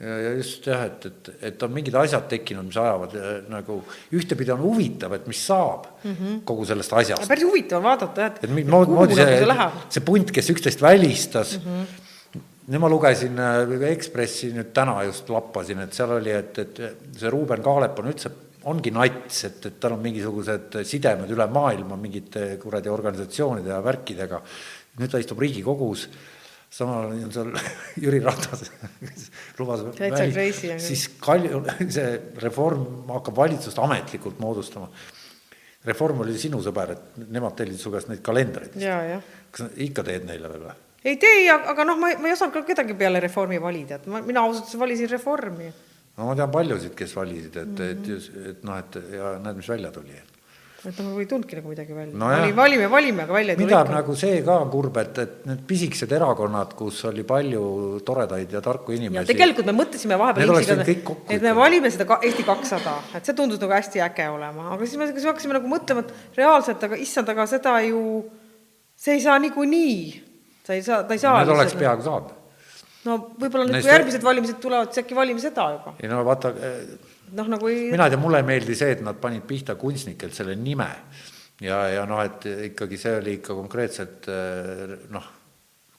ja, 0.00 0.14
ja 0.24 0.28
just 0.38 0.64
jah, 0.64 0.86
et, 0.88 1.06
et, 1.10 1.26
et 1.50 1.64
on 1.66 1.72
mingid 1.74 1.96
asjad 2.00 2.24
tekkinud, 2.30 2.64
mis 2.70 2.76
ajavad 2.80 3.16
äh, 3.20 3.32
nagu 3.52 3.80
ühtepidi 4.16 4.54
on 4.54 4.62
huvitav, 4.62 5.12
et 5.18 5.26
mis 5.28 5.42
saab 5.44 5.90
mm 5.90 6.14
-hmm. 6.14 6.38
kogu 6.48 6.64
sellest 6.64 6.94
asjast. 7.02 7.28
päris 7.28 7.44
huvitav 7.44 7.82
vaadata, 7.84 8.30
et, 8.30 8.44
et 8.44 8.54
moodi 8.70 9.18
see, 9.18 9.26
see, 9.42 9.66
see 9.96 10.06
punt, 10.06 10.32
kes 10.32 10.50
üksteist 10.54 10.82
välistas 10.82 11.58
mm, 11.58 11.66
-hmm 11.66 12.08
nüüd 12.70 12.82
ma 12.82 12.90
lugesin 12.90 13.38
äh, 13.42 13.88
Ekspressi 13.90 14.52
nüüd 14.54 14.70
täna 14.76 15.00
just 15.08 15.30
lappasin, 15.32 15.82
et 15.84 15.96
seal 15.96 16.14
oli, 16.20 16.32
et, 16.34 16.58
et 16.62 16.80
see 17.18 17.32
Ruuben 17.32 17.62
Kaalep 17.64 17.98
on 18.02 18.10
üldse, 18.12 18.32
ongi 18.70 18.92
nats, 18.94 19.44
et, 19.48 19.62
et 19.66 19.78
tal 19.82 19.96
on 19.96 20.02
mingisugused 20.04 20.80
sidemed 20.86 21.30
üle 21.34 21.46
maailma 21.50 21.96
mingite 21.98 22.52
kuradi 22.62 22.92
organisatsioonide 22.92 23.72
ja 23.72 23.80
värkidega. 23.84 24.42
nüüd 25.00 25.10
ta 25.10 25.20
istub 25.22 25.40
Riigikogus, 25.40 26.04
samal 26.70 27.08
ajal 27.08 27.24
on 27.26 27.32
seal 27.34 27.54
Jüri 28.04 28.20
Ratas, 28.22 28.66
kes 29.00 29.30
lubas 29.58 29.82
väli, 29.86 30.50
siis 30.82 31.08
Kalju, 31.22 31.64
see 31.96 32.12
Reform 32.44 33.08
hakkab 33.10 33.40
valitsust 33.40 33.80
ametlikult 33.82 34.38
moodustama. 34.42 34.90
Reform 35.88 36.20
oli 36.22 36.36
sinu 36.36 36.60
sõber, 36.62 36.92
et 36.92 37.18
nemad 37.32 37.56
tellisid 37.56 37.82
su 37.82 37.90
käest 37.90 38.12
neid 38.12 38.22
kalendreid. 38.22 38.76
kas 39.50 39.72
ikka 39.80 40.04
teed 40.06 40.28
neile 40.28 40.52
veel 40.52 40.68
või? 40.68 40.78
Ei 41.04 41.16
tee, 41.20 41.44
aga 41.50 41.86
noh, 41.88 42.00
ma, 42.00 42.12
ma 42.20 42.28
ei 42.28 42.34
osanud 42.36 42.54
ka 42.54 42.64
kedagi 42.72 42.96
peale 42.98 43.22
Reformi 43.24 43.60
valida, 43.62 44.00
et 44.00 44.10
ma, 44.10 44.20
mina 44.24 44.44
ausalt 44.44 44.66
öeldes 44.66 44.82
valisin 44.82 45.08
Reformi. 45.14 45.70
no 46.16 46.26
ma 46.28 46.34
tean 46.36 46.50
paljusid, 46.52 46.96
kes 46.96 47.16
valisid, 47.16 47.56
et 47.56 47.70
mm, 47.70 47.78
-hmm. 47.78 48.10
et, 48.10 48.36
et, 48.36 48.50
et 48.50 48.68
noh, 48.68 48.76
et 48.76 49.00
ja 49.16 49.38
näed, 49.38 49.56
mis 49.56 49.68
välja 49.68 49.90
tuli. 49.94 50.20
et 50.84 51.00
noh, 51.00 51.16
ei 51.20 51.26
tulnudki 51.26 51.56
nagu 51.56 51.72
midagi 51.72 51.96
välja 51.96 52.18
no. 52.18 52.28
Vali, 52.28 52.56
valime, 52.56 52.90
valime, 52.90 53.22
aga 53.22 53.32
välja 53.32 53.52
ei 53.52 53.56
tule. 53.56 53.66
mida 53.66 53.96
nagu 53.96 54.14
see 54.16 54.42
ka 54.44 54.60
kurb, 54.70 54.96
et, 54.96 55.18
et 55.24 55.34
need 55.46 55.64
pisikesed 55.72 56.12
erakonnad, 56.12 56.76
kus 56.76 57.04
oli 57.08 57.24
palju 57.24 57.64
toredaid 58.04 58.52
ja 58.52 58.60
tarku 58.60 58.92
inimesi. 58.92 59.32
tegelikult 59.32 59.72
me 59.72 59.78
mõtlesime 59.80 60.18
vahepeal 60.20 60.56
et 61.28 61.42
me 61.42 61.56
valime 61.56 61.90
seda 61.90 62.04
ka, 62.04 62.20
Eesti 62.22 62.44
kakssada, 62.44 62.98
et 63.16 63.24
see 63.24 63.34
tundus 63.34 63.60
nagu 63.60 63.72
hästi 63.72 64.04
äge 64.04 64.28
olema, 64.28 64.72
aga 64.74 64.84
siis 64.84 65.00
me, 65.00 65.08
siis 65.08 65.24
me 65.24 65.32
hakkasime 65.32 65.62
nagu 65.62 65.76
mõtlema, 65.76 66.04
et 66.04 66.36
reaalselt, 66.36 66.84
aga 66.84 66.96
issand, 66.96 67.28
aga 67.28 67.46
seda 67.46 67.78
ju, 67.88 68.26
see 68.96 69.16
ei 69.16 69.24
saa 69.24 69.38
niikuinii 69.40 70.28
ta 70.66 70.76
ei 70.76 70.84
saa, 70.86 71.02
ta 71.04 71.16
ei 71.16 71.22
saa 71.22 71.38
Need 71.40 71.54
oleks 71.56 71.76
peaaegu 71.78 72.06
saanud. 72.06 72.36
no 73.08 73.18
võib-olla 73.40 73.66
nüüd, 73.70 73.80
kui 73.80 73.92
järgmised 73.94 74.26
valimised 74.26 74.60
tulevad, 74.62 74.92
siis 74.92 75.04
äkki 75.04 75.18
valime 75.18 75.42
seda 75.42 75.70
juba. 75.76 75.96
ei 76.02 76.12
no 76.12 76.22
vaata, 76.26 76.52
noh, 77.38 77.50
nagu 77.56 77.72
ei 77.72 77.90
mina 77.94 78.08
ei 78.08 78.14
tea, 78.14 78.22
mulle 78.22 78.42
ei 78.42 78.48
meeldi 78.52 78.78
see, 78.78 78.94
et 78.98 79.04
nad 79.06 79.18
panid 79.20 79.46
pihta 79.48 79.76
kunstnikelt 79.80 80.36
selle 80.36 80.56
nime 80.58 80.88
ja, 81.64 81.82
ja 81.96 82.06
noh, 82.08 82.22
et 82.24 82.48
ikkagi 82.70 83.00
see 83.00 83.18
oli 83.20 83.36
ikka 83.40 83.58
konkreetselt 83.58 84.30
noh, 85.12 85.36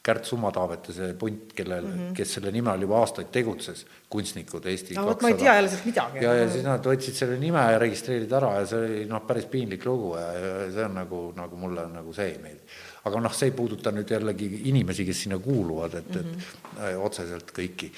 Kärt 0.02 0.26
Summa-Taavete 0.26 0.90
see 0.90 1.12
punt, 1.14 1.52
kellel 1.54 1.84
mm, 1.84 1.98
-hmm. 1.98 2.14
kes 2.18 2.32
selle 2.34 2.50
nime 2.50 2.72
all 2.72 2.82
juba 2.82 2.96
aastaid 2.98 3.28
tegutses, 3.30 3.84
kunstnikud 4.10 4.64
Eesti 4.66 4.96
no, 4.98 5.04
vot 5.06 5.22
ma 5.22 5.30
ei 5.30 5.36
tea 5.38 5.54
jälle 5.54 5.70
sealt 5.70 5.84
midagi. 5.86 6.24
ja, 6.24 6.32
ja 6.40 6.48
siis 6.50 6.64
nad 6.66 6.88
võtsid 6.90 7.14
selle 7.14 7.36
nime 7.38 7.62
ja 7.70 7.78
registreerida 7.78 8.40
ära 8.40 8.50
ja 8.56 8.64
see 8.66 8.80
oli 8.82 9.04
noh, 9.06 9.22
päris 9.28 9.46
piinlik 9.52 9.86
lugu 9.86 10.16
ja, 10.18 10.32
ja 10.34 10.72
see 10.74 10.88
on 10.88 10.98
nagu, 10.98 11.20
nagu 11.36 11.60
mulle 11.60 11.86
nagu 11.92 12.14
see 12.16 12.32
ei 12.32 12.40
meeldi 12.42 12.80
aga 13.04 13.22
noh, 13.22 13.34
see 13.34 13.50
ei 13.50 13.56
puuduta 13.56 13.92
nüüd 13.94 14.10
jällegi 14.14 14.48
inimesi, 14.70 15.06
kes 15.08 15.24
sinna 15.24 15.38
kuuluvad, 15.42 15.94
et 16.00 16.10
mm, 16.14 16.20
-hmm. 16.20 16.28
et 16.28 16.76
mhm. 16.76 16.84
äh, 16.90 17.04
otseselt 17.04 17.54
kõiki. 17.56 17.92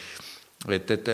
et, 0.69 0.91
et 0.91 1.09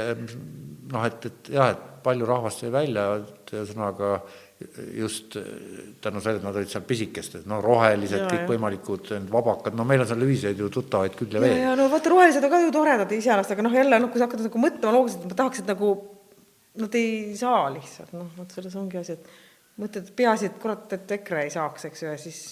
noh, 0.92 1.04
et, 1.06 1.26
et 1.26 1.48
jah, 1.56 1.72
et 1.74 1.88
palju 2.04 2.26
rahvast 2.26 2.62
jäi 2.62 2.72
välja, 2.72 3.06
et 3.16 3.52
ühesõnaga 3.52 4.20
just 4.92 5.36
tänu 6.00 6.20
sellele, 6.20 6.40
et 6.40 6.44
nad 6.44 6.56
olid 6.56 6.68
seal 6.68 6.84
pisikesed, 6.84 7.46
no 7.48 7.60
rohelised, 7.64 8.26
kõikvõimalikud 8.28 9.12
vabakad, 9.32 9.76
no 9.76 9.86
meil 9.88 10.04
on 10.04 10.08
seal 10.10 10.24
ühiseid 10.26 10.60
ju 10.60 10.68
tuttavaid 10.72 11.16
küll 11.16 11.32
ja 11.32 11.40
veel. 11.40 11.56
ja 11.62 11.76
no 11.78 11.88
vaata, 11.92 12.12
rohelised 12.12 12.44
on 12.44 12.52
ka 12.52 12.60
ju 12.66 12.72
toredad 12.74 13.14
iseenesest, 13.16 13.54
aga 13.56 13.64
noh, 13.64 13.76
jälle 13.80 14.00
noh, 14.02 14.10
kui 14.12 14.20
sa 14.20 14.28
hakkad 14.28 14.44
nagu 14.44 14.64
mõtlema 14.66 14.92
loogiliselt, 14.98 15.24
ma 15.30 15.38
tahaks, 15.38 15.62
et 15.62 15.72
nagu 15.72 15.94
nad 16.84 16.98
ei 17.00 17.14
saa 17.40 17.62
lihtsalt, 17.72 18.12
noh, 18.18 18.28
vot 18.36 18.52
selles 18.56 18.76
ongi 18.80 19.00
asi, 19.00 19.16
et 19.16 19.80
mõtled, 19.80 20.12
peaasi, 20.20 20.50
et 20.50 20.60
kurat, 20.60 20.84
et 20.98 21.16
EKRE 21.16 21.46
ei 21.46 21.54
saaks, 21.56 21.88
eks 21.88 22.04
ju, 22.04 22.12
ja 22.12 22.20
siis 22.20 22.42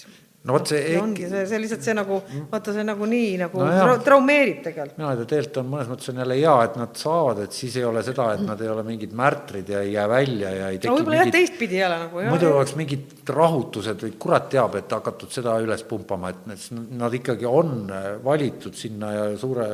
no 0.49 0.55
vot 0.57 0.71
see 0.71 0.79
ja 0.95 1.01
ongi 1.03 1.27
see, 1.29 1.43
see 1.49 1.59
lihtsalt 1.61 1.85
see 1.85 1.93
nagu, 1.97 2.19
vaata 2.49 2.73
see 2.75 2.85
nagu 2.87 3.05
nii 3.09 3.35
nagu 3.43 3.59
No 3.59 3.67
no 3.67 3.75
jah. 3.75 3.83
tra 3.85 3.97
traumeerib 4.09 4.61
tegelikult. 4.65 4.97
mina 4.97 5.11
ei 5.13 5.19
tea, 5.21 5.29
tegelikult 5.33 5.59
on 5.61 5.69
mõnes 5.75 5.89
mõttes 5.91 6.11
on 6.13 6.21
jälle 6.23 6.37
hea, 6.39 6.55
et 6.69 6.79
nad 6.79 6.99
saavad, 7.03 7.41
et 7.45 7.57
siis 7.59 7.77
ei 7.79 7.85
ole 7.85 8.03
seda, 8.07 8.27
et 8.35 8.43
nad 8.47 8.61
ei 8.65 8.71
ole 8.73 8.85
mingid 8.87 9.13
märtrid 9.19 9.69
ja 9.69 9.83
ei 9.85 9.93
jää 9.93 10.07
välja 10.09 10.53
ja 10.55 10.69
ei 10.73 10.79
teki 10.81 10.95
võib-olla 10.95 11.21
jah, 11.21 11.31
teistpidi 11.37 11.81
jälle 11.83 11.99
nagu 12.05 12.23
jah. 12.25 12.33
muidu 12.33 12.51
oleks 12.55 12.75
mingid 12.79 13.33
rahutused 13.39 14.05
või 14.07 14.15
kurat 14.25 14.49
teab, 14.49 14.79
et 14.81 14.97
hakatud 14.97 15.31
seda 15.33 15.59
üles 15.63 15.85
pumpama, 15.89 16.33
et 16.33 16.69
nad 16.73 17.13
ikkagi 17.19 17.45
on 17.49 17.91
valitud 18.25 18.73
sinna 18.77 19.11
ja 19.13 19.27
suure 19.37 19.69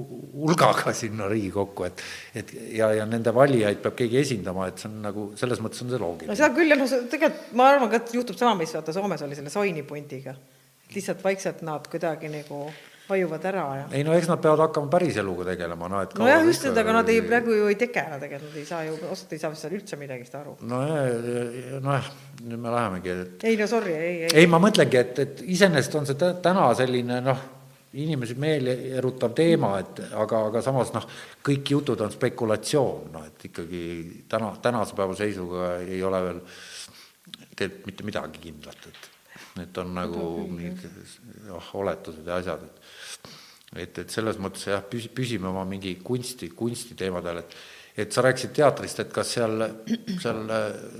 hulgaga 0.00 0.92
sinna 0.96 1.28
Riigikokku, 1.30 1.86
et 1.88 2.02
et 2.42 2.52
ja, 2.78 2.90
ja 3.00 3.06
nende 3.08 3.34
valijaid 3.34 3.80
peab 3.84 3.96
keegi 3.98 4.20
esindama, 4.22 4.68
et 4.70 4.82
see 4.82 4.90
on 4.90 4.98
nagu 5.04 5.28
selles 5.38 5.62
mõttes 5.64 5.84
on 5.84 5.92
see 5.92 6.00
no 6.00 6.04
loogiline. 6.06 6.36
seda 6.38 6.52
küll 6.56 6.72
jah, 6.72 6.80
no 6.80 6.90
see 6.90 7.06
tegelikult 7.12 7.56
ma 7.60 7.70
arvan 7.72 7.92
ka, 7.92 8.02
et 8.02 8.12
juhtub 8.18 8.38
sama, 8.40 8.56
mis 8.58 8.74
vaata 8.76 8.94
Soomes 8.96 9.24
oli 9.26 9.38
selle 9.38 9.52
soinipundiga. 9.52 10.36
lihtsalt 10.94 11.24
vaikselt 11.24 11.64
nad 11.66 11.88
kuidagi 11.90 12.30
nagu 12.30 12.66
vajuvad 13.08 13.44
ära 13.46 13.64
ja. 13.78 13.86
ei 13.94 14.04
no 14.06 14.14
eks 14.16 14.28
nad 14.30 14.40
peavad 14.42 14.64
hakkama 14.66 14.90
päris 14.90 15.16
eluga 15.22 15.46
tegelema, 15.50 15.88
no 15.90 16.00
et 16.02 16.14
nojah, 16.18 16.42
just, 16.46 16.66
et 16.66 16.78
aga 16.82 16.94
nad 16.98 17.10
ei, 17.12 17.20
praegu 17.26 17.54
ju 17.54 17.68
ei 17.70 17.78
tegele 17.78 18.18
tegelikult, 18.22 18.52
nad 18.52 18.60
ei 18.60 18.68
saa 18.68 18.82
ju, 18.86 18.96
osad 19.14 19.34
ei 19.34 19.42
saa 19.42 19.50
vist 19.52 19.66
seal 19.66 19.76
üldse 19.78 19.98
midagi 20.00 20.26
aru. 20.38 20.56
nojah, 20.66 21.80
nojah, 21.84 22.08
nüüd 22.42 22.62
me 22.62 22.72
lähemegi, 22.74 23.18
et 23.26 23.46
ei 23.50 23.58
no 23.60 23.68
sorry, 23.70 23.94
ei, 23.94 24.16
ei. 24.26 24.32
ei, 24.42 24.48
ma 24.50 24.60
mõtlengi, 24.62 24.98
et, 25.02 25.20
et 25.22 25.44
iseenesest 25.56 25.94
on 26.00 26.10
see 26.10 26.18
tä- 26.18 26.34
täna 26.42 26.66
selline 26.78 27.20
noh, 27.24 27.44
inimesi 28.02 28.36
meeli 28.40 28.74
erutav 28.98 29.34
teema, 29.36 29.76
et 29.80 30.00
aga, 30.12 30.44
aga 30.50 30.62
samas 30.64 30.92
noh, 30.94 31.06
kõik 31.46 31.72
jutud 31.76 32.00
on 32.04 32.12
spekulatsioon, 32.14 33.10
noh 33.14 33.26
et 33.28 33.48
ikkagi 33.48 33.82
täna, 34.30 34.52
tänase 34.62 34.96
päeva 34.98 35.16
seisuga 35.18 35.76
ei 35.84 36.02
ole 36.04 36.22
veel 36.28 36.40
tegelikult 37.56 37.86
mitte 37.88 38.06
midagi 38.06 38.42
kindlat, 38.48 38.88
et 38.90 39.10
need 39.56 39.78
on 39.82 39.94
nagu 39.96 40.26
mingid 40.52 40.84
noh, 41.48 41.72
oletused 41.80 42.26
ja 42.28 42.40
asjad, 42.42 42.66
et 42.66 42.84
et, 43.76 43.98
et 43.98 44.12
selles 44.12 44.38
mõttes 44.40 44.68
jah, 44.70 44.84
püsi-, 44.88 45.10
püsime 45.12 45.48
oma 45.50 45.64
mingi 45.68 45.96
kunsti, 46.04 46.48
kunstiteemadel, 46.56 47.42
et 47.42 47.56
et 47.96 48.12
sa 48.12 48.22
rääkisid 48.26 48.52
teatrist, 48.56 49.00
et 49.00 49.10
kas 49.12 49.32
seal, 49.38 49.64
seal 50.20 50.42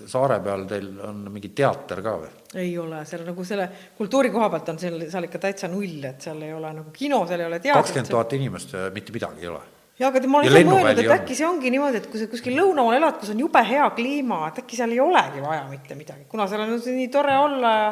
saare 0.09 0.41
peal 0.45 0.65
teil 0.71 0.89
on 1.05 1.27
mingi 1.33 1.53
teater 1.57 2.03
ka 2.05 2.17
või? 2.23 2.33
ei 2.57 2.73
ole, 2.81 3.03
seal 3.09 3.25
nagu 3.27 3.45
selle 3.45 3.69
kultuuri 3.99 4.33
koha 4.33 4.51
pealt 4.55 4.73
on 4.73 4.81
seal, 4.81 4.99
seal 5.13 5.29
ikka 5.29 5.41
täitsa 5.43 5.71
null, 5.73 5.99
et 6.09 6.25
seal 6.25 6.41
ei 6.47 6.55
ole 6.57 6.73
nagu 6.81 6.93
kino, 6.95 7.23
seal 7.29 7.45
ei 7.45 7.51
ole 7.51 7.61
kakskümmend 7.61 7.93
teatrit. 7.93 8.13
tuhat 8.15 8.37
inimest 8.39 8.77
ja 8.77 8.91
mitte 8.95 9.17
midagi 9.17 9.45
ei 9.45 9.53
ole. 9.53 9.63
ja 10.01 10.09
aga 10.09 10.25
ma 10.25 10.41
olen 10.41 10.53
ise 10.53 10.69
mõelnud, 10.71 11.05
et 11.05 11.15
äkki 11.19 11.39
see 11.39 11.49
ongi 11.49 11.73
niimoodi, 11.75 12.03
et 12.03 12.11
kui 12.13 12.23
sa 12.23 12.31
kuskil 12.33 12.57
lõunamaal 12.57 13.01
elad, 13.01 13.21
kus 13.21 13.33
on 13.35 13.45
jube 13.45 13.65
hea 13.69 13.89
kliima, 13.99 14.47
et 14.49 14.63
äkki 14.65 14.81
seal 14.81 14.97
ei 14.97 15.03
olegi 15.05 15.45
vaja 15.45 15.67
mitte 15.69 15.99
midagi, 15.99 16.29
kuna 16.33 16.49
seal 16.49 16.65
on 16.65 16.79
nii 16.81 17.11
tore 17.13 17.37
olla 17.45 17.75
ja 17.81 17.91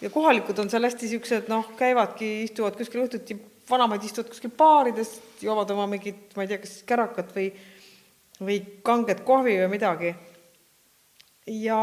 ja 0.00 0.10
kohalikud 0.10 0.58
on 0.58 0.70
seal 0.70 0.84
hästi 0.84 1.08
siuksed 1.08 1.48
noh, 1.52 1.70
käivadki, 1.78 2.28
istuvad 2.44 2.76
kuskil 2.78 3.04
õhtuti, 3.06 3.36
vanemaid 3.70 4.04
istuvad 4.06 4.28
kuskil 4.32 4.52
baarides, 4.56 5.16
joovad 5.42 5.72
oma 5.74 5.86
mingit, 5.90 6.28
ma 6.36 6.44
ei 6.44 6.50
tea, 6.52 6.60
kas 6.62 6.78
kärakat 6.88 7.32
või 7.36 7.48
või 8.40 8.58
kanget 8.84 9.22
kohvi 9.26 9.56
või 9.62 9.70
midagi. 9.72 10.14
ja 11.46 11.78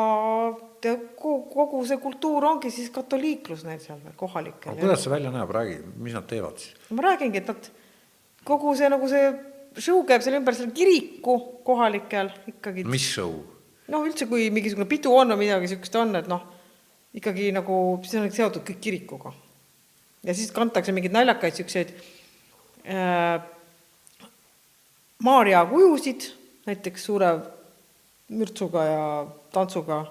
kogu, 1.15 1.85
see 1.87 1.97
kultuur 2.01 2.45
ongi 2.45 2.71
siis 2.73 2.89
katoliiklus 2.93 3.63
neil 3.63 3.79
seal 3.79 4.01
veel 4.03 4.15
kohalikel 4.19 4.73
aga. 4.73 4.81
kuidas 4.81 5.05
see 5.05 5.13
välja 5.13 5.31
näeb, 5.31 5.53
räägi, 5.55 5.77
mis 5.95 6.15
nad 6.17 6.27
teevad 6.27 6.59
siis? 6.59 6.75
ma 6.91 7.05
räägingi, 7.07 7.39
et 7.39 7.51
nad, 7.53 7.69
kogu 8.43 8.75
see 8.75 8.89
nagu 8.91 9.07
see 9.07 9.29
show 9.79 10.03
käib 10.07 10.25
seal 10.25 10.37
ümber 10.41 10.57
selle 10.57 10.75
kiriku 10.75 11.37
kohalikel 11.65 12.33
ikkagi. 12.51 12.83
mis 12.83 13.07
show? 13.15 13.39
noh, 13.87 14.03
üldse 14.03 14.27
kui 14.27 14.49
mingisugune 14.53 14.89
pidu 14.89 15.15
on 15.15 15.33
või 15.33 15.45
midagi 15.45 15.69
niisugust 15.69 15.95
on, 16.01 16.13
et 16.19 16.27
noh, 16.31 16.43
ikkagi 17.15 17.49
nagu 17.55 17.79
see 18.03 18.19
on 18.19 18.29
seotud 18.35 18.67
kõik 18.67 18.83
kirikuga. 18.83 19.33
ja 20.27 20.35
siis 20.35 20.51
kantakse 20.51 20.91
mingeid 20.91 21.15
naljakaid 21.15 21.55
niisuguseid 21.55 21.95
äh, 22.83 23.49
Maarja 25.23 25.61
kujusid, 25.69 26.25
näiteks 26.67 27.05
suure 27.05 27.29
mürtsuga 28.33 28.83
ja 28.87 29.05
tantsuga 29.53 30.03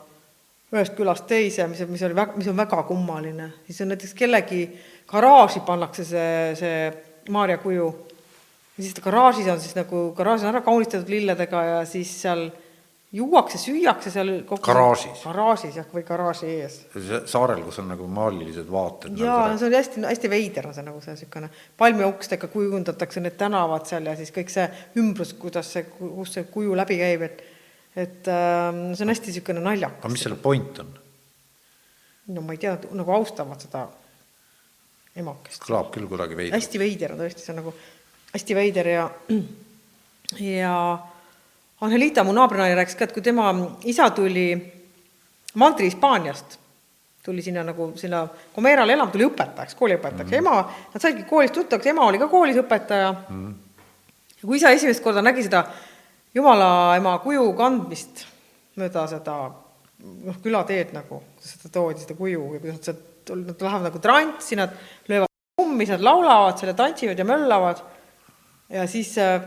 ühest 0.73 0.95
külast 0.97 1.27
teise, 1.29 1.67
mis, 1.69 1.83
mis 1.89 2.03
oli 2.07 2.17
väga, 2.17 2.37
mis 2.39 2.49
on 2.49 2.57
väga 2.57 2.83
kummaline, 2.89 3.51
siis 3.67 3.83
on 3.85 3.93
näiteks 3.93 4.15
kellegi 4.17 4.63
garaaži 5.11 5.61
pannakse 5.67 6.07
see, 6.09 6.55
see 6.57 6.77
Maarja 7.33 7.59
kuju. 7.63 7.87
Ja 8.77 8.83
siis 8.83 8.97
garaažis 9.05 9.51
on 9.53 9.61
siis 9.61 9.77
nagu, 9.77 10.09
garaaž 10.17 10.43
on 10.43 10.55
ära 10.55 10.63
kaunistatud 10.65 11.13
lilledega 11.13 11.65
ja 11.69 11.77
siis 11.87 12.11
seal 12.23 12.49
juuakse, 13.13 13.59
süüakse 13.61 14.11
seal 14.11 14.31
kogu 14.49 14.63
Garaažis? 14.65 15.23
garaažis 15.27 15.77
jah, 15.77 15.89
või 15.93 16.05
garaaži 16.09 16.49
ees. 16.49 16.79
saarel, 17.29 17.61
kus 17.67 17.81
on 17.83 17.91
nagu 17.93 18.07
maalilised 18.09 18.71
vaated. 18.73 19.19
jaa, 19.21 19.51
no 19.53 19.59
see 19.61 19.69
oli 19.69 19.79
hästi, 19.79 20.05
hästi 20.09 20.31
veider 20.33 20.69
on 20.71 20.77
see 20.77 20.87
nagu 20.87 21.03
see 21.05 21.17
niisugune 21.17 21.51
palmiukstega 21.81 22.49
kujundatakse 22.53 23.21
need 23.25 23.37
tänavad 23.41 23.85
seal 23.89 24.09
ja 24.09 24.17
siis 24.17 24.33
kõik 24.35 24.53
see 24.53 24.67
ümbrus, 25.03 25.35
kuidas 25.41 25.75
see, 25.77 25.85
kus 25.93 26.37
see 26.39 26.49
kuju 26.53 26.77
läbi 26.79 27.01
käib, 27.03 27.27
et 27.29 27.49
et 27.93 28.29
ähm, 28.33 28.95
see 28.97 29.05
on 29.05 29.13
hästi 29.13 29.33
niisugune 29.33 29.61
aga 29.61 29.69
naljakas. 29.69 30.13
mis 30.13 30.29
selle 30.29 30.41
point 30.41 30.81
on? 30.81 30.95
no 32.33 32.47
ma 32.47 32.57
ei 32.57 32.63
tea, 32.65 32.79
nagu 32.97 33.19
austavad 33.19 33.61
seda 33.61 33.87
emakest. 35.21 35.67
kõlab 35.67 35.93
küll 35.93 36.09
kuidagi 36.09 36.39
veidralt. 36.39 36.63
hästi 36.63 36.81
veider 36.81 37.13
on 37.13 37.25
tõesti, 37.27 37.45
see 37.45 37.53
on 37.53 37.61
nagu 37.61 37.77
hästi 38.33 38.57
veider 38.57 38.89
ja 38.95 39.09
ja 40.41 40.77
Angelita, 41.83 42.23
mu 42.23 42.33
naabrinaine 42.33 42.77
rääkis 42.79 42.95
ka, 42.95 43.09
et 43.09 43.13
kui 43.15 43.23
tema 43.27 43.49
isa 43.91 44.11
tuli 44.15 44.47
Mandri 45.59 45.89
Hispaaniast, 45.89 46.59
tuli 47.27 47.43
sinna 47.43 47.65
nagu 47.67 47.89
sinna 47.99 48.23
Comerale 48.55 48.95
elama, 48.95 49.11
tuli 49.11 49.27
õpetajaks, 49.27 49.75
kooliõpetajaks 49.79 50.31
mm, 50.31 50.37
-hmm. 50.37 50.39
ema, 50.39 50.91
nad 50.95 51.03
saidki 51.03 51.25
koolis 51.27 51.51
tuttavaks, 51.51 51.87
ema 51.91 52.05
oli 52.07 52.21
ka 52.23 52.29
koolis 52.29 52.61
õpetaja 52.63 53.13
mm. 53.13 53.41
-hmm. 53.41 53.55
ja 54.43 54.47
kui 54.47 54.57
isa 54.57 54.71
esimest 54.71 55.03
korda 55.03 55.23
nägi 55.23 55.43
seda 55.43 55.65
jumala 56.35 56.97
ema 56.97 57.19
kuju 57.19 57.53
kandmist 57.59 58.27
mööda 58.77 59.07
seda 59.07 59.35
noh, 60.03 60.39
külateed 60.43 60.93
nagu, 60.95 61.23
kuidas 61.35 61.57
seda 61.57 61.73
toodi, 61.73 62.01
seda 62.01 62.15
kuju 62.15 62.55
ja 62.55 62.61
kuidas 62.61 62.77
nad 62.77 62.85
sealt, 62.85 63.47
nad 63.47 63.63
lähevad 63.63 63.89
nagu 63.89 63.99
trantsi, 63.99 64.57
nad 64.57 64.71
löövad 65.09 65.29
kummi, 65.57 65.87
nad 65.87 66.01
laulavad 66.01 66.59
selle, 66.59 66.75
tantsivad 66.75 67.19
ja 67.19 67.25
möllavad 67.25 67.83
ja 68.71 68.87
siis 68.87 69.19
äh, 69.19 69.43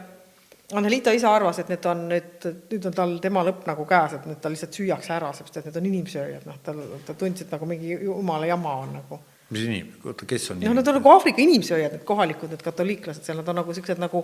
Angelita 0.73 1.11
isa 1.13 1.29
arvas, 1.29 1.59
et 1.61 1.69
need 1.69 1.85
on 1.85 1.99
nüüd, 2.09 2.45
nüüd 2.71 2.85
on 2.89 2.93
tal 2.97 3.11
tema 3.21 3.43
lõpp 3.45 3.67
nagu 3.69 3.85
käes, 3.85 4.15
et 4.17 4.23
nüüd 4.25 4.39
ta 4.41 4.49
lihtsalt 4.49 4.73
süüakse 4.73 5.13
ära, 5.13 5.29
sest 5.37 5.59
et 5.59 5.67
need 5.69 5.77
on 5.77 5.87
inimsööjad, 5.91 6.47
noh, 6.49 6.57
tal, 6.65 6.79
ta 7.05 7.13
tundis, 7.13 7.45
et 7.45 7.53
nagu 7.53 7.67
mingi 7.69 7.93
jumala 7.93 8.49
jama 8.49 8.73
on 8.81 8.95
nagu. 8.97 9.19
mis 9.53 9.67
inimene, 9.67 10.01
oota, 10.01 10.25
kes 10.25 10.49
on 10.55 10.63
noh, 10.65 10.73
nad 10.73 10.89
on 10.89 10.97
nagu 10.97 11.11
Aafrika 11.13 11.43
inimsööjad, 11.43 11.93
need 11.93 12.05
kohalikud, 12.07 12.49
need 12.49 12.65
katoliiklased 12.65 13.27
seal, 13.27 13.37
nad 13.43 13.51
on 13.53 13.59
nagu 13.61 13.75
siuksed 13.77 14.01
nagu, 14.01 14.23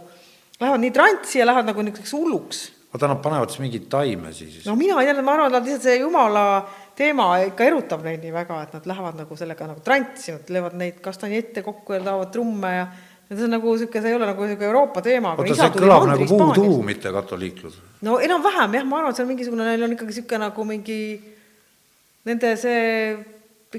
lähevad 0.57 0.81
nii 0.81 0.93
trantsi 0.97 1.43
ja 1.43 1.45
lähevad 1.45 1.69
nagu 1.69 1.85
niisuguseks 1.85 2.15
hulluks. 2.17 2.63
Oota, 2.91 3.07
nad 3.07 3.21
panevad 3.23 3.53
siis 3.53 3.61
mingeid 3.61 3.85
taime 3.93 4.33
siis? 4.35 4.65
No 4.65 4.73
mina 4.75 4.97
ei 4.99 5.07
tea, 5.07 5.21
ma 5.23 5.37
arvan, 5.37 5.53
et 5.53 5.59
nad 5.59 5.69
lihtsalt 5.69 5.85
see 5.85 6.01
jumala 6.01 6.43
teema 6.97 7.29
ikka 7.45 7.69
erutab 7.69 8.01
neid 8.03 8.25
nii 8.25 8.33
väga, 8.33 8.57
et 8.65 8.73
nad 8.75 8.89
lähevad 8.89 9.21
nagu 9.21 9.37
sellega 9.39 9.69
nagu 9.69 9.85
trantsi, 9.85 10.33
nad 10.35 10.51
löövad 10.57 10.75
neid 10.81 10.97
kastanjette 11.05 11.63
kokku 11.63 11.95
ja 11.95 12.01
laovad 12.03 12.33
trumme 12.33 12.73
ja 12.75 12.89
ja 13.31 13.37
see 13.37 13.47
on 13.47 13.53
nagu 13.55 13.71
niisugune, 13.71 14.01
see 14.03 14.11
ei 14.11 14.15
ole 14.17 14.27
nagu 14.27 14.43
niisugune 14.43 14.67
Euroopa 14.67 15.01
teema. 15.05 15.33
oota, 15.39 15.55
see 15.55 15.73
kõlab 15.77 16.07
nagu 16.09 16.25
voodoo, 16.27 16.81
mitte 16.83 17.13
katoliiklus. 17.15 17.77
no 18.03 18.17
enam-vähem 18.19 18.75
jah, 18.75 18.87
ma 18.87 18.99
arvan, 18.99 19.13
et 19.13 19.19
see 19.19 19.23
on 19.23 19.31
mingisugune, 19.31 19.67
neil 19.69 19.87
on 19.87 19.95
ikkagi 19.95 20.11
niisugune 20.11 20.41
nagu 20.43 20.65
mingi 20.67 20.99
nende 22.27 22.51
see 22.59 22.81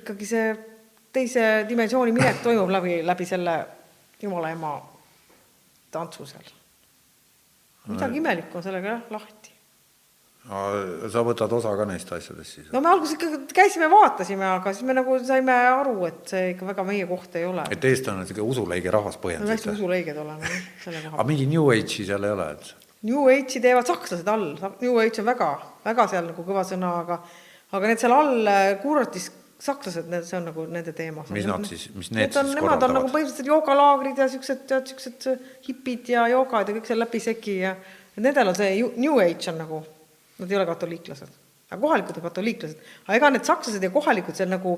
ikkagi 0.01 0.29
see 0.33 0.49
teise 1.13 1.45
dimensiooni 1.69 2.17
minek 2.17 2.41
toimub 2.47 2.73
läbi, 2.73 3.03
läbi 3.05 3.29
selle 3.29 3.59
jumala 4.23 4.55
ema 4.57 4.73
tantsu 5.93 6.25
seal. 6.27 6.49
midagi 7.93 8.23
imelikku 8.23 8.57
on 8.57 8.65
sellega 8.65 8.95
jah 8.95 9.11
lahti. 9.13 9.52
Sa 11.13 11.23
võtad 11.23 11.53
osa 11.55 11.73
ka 11.79 11.85
neist 11.87 12.13
asjadest 12.13 12.57
siis? 12.59 12.71
no 12.75 12.81
me 12.83 12.91
alguses 12.91 13.15
ikka 13.15 13.43
käisime, 13.55 13.87
vaatasime, 13.91 14.47
aga 14.59 14.73
siis 14.75 14.87
me 14.89 14.97
nagu 14.99 15.19
saime 15.23 15.55
aru, 15.55 15.97
et 16.09 16.23
see 16.35 16.49
ikka 16.57 16.67
väga 16.73 16.87
meie 16.89 17.07
koht 17.07 17.37
ei 17.39 17.47
ole. 17.47 17.67
et 17.71 17.85
eestlane 17.91 18.19
on 18.19 18.27
niisugune 18.27 18.49
usuleige 18.51 18.91
rahvas 18.91 19.21
me 19.23 19.37
hästi 19.39 19.77
usuleiged 19.77 20.19
oleme 20.19 20.51
selle 20.83 21.05
koha 21.05 21.15
aga 21.21 21.29
mingi 21.31 21.47
New 21.47 21.71
Age'i 21.71 22.09
seal 22.09 22.27
ei 22.27 22.35
ole, 22.35 22.49
et 22.57 22.75
New 23.03 23.29
Age'i 23.31 23.63
teevad 23.63 23.87
sakslased 23.87 24.29
all, 24.31 24.51
New 24.81 24.99
Age 25.03 25.23
on 25.23 25.31
väga, 25.31 25.53
väga 25.85 26.09
seal 26.11 26.29
nagu 26.31 26.45
kõva 26.47 26.63
sõna, 26.67 26.91
aga 27.03 27.23
aga 27.73 27.89
need 27.91 28.03
seal 28.03 28.15
all 28.15 28.51
äh, 28.51 28.75
kuuratis 28.83 29.31
sakslased, 29.63 30.11
need, 30.11 30.27
see 30.27 30.37
on 30.39 30.47
nagu 30.51 30.65
nende 30.71 30.93
teema. 30.97 31.23
Mis 31.31 31.47
nad 31.47 31.67
siis- 31.67 31.89
mis 31.95 32.11
need 32.11 32.19
need 32.27 32.37
on, 32.37 32.47
siis 32.51 32.59
nemad 32.59 32.73
on 32.75 32.79
korraldavad? 32.79 32.97
nagu 32.99 33.11
põhimõtteliselt 33.15 33.51
joogalaagrid 33.51 34.19
ja 34.19 34.29
siuksed, 34.31 34.65
tead, 34.71 34.91
siuksed 34.91 35.27
hipid 35.69 36.11
ja 36.15 36.27
joogad 36.33 36.69
ja 36.71 36.75
kõik 36.79 36.91
seal 36.91 37.03
läbisegi 37.03 37.57
ja 37.61 37.75
nendel 38.17 38.51
on 38.51 38.59
see 38.59 38.83
New 38.97 39.21
Age 39.23 39.51
on 39.53 39.61
nagu, 39.63 39.83
nad 40.39 40.51
ei 40.51 40.59
ole 40.59 40.67
katoliiklased, 40.69 41.37
aga 41.71 41.81
kohalikud 41.81 42.19
on 42.19 42.29
katoliiklased, 42.29 42.89
aga 43.07 43.19
ega 43.21 43.31
need 43.35 43.49
sakslased 43.49 43.83
ja 43.83 43.93
kohalikud 43.95 44.39
seal 44.39 44.51
nagu 44.53 44.77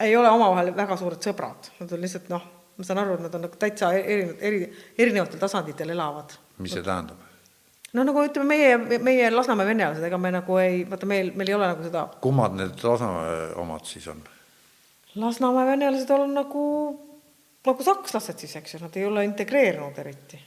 ei 0.00 0.16
ole 0.16 0.30
omavahel 0.30 0.74
väga 0.76 0.98
suured 1.00 1.22
sõbrad, 1.24 1.70
nad 1.80 1.92
on 1.92 2.02
lihtsalt 2.04 2.28
noh, 2.32 2.50
ma 2.76 2.84
saan 2.84 3.00
aru, 3.04 3.16
et 3.16 3.28
nad 3.28 3.38
on 3.38 3.46
nagu 3.46 3.60
täitsa 3.60 3.92
erinevad, 3.96 4.42
eri, 4.44 4.66
erinevatel 4.98 5.40
tasanditel 5.40 5.94
elavad 5.94 6.36
mis 6.58 6.72
see 6.76 6.84
tähendab? 6.84 7.24
no 7.96 8.04
nagu 8.04 8.24
ütleme, 8.26 8.56
meie, 8.56 8.98
meie 9.00 9.28
Lasnamäe 9.32 9.70
venelased, 9.70 10.04
ega 10.04 10.18
me 10.20 10.32
nagu 10.34 10.58
ei, 10.60 10.82
vaata 10.88 11.08
meil, 11.08 11.30
meil 11.38 11.52
ei 11.52 11.56
ole 11.56 11.68
nagu 11.70 11.84
seda 11.86 12.06
kummad 12.24 12.56
need 12.58 12.82
Lasnamäe 12.84 13.52
omad 13.62 13.86
siis 13.88 14.08
on? 14.12 14.20
Lasnamäe 15.16 15.70
venelased 15.72 16.12
on 16.16 16.34
nagu, 16.36 16.64
nagu 17.66 17.88
sakslased 17.88 18.44
siis, 18.44 18.56
eks 18.60 18.76
ju, 18.76 18.82
nad 18.84 18.98
ei 19.00 19.06
ole 19.08 19.24
integreerunud 19.24 19.96
eriti. 20.02 20.40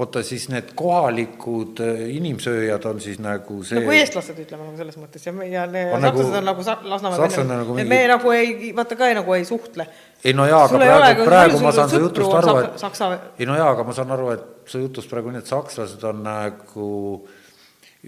Oota, 0.00 0.22
siis 0.24 0.46
need 0.52 0.70
kohalikud 0.78 1.80
äh, 1.84 2.02
inimsööjad 2.16 2.84
on 2.90 3.00
siis 3.04 3.18
nagu 3.20 3.58
see 3.66 3.80
nagu 3.80 3.92
eestlased, 3.94 4.38
ütleme 4.44 4.64
nagu 4.66 4.76
selles 4.80 4.96
mõttes 5.00 5.26
ja, 5.26 5.34
ja 5.44 5.66
need 5.70 5.92
On 5.96 6.00
nagu- 6.04 6.22
sakslased 6.22 6.38
on 6.40 6.48
nagu 6.50 6.64
Lasnamäe 6.94 7.18
sakslased 7.20 7.50
nagu 7.50 7.74
mingi- 7.76 7.88
me 7.92 7.98
nagu 8.08 8.32
ei, 8.36 8.70
vaata 8.76 8.96
ka 8.96 9.10
nagu 9.20 9.34
ei 9.36 9.44
suhtle. 9.48 9.86
ei 10.24 10.32
no 10.36 10.46
jaa, 10.48 10.64
aga 10.64 10.80
ei 10.80 10.88
praegu, 10.94 11.24
praegu 11.28 11.60
ma 11.64 11.72
saan 11.76 11.90
su 11.92 12.00
jutust 12.00 12.34
aru, 12.40 12.56
et 12.64 12.78
Saksa- 12.80 13.10
ei 13.38 13.46
no 13.46 13.56
jaa, 13.60 13.70
aga 13.76 13.84
ma 13.84 13.92
saan 13.92 14.10
aru, 14.16 14.30
et 14.36 14.48
su 14.66 14.78
jutust 14.78 15.10
praegu 15.10 15.30
nii, 15.34 15.44
et 15.44 15.52
sakslased 15.52 16.04
on 16.04 16.22
nagu 16.24 16.88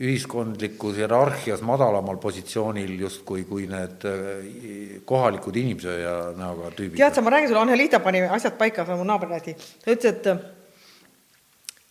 ühiskondlikus 0.01 0.97
hierarhias 0.97 1.61
madalamal 1.69 2.17
positsioonil 2.17 2.95
justkui 3.03 3.43
kui 3.45 3.67
need 3.69 4.07
äh, 4.09 5.03
kohalikud 5.05 5.57
inimsööja 5.61 6.15
näoga 6.39 6.71
tüübid. 6.73 6.97
tead 6.97 7.15
sa, 7.19 7.21
ma 7.21 7.31
räägin 7.35 7.51
sulle, 7.53 7.61
Angelita 7.67 8.01
pani 8.01 8.23
asjad 8.25 8.57
paika, 8.57 8.87
see 8.89 8.95
on 8.97 9.03
mu 9.03 9.09
naaber 9.11 9.29
räägi. 9.35 9.53
ta 9.85 9.93
ütles, 9.93 10.17
et 10.17 10.31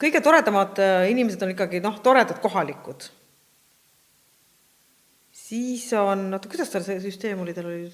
kõige 0.01 0.21
toredamad 0.23 0.79
äh, 0.81 1.07
inimesed 1.13 1.41
on 1.45 1.53
ikkagi 1.53 1.81
noh, 1.83 1.99
toredad 2.03 2.39
kohalikud. 2.43 3.09
siis 5.31 5.87
on, 5.97 6.29
oota, 6.33 6.49
kuidas 6.49 6.69
tal 6.73 6.85
see 6.85 6.99
süsteem 7.03 7.41
oli, 7.43 7.53
tal 7.53 7.69
oli, 7.69 7.89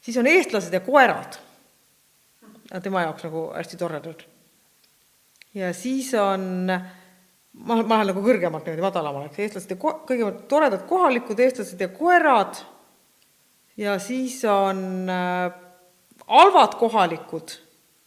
siis 0.00 0.18
on 0.20 0.28
eestlased 0.30 0.74
ja 0.74 0.82
koerad. 0.84 1.38
tema 2.82 3.02
jaoks 3.06 3.24
nagu 3.26 3.46
hästi 3.56 3.76
toredad. 3.76 4.26
ja 5.54 5.72
siis 5.74 6.12
on, 6.14 6.66
ma, 7.52 7.80
ma 7.82 7.96
lähen 7.96 8.12
nagu 8.14 8.22
kõrgemalt 8.26 8.68
niimoodi 8.68 8.86
madalamale, 8.86 9.30
eks, 9.30 9.42
eestlased 9.46 9.74
ja 9.74 9.80
ko-, 9.80 9.98
kõigepealt 10.06 10.46
toredad 10.48 10.86
kohalikud 10.88 11.40
eestlased 11.40 11.80
ja 11.80 11.88
koerad 11.88 12.62
ja 13.80 13.98
siis 13.98 14.44
on 14.44 15.08
äh, 15.10 15.52
halvad 16.26 16.76
kohalikud 16.78 17.56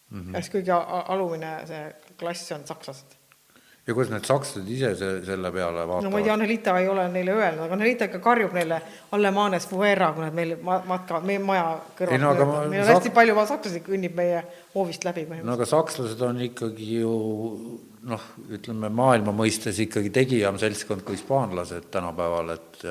mm, 0.10 0.34
-hmm. 0.34 0.50
kõige 0.56 0.74
alumine 1.08 1.68
see 1.68 1.84
klass 2.20 2.52
on 2.52 2.68
sakslased. 2.68 3.18
Ja 3.88 3.94
kuidas 3.94 4.12
need 4.14 4.28
sakslased 4.28 4.70
ise 4.72 4.94
se-, 4.96 5.12
selle 5.28 5.52
peale 5.52 5.84
vaatavad? 5.84 6.06
no 6.06 6.12
ma 6.14 6.20
ei 6.22 6.28
tea, 6.28 6.36
Annelita 6.38 6.76
ei 6.80 6.88
ole 6.88 7.08
neile 7.12 7.34
öelnud, 7.36 7.64
aga 7.66 7.76
Annelita 7.76 8.08
ikka 8.08 8.22
karjub 8.24 8.54
neile 8.56 8.78
Allemanes 9.16 9.68
Fuera, 9.68 10.12
kui 10.16 10.24
nad 10.24 10.38
meil 10.38 10.54
ma-, 10.64 10.80
matkavad 10.88 11.26
meie 11.28 11.42
maja 11.44 11.66
kõrval 11.98 12.22
no 12.24 12.34
ma- 12.40 12.62
meil 12.72 12.84
on 12.86 12.92
hästi 12.94 13.12
palju 13.16 13.36
sakslasi 13.50 13.82
kõnnib 13.88 14.16
meie 14.20 14.44
hoovist 14.76 15.04
läbi 15.08 15.26
no 15.34 15.58
aga 15.58 15.68
sakslased 15.68 16.24
on 16.24 16.40
ikkagi 16.48 16.88
ju 17.02 17.18
noh, 18.14 18.30
ütleme 18.56 18.92
maailma 18.92 19.36
mõistes 19.36 19.82
ikkagi 19.84 20.14
tegijam 20.16 20.60
seltskond 20.62 21.04
kui 21.04 21.18
hispaanlased 21.18 21.90
tänapäeval, 21.92 22.54
et 22.56 22.88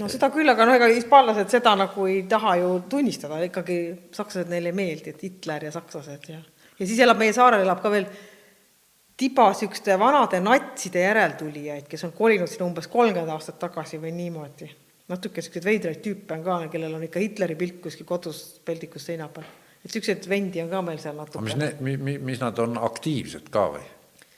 no 0.00 0.08
seda 0.08 0.30
küll, 0.32 0.48
aga 0.48 0.64
noh, 0.64 0.78
ega 0.80 0.88
hispaanlased 0.94 1.52
seda 1.52 1.74
nagu 1.76 2.08
ei 2.08 2.22
taha 2.30 2.56
ju 2.62 2.72
tunnistada, 2.88 3.42
ikkagi 3.50 3.82
sakslased 4.16 4.48
neile 4.52 4.72
ei 4.72 4.80
meeldi, 4.80 5.12
et 5.12 5.28
Hitler 5.28 5.68
ja 5.68 5.74
sakslased 5.76 6.32
ja 6.32 6.40
ja 6.80 6.86
siis 6.88 7.00
elab 7.04 7.20
meie 7.20 7.32
saarel 7.36 7.66
elab 7.66 7.82
ka 7.82 7.92
veel 7.92 8.06
tiba 9.20 9.50
niisuguste 9.52 9.96
vanade 10.00 10.40
natside 10.40 11.02
järeltulijaid, 11.04 11.88
kes 11.90 12.06
on 12.08 12.12
kolinud 12.16 12.48
sinna 12.48 12.68
umbes 12.70 12.88
kolmkümmend 12.88 13.34
aastat 13.34 13.58
tagasi 13.60 14.00
või 14.00 14.14
niimoodi. 14.16 14.70
natuke 15.10 15.42
niisuguseid 15.42 15.66
veidraid 15.66 16.02
tüüpe 16.04 16.36
on 16.38 16.44
ka, 16.46 16.58
kellel 16.72 16.94
on 16.96 17.04
ikka 17.04 17.20
Hitleri 17.20 17.56
pilt 17.58 17.80
kuskil 17.84 18.06
kodus 18.08 18.60
peldikus 18.64 19.08
seina 19.10 19.28
peal. 19.28 19.44
et 19.84 19.88
niisuguseid 19.90 20.28
vendi 20.28 20.62
on 20.62 20.70
ka 20.70 20.82
meil 20.82 20.98
seal 21.02 21.18
aga 21.18 21.40
mis 21.40 21.56
natuke. 21.56 21.84
need, 21.84 22.04
mi-, 22.04 22.18
mis 22.30 22.40
nad 22.40 22.58
on 22.58 22.78
aktiivsed 22.90 23.50
ka 23.50 23.66
või? 23.76 23.88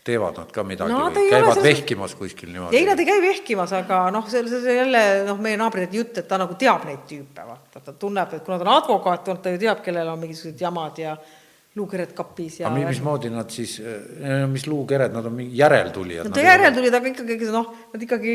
teevad 0.04 0.38
nad 0.40 0.50
ka 0.50 0.64
midagi 0.66 0.90
Nad 0.92 1.14
või 1.14 1.28
käivad 1.30 1.54
selles- 1.54 1.68
vehkimas 1.68 2.14
kuskil 2.18 2.50
niimoodi? 2.50 2.76
ei, 2.76 2.86
nad 2.86 2.98
ei 2.98 3.06
käi 3.06 3.20
vehkimas, 3.22 3.72
aga 3.72 4.00
noh, 4.10 4.26
see, 4.28 4.42
see, 4.50 4.74
jälle 4.80 5.02
noh, 5.28 5.38
meie 5.38 5.56
naabrite 5.56 5.96
jutt, 5.96 6.18
et 6.18 6.26
ta 6.28 6.38
nagu 6.42 6.56
teab 6.58 6.88
neid 6.88 7.04
tüüpe, 7.06 7.44
vaata, 7.46 7.80
ta 7.80 7.92
tunneb, 7.92 8.34
et 8.34 8.42
kuna 8.42 8.58
ta 8.58 8.66
on 8.66 8.72
advokaat, 8.80 9.30
ta 9.42 9.52
ju 9.54 9.62
teab, 9.62 9.84
kellel 9.84 10.10
on 10.10 10.18
mingisugused 10.18 10.58
jamad 10.60 10.98
ja 10.98 11.14
luukered 11.76 12.12
kapis 12.12 12.60
ja 12.60 12.66
aga 12.68 12.76
mi- 12.76 12.84
mismoodi 12.84 13.30
nad 13.32 13.48
siis, 13.50 13.78
mis 14.52 14.66
luukered, 14.68 15.12
nad 15.14 15.26
on 15.26 15.32
mingi 15.38 15.56
järeltulijad? 15.58 16.28
Nad 16.28 16.36
järeltulid, 16.44 16.94
aga 16.94 17.12
ikkagi 17.14 17.50
noh, 17.52 17.70
nad 17.94 18.02
ikkagi 18.08 18.34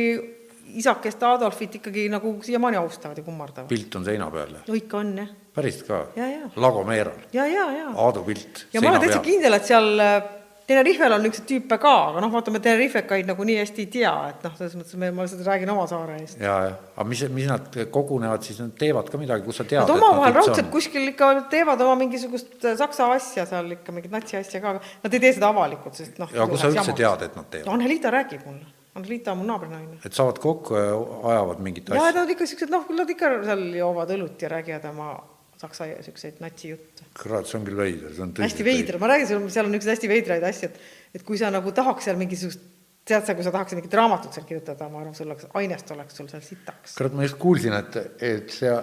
isakest 0.78 1.22
Adolfit 1.24 1.76
ikkagi 1.80 2.08
nagu 2.12 2.34
siiamaani 2.44 2.78
austavad 2.82 3.18
ja 3.18 3.24
kummardavad. 3.24 3.70
pilt 3.70 3.96
on 3.96 4.04
seina 4.06 4.28
peal 4.32 4.58
no 4.68 4.74
ikka 4.76 4.98
on 5.00 5.14
jah, 5.22 5.30
päriselt 5.56 5.88
ka? 5.88 6.00
Ja. 6.20 6.50
Lagomeeral, 6.56 7.22
ja, 7.34 7.46
ja, 7.48 7.70
ja. 7.72 7.86
Aadu 7.96 8.24
pilt 8.28 8.66
ja 8.74 8.82
ma 8.82 8.90
olen 8.92 9.06
täitsa 9.06 9.22
kindel, 9.24 9.54
et 9.56 9.66
seal 9.70 9.88
äh, 10.04 10.18
Tenerifel 10.68 11.14
on 11.16 11.22
niisuguseid 11.24 11.48
tüüpe 11.48 11.78
ka, 11.80 11.92
aga 12.10 12.20
noh, 12.20 12.32
vaata, 12.34 12.52
me 12.52 12.60
Tenerifekaid 12.60 13.28
nagu 13.30 13.46
nii 13.48 13.56
hästi 13.62 13.86
ei 13.86 13.90
tea, 13.94 14.12
et 14.34 14.42
noh, 14.44 14.56
selles 14.58 14.74
mõttes 14.76 14.98
me, 15.00 15.12
ma 15.16 15.24
lihtsalt 15.24 15.46
räägin 15.48 15.70
oma 15.72 15.86
saare 15.88 16.18
eest. 16.20 16.42
ja, 16.44 16.56
ja, 16.66 16.74
aga 16.92 17.06
mis, 17.08 17.22
mis 17.32 17.48
nad 17.48 17.78
kogunevad, 17.94 18.44
siis 18.44 18.60
nad 18.60 18.74
teevad 18.82 19.08
ka 19.14 19.22
midagi, 19.22 19.46
kus 19.46 19.62
sa 19.62 19.64
tead, 19.64 19.86
Nad 19.86 19.94
omavahel 19.96 20.36
raudselt 20.36 20.68
kuskil 20.74 21.08
ikka 21.14 21.30
teevad 21.54 21.84
oma 21.86 21.96
mingisugust 22.02 22.68
äh, 22.68 22.76
saksa 22.82 23.08
asja 23.16 23.48
seal 23.48 23.72
ikka, 23.78 23.96
mingit 23.96 24.12
natsi 24.12 24.42
asja 24.42 24.60
ka, 24.60 24.76
aga 24.76 25.06
nad 25.06 25.16
ei 25.16 25.24
tee 25.24 25.32
seda 25.38 25.54
avalikult, 25.56 25.96
sest 26.02 26.20
noh. 26.20 26.36
ja 26.36 26.50
kus 26.52 26.66
sa 26.66 26.74
üldse 26.74 26.98
tead, 27.00 27.24
et 27.30 27.40
nad 27.40 27.48
teevad? 27.48 27.70
no 27.70 27.78
Anneliita 27.78 28.12
räägib 28.18 28.44
mulle, 28.50 28.68
Anneliita 29.00 29.38
on 29.38 29.40
mu 29.46 29.48
naabrinaine. 29.48 30.02
et 30.04 30.20
saavad 30.20 30.44
kokku 30.44 30.76
ja 30.76 30.92
ajavad 31.32 31.64
mingit 31.64 31.88
ja 31.88 31.96
asja? 31.96 32.20
nad 32.20 32.36
ikka 32.36 32.52
siuksed, 32.52 32.76
noh, 32.76 32.92
nad 33.00 33.16
ikka 33.16 33.32
seal 33.48 33.66
joovad 33.80 34.12
õlut 34.20 34.44
ja 34.44 34.52
räägivad 34.58 34.92
oma 34.92 35.16
saksa 35.58 35.90
siukseid 36.06 36.42
natsijutte. 36.44 37.08
kurat, 37.18 37.48
see 37.50 37.60
on 37.60 37.66
küll 37.66 37.80
veider, 37.80 38.14
see 38.14 38.26
on 38.26 38.34
hästi 38.38 38.66
veider, 38.68 39.00
ma 39.02 39.12
räägin 39.12 39.30
sulle, 39.32 39.50
seal 39.54 39.66
on 39.66 39.74
niisuguseid 39.74 39.96
hästi 39.96 40.12
veidraid 40.12 40.48
asju, 40.52 40.70
et 40.70 41.18
et 41.18 41.26
kui 41.26 41.40
sa 41.40 41.50
nagu 41.54 41.74
tahaks 41.76 42.08
seal 42.08 42.20
mingisugust, 42.20 42.62
tead 43.08 43.26
sa, 43.26 43.36
kui 43.38 43.46
sa 43.46 43.54
tahaks 43.56 43.76
mingit 43.78 43.94
raamatut 43.98 44.36
seal 44.36 44.46
kirjutada, 44.48 44.90
ma 44.92 45.02
arvan, 45.02 45.16
sul 45.18 45.30
oleks, 45.30 45.48
ainest 45.58 45.92
oleks 45.96 46.18
sul 46.20 46.30
seal 46.32 46.44
sitaks. 46.46 46.96
kurat, 46.98 47.16
ma 47.18 47.26
just 47.26 47.40
kuulsin, 47.42 47.76
et, 47.78 48.00
et 48.22 48.54
see 48.54 48.74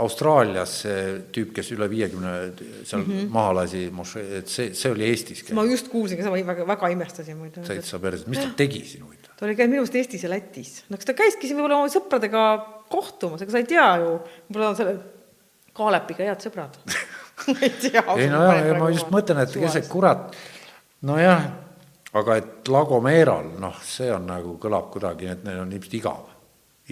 Austraalias 0.00 0.72
see 0.84 0.98
tüüp, 1.34 1.50
kes 1.56 1.72
üle 1.74 1.88
viiekümne 1.90 2.32
seal 2.86 3.02
mm 3.02 3.10
-hmm. 3.10 3.30
maha 3.34 3.54
lasi, 3.60 3.84
et 4.38 4.48
see, 4.48 4.74
see 4.74 4.92
oli 4.92 5.08
Eestis 5.08 5.42
ma 5.52 5.64
just 5.66 5.88
kuulsin 5.90 6.18
ka 6.18 6.26
seda, 6.28 6.46
väga, 6.46 6.66
väga 6.66 6.90
imestasin 6.94 7.36
muide. 7.36 7.64
täitsa 7.66 7.98
päris, 7.98 8.26
mis 8.26 8.38
ta 8.38 8.50
tegi 8.56 8.84
siin 8.86 9.04
huvitav? 9.04 9.34
ta 9.36 9.46
oli 9.46 9.56
käinud 9.56 9.74
minu 9.74 9.82
arust 9.82 9.98
Eestis 9.98 10.22
ja 10.22 10.30
Lätis. 10.30 10.84
no 10.88 10.96
kas 10.96 11.10
ta 11.10 11.14
käiski 11.14 11.48
siin 11.48 11.58
võib-olla 11.58 11.82
oma 11.82 11.90
sõpradega 11.90 12.44
kohtumas, 12.88 13.42
ega 13.42 13.50
sa 13.50 13.58
ei 13.58 13.66
tea 13.66 13.88
ju, 13.96 14.14
võib-olla 14.48 14.68
on 14.70 14.76
selle 14.76 14.96
Kaalepiga 15.80 16.28
head 16.28 16.44
sõbrad 16.44 16.76
ei 17.64 17.72
tea. 17.80 18.04
ei 18.16 18.28
no 18.30 18.44
jaa, 18.44 18.76
ma 18.78 18.90
just 18.92 19.10
mõtlen, 19.12 19.42
et 19.44 19.54
kes 19.54 19.76
see 19.78 19.88
kurat, 19.88 20.36
nojah, 21.08 21.46
aga 22.20 22.36
et 22.40 22.70
Lagomeeral, 22.70 23.52
noh, 23.62 23.78
see 23.86 24.10
on 24.12 24.26
nagu, 24.28 24.56
kõlab 24.62 24.90
kuidagi, 24.94 25.30
et 25.34 25.44
neil 25.46 25.62
on 25.62 25.72
ilmselt 25.72 25.96
igav, 26.00 26.26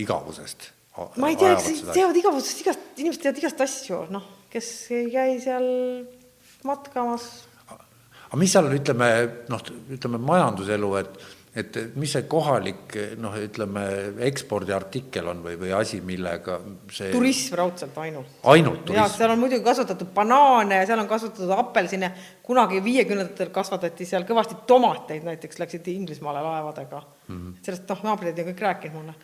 igavusest. 0.01 0.70
ma 1.20 1.32
ei 1.32 1.39
tea, 1.39 1.55
eks 1.56 1.85
teavad 1.90 2.20
igavesest, 2.20 2.62
igast, 2.65 2.86
inimesed 2.97 3.27
teavad 3.27 3.43
igast 3.43 3.65
asju, 3.66 4.05
noh, 4.15 4.31
kes 4.52 4.70
ei 4.97 5.10
käi 5.12 5.36
seal 5.43 5.69
matkamas. 6.69 7.28
aga 8.28 8.40
mis 8.40 8.55
seal, 8.55 8.70
ütleme, 8.78 9.10
noh, 9.52 9.66
ütleme 9.98 10.23
majanduselu, 10.31 10.94
et 11.02 11.20
et 11.59 11.76
mis 11.98 12.12
see 12.14 12.24
kohalik 12.30 12.94
noh, 13.20 13.35
ütleme 13.40 13.85
ekspordiartikkel 14.28 15.30
on 15.32 15.40
või, 15.44 15.56
või 15.60 15.72
asi, 15.74 16.01
millega 16.05 16.59
see 16.93 17.10
turism 17.12 17.56
raudselt 17.59 17.97
ainult. 18.02 18.39
ainult 18.52 18.82
jaa, 18.93 19.06
turism? 19.06 19.16
seal 19.16 19.35
on 19.35 19.43
muidugi 19.43 19.64
kasvatatud 19.66 20.12
banaane 20.14 20.80
ja 20.82 20.89
seal 20.90 21.02
on 21.02 21.10
kasvatatud 21.10 21.52
apelsine, 21.56 22.10
kunagi 22.47 22.82
viiekümnendatel 22.85 23.52
kasvatati 23.55 24.06
seal 24.09 24.26
kõvasti 24.28 24.60
tomateid, 24.70 25.26
näiteks 25.26 25.62
läksid 25.62 25.89
Inglismaale 25.94 26.43
laevadega 26.44 27.02
mm. 27.02 27.35
-hmm. 27.35 27.56
sellest 27.66 27.94
noh, 27.94 28.05
naabrid 28.10 28.39
on 28.39 28.51
kõik 28.52 28.64
rääkinud 28.66 28.98
mulle. 29.01 29.14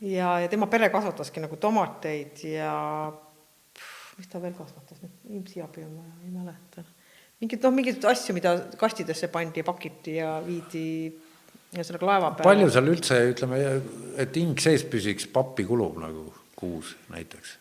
ja, 0.00 0.38
ja 0.44 0.48
tema 0.48 0.66
pere 0.66 0.88
kasvataski 0.90 1.44
nagu 1.44 1.56
tomateid 1.56 2.44
ja 2.46 2.74
pff, 3.76 4.16
mis 4.18 4.28
ta 4.30 4.42
veel 4.42 4.54
kasvatas, 4.56 5.02
nüüd 5.02 5.40
imsiabi 5.40 5.84
on 5.84 5.96
vaja, 5.98 6.14
ei 6.24 6.30
mäleta. 6.30 6.86
mingid 7.40 7.64
noh, 7.64 7.74
mingeid 7.74 8.04
asju, 8.04 8.36
mida 8.36 8.56
kastidesse 8.76 9.28
pandi 9.28 9.60
ja 9.60 9.64
pakiti 9.64 10.20
ja 10.20 10.38
viidi 10.46 10.86
ühesõnaga 11.76 12.08
laeva 12.08 12.32
peale. 12.34 12.48
palju 12.48 12.70
seal 12.74 12.90
üldse, 12.92 13.20
ütleme, 13.32 13.60
et 14.20 14.36
hing 14.40 14.58
sees 14.62 14.84
püsiks, 14.90 15.28
pappi 15.30 15.66
kulub 15.68 16.00
nagu 16.02 16.26
kuus 16.58 16.94
näiteks? 17.12 17.56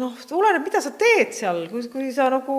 noh, 0.00 0.18
oleneb, 0.36 0.66
mida 0.66 0.82
sa 0.82 0.92
teed 0.98 1.32
seal, 1.34 1.64
kui, 1.70 1.82
kui 1.90 2.10
sa 2.14 2.28
nagu 2.30 2.56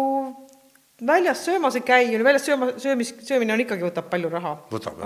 väljas 1.08 1.46
söömas 1.46 1.76
ei 1.80 1.84
käi, 1.86 2.24
väljas 2.24 2.46
sööma, 2.46 2.72
söömis, 2.82 3.14
söömine 3.26 3.56
on 3.56 3.64
ikkagi, 3.64 3.86
võtab 3.88 4.10
palju 4.12 4.30
raha. 4.30 4.54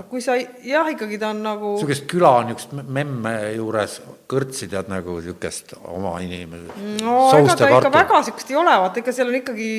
Kui 0.10 0.24
sa, 0.24 0.36
jah, 0.66 0.90
ikkagi 0.92 1.20
ta 1.22 1.30
on 1.32 1.44
nagu 1.46 1.76
niisugust 1.76 2.08
küla 2.12 2.32
niisugust 2.48 2.74
memme 2.76 3.36
juures 3.56 4.00
kõrtsi 4.32 4.68
tead 4.72 4.92
nagu 4.92 5.20
niisugust 5.20 5.76
oma 5.94 6.18
inimese 6.26 6.90
no 7.04 7.20
ega 7.38 7.56
ta 7.60 7.70
ikka 7.78 7.94
väga 7.94 8.20
niisugust 8.24 8.52
ei 8.52 8.60
ole, 8.60 8.76
vaata 8.86 9.02
ikka 9.02 9.16
seal 9.16 9.32
on 9.32 9.40
ikkagi, 9.40 9.70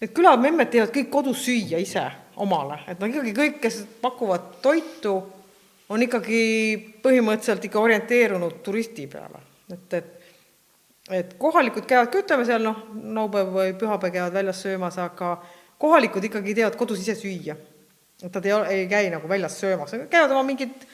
need 0.00 0.14
külamemmed 0.14 0.70
teevad 0.70 0.92
kõik 0.94 1.10
kodus 1.10 1.42
süüa 1.46 1.80
ise 1.82 2.04
omale, 2.38 2.82
et 2.86 3.00
no 3.00 3.08
ikkagi 3.10 3.34
kõik, 3.34 3.58
kes 3.62 3.80
pakuvad 4.02 4.60
toitu, 4.62 5.16
on 5.88 6.04
ikkagi 6.04 6.42
põhimõtteliselt 7.02 7.64
ikka 7.66 7.80
orienteerunud 7.80 8.60
turisti 8.62 9.08
peale, 9.10 9.42
et, 9.72 9.98
et 9.98 10.14
et 11.08 11.34
kohalikud 11.40 11.86
käivad 11.88 12.10
ka, 12.12 12.20
ütleme 12.20 12.44
seal 12.44 12.64
noh, 12.64 12.82
laupäev 13.16 13.52
või 13.54 13.74
pühapäev 13.80 14.12
käivad 14.12 14.34
väljas 14.34 14.62
söömas, 14.64 14.98
aga 15.00 15.38
kohalikud 15.80 16.24
ikkagi 16.28 16.56
teevad 16.58 16.76
kodus 16.76 17.00
ise 17.00 17.14
süüa. 17.16 17.56
et 18.22 18.34
nad 18.34 18.46
ei, 18.46 18.52
ei 18.74 18.88
käi 18.90 19.10
nagu 19.10 19.28
väljas 19.28 19.60
söömas, 19.60 19.94
käivad 20.10 20.34
oma 20.34 20.42
mingit 20.42 20.84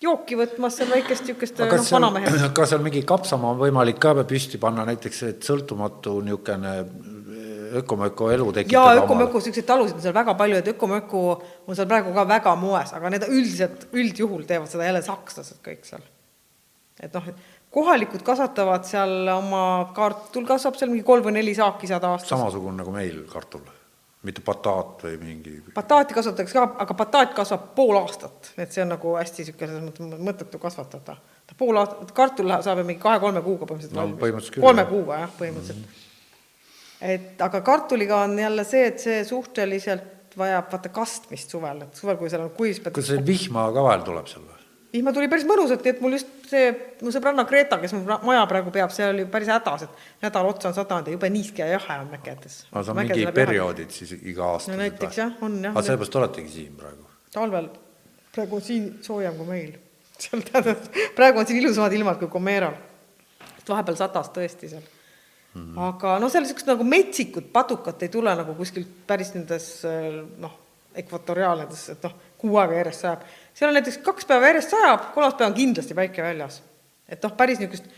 jooki 0.00 0.36
võtmas 0.36 0.76
seal 0.76 0.90
väikest 0.92 1.24
niisugust 1.24 1.58
noh 1.62 1.90
vanamehe, 1.90 2.32
kas 2.56 2.72
seal 2.72 2.84
mingi 2.84 3.02
kapsamaa 3.08 3.54
on 3.54 3.60
võimalik 3.64 3.98
ka 3.98 4.14
püsti 4.28 4.60
panna? 4.62 4.84
Näiteks, 4.86 5.22
et 5.30 5.46
sõltumatu 5.46 6.20
niisugune 6.22 6.74
ökomöko 7.82 8.30
elu 8.34 8.52
tekitada 8.52 9.02
ökomöko 9.02 9.40
siukseid 9.40 9.66
talusid 9.66 9.98
on 9.98 10.02
seal 10.04 10.14
väga 10.14 10.34
palju, 10.38 10.60
et 10.60 10.68
ökomöko 10.74 11.22
on 11.66 11.76
seal 11.76 11.88
praegu 11.90 12.14
ka 12.14 12.26
väga 12.28 12.54
moes, 12.60 12.92
aga 12.96 13.10
need 13.12 13.26
üldiselt, 13.28 13.88
üldjuhul 13.92 14.46
teevad 14.48 14.70
seda 14.70 14.88
jälle 14.88 15.02
sakslased 15.06 15.62
kõik 15.64 15.84
seal. 15.88 16.04
et 17.02 17.12
noh, 17.12 17.30
kohalikud 17.76 18.22
kasvatavad 18.26 18.86
seal 18.88 19.28
oma 19.34 19.62
kartul 19.96 20.46
kasvab 20.48 20.78
seal 20.78 20.92
mingi 20.92 21.04
kolm 21.06 21.26
või 21.26 21.38
neli 21.38 21.54
saaki 21.56 21.90
saad 21.90 22.04
aastas. 22.08 22.30
samasugune 22.32 22.80
nagu 22.80 22.94
meil 22.94 23.18
kartul, 23.32 23.64
mitte 24.26 24.44
bataat 24.46 25.04
või 25.08 25.18
mingi 25.20 25.58
bataati 25.76 26.16
kasvatatakse 26.16 26.56
ka, 26.56 26.66
aga 26.84 26.98
bataat 27.02 27.36
kasvab 27.36 27.70
pool 27.76 27.98
aastat, 28.00 28.52
et 28.56 28.72
see 28.72 28.84
on 28.84 28.94
nagu 28.94 29.16
hästi 29.18 29.50
sihuke 29.50 29.68
selles 29.68 29.84
mõttes 29.84 30.24
mõttetu 30.30 30.62
kasvatada. 30.62 31.18
ta 31.46 31.58
pool 31.58 31.76
aastat, 31.82 32.16
kartul 32.16 32.50
saab 32.56 32.80
ju 32.80 32.88
mingi 32.88 33.02
kahe-kolme 33.02 33.44
kuuga 33.44 33.68
põhimõtteliselt 33.68 34.00
No 34.00 34.08
valmis. 34.24 34.50
kolme 34.56 34.84
kuuga 34.88 35.22
jah, 35.24 35.38
põhimõtteliselt 35.38 35.82
mm. 35.82 35.88
-hmm. 35.92 36.05
Et 37.00 37.40
aga 37.42 37.60
kartuliga 37.60 38.22
on 38.24 38.38
jälle 38.38 38.64
see, 38.64 38.86
et 38.90 39.00
see 39.02 39.24
suhteliselt 39.24 40.36
vajab 40.36 40.68
vaata 40.72 40.92
kastmist 40.92 41.52
suvel, 41.52 41.82
et 41.86 41.96
suvel, 41.96 42.18
kui 42.20 42.30
seal 42.32 42.44
on 42.44 42.52
kuiv, 42.56 42.74
siis 42.74 42.84
pead 42.84 42.96
kas 42.98 43.10
see 43.10 43.24
vihma 43.24 43.68
ka 43.74 43.84
vahel 43.84 44.04
tuleb 44.06 44.28
seal 44.30 44.44
või? 44.44 44.64
vihma 44.96 45.12
tuli 45.12 45.28
päris 45.32 45.46
mõnusalt, 45.48 45.84
nii 45.84 45.92
et 45.92 46.02
mul 46.04 46.16
just 46.16 46.28
see 46.48 46.68
mu 47.04 47.12
sõbranna 47.12 47.44
Greta, 47.48 47.78
kes 47.82 47.92
mu 47.96 48.02
maja 48.06 48.44
praegu 48.48 48.72
peab, 48.72 48.92
see 48.94 49.08
oli 49.10 49.26
päris 49.30 49.50
hädas, 49.52 49.86
et 49.86 50.24
nädal 50.24 50.48
otsa 50.50 50.70
on 50.70 50.76
sadanud 50.76 51.10
ja 51.10 51.16
jube 51.16 51.30
niiske 51.32 51.64
ja 51.64 51.74
jahe 51.74 51.98
on 52.04 52.12
mägedes. 52.12 52.62
aga 52.70 52.84
see 52.84 52.94
on 52.94 53.00
mingi 53.02 53.26
perioodid 53.36 53.92
siis 53.96 54.14
iga 54.16 54.52
aasta. 54.54 54.72
No 54.72 54.80
näiteks 54.80 55.20
jah, 55.20 55.34
on 55.44 55.58
jah. 55.60 55.74
aga 55.74 55.84
sellepärast 55.88 56.20
oletegi 56.22 56.52
siin 56.54 56.76
praegu. 56.80 57.08
talvel, 57.34 57.70
praegu 58.34 58.60
on 58.60 58.66
siin 58.68 58.90
soojem 59.04 59.36
kui 59.40 59.48
meil. 59.52 59.72
seal 60.22 60.44
tähendab, 60.48 60.84
praegu 61.16 61.42
on 61.42 61.48
siin 61.48 61.60
ilusamad 61.64 61.96
ilmad 61.96 62.20
kui 62.22 62.32
Comeral. 62.32 62.76
vahepeal 63.68 63.98
sadas 63.98 64.30
tõesti 64.32 64.70
seal 64.70 64.84
mm. 65.56 65.74
-hmm. 65.74 65.88
aga 65.88 66.18
noh, 66.22 66.32
seal 66.32 66.44
niisugust 66.44 66.70
nagu 66.70 66.84
metsikut 66.84 67.50
padukat 67.52 68.02
ei 68.02 68.12
tule 68.12 68.34
nagu 68.36 68.54
kuskilt 68.54 68.88
päris 69.06 69.34
nendes 69.34 69.68
noh, 70.38 70.54
ekvatoriaalnedes, 70.96 71.88
et 71.92 72.02
noh, 72.06 72.14
kuu 72.40 72.56
aega 72.60 72.80
järjest 72.80 73.04
sajab. 73.04 73.24
seal 73.54 73.70
on 73.70 73.78
näiteks 73.78 73.98
kaks 74.04 74.28
päeva 74.28 74.50
järjest 74.52 74.74
sajab, 74.74 75.08
kolmas 75.14 75.34
päev 75.38 75.50
on 75.50 75.56
kindlasti 75.56 75.94
päike 75.94 76.22
väljas. 76.22 76.62
et 77.08 77.22
noh, 77.22 77.32
päris 77.36 77.58
niisugust, 77.62 77.88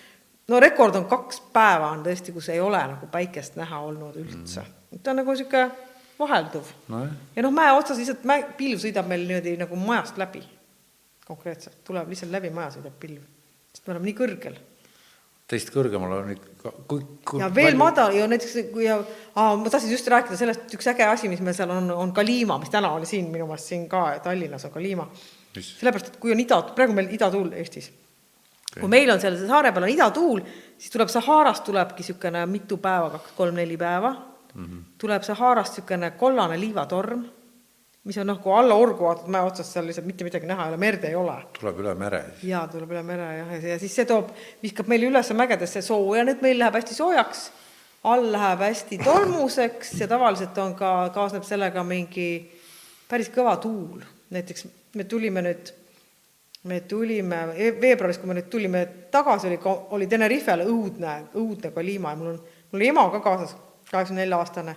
no 0.49 0.61
rekord 0.61 0.97
on 0.97 1.07
kaks 1.11 1.43
päeva 1.53 1.91
on 1.97 2.05
tõesti, 2.07 2.33
kus 2.33 2.49
ei 2.55 2.61
ole 2.61 2.81
nagu 2.95 3.07
päikest 3.13 3.57
näha 3.57 3.81
olnud 3.91 4.17
üldse 4.17 4.61
mm. 4.61 4.67
-hmm. 4.67 5.03
ta 5.03 5.11
on 5.11 5.23
nagu 5.23 5.37
niisugune 5.37 5.71
vahelduv 6.19 6.71
nojah, 6.89 7.11
ja 7.37 7.43
noh, 7.43 7.55
mäe 7.55 7.73
otsas 7.73 7.99
lihtsalt 8.01 8.25
mäe, 8.29 8.45
pilv 8.59 8.81
sõidab 8.83 9.07
meil 9.11 9.27
niimoodi 9.27 9.57
nagu 9.61 9.77
majast 9.77 10.19
läbi. 10.19 10.43
konkreetselt, 11.29 11.85
tuleb 11.85 12.09
lihtsalt 12.09 12.33
läbi 12.33 12.51
maja 12.51 12.71
sõidab 12.79 12.95
pilv, 13.01 13.21
sest 13.73 13.87
me 13.87 13.93
oleme 13.93 14.09
nii 14.09 14.15
kõrgel. 14.17 14.55
Teist 15.49 15.71
kõrgemal 15.73 16.13
on 16.13 16.33
ikka, 16.35 16.73
kui, 16.91 17.05
kui 17.25 17.41
ja 17.41 17.49
veel 17.55 17.77
madal 17.81 18.17
ja 18.17 18.27
näiteks 18.29 18.57
kui 18.73 18.85
ja 18.85 18.99
aa, 19.01 19.55
ma 19.57 19.71
tahtsin 19.73 19.93
just 19.95 20.09
rääkida 20.13 20.37
sellest, 20.37 20.67
üks 20.77 20.91
äge 20.93 21.07
asi, 21.09 21.31
mis 21.33 21.41
meil 21.45 21.57
seal 21.57 21.73
on, 21.73 21.89
on 21.95 22.13
Kalima, 22.17 22.59
mis 22.61 22.73
täna 22.73 22.91
oli 22.97 23.09
siin 23.09 23.31
minu 23.33 23.47
meelest 23.49 23.73
siin 23.73 23.87
ka 23.89 24.11
Tallinnas 24.25 24.69
on 24.69 24.75
Kalima. 24.75 25.09
Sellepärast, 25.59 26.13
et 26.13 26.21
kui 26.21 26.31
on 26.35 26.41
ida, 26.43 26.61
praegu 26.77 26.95
meil 26.95 27.09
idatuul 27.17 27.49
Eestis 27.57 27.89
okay.. 28.69 28.83
kui 28.83 28.91
meil 28.93 29.11
on 29.11 29.21
seal 29.23 29.39
saare 29.41 29.73
peal 29.73 29.89
on 29.89 29.95
idatuul, 29.95 30.43
siis 30.79 30.93
tuleb 30.95 31.11
Saharast 31.13 31.65
tulebki 31.67 32.05
niisugune 32.05 32.45
mitu 32.47 32.79
päeva, 32.83 33.11
kaks-kolm-neli 33.17 33.77
päeva 33.81 34.13
mm. 34.13 34.65
-hmm. 34.65 34.85
tuleb 34.99 35.23
Saharast 35.23 35.79
niisugune 35.79 36.11
kollane 36.11 36.61
liivatorm, 36.61 37.25
mis 38.09 38.17
on 38.19 38.33
kui 38.41 38.53
alla 38.57 38.75
orgu 38.75 39.05
vaatad 39.05 39.29
mäe 39.29 39.45
otsast, 39.45 39.75
seal 39.75 39.85
lihtsalt 39.87 40.07
mitte 40.09 40.25
midagi 40.25 40.49
näha 40.49 40.65
ei 40.65 40.73
ole, 40.73 40.81
merd 40.81 41.03
ei 41.05 41.15
ole 41.15 41.35
tuleb 41.59 41.81
üle 41.83 41.95
mere. 41.99 42.21
jaa, 42.43 42.63
tuleb 42.73 42.93
üle 42.95 43.03
mere 43.05 43.27
jah, 43.37 43.51
ja 43.75 43.79
siis 43.81 43.97
see 43.99 44.07
toob, 44.09 44.31
viskab 44.63 44.89
meil 44.89 45.05
üles 45.11 45.33
mägedesse 45.37 45.83
sooja, 45.85 46.25
nüüd 46.25 46.41
meil 46.45 46.57
läheb 46.63 46.79
hästi 46.79 46.97
soojaks, 46.97 47.43
all 48.09 48.31
läheb 48.33 48.63
hästi 48.65 49.01
tolmuseks 49.05 49.93
ja 50.01 50.09
tavaliselt 50.09 50.57
on 50.63 50.73
ka, 50.79 50.93
kaasneb 51.15 51.45
sellega 51.45 51.85
mingi 51.85 52.31
päris 53.11 53.29
kõva 53.35 53.59
tuul. 53.61 54.01
näiteks 54.33 54.65
me 54.97 55.05
tulime 55.05 55.43
nüüd, 55.45 55.73
me 56.65 56.81
tulime 56.89 57.43
e- 57.57 57.75
veebruaris, 57.81 58.21
kui 58.23 58.31
me 58.31 58.39
nüüd 58.39 58.49
tulime 58.49 58.87
tagasi, 59.13 59.51
oli, 59.51 59.59
oli 59.97 60.07
Tenerifel 60.09 60.65
õudne, 60.65 61.19
õudne 61.37 61.73
Kalima 61.77 62.15
ja 62.15 62.21
mul 62.23 62.33
on, 62.33 62.41
mul 62.73 62.81
oli 62.81 62.89
ema 62.89 63.05
ka 63.13 63.21
kaasas, 63.21 63.53
kaheksakümne 63.91 64.25
nelja 64.25 64.41
aastane. 64.41 64.77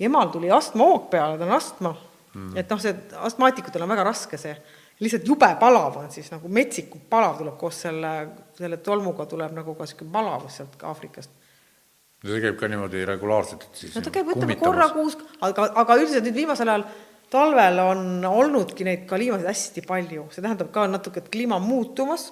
emal 0.00 0.28
tuli 0.28 0.50
astmahoog 0.52 1.08
peale, 1.10 1.38
ta 1.38 1.48
on 1.48 1.56
astma 1.56 1.94
mm.. 2.36 2.52
et 2.60 2.70
noh, 2.72 2.82
see 2.82 2.94
astmaatikutel 3.28 3.86
on 3.86 3.92
väga 3.94 4.04
raske 4.06 4.38
see, 4.40 4.54
lihtsalt 5.02 5.26
jube 5.28 5.48
palav 5.60 5.98
on 6.02 6.12
siis 6.12 6.30
nagu 6.32 6.50
metsikult 6.52 7.08
palav 7.10 7.40
tuleb 7.40 7.58
koos 7.60 7.82
selle, 7.86 8.12
selle 8.58 8.80
tolmuga 8.84 9.26
tuleb 9.30 9.56
nagu 9.56 9.76
ka 9.78 9.88
sihuke 9.88 10.08
palavus 10.12 10.60
sealt 10.60 10.78
ka 10.80 10.90
Aafrikast. 10.92 11.34
see 12.26 12.40
käib 12.44 12.56
ka 12.60 12.70
niimoodi 12.72 13.04
regulaarselt, 13.08 13.68
siis 13.76 13.96
no 13.96 14.04
ta 14.04 14.14
käib, 14.14 14.32
ütleme 14.34 14.56
korra 14.60 14.88
kuus, 14.94 15.18
aga, 15.44 15.70
aga 15.82 16.00
üldiselt 16.00 16.26
nüüd 16.26 16.40
viimasel 16.42 16.72
ajal 16.72 16.88
talvel 17.30 17.80
on 17.82 18.24
olnudki 18.24 18.86
neid 18.86 19.06
kaliimasid 19.10 19.48
hästi 19.50 19.84
palju, 19.86 20.28
see 20.32 20.44
tähendab 20.44 20.70
ka 20.74 20.86
natuke, 20.90 21.22
et 21.22 21.32
kliima 21.32 21.58
on 21.58 21.66
muutumas, 21.66 22.30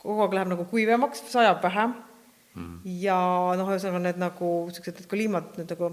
kogu 0.00 0.24
aeg 0.24 0.36
läheb 0.36 0.52
nagu 0.52 0.66
kuivemaks, 0.70 1.24
sajab 1.32 1.62
vähem 1.64 1.94
mm. 2.54 2.74
ja 3.02 3.18
noh, 3.58 3.72
ühesõnaga 3.72 4.02
need 4.04 4.20
nagu 4.20 4.52
niisugused 4.68 5.00
need 5.00 5.10
kaliimad 5.10 5.56
nüüd 5.58 5.72
nagu 5.74 5.90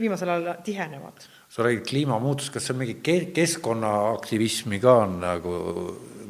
viimasel 0.00 0.32
ajal 0.32 0.56
tihenevad. 0.64 1.28
sa 1.52 1.62
räägid 1.62 1.84
kliimamuutus, 1.88 2.50
kas 2.50 2.66
seal 2.66 2.78
mingi 2.78 2.94
ke- 3.04 3.32
keskkonnaaktivismi 3.36 4.80
ka 4.80 4.94
on 5.04 5.20
nagu 5.20 5.54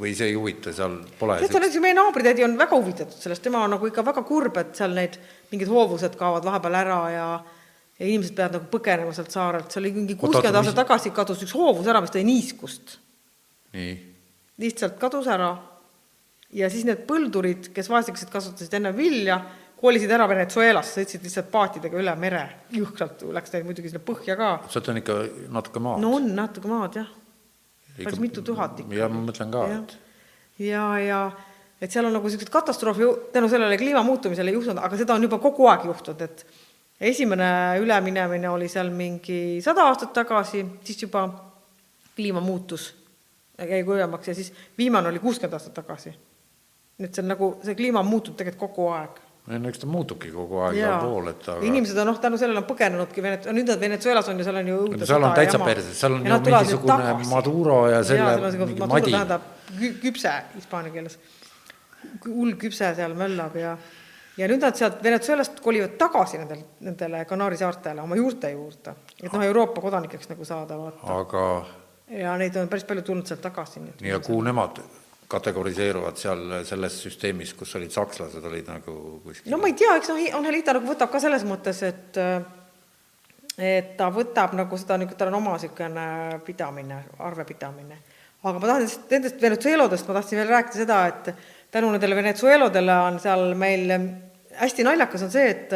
või 0.03 0.15
see 0.19 0.33
ei 0.33 0.35
huvita, 0.35 0.73
seal 0.75 0.99
pole 1.19 1.39
tead 1.39 1.53
sa, 1.53 1.61
näiteks 1.63 1.83
meie 1.85 1.95
naabritädi 1.95 2.45
on 2.45 2.57
väga 2.59 2.77
huvitatud 2.77 3.19
sellest, 3.23 3.43
tema 3.45 3.63
on 3.63 3.71
nagu 3.77 3.87
ikka 3.87 4.05
väga 4.05 4.25
kurb, 4.27 4.57
et 4.59 4.75
seal 4.77 4.95
need 4.99 5.19
mingid 5.53 5.71
hoovused 5.71 6.17
kaovad 6.19 6.47
vahepeal 6.49 6.79
ära 6.83 7.03
ja 7.13 7.27
ja 8.03 8.09
inimesed 8.09 8.35
peavad 8.35 8.57
nagu 8.57 8.71
põgenema 8.73 9.13
sealt 9.15 9.35
saarelt, 9.35 9.71
seal 9.71 9.85
oli 9.85 9.93
mingi 9.95 10.17
kuuskümmend 10.19 10.59
aastat 10.59 10.79
tagasi 10.81 11.13
kadus 11.15 11.45
üks 11.45 11.53
hoovus 11.55 11.87
ära, 11.87 12.01
mis 12.03 12.11
tõi 12.11 12.25
niiskust. 12.27 12.97
Nii, 13.77 13.93
lihtsalt 14.65 14.97
kadus 15.01 15.29
ära. 15.31 15.53
Ja 16.53 16.69
siis 16.73 16.85
need 16.85 17.05
põldurid, 17.09 17.71
kes 17.73 17.89
vaesekesed 17.89 18.33
kasvatasid 18.33 18.75
enne 18.77 18.91
vilja, 18.97 19.39
kolisid 19.83 20.13
ära 20.15 20.29
Venezuelasse, 20.31 21.01
sõitsid 21.01 21.25
lihtsalt 21.27 21.51
paatidega 21.53 21.99
üle 21.99 22.15
mere, 22.21 22.43
jõhkralt 22.75 23.25
läks 23.35 23.55
neid 23.55 23.67
muidugi 23.67 23.91
sinna 23.91 24.03
põhja 24.07 24.37
ka. 24.39 24.53
sealt 24.71 24.91
on 24.93 25.01
ikka 25.01 25.19
natuke 25.53 25.83
maad 25.83 26.03
no 26.05 26.13
on 26.19 26.29
natuke 26.37 26.71
maad 26.71 26.99
jah, 27.01 27.09
päris 27.97 28.21
mitu 28.23 28.45
tuhat 28.47 28.79
ikka. 28.85 28.95
ja 29.01 29.09
ma 29.11 29.25
mõtlen 29.27 29.51
ka, 29.55 29.65
et 29.79 29.97
ja, 30.69 30.85
ja 31.03 31.23
et 31.83 31.91
seal 31.91 32.07
on 32.07 32.15
nagu 32.15 32.31
niisugused 32.31 32.53
katastroofi 32.53 33.09
tänu 33.35 33.51
sellele 33.51 33.79
kliima 33.81 34.05
muutumisele 34.07 34.55
juhtunud, 34.55 34.83
aga 34.87 35.01
seda 35.01 35.17
on 35.19 35.27
juba 35.27 35.41
kogu 35.43 35.67
aeg 35.73 35.89
juhtunud, 35.91 36.23
et 36.23 36.47
esimene 37.11 37.49
üleminemine 37.83 38.51
oli 38.53 38.71
seal 38.71 38.93
mingi 38.95 39.59
sada 39.65 39.89
aastat 39.91 40.15
tagasi, 40.15 40.63
siis 40.87 41.03
juba 41.09 41.27
kliima 42.15 42.41
muutus, 42.45 42.93
jäi 43.59 43.83
kuivemaks 43.83 44.31
ja 44.31 44.35
siis 44.39 44.53
viimane 44.79 45.11
oli 45.11 45.19
kuuskümmend 45.19 45.59
aastat 45.59 45.75
tagasi. 45.75 46.15
nii 46.99 47.09
et 47.09 47.15
see 47.17 47.23
on 47.25 47.33
nagu, 47.33 47.55
see 47.65 47.75
kliima 47.75 47.99
on 48.05 48.07
muutunud 48.07 48.39
tegelikult 48.39 48.71
kogu 48.71 48.89
aeg 48.95 49.22
no 49.51 49.69
eks 49.69 49.81
ta 49.83 49.89
muutubki 49.91 50.31
kogu 50.31 50.61
aeg 50.67 50.77
igal 50.79 51.01
pool, 51.03 51.31
et 51.33 51.49
aga 51.51 51.67
inimesed 51.67 51.99
on 51.99 52.07
noh, 52.13 52.19
tänu 52.23 52.39
sellele 52.39 52.61
on 52.63 52.67
põgenenudki 52.69 53.25
Venet-, 53.25 53.49
nüüd 53.57 53.73
nad 53.73 53.81
Venezuelas 53.83 54.29
on 54.31 54.39
ju, 54.39 54.45
seal 54.47 54.61
on 54.61 54.69
ju 54.71 54.77
õudne 54.85 55.01
No 55.01 55.09
seal 55.09 55.27
on 55.27 55.33
ja 55.33 55.39
täitsa 55.41 55.59
perses, 55.65 55.97
seal 55.99 56.15
on 56.15 56.29
Ja 56.29 56.37
ju 56.37 56.39
nüüd 56.39 56.53
mingisugune. 56.53 57.17
Maduro 57.33 57.81
ja 57.91 58.05
selle 58.07 58.37
seal 58.37 58.47
on 58.47 58.61
mingi 58.61 58.79
Maduro 58.85 58.93
madi. 58.95 59.17
tähendab 59.17 59.49
kü- 59.81 59.97
küpse 60.05 60.37
hispaania 60.55 60.95
keeles. 60.95 61.19
hull 62.29 62.55
küpse 62.63 62.95
seal 62.95 63.19
möllab 63.19 63.59
ja 63.59 63.77
ja 64.39 64.49
nüüd 64.49 64.63
nad 64.63 64.79
sealt 64.79 65.03
Venezuelast 65.03 65.61
kolivad 65.61 65.99
tagasi 65.99 66.39
nendel, 66.39 66.63
nendele 66.81 67.25
Kanaari 67.29 67.59
saartele 67.61 68.01
oma 68.01 68.17
juurte 68.17 68.51
juurde, 68.55 68.95
et 69.21 69.33
noh, 69.33 69.43
Euroopa 69.51 69.83
kodanikeks 69.83 70.31
nagu 70.31 70.47
saada 70.47 70.79
vaata. 70.79 71.19
aga 71.19 71.45
ja 72.23 72.39
neid 72.39 72.57
on 72.57 72.71
päris 72.71 72.87
palju 72.87 73.03
tulnud 73.03 73.27
sealt 73.27 73.43
tagasi, 73.43 73.83
ja 74.01 74.21
kuhu 74.23 74.43
nemad 74.43 74.79
kategoriseeruvad 75.33 76.19
seal 76.21 76.43
selles 76.69 76.99
süsteemis, 77.07 77.55
kus 77.59 77.77
olid 77.79 77.93
sakslased, 77.95 78.45
olid 78.49 78.69
nagu 78.69 78.97
kuskil 79.25 79.53
no 79.53 79.61
ma 79.63 79.71
ei 79.71 79.77
tea, 79.79 79.97
eks 79.99 80.13
noh, 80.13 80.21
Angelita 80.39 80.77
nagu 80.77 80.91
võtab 80.91 81.13
ka 81.13 81.23
selles 81.23 81.47
mõttes, 81.49 81.83
et 81.89 82.21
et 83.63 83.95
ta 83.99 84.09
võtab 84.13 84.55
nagu 84.57 84.79
seda, 84.81 84.97
tal 85.19 85.31
on 85.33 85.39
oma 85.43 85.57
niisugune 85.57 86.07
pidamine, 86.47 87.03
arvepidamine. 87.21 87.99
aga 88.43 88.59
ma 88.59 88.67
tahan 88.67 88.85
lihtsalt 88.85 89.17
nendest 89.17 89.43
Venezuelodest 89.43 90.09
ma 90.09 90.19
tahtsin 90.19 90.41
veel 90.41 90.53
rääkida 90.55 90.85
seda, 90.85 91.01
et 91.09 91.35
tänu 91.73 91.91
nendele 91.93 92.17
Venezuelodele 92.17 93.01
on 93.09 93.19
seal 93.23 93.53
meil 93.55 93.93
hästi 94.59 94.85
naljakas 94.85 95.27
on 95.27 95.35
see, 95.35 95.51
et 95.51 95.75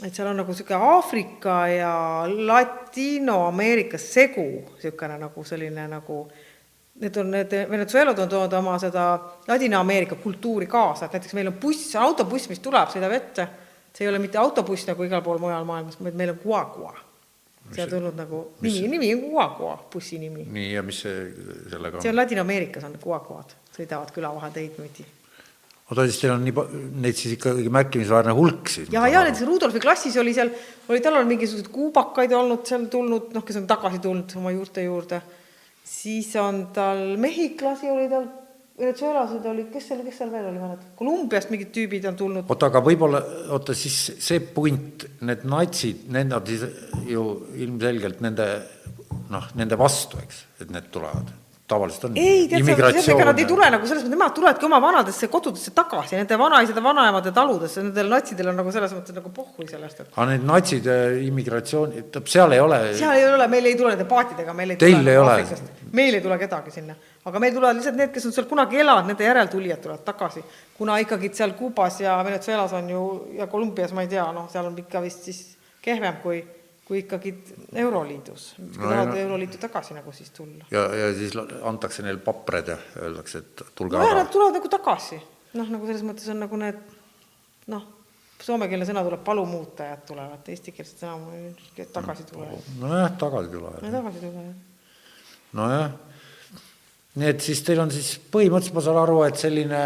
et 0.00 0.14
seal 0.14 0.30
on 0.30 0.38
nagu 0.40 0.52
niisugune 0.54 0.92
Aafrika 0.94 1.56
ja 1.68 1.94
Ladino-Ameerika 2.30 3.98
segu, 4.00 4.46
niisugune 4.76 5.18
nagu 5.20 5.44
selline 5.44 5.86
nagu 5.90 6.22
need 7.00 7.16
on 7.16 7.30
need 7.30 7.54
Venezuelad 7.70 8.18
on 8.18 8.28
toonud 8.28 8.56
oma 8.58 8.78
seda 8.78 9.04
Ladina-Ameerika 9.48 10.18
kultuuri 10.20 10.66
kaasa, 10.70 11.06
et 11.06 11.18
näiteks 11.18 11.36
meil 11.38 11.50
on 11.50 11.58
buss, 11.60 11.94
autobuss, 11.96 12.48
mis 12.50 12.60
tuleb, 12.64 12.90
sõidab 12.92 13.14
ette, 13.16 13.46
see 13.94 14.06
ei 14.06 14.10
ole 14.10 14.20
mitte 14.22 14.38
autobuss 14.38 14.88
nagu 14.90 15.06
igal 15.06 15.22
pool 15.24 15.40
mujal 15.42 15.64
maailmas, 15.68 16.00
vaid 16.00 16.18
meil 16.18 16.34
on 16.34 16.42
guagua. 16.42 16.92
see 17.70 17.84
on 17.84 17.90
tulnud 17.90 18.16
nagu 18.18 18.40
nimi, 18.64 18.88
nimi 18.88 19.14
on 19.14 19.20
Guagua, 19.30 19.76
bussi 19.92 20.18
nimi. 20.18 20.42
nii, 20.50 20.72
ja 20.72 20.82
mis 20.82 21.00
see 21.04 21.16
sellega 21.70 21.96
on? 21.96 22.02
see 22.02 22.10
on 22.10 22.18
Ladina-Ameerikas 22.18 22.84
on 22.88 22.98
Guaguad, 23.02 23.56
sõidavad 23.76 24.10
küla 24.16 24.34
vaheteid 24.34 24.78
möödi 24.80 25.06
oota, 25.90 26.06
siis 26.06 26.20
teil 26.22 26.34
on 26.34 26.44
nii, 26.46 26.54
neid 27.02 27.18
siis 27.18 27.34
ikkagi 27.36 27.70
märkimisväärne 27.72 28.34
hulk 28.36 28.70
siis? 28.70 28.90
ja, 28.94 29.02
ja 29.10 29.24
näiteks 29.26 29.42
Rudolfi 29.46 29.82
klassis 29.82 30.16
oli 30.22 30.34
seal, 30.34 30.52
oli 30.88 31.02
tal 31.02 31.18
on 31.18 31.30
mingisuguseid 31.30 31.70
kuubakaid 31.74 32.34
olnud 32.36 32.64
seal 32.68 32.86
tulnud, 32.92 33.30
noh, 33.34 33.46
kes 33.46 33.58
on 33.60 33.68
tagasi 33.70 34.02
tulnud 34.02 34.36
oma 34.40 34.54
juurte 34.54 34.84
juurde. 34.86 35.20
Siis 35.90 36.30
on 36.40 36.68
tal 36.74 37.16
mehhiklasi 37.20 37.90
oli 37.90 38.06
tal, 38.10 38.28
Venezuelased 38.80 39.44
olid, 39.44 39.66
kes 39.72 39.90
seal, 39.90 40.00
kes 40.06 40.22
seal 40.22 40.30
veel 40.32 40.46
oli, 40.48 40.60
mäletad, 40.62 40.92
Kolumbiast 40.96 41.50
mingid 41.52 41.72
tüübid 41.74 42.06
on 42.08 42.16
tulnud. 42.16 42.46
oota, 42.48 42.70
aga 42.70 42.80
võib-olla, 42.84 43.20
oota 43.52 43.76
siis 43.76 43.98
see 44.22 44.40
punt, 44.54 45.04
need 45.26 45.44
natsid, 45.50 46.06
need 46.14 46.32
on 46.32 46.46
siis 46.48 46.64
ju 47.10 47.26
ilmselgelt 47.60 48.22
nende 48.24 48.48
noh, 49.30 49.52
nende 49.58 49.78
vastu, 49.78 50.22
eks, 50.22 50.44
et 50.64 50.72
need 50.72 50.88
tulevad 50.94 51.34
tavaliselt 51.70 52.06
on. 52.08 52.16
ei, 52.18 52.46
tead 52.50 52.66
nad 53.30 53.38
ei 53.38 53.46
tule 53.48 53.68
nagu 53.72 53.86
selles 53.88 54.04
mõttes, 54.04 54.14
nemad 54.14 54.34
tulevadki 54.36 54.66
oma 54.68 54.80
vanadesse 54.82 55.28
kodudesse 55.32 55.72
tagasi, 55.76 56.16
nende 56.18 56.38
vanaisade, 56.40 56.82
vanaemade 56.84 57.32
taludesse, 57.36 57.84
nendel 57.84 58.10
natsidel 58.12 58.50
on 58.52 58.58
nagu 58.60 58.74
selles 58.74 58.94
mõttes 58.96 59.16
nagu 59.16 59.32
pohhui 59.34 59.68
sellest, 59.70 60.02
et. 60.02 60.10
aga 60.14 60.26
need 60.32 60.46
natside 60.48 60.96
immigratsioon, 61.26 61.94
tähendab 61.96 62.30
seal 62.34 62.56
ei 62.56 62.64
ole. 62.64 62.80
seal 62.98 63.16
ei 63.18 63.28
ole, 63.30 63.48
meil 63.54 63.70
ei 63.70 63.78
tule 63.78 63.94
nende 63.94 64.08
paatidega, 64.10 64.56
meil 64.56 64.74
ei 64.74 64.80
Teil 64.80 64.98
tule. 64.98 65.14
ei 65.14 65.22
ole. 65.22 65.60
meil 66.00 66.18
ei 66.18 66.24
tule 66.26 66.38
kedagi 66.40 66.74
sinna, 66.74 66.96
aga 67.30 67.42
meil 67.46 67.56
tulevad 67.56 67.78
lihtsalt 67.80 67.98
need, 68.00 68.14
kes 68.14 68.28
on 68.30 68.36
seal 68.36 68.48
kunagi 68.50 68.82
elanud, 68.84 69.10
nende 69.12 69.28
järeltulijad 69.28 69.84
tulevad 69.86 70.06
tagasi. 70.06 70.44
kuna 70.78 70.98
ikkagi 71.04 71.32
seal 71.34 71.56
Kuubas 71.58 72.00
ja 72.00 72.20
Venezuelas 72.24 72.72
on 72.78 72.90
ju 72.90 73.04
ja 73.38 73.46
Kolumbias 73.46 73.92
ma 73.96 74.06
ei 74.06 74.12
tea, 74.12 74.26
noh, 74.32 74.48
seal 74.52 74.66
on 74.66 74.78
ikka 74.78 75.02
vist 75.04 75.28
siis 75.30 75.44
kehvem 75.82 76.20
kui 76.22 76.42
kui 76.90 77.04
ikkagi 77.04 77.30
Euroliidus, 77.78 78.44
kui 78.58 78.82
no, 78.82 78.88
tahavad 78.88 79.12
no, 79.12 79.18
Euroliitu 79.22 79.58
tagasi 79.62 79.94
nagu 79.94 80.10
siis 80.12 80.32
tulla. 80.34 80.64
ja, 80.74 80.80
ja 80.98 81.10
siis 81.14 81.36
antakse 81.62 82.02
neile 82.02 82.18
papred 82.24 82.72
ja 82.72 82.74
öeldakse, 82.98 83.44
et 83.44 83.62
tulge 83.78 83.94
no, 83.94 84.02
aga. 84.02 84.16
Nad 84.24 84.32
tulevad 84.34 84.58
nagu 84.58 84.70
tagasi, 84.72 85.18
noh, 85.54 85.70
nagu 85.70 85.86
selles 85.86 86.02
mõttes 86.08 86.26
on 86.34 86.42
nagu 86.42 86.58
need 86.58 86.80
noh, 87.70 87.84
soomekeelne 88.42 88.88
sõna 88.88 89.04
tuleb 89.06 89.22
palumuutajad 89.28 90.02
tulevad, 90.08 90.50
eestikeelset 90.50 91.04
sõna 91.04 91.84
tagasi 91.94 92.26
tulevad. 92.32 92.66
nojah, 92.82 93.14
tagasi 93.22 93.54
tulevad. 93.54 93.86
no 93.86 93.94
tagasi 93.94 94.24
tulevad. 94.24 94.50
nojah, 95.60 95.94
nii 97.22 97.30
et 97.36 97.46
siis 97.46 97.62
teil 97.70 97.84
on 97.84 97.94
siis 97.94 98.16
põhimõtteliselt 98.34 98.80
ma 98.80 98.86
saan 98.88 99.00
aru, 99.04 99.22
et 99.28 99.38
selline 99.38 99.84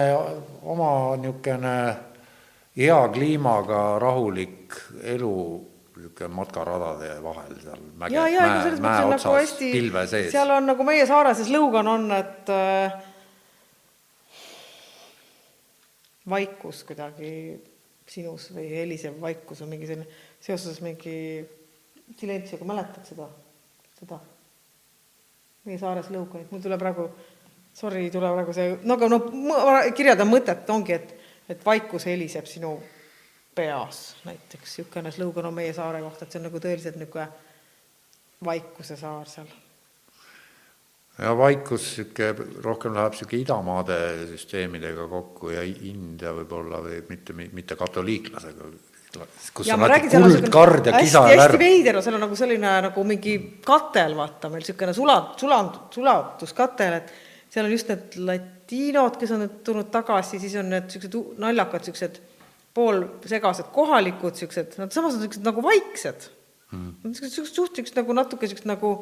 oma 0.72 0.90
niisugune 1.20 1.76
hea 2.80 2.98
kliimaga 3.12 3.84
rahulik 4.00 4.80
elu 5.12 5.36
niisugune 5.96 6.34
matkaradade 6.34 7.10
vahel 7.22 7.56
seal 7.62 7.82
mäge, 7.98 8.14
ja, 8.16 8.28
ja, 8.28 8.46
mäe, 8.46 8.70
mäe 8.82 9.00
nagu 9.00 9.12
otsas 9.14 9.26
nagu 9.28 9.36
hästi, 9.38 9.70
pilve 9.72 10.06
sees. 10.10 10.30
seal 10.34 10.50
on 10.50 10.66
nagu 10.70 10.86
meie 10.86 11.06
saare 11.06 11.34
see 11.38 11.46
slogan 11.48 11.90
on, 11.90 12.08
et 12.16 12.50
äh, 12.52 12.96
vaikus 16.30 16.82
kuidagi 16.88 17.30
sinus 18.10 18.50
või 18.54 18.66
helisev 18.72 19.20
vaikus 19.20 19.62
on 19.64 19.70
mingi 19.72 19.88
selline 19.88 20.08
seoses 20.44 20.80
mingi 20.84 21.16
silentsiga, 22.18 22.66
mäletad 22.68 23.06
seda, 23.08 23.28
seda? 24.00 24.20
meie 25.64 25.78
saare 25.80 26.02
sloganit, 26.04 26.50
mul 26.52 26.64
tuleb 26.64 26.82
praegu, 26.82 27.06
sorry, 27.76 28.04
ei 28.04 28.12
tule 28.12 28.28
praegu 28.34 28.56
see, 28.56 28.74
no 28.84 28.98
aga 28.98 29.08
noh, 29.08 29.30
kirjeldan 29.96 30.28
mõtet, 30.28 30.66
ongi, 30.74 30.98
et, 30.98 31.14
et 31.54 31.64
vaikus 31.64 32.04
heliseb 32.10 32.50
sinu 32.50 32.74
peas 33.54 34.16
näiteks, 34.24 34.78
niisugune 34.78 35.10
slogan 35.14 35.46
on 35.50 35.54
meie 35.54 35.72
saare 35.72 36.00
kohta, 36.02 36.24
et 36.24 36.34
see 36.34 36.40
on 36.40 36.48
nagu 36.48 36.62
tõeliselt 36.62 36.98
niisugune 36.98 37.28
vaikuse 38.44 38.96
saar 38.98 39.28
seal. 39.30 39.52
ja 41.18 41.34
vaikus 41.38 41.90
niisugune, 41.98 42.48
rohkem 42.64 42.96
läheb 42.96 43.14
niisugune 43.14 43.42
idamaade 43.44 44.00
süsteemidega 44.32 45.06
kokku 45.10 45.54
ja 45.54 45.62
India 45.64 46.34
võib-olla 46.36 46.82
või 46.84 46.98
mitte, 47.08 47.36
mitte 47.36 47.78
katoliiklasega, 47.78 48.72
kus 49.54 49.70
ja, 49.70 49.78
on 49.78 49.86
alati 49.86 50.10
kuldkard 50.10 50.90
ja 50.90 50.98
kisa 50.98 51.22
ja 51.28 51.38
värv. 51.38 51.54
hästi 51.54 51.62
veider 51.62 52.00
on, 52.00 52.06
seal 52.06 52.18
on 52.18 52.26
nagu 52.26 52.40
selline 52.42 52.74
nagu 52.88 53.06
mingi 53.06 53.38
katel, 53.64 54.18
vaata 54.18 54.50
meil 54.50 54.66
niisugune 54.66 54.96
sulat-, 54.96 55.38
suland-, 55.40 55.80
sulatuskatel, 55.94 56.98
et 56.98 57.16
seal 57.54 57.68
on 57.68 57.74
just 57.76 57.90
need 57.92 58.20
latiinod, 58.32 59.18
kes 59.20 59.34
on 59.36 59.44
nüüd 59.46 59.58
tulnud 59.66 59.94
tagasi, 59.94 60.42
siis 60.42 60.58
on 60.58 60.72
need 60.74 60.90
niisugused 60.90 61.38
naljakad 61.44 61.84
niisugused 61.84 62.22
poolsegased 62.74 63.70
kohalikud 63.74 64.38
siuksed, 64.38 64.78
nad 64.80 64.94
samas 64.94 65.18
on 65.18 65.24
siuksed 65.24 65.46
nagu 65.46 65.62
vaiksed. 65.64 66.30
Mm.. 66.74 67.12
siuksed 67.14 67.54
suht 67.54 67.78
siuksed 67.78 67.98
nagu 68.00 68.16
natuke 68.16 68.48
siuksed 68.50 68.66
nagu, 68.66 68.96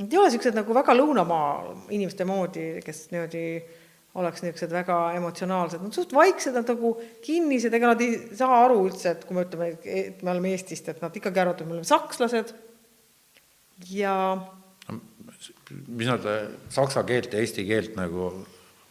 nad 0.00 0.12
ei 0.12 0.20
ole 0.20 0.32
siuksed 0.34 0.56
nagu 0.58 0.74
väga 0.74 0.96
lõunamaa 0.98 1.50
inimeste 1.94 2.26
moodi, 2.28 2.68
kes 2.84 3.06
niimoodi 3.14 3.46
oleks 4.16 4.42
niisugused 4.42 4.72
väga 4.72 4.96
emotsionaalsed, 5.18 5.82
nad 5.84 5.94
suht 5.94 6.14
vaiksed, 6.16 6.54
nad 6.56 6.68
nagu 6.72 6.94
kinnised, 7.24 7.74
ega 7.76 7.92
nad 7.92 8.02
ei 8.04 8.16
saa 8.38 8.62
aru 8.64 8.78
üldse, 8.86 9.12
et 9.12 9.26
kui 9.28 9.36
me 9.36 9.44
ütleme, 9.44 9.72
et 9.84 10.22
me 10.24 10.32
oleme 10.32 10.54
Eestist, 10.56 10.88
et 10.88 11.02
nad 11.04 11.16
ikkagi 11.20 11.42
arvavad, 11.42 11.60
et 11.60 11.68
me 11.68 11.76
oleme 11.76 11.88
sakslased. 11.88 12.54
Ja 13.92 14.14
mis 15.92 16.08
nad 16.08 16.24
saksa 16.72 17.02
keelt 17.04 17.34
ja 17.34 17.42
eesti 17.42 17.66
keelt 17.68 17.96
nagu 17.98 18.30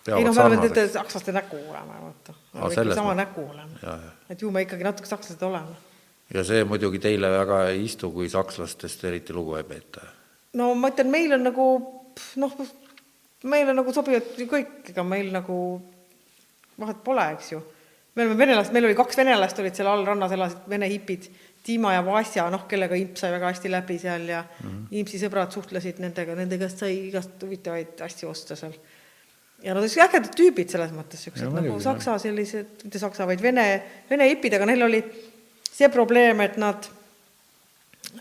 ei 0.07 0.23
noh, 0.26 0.36
me 0.36 0.44
oleme 0.44 0.61
nende 0.61 0.86
sakslaste 0.94 1.34
nägu 1.34 1.60
vaata. 1.72 2.34
oleme 2.53 2.82
ikka 2.82 2.95
sama 2.95 3.14
nägu 3.18 3.45
olema. 3.49 3.98
et 4.30 4.41
ju 4.41 4.52
me 4.52 4.61
ikkagi 4.65 4.84
natuke 4.86 5.10
sakslased 5.10 5.41
oleme. 5.44 5.76
ja 6.34 6.44
see 6.44 6.64
muidugi 6.64 6.99
teile 6.99 7.32
väga 7.32 7.61
ei 7.72 7.84
istu, 7.86 8.11
kui 8.11 8.30
sakslastest 8.30 9.03
eriti 9.10 9.34
lugu 9.34 9.56
ei 9.56 9.64
peeta? 9.64 10.06
no 10.53 10.73
ma 10.76 10.91
ütlen, 10.94 11.10
meil 11.11 11.34
on 11.38 11.48
nagu 11.49 11.69
noh, 12.41 12.57
meile 13.44 13.73
nagu 13.73 13.94
sobivad 13.94 14.36
ju 14.38 14.49
kõik, 14.49 14.91
ega 14.94 15.03
meil 15.03 15.32
nagu 15.34 15.57
vahet 16.80 17.02
pole, 17.03 17.26
eks 17.38 17.52
ju. 17.56 17.64
me 18.15 18.26
oleme 18.26 18.38
venelased, 18.45 18.73
meil 18.76 18.90
oli 18.90 18.98
kaks 18.98 19.18
venelast 19.18 19.60
olid 19.60 19.76
seal 19.76 19.90
all 19.90 20.06
rannas, 20.06 20.34
elasid 20.38 20.69
vene 20.69 20.90
hipid, 20.91 21.30
Dima 21.65 21.95
ja 21.95 22.03
Vasja, 22.06 22.44
noh, 22.53 22.68
kellega 22.69 22.94
imp 22.94 23.15
sai 23.18 23.32
väga 23.34 23.49
hästi 23.49 23.72
läbi 23.73 23.95
seal 23.98 24.27
ja 24.30 24.44
mm 24.44 24.69
-hmm. 24.69 24.84
impsi 24.99 25.18
sõbrad 25.18 25.49
suhtlesid 25.52 25.98
nendega, 25.98 26.36
nende 26.38 26.60
käest 26.61 26.84
sai 26.84 27.07
igast 27.07 27.41
huvitavaid 27.41 28.03
asju 28.06 28.30
osta 28.30 28.56
seal 28.56 28.76
ja 29.65 29.73
nad 29.73 29.81
olid 29.81 30.03
ägedad 30.05 30.35
tüübid 30.37 30.71
selles 30.71 30.91
mõttes, 30.93 31.23
siuksed 31.25 31.53
nagu 31.53 31.79
saksa 31.81 32.19
sellised, 32.21 32.85
mitte 32.85 33.01
saksa, 33.01 33.25
vaid 33.29 33.41
vene, 33.41 33.65
vene 34.09 34.29
hipid, 34.29 34.57
aga 34.57 34.67
neil 34.69 34.85
oli 34.85 35.01
see 35.65 35.89
probleem, 35.93 36.43
et 36.45 36.59
nad 36.61 36.85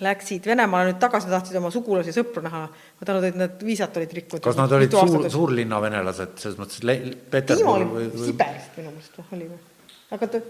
läksid 0.03 0.47
Venemaale 0.49 0.91
nüüd 0.91 0.99
tagasi, 1.03 1.29
tahtsid 1.31 1.59
oma 1.61 1.71
sugulasi 1.71 2.11
ja 2.11 2.17
sõpru 2.17 2.43
näha, 2.43 2.65
ma 2.67 3.07
tänan, 3.07 3.27
et 3.29 3.39
nad 3.39 3.61
viisat 3.63 3.97
olid 4.01 4.17
rikkunud. 4.17 4.43
kas 4.43 4.59
nad 4.59 4.73
olid 4.75 4.97
suur, 4.97 5.29
suurlinna 5.31 5.79
venelased, 5.85 6.35
selles 6.41 6.59
mõttes 6.59 6.83
Peterburi 7.31 7.87
või, 7.93 8.09
või...? 8.11 8.31
Siberist 8.31 8.81
minu 8.81 8.95
meelest 8.95 9.21
või 9.21 9.39
oli 9.39 9.51
või? 9.53 9.61
aga 10.17 10.31
ta, 10.33 10.41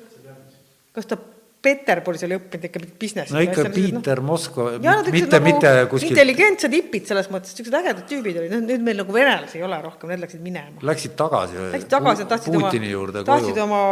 kas 0.96 1.10
ta 1.10 1.18
Peterburis 1.64 2.24
oli 2.26 2.36
õppinud 2.36 2.66
ikka 2.68 2.82
business'i. 3.00 3.34
no 3.34 3.42
ikka 3.44 3.64
Piiter 3.74 4.20
no, 4.20 4.26
Moskva, 4.28 4.66
mitte, 4.76 5.38
nagu 5.38 5.46
mitte 5.46 5.72
kuskil. 5.90 6.12
intelligentsed 6.12 6.76
hipid 6.76 7.08
selles 7.08 7.30
mõttes, 7.32 7.54
niisugused 7.54 7.78
ägedad 7.80 8.04
tüübid 8.10 8.38
olid, 8.42 8.54
nüüd 8.68 8.84
meil 8.84 9.00
nagu 9.00 9.16
venelasi 9.16 9.58
ei 9.60 9.66
ole 9.66 9.80
rohkem, 9.84 10.12
need 10.12 10.24
läksid 10.26 10.44
minema. 10.44 10.84
Läksid 10.84 11.16
tagasi? 11.18 11.58
Läksid 11.72 11.92
tagasi, 11.96 12.28
tahtsid 12.30 12.58
Putini 12.58 12.94
oma, 12.98 13.24
tahtsid 13.24 13.56
koju. 13.56 13.64
oma 13.64 13.82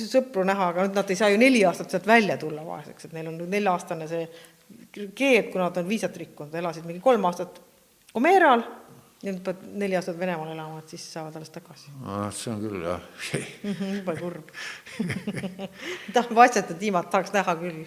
sõpru 0.00 0.46
näha, 0.46 0.72
aga 0.72 0.86
nüüd 0.86 1.00
nad 1.00 1.12
ei 1.12 1.20
saa 1.20 1.32
ju 1.34 1.42
neli 1.42 1.62
aastat 1.68 1.94
sealt 1.94 2.08
välja 2.08 2.38
tulla 2.40 2.64
vaeseks, 2.66 3.10
et 3.10 3.16
neil 3.18 3.30
on 3.32 3.38
nelja-aastane 3.56 4.10
see 4.10 4.26
keeld, 5.16 5.52
kuna 5.52 5.68
nad 5.68 5.82
on 5.82 5.88
viisat 5.90 6.16
rikkunud, 6.22 6.54
elasid 6.62 6.86
mingi 6.88 7.02
kolm 7.04 7.26
aastat 7.28 7.62
Omeral 8.16 8.62
ja 8.62 8.85
nüüd 9.24 9.38
pead 9.44 9.62
neli 9.80 9.96
aastat 9.96 10.18
Venemaal 10.20 10.50
elama, 10.52 10.82
et 10.82 10.92
siis 10.92 11.04
saavad 11.14 11.36
alles 11.38 11.52
tagasi 11.54 11.92
ah,. 12.04 12.28
see 12.34 12.52
on 12.52 12.60
küll 12.60 12.82
jah 12.84 13.04
jube 13.64 14.14
kurb 14.18 14.50
tahab 16.16 16.40
asjata 16.44 16.76
tiimat, 16.76 17.08
tahaks 17.12 17.32
näha 17.32 17.54
küll 17.62 17.78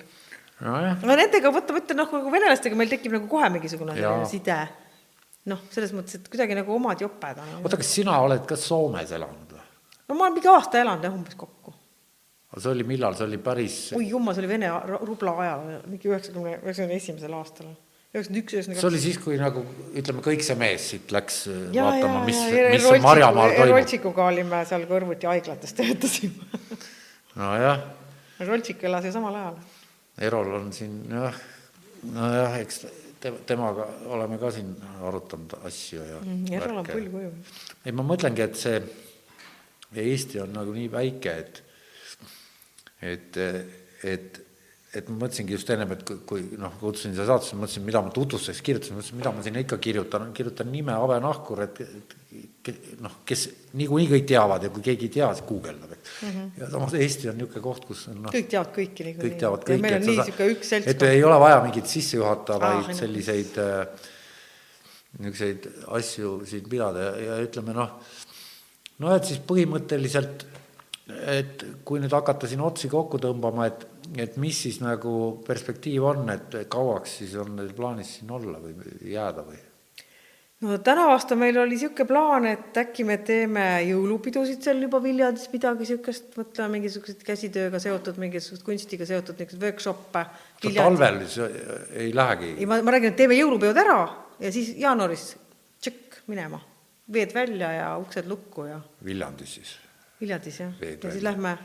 no,. 0.66 0.74
no 1.06 1.18
nendega, 1.20 1.52
vaata, 1.54 1.76
ma 1.76 1.84
ütlen 1.84 2.02
noh, 2.02 2.14
nagu 2.18 2.34
venelastega 2.34 2.80
meil 2.80 2.90
tekib 2.92 3.14
nagu 3.18 3.30
kohe 3.30 3.50
mingisugune 3.54 3.98
side. 4.32 4.58
noh, 5.54 5.62
selles 5.74 5.94
mõttes, 5.96 6.18
et 6.18 6.32
kuidagi 6.34 6.58
nagu 6.58 6.74
omad 6.76 7.04
joped 7.06 7.44
on. 7.44 7.52
oota, 7.62 7.78
kas 7.82 7.94
sina 8.00 8.18
oled 8.26 8.48
ka 8.50 8.58
Soomes 8.60 9.14
elanud 9.20 9.54
või? 9.54 9.68
no 10.10 10.18
ma 10.18 10.26
olen 10.26 10.40
mingi 10.40 10.50
aasta 10.50 10.82
elanud 10.82 11.06
jah, 11.06 11.20
umbes 11.20 11.38
kokku. 11.38 11.76
aga 12.50 12.64
see 12.66 12.74
oli 12.74 12.88
millal, 12.90 13.14
see 13.20 13.30
oli 13.30 13.42
päris? 13.52 13.78
oi 14.00 14.10
jumal, 14.10 14.34
see 14.34 14.48
oli 14.48 14.52
Vene 14.56 14.74
rubla 14.98 15.38
ajal, 15.46 15.70
mingi 15.86 16.10
üheksakümne, 16.10 16.58
üheksakümne 16.64 16.98
esimesel 16.98 17.38
aastal 17.38 17.70
üheksakümmend 18.10 18.42
üks, 18.44 18.54
üheksakümmend 18.56 18.76
kaks. 18.76 18.82
see 18.82 18.90
oli 18.90 19.02
siis, 19.04 19.20
kui 19.22 19.38
nagu 19.40 19.64
ütleme, 20.02 20.24
kõik 20.26 20.46
see 20.46 20.58
mees 20.60 20.88
siit 20.94 21.12
läks 21.14 21.44
äh, 21.52 21.60
ja, 21.76 21.86
vaatama, 21.86 22.24
mis, 22.26 22.40
mis 22.74 22.86
see 22.88 23.02
Marjamaal 23.04 23.54
toimub. 23.54 23.76
Roltsikuga 23.76 24.30
olime 24.32 24.62
seal 24.70 24.86
kõrvuti 24.90 25.30
haiglates, 25.30 25.76
töötasime. 25.78 26.50
nojah. 27.40 27.84
Roltsik 28.48 28.82
elas 28.90 29.06
ju 29.06 29.14
samal 29.14 29.38
ajal. 29.38 29.60
Erol 30.30 30.56
on 30.58 30.74
siin 30.76 31.04
jah, 31.12 31.38
nojah, 32.16 32.58
eks 32.64 32.82
te, 33.22 33.34
temaga 33.48 33.86
oleme 34.10 34.40
ka 34.42 34.52
siin 34.56 34.74
arutanud 35.06 35.60
asju 35.70 36.02
ja 36.02 36.20
mm,. 36.24 36.50
Erol 36.58 36.82
on 36.82 36.90
pull 36.90 37.14
kuju. 37.14 37.32
ei, 37.86 37.94
ma 37.94 38.06
mõtlengi, 38.08 38.46
et 38.46 38.60
see 38.60 38.82
Eesti 40.00 40.42
on 40.44 40.52
nagu 40.54 40.74
nii 40.74 40.90
väike, 40.94 41.32
et, 41.42 41.64
et, 43.10 43.40
et 44.06 44.46
et 44.90 45.10
ma 45.12 45.20
mõtlesingi 45.24 45.54
just 45.54 45.70
ennem, 45.70 45.92
et 45.94 46.02
kui, 46.08 46.18
kui 46.26 46.46
noh, 46.58 46.74
kutsusin 46.82 47.14
siia 47.14 47.28
saatesse, 47.30 47.58
mõtlesin, 47.60 47.84
mida 47.86 48.02
ma 48.02 48.10
tutvustuseks 48.14 48.64
kirjutasin, 48.66 48.96
mõtlesin, 48.98 49.18
mida 49.20 49.34
ma 49.36 49.44
sinna 49.46 49.62
ikka 49.62 49.78
kirjutan, 49.84 50.32
kirjutan 50.34 50.72
nime 50.74 50.96
Ave 50.98 51.20
Nahkur, 51.22 51.62
et, 51.68 51.82
et 51.84 52.96
noh, 53.04 53.20
kes 53.30 53.44
niikuinii 53.78 54.10
kõik 54.16 54.26
teavad 54.32 54.66
ja 54.66 54.72
kui 54.74 54.86
keegi 54.86 55.06
ei 55.06 55.14
tea, 55.20 55.28
siis 55.38 55.46
guugeldab, 55.50 55.94
eks 55.94 56.16
mm. 56.16 56.32
-hmm. 56.32 56.48
ja 56.62 56.70
samas 56.74 56.96
Eesti 56.98 57.30
on 57.30 57.38
niisugune 57.38 57.66
koht, 57.68 57.86
kus 57.86 58.08
on 58.10 58.24
noh. 58.24 58.34
kõik 58.34 58.50
teavad 58.50 58.72
kõiki 58.78 59.06
niikuinii. 59.10 59.28
kõik 59.28 59.44
teavad 59.44 59.68
kõiki. 59.68 59.82
meil 59.86 59.98
on 60.00 60.08
nii 60.08 60.16
niisugune 60.18 60.56
üks 60.56 60.74
seltskond. 60.74 60.96
et 60.96 61.18
ei 61.18 61.24
ole 61.24 61.38
vaja 61.46 61.62
mingeid 61.68 61.92
sissejuhatavaid 61.94 62.90
ah, 62.90 62.96
selliseid 63.04 63.62
äh, 63.62 64.08
niisuguseid 65.20 65.70
asju 66.00 66.34
siin 66.50 66.70
pidada 66.70 67.06
ja, 67.06 67.14
ja 67.28 67.38
ütleme 67.46 67.78
noh, 67.78 67.94
no 69.06 69.14
et 69.14 69.30
siis 69.30 69.42
põhimõtteliselt, 69.46 70.46
et 71.30 71.66
kui 71.86 72.02
nüüd 72.02 72.14
hakata 72.14 72.50
siin 72.50 72.62
otsi 72.66 72.90
kokku 72.90 73.22
tõmbama, 73.22 73.70
et 73.70 73.86
et 74.18 74.38
mis 74.42 74.62
siis 74.66 74.80
nagu 74.82 75.14
perspektiiv 75.46 76.06
on, 76.12 76.30
et 76.34 76.62
kauaks 76.72 77.20
siis 77.22 77.36
on 77.40 77.56
neil 77.60 77.74
plaanis 77.78 78.20
siin 78.20 78.32
olla 78.32 78.62
või 78.62 78.74
jääda 79.12 79.44
või? 79.46 79.60
no 80.66 80.78
täna 80.84 81.06
aasta 81.14 81.38
meil 81.40 81.58
oli 81.62 81.78
niisugune 81.78 82.08
plaan, 82.08 82.48
et 82.50 82.78
äkki 82.82 83.06
me 83.08 83.20
teeme 83.26 83.66
jõulupidusid 83.88 84.64
seal 84.66 84.82
juba 84.84 85.02
Viljandis, 85.04 85.48
midagi 85.54 85.86
niisugust, 85.86 86.34
mõtleme 86.40 86.78
mingisuguseid 86.78 87.24
käsitööga 87.28 87.80
seotud, 87.84 88.20
mingisugust 88.22 88.66
kunstiga 88.68 89.08
seotud 89.08 89.40
niisuguseid 89.40 89.68
workshop'e. 89.68 90.26
talvel 90.76 91.22
ei 91.24 92.12
lähegi? 92.16 92.56
ei, 92.58 92.70
ma, 92.70 92.82
ma 92.84 92.96
räägin, 92.96 93.14
et 93.14 93.22
teeme 93.22 93.40
jõulupeod 93.40 93.84
ära 93.86 94.00
ja 94.40 94.52
siis 94.56 94.74
jaanuaris 94.80 95.32
tšõkk 95.80 96.24
minema, 96.32 96.60
veed 97.14 97.36
välja 97.36 97.72
ja 97.78 97.92
uksed 98.02 98.28
lukku 98.28 98.68
ja. 98.68 98.82
Viljandis 99.06 99.60
siis? 99.60 99.76
Viljandis 100.20 100.60
jah, 100.60 100.74
ja 100.84 101.12
siis 101.12 101.24
lähme 101.24 101.56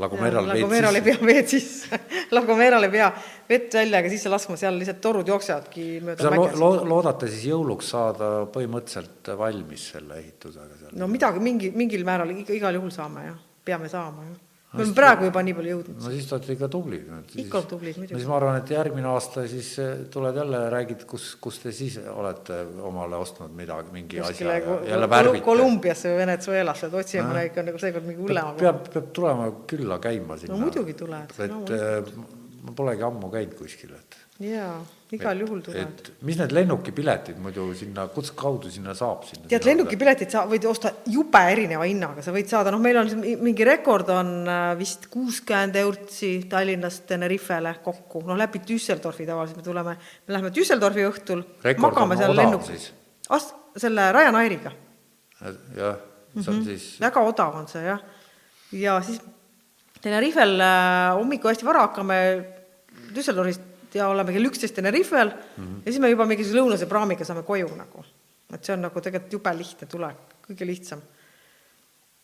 Lagomeral 0.00 0.48
Lagomeral 0.48 0.98
ei 0.98 1.04
pea 1.04 1.20
veed 1.20 1.48
sisse 1.50 2.00
Lagomeral 2.36 2.88
ei 2.88 2.92
pea 2.92 3.08
vett 3.48 3.78
välja 3.80 4.02
ega 4.02 4.12
sisse 4.12 4.32
laskma, 4.32 4.58
seal 4.60 4.78
lihtsalt 4.80 5.00
torud 5.04 5.32
jooksevadki 5.32 5.86
mööda 6.06 6.34
mäge 6.34 6.60
lo. 6.60 6.72
loodate 6.92 7.30
siis 7.30 7.48
jõuluks 7.52 7.94
saada 7.94 8.30
põhimõtteliselt 8.54 9.32
valmis 9.40 9.88
selle 9.94 10.20
ehitusega 10.22 10.82
seal? 10.82 10.94
no 11.00 11.10
midagi, 11.10 11.42
mingi, 11.44 11.72
mingil 11.76 12.06
määral 12.08 12.32
igal 12.40 12.80
juhul 12.80 12.94
saame 12.94 13.26
jah, 13.30 13.42
peame 13.64 13.92
saama 13.92 14.28
jah 14.28 14.38
me 14.70 14.84
oleme 14.84 14.94
praegu 14.94 15.26
juba 15.26 15.42
nii 15.42 15.54
palju 15.58 15.72
jõudnud. 15.72 15.96
no 15.98 16.12
siis 16.12 16.26
te 16.28 16.34
olete 16.36 16.54
ikka 16.54 16.68
tublid. 16.70 17.06
ikka 17.42 17.58
oleme 17.58 17.70
tublid 17.72 17.96
muidugi. 17.98 18.18
siis 18.20 18.28
ma 18.30 18.36
arvan, 18.36 18.58
et 18.60 18.70
järgmine 18.70 19.08
aasta 19.10 19.44
siis 19.50 19.70
eh, 19.82 20.04
tuled 20.14 20.38
jälle, 20.40 20.60
räägid, 20.74 21.02
kus, 21.10 21.26
kus 21.42 21.58
te 21.64 21.72
siis 21.74 21.96
olete 22.12 22.60
omale 22.86 23.18
ostnud 23.18 23.56
midagi, 23.56 23.90
mingi 23.96 24.22
Kuskile 24.22 24.54
asja 24.60 24.70
ja 24.70 24.92
jälle 24.92 25.10
värvite. 25.10 25.44
Kolumbiasse 25.48 26.12
või 26.12 26.22
Venezuelasse, 26.22 26.86
et 26.86 26.96
otsime 27.02 27.26
mõne 27.32 27.44
ikka 27.48 27.66
nagu 27.66 27.82
seekord 27.82 28.06
mingi 28.06 28.22
hullema. 28.22 28.54
peab, 28.62 28.86
peab 28.94 29.10
tulema 29.16 29.50
külla 29.74 29.98
käima 30.02 30.38
sinna. 30.38 30.54
no 30.54 30.62
muidugi 30.62 30.94
tuled. 31.02 31.34
et 31.38 31.50
no, 31.56 31.64
eh, 31.74 32.14
ma 32.62 32.78
polegi 32.78 33.06
ammu 33.10 33.34
käinud 33.34 33.58
kuskil, 33.58 33.96
et 33.98 34.20
jaa, 34.52 34.78
igal 35.16 35.40
juhul 35.42 35.60
tulevad. 35.64 36.10
mis 36.26 36.38
need 36.38 36.52
lennukipiletid 36.54 37.38
muidu 37.42 37.64
sinna, 37.74 38.06
kus 38.14 38.30
kaudu 38.38 38.70
sinna 38.70 38.94
saab? 38.94 39.24
tead, 39.50 39.64
lennukipiletid 39.66 40.30
sa 40.30 40.44
võid 40.50 40.66
osta 40.70 40.92
jube 41.10 41.40
erineva 41.52 41.86
hinnaga, 41.88 42.22
sa 42.22 42.34
võid 42.34 42.50
saada, 42.50 42.70
noh, 42.74 42.82
meil 42.82 43.00
on 43.00 43.10
mingi 43.42 43.66
rekord 43.66 44.12
on 44.14 44.30
äh, 44.46 44.66
vist 44.78 45.08
kuuskümmend 45.12 45.78
eurtsi 45.82 46.30
Tallinnast 46.50 47.08
Tenerifele 47.10 47.74
kokku, 47.84 48.22
noh, 48.28 48.38
läbi 48.38 48.62
Düsseldorfi 48.66 49.26
tavaliselt 49.28 49.58
me 49.58 49.66
tuleme, 49.66 49.96
me 50.26 50.36
läheme 50.36 50.52
Düsseldorfi 50.54 51.08
õhtul, 51.08 51.42
magame 51.82 52.18
seal 52.20 52.36
lennukis. 52.36 52.90
Ast-, 53.34 53.56
selle 53.80 54.06
Ryanairiga. 54.14 54.72
jah, 55.40 55.98
see 56.36 56.46
on 56.46 56.54
mm 56.54 56.60
-hmm. 56.60 56.64
siis 56.64 57.00
väga 57.00 57.20
odav 57.26 57.56
on 57.56 57.68
see, 57.68 57.82
jah. 57.82 58.00
ja 58.72 59.00
siis 59.02 59.20
Tenerifel 60.00 60.60
äh, 60.60 61.16
hommikul 61.18 61.50
hästi 61.50 61.66
vara 61.66 61.80
hakkame 61.88 62.16
Düsseldorfist 63.14 63.69
ja 63.94 64.08
oleme 64.08 64.32
kell 64.34 64.48
üksteist 64.48 64.74
Tenerifel 64.74 65.30
mm 65.30 65.64
-hmm. 65.64 65.80
ja 65.84 65.92
siis 65.92 66.00
me 66.00 66.10
juba 66.10 66.26
mingisuguse 66.26 66.60
lõunase 66.60 66.88
praamiga 66.88 67.24
saame 67.24 67.42
koju 67.42 67.68
nagu. 67.76 68.04
et 68.54 68.64
see 68.64 68.74
on 68.74 68.82
nagu 68.82 69.00
tegelikult 69.00 69.32
jube 69.32 69.56
lihtne 69.56 69.86
tulek, 69.86 70.16
kõige 70.48 70.66
lihtsam. 70.66 71.00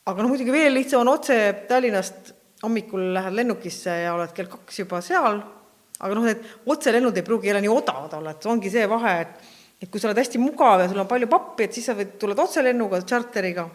aga 0.06 0.22
noh, 0.22 0.28
muidugi 0.28 0.52
veel 0.52 0.74
lihtsam 0.74 1.00
on 1.00 1.08
otse 1.08 1.64
Tallinnast 1.68 2.34
hommikul 2.62 3.12
lähed 3.14 3.32
lennukisse 3.32 3.90
ja 3.90 4.14
oled 4.14 4.32
kell 4.32 4.46
kaks 4.46 4.78
juba 4.78 5.00
seal, 5.00 5.42
aga 6.00 6.14
noh, 6.14 6.24
need 6.24 6.42
otselennud 6.66 7.16
ei 7.16 7.22
pruugi 7.22 7.48
jälle 7.48 7.60
nii 7.60 7.72
odavad 7.72 8.12
olla, 8.12 8.30
et 8.30 8.46
ongi 8.46 8.70
see 8.70 8.88
vahe, 8.88 9.20
et 9.20 9.54
et 9.82 9.90
kui 9.90 10.00
sa 10.00 10.08
oled 10.08 10.18
hästi 10.18 10.38
mugav 10.40 10.80
ja 10.80 10.88
sul 10.88 10.98
on 10.98 11.06
palju 11.08 11.28
pappi, 11.28 11.64
et 11.64 11.72
siis 11.72 11.86
sa 11.86 11.94
võid, 11.94 12.16
tuled 12.18 12.38
otselennuga, 12.38 13.02
tšarteriga, 13.02 13.68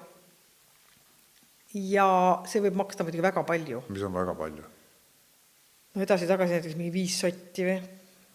ja 1.74 2.08
see 2.50 2.62
võib 2.62 2.76
maksta 2.76 3.04
muidugi 3.04 3.24
väga 3.24 3.44
palju. 3.44 3.84
mis 3.90 4.04
on 4.04 4.14
väga 4.14 4.36
palju 4.36 4.64
no 5.96 6.06
edasi-tagasi 6.06 6.58
näiteks 6.58 6.78
mingi 6.80 6.94
viis 6.96 7.20
sotti 7.24 7.68
või? 7.68 7.80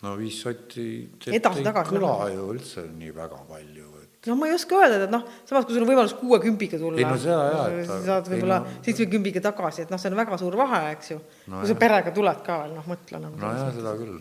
no 0.05 0.17
viis 0.21 0.41
sotti 0.45 0.87
edasi-tagasi 1.33 1.95
ei 1.95 2.01
kõla 2.01 2.17
ju 2.35 2.49
üldse 2.55 2.89
nii 2.93 3.15
väga 3.17 3.45
palju 3.49 3.97
et 4.27 4.33
no 4.33 4.37
ma 4.41 4.49
ei 4.51 4.55
oska 4.57 4.79
öelda, 4.81 5.05
et 5.07 5.13
noh, 5.13 5.25
samas 5.47 5.67
kui 5.67 5.77
sul 5.77 5.85
on 5.85 5.91
võimalus 5.91 6.15
kuuekümbiga 6.19 6.81
tulla, 6.81 6.99
ei 6.99 7.07
no 7.07 7.17
seda 7.21 7.45
jaa, 7.53 7.67
et 7.71 7.87
sa 7.89 7.99
saad 8.05 8.31
võib-olla 8.33 8.59
no... 8.65 8.73
seitsmekümbiga 8.87 9.43
tagasi, 9.45 9.85
et 9.85 9.93
noh, 9.93 10.01
see 10.03 10.11
on 10.11 10.19
väga 10.19 10.39
suur 10.41 10.57
vahe, 10.59 10.81
eks 10.97 11.13
ju 11.13 11.19
no,. 11.21 11.61
kui 11.61 11.71
sa 11.71 11.77
perega 11.79 12.15
tuled 12.17 12.41
ka 12.47 12.57
veel, 12.65 12.73
noh, 12.75 12.89
mõtle 12.91 13.21
nagu. 13.23 13.39
no 13.43 13.53
jaa, 13.55 13.69
seda 13.77 13.93
küll. 14.01 14.17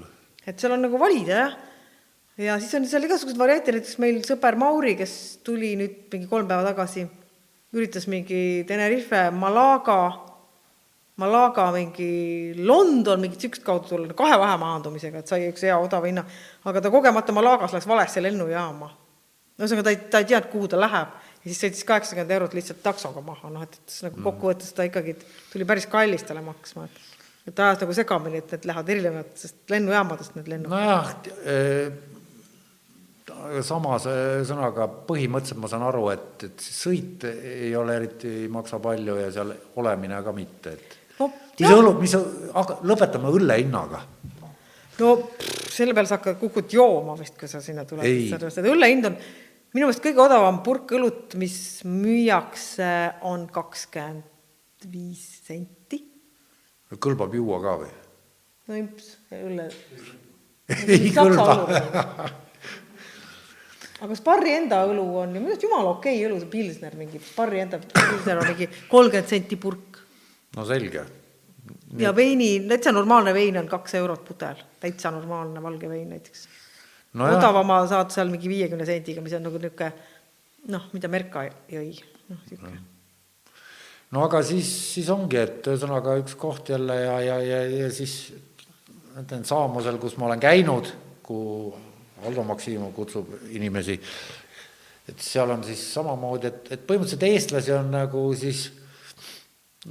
et 0.46 0.62
seal 0.62 0.76
on 0.78 0.86
nagu 0.86 1.02
valida, 1.02 1.40
jah. 1.42 1.56
ja 2.46 2.60
siis 2.62 2.78
on 2.78 2.86
seal 2.92 3.08
igasuguseid 3.10 3.42
variante, 3.42 3.74
näiteks 3.76 3.98
meil 4.04 4.22
sõber 4.28 4.60
Mauri, 4.62 4.94
kes 5.00 5.16
tuli 5.48 5.74
nüüd 5.80 6.06
mingi 6.14 6.30
kolm 6.30 6.50
päeva 6.52 6.68
tagasi, 6.70 7.08
üritas 7.76 8.06
mingi 8.12 8.44
Tenerife 8.70 9.28
Malaga 9.34 10.00
Malaga 11.22 11.70
mingi 11.72 12.54
London 12.60 13.22
mingit 13.24 13.40
niisugust 13.40 13.64
kaudu 13.64 13.88
tulla, 13.88 14.16
kahe 14.18 14.36
vahemaandumisega, 14.40 15.22
et 15.22 15.32
sai 15.32 15.46
üks 15.48 15.64
hea 15.64 15.78
odava 15.80 16.10
hinna, 16.10 16.26
aga 16.68 16.82
ta 16.84 16.92
kogemata 16.92 17.36
Malagas 17.36 17.76
läks 17.76 17.88
valesse 17.88 18.24
lennujaama. 18.24 18.90
ühesõnaga, 19.56 19.86
ta 19.88 19.94
ei, 19.94 20.00
ta 20.12 20.20
ei 20.20 20.28
teadnud, 20.32 20.52
kuhu 20.52 20.68
ta 20.74 20.80
läheb 20.82 21.14
ja 21.46 21.46
siis 21.46 21.62
sõitis 21.64 21.86
kaheksakümmend 21.88 22.34
eurot 22.36 22.58
lihtsalt 22.58 22.82
taksoga 22.84 23.24
maha, 23.24 23.52
noh, 23.54 23.64
et, 23.64 23.78
et 23.80 24.00
nagu 24.10 24.26
kokkuvõttes 24.26 24.74
ta 24.76 24.84
ikkagi 24.88 25.16
tuli 25.54 25.68
päris 25.70 25.88
kallis 25.88 26.26
talle 26.28 26.44
maksma, 26.44 26.90
et 26.90 27.14
et 27.46 27.60
ajas 27.62 27.84
nagu 27.84 27.94
segamini, 27.94 28.42
et 28.42 28.52
need 28.56 28.66
lähevad 28.66 28.88
erinevatest 28.90 29.70
lennujaamadest, 29.70 30.36
need 30.36 30.48
lennukid. 30.50 30.74
nojah 30.74 31.12
eh,, 31.46 31.88
samas 33.66 34.08
sõnaga 34.50 34.88
põhimõtteliselt 35.08 35.62
ma 35.62 35.70
saan 35.70 35.86
aru, 35.86 36.08
et, 36.14 36.48
et 36.50 36.66
sõit 36.66 37.24
ei 37.30 37.72
ole 37.78 38.00
eriti, 38.02 38.32
ei 38.44 38.50
maksa 38.52 38.82
palju 38.82 39.18
ja 39.22 39.32
seal 39.34 39.54
olemine 39.78 40.22
ka 40.26 40.34
mitte, 40.36 40.74
et 40.74 40.98
no, 41.20 41.30
mis 41.60 41.72
õlu, 41.72 41.96
mis, 42.02 42.16
aga 42.62 42.80
lõpetame 42.88 43.32
õlle 43.38 43.60
hinnaga. 43.62 44.04
no 45.00 45.16
selle 45.76 45.96
peale 45.96 46.10
sa 46.10 46.20
hakkad, 46.20 46.38
kukud 46.40 46.72
jooma 46.72 47.18
vist, 47.20 47.36
kui 47.40 47.50
sa 47.52 47.62
sinna 47.64 47.86
tuled, 47.88 48.06
sellepärast 48.06 48.62
et 48.62 48.70
õlle 48.72 48.92
hind 48.92 49.10
on 49.10 49.18
minu 49.76 49.90
meelest 49.90 50.04
kõige 50.04 50.24
odavam 50.24 50.62
purk 50.64 50.96
õlut, 50.96 51.36
mis 51.40 51.58
müüakse, 51.90 52.94
on 53.28 53.48
kakskümmend 53.52 54.88
viis 54.92 55.24
senti. 55.48 56.00
kõlbab 57.02 57.34
juua 57.36 57.60
ka 57.64 57.78
või? 57.82 57.92
no 58.70 58.80
imps, 58.80 59.16
õlle. 59.36 59.70
ei 60.88 61.12
kõlba 61.14 61.46
aga 64.06 64.16
Sparri 64.18 64.56
enda 64.58 64.82
õlu 64.90 65.04
on 65.22 65.36
ju 65.36 65.42
minu 65.42 65.52
arust 65.54 65.66
jumala 65.66 65.92
okei 65.96 66.18
okay 66.18 66.30
õlu, 66.30 66.40
see 66.42 66.52
Pilsner 66.52 66.96
mingi, 67.00 67.22
Sparri 67.24 67.62
enda 67.64 67.80
Pilsner 67.84 68.42
on 68.42 68.50
mingi 68.52 68.70
kolmkümmend 68.92 69.32
senti 69.32 69.60
purk 69.60 69.95
no 70.56 70.66
selge. 70.66 71.06
ja 72.00 72.16
veini, 72.16 72.50
täitsa 72.70 72.92
normaalne 72.96 73.34
vein 73.34 73.58
on 73.62 73.70
kaks 73.70 73.96
eurot 74.02 74.26
pudel, 74.28 74.64
täitsa 74.80 75.12
normaalne 75.12 75.64
valge 75.64 75.90
vein 75.90 76.10
näiteks. 76.10 76.48
No. 77.16 77.30
odavama 77.32 77.80
saad 77.88 78.12
seal 78.12 78.28
mingi 78.28 78.50
viiekümne 78.52 78.86
sendiga, 78.86 79.22
mis 79.24 79.34
on 79.38 79.46
nagu 79.48 79.62
niisugune 79.62 79.94
noh, 80.74 80.90
mida 80.92 81.08
Merka 81.08 81.46
jõi, 81.72 81.94
noh 82.28 82.42
niisugune 82.50 82.82
no 84.16 84.26
aga 84.26 84.42
siis, 84.46 84.70
siis 84.96 85.10
ongi, 85.14 85.40
et 85.40 85.68
ühesõnaga 85.68 86.18
üks 86.22 86.36
koht 86.40 86.72
jälle 86.74 86.96
ja, 87.02 87.16
ja, 87.24 87.40
ja, 87.44 87.62
ja 87.86 87.90
siis 87.94 88.34
ütlen 89.16 89.46
Saamusel, 89.48 89.98
kus 90.02 90.18
ma 90.20 90.30
olen 90.30 90.44
käinud, 90.44 90.92
kuhu 91.26 91.74
Aldo 92.26 92.44
Maksimov 92.48 92.94
kutsub 92.96 93.32
inimesi, 93.54 93.96
et 95.10 95.22
seal 95.22 95.52
on 95.54 95.64
siis 95.66 95.82
samamoodi, 95.94 96.50
et, 96.52 96.72
et 96.76 96.86
põhimõtteliselt 96.88 97.28
eestlasi 97.28 97.74
on 97.76 97.92
nagu 97.94 98.26
siis 98.38 98.68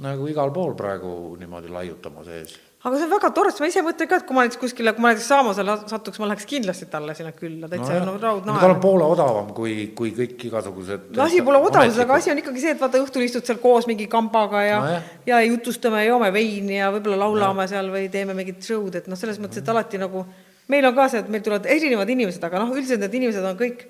nagu 0.03 0.27
igal 0.27 0.51
pool 0.55 0.75
praegu 0.75 1.09
niimoodi 1.39 1.71
laiutama 1.71 2.23
sees. 2.25 2.55
aga 2.85 2.99
see 2.99 3.05
on 3.07 3.11
väga 3.15 3.29
tore, 3.33 3.51
sest 3.51 3.61
ma 3.63 3.67
ise 3.69 3.81
mõtlen 3.85 4.09
ka, 4.09 4.17
et 4.19 4.25
kui 4.27 4.35
ma 4.35 4.43
näiteks 4.43 4.59
kuskile, 4.61 4.91
kui 4.93 5.01
ma 5.01 5.11
näiteks 5.11 5.29
Saamosele 5.31 5.75
satuks, 5.89 6.19
ma 6.21 6.27
läheks 6.29 6.45
kindlasti 6.49 6.85
talle 6.91 7.15
sinna 7.17 7.31
külla, 7.37 7.69
täitsa 7.71 8.01
no, 8.03 8.11
no 8.11 8.15
raudnaer. 8.21 8.59
tal 8.61 8.73
on 8.75 8.81
poole 8.83 9.07
odavam 9.15 9.53
kui, 9.57 9.75
kui 9.97 10.11
kõik 10.17 10.43
igasugused 10.49 11.07
no 11.15 11.23
asi 11.25 11.41
pole 11.47 11.61
odavuses, 11.63 12.01
aga 12.03 12.19
asi 12.19 12.33
on 12.33 12.43
ikkagi 12.43 12.61
see, 12.65 12.75
et 12.75 12.83
vaata, 12.83 13.01
õhtul 13.01 13.25
istud 13.25 13.47
seal 13.47 13.61
koos 13.63 13.87
mingi 13.89 14.09
kambaga 14.11 14.65
ja 14.67 14.83
no, 14.83 14.99
ja 15.31 15.39
jutustame, 15.47 16.03
joome 16.09 16.29
veini 16.35 16.77
ja 16.81 16.91
võib-olla 16.93 17.23
laulame 17.23 17.65
no. 17.65 17.71
seal 17.71 17.89
või 17.95 18.11
teeme 18.13 18.37
mingit 18.37 18.61
show'd, 18.67 18.99
et 18.99 19.09
noh, 19.09 19.17
selles 19.17 19.41
mõttes, 19.41 19.63
et 19.63 19.73
alati 19.73 20.01
nagu 20.01 20.27
meil 20.69 20.91
on 20.91 20.95
ka 20.99 21.09
see, 21.09 21.23
et 21.23 21.31
meil 21.31 21.45
tulevad 21.45 21.71
erinevad 21.71 22.11
inimesed, 22.11 22.43
aga 22.43 22.61
noh, 22.61 22.75
üldiselt 22.75 23.01
need 23.01 23.17
inimesed 23.23 23.49
on 23.49 23.57
kõik, 23.63 23.87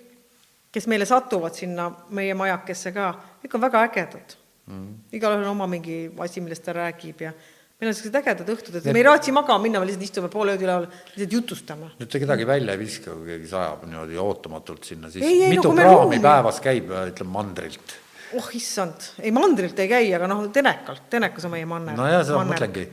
kes 0.71 0.87
meile 0.91 1.09
satuvad 1.09 1.57
sinna 1.57 1.89
meie 2.15 2.37
majakesse 2.37 2.95
ka, 2.95 3.11
kõik 3.43 3.57
on 3.57 3.67
väga 3.67 3.85
ägedad 3.89 4.39
mm.. 4.67 4.87
igalühel 5.17 5.45
on 5.45 5.51
oma 5.55 5.67
mingi 5.71 5.97
asi, 6.25 6.41
millest 6.41 6.63
ta 6.65 6.73
räägib 6.75 7.21
ja 7.25 7.31
me 7.31 7.83
meil 7.83 7.91
on 7.91 7.97
sellised 7.97 8.15
ägedad 8.21 8.49
õhtud, 8.53 8.77
et 8.79 8.85
me 8.87 9.01
ei 9.01 9.03
raatsi 9.05 9.33
magama 9.35 9.59
minna, 9.65 9.81
me 9.83 9.89
lihtsalt 9.89 10.05
istume 10.07 10.29
pool 10.31 10.53
ööd 10.53 10.61
üleval, 10.63 10.85
lihtsalt 11.11 11.33
jutustame. 11.35 11.89
nüüd 11.99 12.11
te 12.13 12.21
kedagi 12.23 12.47
välja 12.47 12.73
ei 12.75 12.79
viska, 12.79 13.11
kui 13.11 13.27
keegi 13.33 13.49
sajab 13.51 13.83
niimoodi 13.89 14.17
ootamatult 14.21 14.87
sinna, 14.87 15.11
siis 15.11 15.25
Ei, 15.25 15.41
ei, 15.43 15.49
no 15.57 15.57
mitu 15.57 15.73
praami 15.75 16.15
ruumi- 16.15 16.21
päevas 16.23 16.61
käib, 16.63 16.89
ütleme 17.11 17.31
mandrilt? 17.35 17.97
oh 18.39 18.47
issand, 18.57 19.09
ei 19.21 19.31
mandrilt 19.35 19.79
ei 19.79 19.91
käi, 19.91 20.07
aga 20.15 20.27
noh, 20.31 20.45
Tenekalt, 20.55 21.03
Tenekas 21.11 21.45
on 21.45 21.51
meie 21.57 21.67
manner. 21.69 21.97
no 21.99 22.07
ja 22.07 22.23
seda 22.23 22.39
ma 22.41 22.47
mõtlengi, 22.53 22.87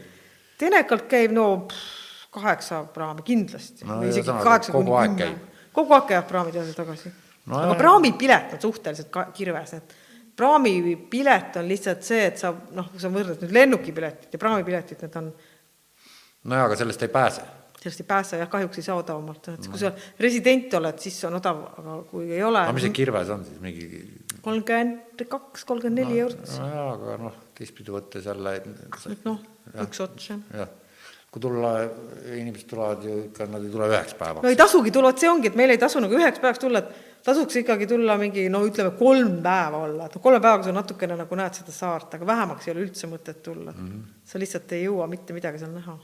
Tenekalt 0.59 1.07
käib 1.11 1.33
no 1.35 1.47
pff, 1.71 2.29
kaheksa 2.33 2.83
praami 2.95 3.23
kindlasti 3.27 3.85
No 3.87 4.01
kogu 4.73 4.95
aeg 4.99 5.17
käib.. 5.19 5.41
kogu 5.73 5.95
aeg 5.95 6.07
käivad 6.11 6.29
praamid 6.29 6.55
edasi-tagasi 6.59 7.13
No 7.47 7.57
no,. 7.59 7.63
aga 7.67 7.75
praamipilet 7.75 8.53
on 8.55 8.61
suhteliselt 8.63 9.09
ka- 9.11 9.31
kirves, 9.35 9.73
et 9.75 9.95
praamipilet 10.43 11.57
on 11.61 11.69
lihtsalt 11.71 12.07
see, 12.07 12.27
et 12.33 12.39
sa 12.41 12.51
noh, 12.53 12.91
kui 12.91 13.03
sa 13.03 13.11
võrdled 13.13 13.43
nüüd 13.45 13.55
lennukipiletit 13.55 14.35
ja 14.35 14.41
praamipiletit, 14.43 15.05
need 15.07 15.19
on, 15.21 15.29
nojah, 16.51 16.67
aga 16.67 16.79
sellest 16.81 17.07
ei 17.07 17.13
pääse. 17.13 17.47
sellest 17.83 18.03
ei 18.03 18.09
pääse 18.09 18.41
jah, 18.41 18.51
kahjuks 18.51 18.83
ei 18.83 18.89
saa 18.89 18.99
odavamalt, 18.99 19.53
et 19.55 19.71
kui 19.71 19.81
sa 19.81 19.93
resident 20.23 20.75
oled, 20.81 20.99
siis 21.03 21.21
on 21.29 21.39
odav, 21.39 21.63
aga 21.79 21.97
kui 22.11 22.29
ei 22.31 22.43
ole 22.47 22.65
aga 22.65 22.75
mis 22.75 22.87
see 22.89 22.99
kirves 22.99 23.31
on 23.35 23.47
siis, 23.47 23.63
mingi 23.63 23.89
kolmkümmend 24.43 25.27
kaks, 25.31 25.67
kolmkümmend 25.69 26.03
neli 26.03 26.23
eurot, 26.25 26.45
nojah, 26.59 26.93
aga 26.97 27.19
noh, 27.29 27.41
teistpidi 27.59 27.95
võttes 27.95 28.27
jälle 28.27 28.59
noh, 29.23 29.43
üks 29.87 30.03
ots 30.03 30.31
jah. 30.33 30.43
jah, 30.65 30.75
kui 31.33 31.43
tulla, 31.47 31.77
inimesed 32.35 32.67
tulevad 32.71 33.07
ju 33.07 33.21
ikka, 33.29 33.47
nad 33.55 33.63
ei 33.63 33.73
tule 33.73 33.87
üheks 33.89 34.19
päevaks. 34.19 34.45
No 34.45 34.51
ei 34.53 34.59
tasugi 34.59 34.91
tulla, 34.93 35.15
et 35.15 35.23
see 35.23 35.31
ongi, 35.31 35.49
et 35.49 35.57
meil 35.57 35.73
ei 35.73 35.81
tasu 35.81 36.03
nagu 36.03 36.19
üheks 36.19 36.43
päevaks 36.43 36.61
tulla, 36.61 36.83
et 36.83 37.12
tasuks 37.25 37.59
ikkagi 37.63 37.87
tulla 37.91 38.17
mingi 38.21 38.47
no 38.53 38.63
ütleme, 38.67 38.95
kolm 38.99 39.37
päeva 39.45 39.83
olla, 39.87 40.07
et 40.09 40.17
kolme 40.23 40.41
päevaga 40.43 40.67
sa 40.67 40.75
natukene 40.75 41.19
nagu 41.19 41.39
näed 41.39 41.61
seda 41.61 41.75
saart, 41.75 42.17
aga 42.19 42.29
vähemaks 42.29 42.69
ei 42.69 42.75
ole 42.75 42.87
üldse 42.87 43.11
mõtet 43.11 43.43
tulla 43.47 43.75
mm. 43.75 43.89
-hmm. 43.89 44.25
sa 44.33 44.43
lihtsalt 44.43 44.73
ei 44.77 44.87
jõua 44.87 45.07
mitte 45.11 45.37
midagi 45.37 45.63
seal 45.63 45.75
näha. 45.75 45.99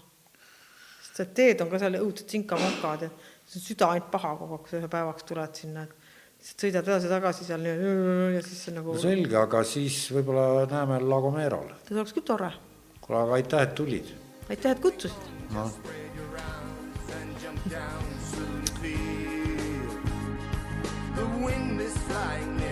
sest 1.03 1.19
need 1.19 1.35
teed 1.41 1.65
on 1.65 1.71
ka 1.73 1.81
seal 1.83 1.99
õudsed 2.01 2.37
sinka-monkad 2.37 3.09
ja 3.09 3.11
see 3.47 3.59
on 3.61 3.67
süda 3.67 3.91
ainult 3.95 4.11
paha 4.11 4.37
kogu 4.37 4.55
aeg, 4.55 4.63
kui 4.63 4.71
sa 4.71 4.81
ühe 4.83 4.93
päevaks 4.95 5.27
tuled 5.31 5.63
sinna, 5.63 5.83
et 5.83 5.95
lihtsalt 6.39 6.65
sõidad 6.65 6.91
edasi-tagasi 6.93 7.49
seal 7.49 7.67
ja 7.67 8.43
siis 8.47 8.65
see 8.65 8.75
nagu 8.77 8.95
no, 8.95 9.03
selge, 9.03 9.37
aga 9.43 9.65
siis 9.67 10.01
võib-olla 10.15 10.67
näeme 10.71 11.01
La 11.03 11.21
Gomeral. 11.25 11.73
see 11.89 11.99
oleks 11.99 12.15
küll 12.15 12.29
tore. 12.31 12.53
kuule, 13.01 13.23
aga 13.25 13.41
aitäh, 13.41 13.67
et 13.67 13.75
tulid. 13.75 14.15
aitäh, 14.49 14.71
et 14.71 14.85
kutsusid. 14.85 15.33
noh, 15.51 15.73
flying 22.09 22.68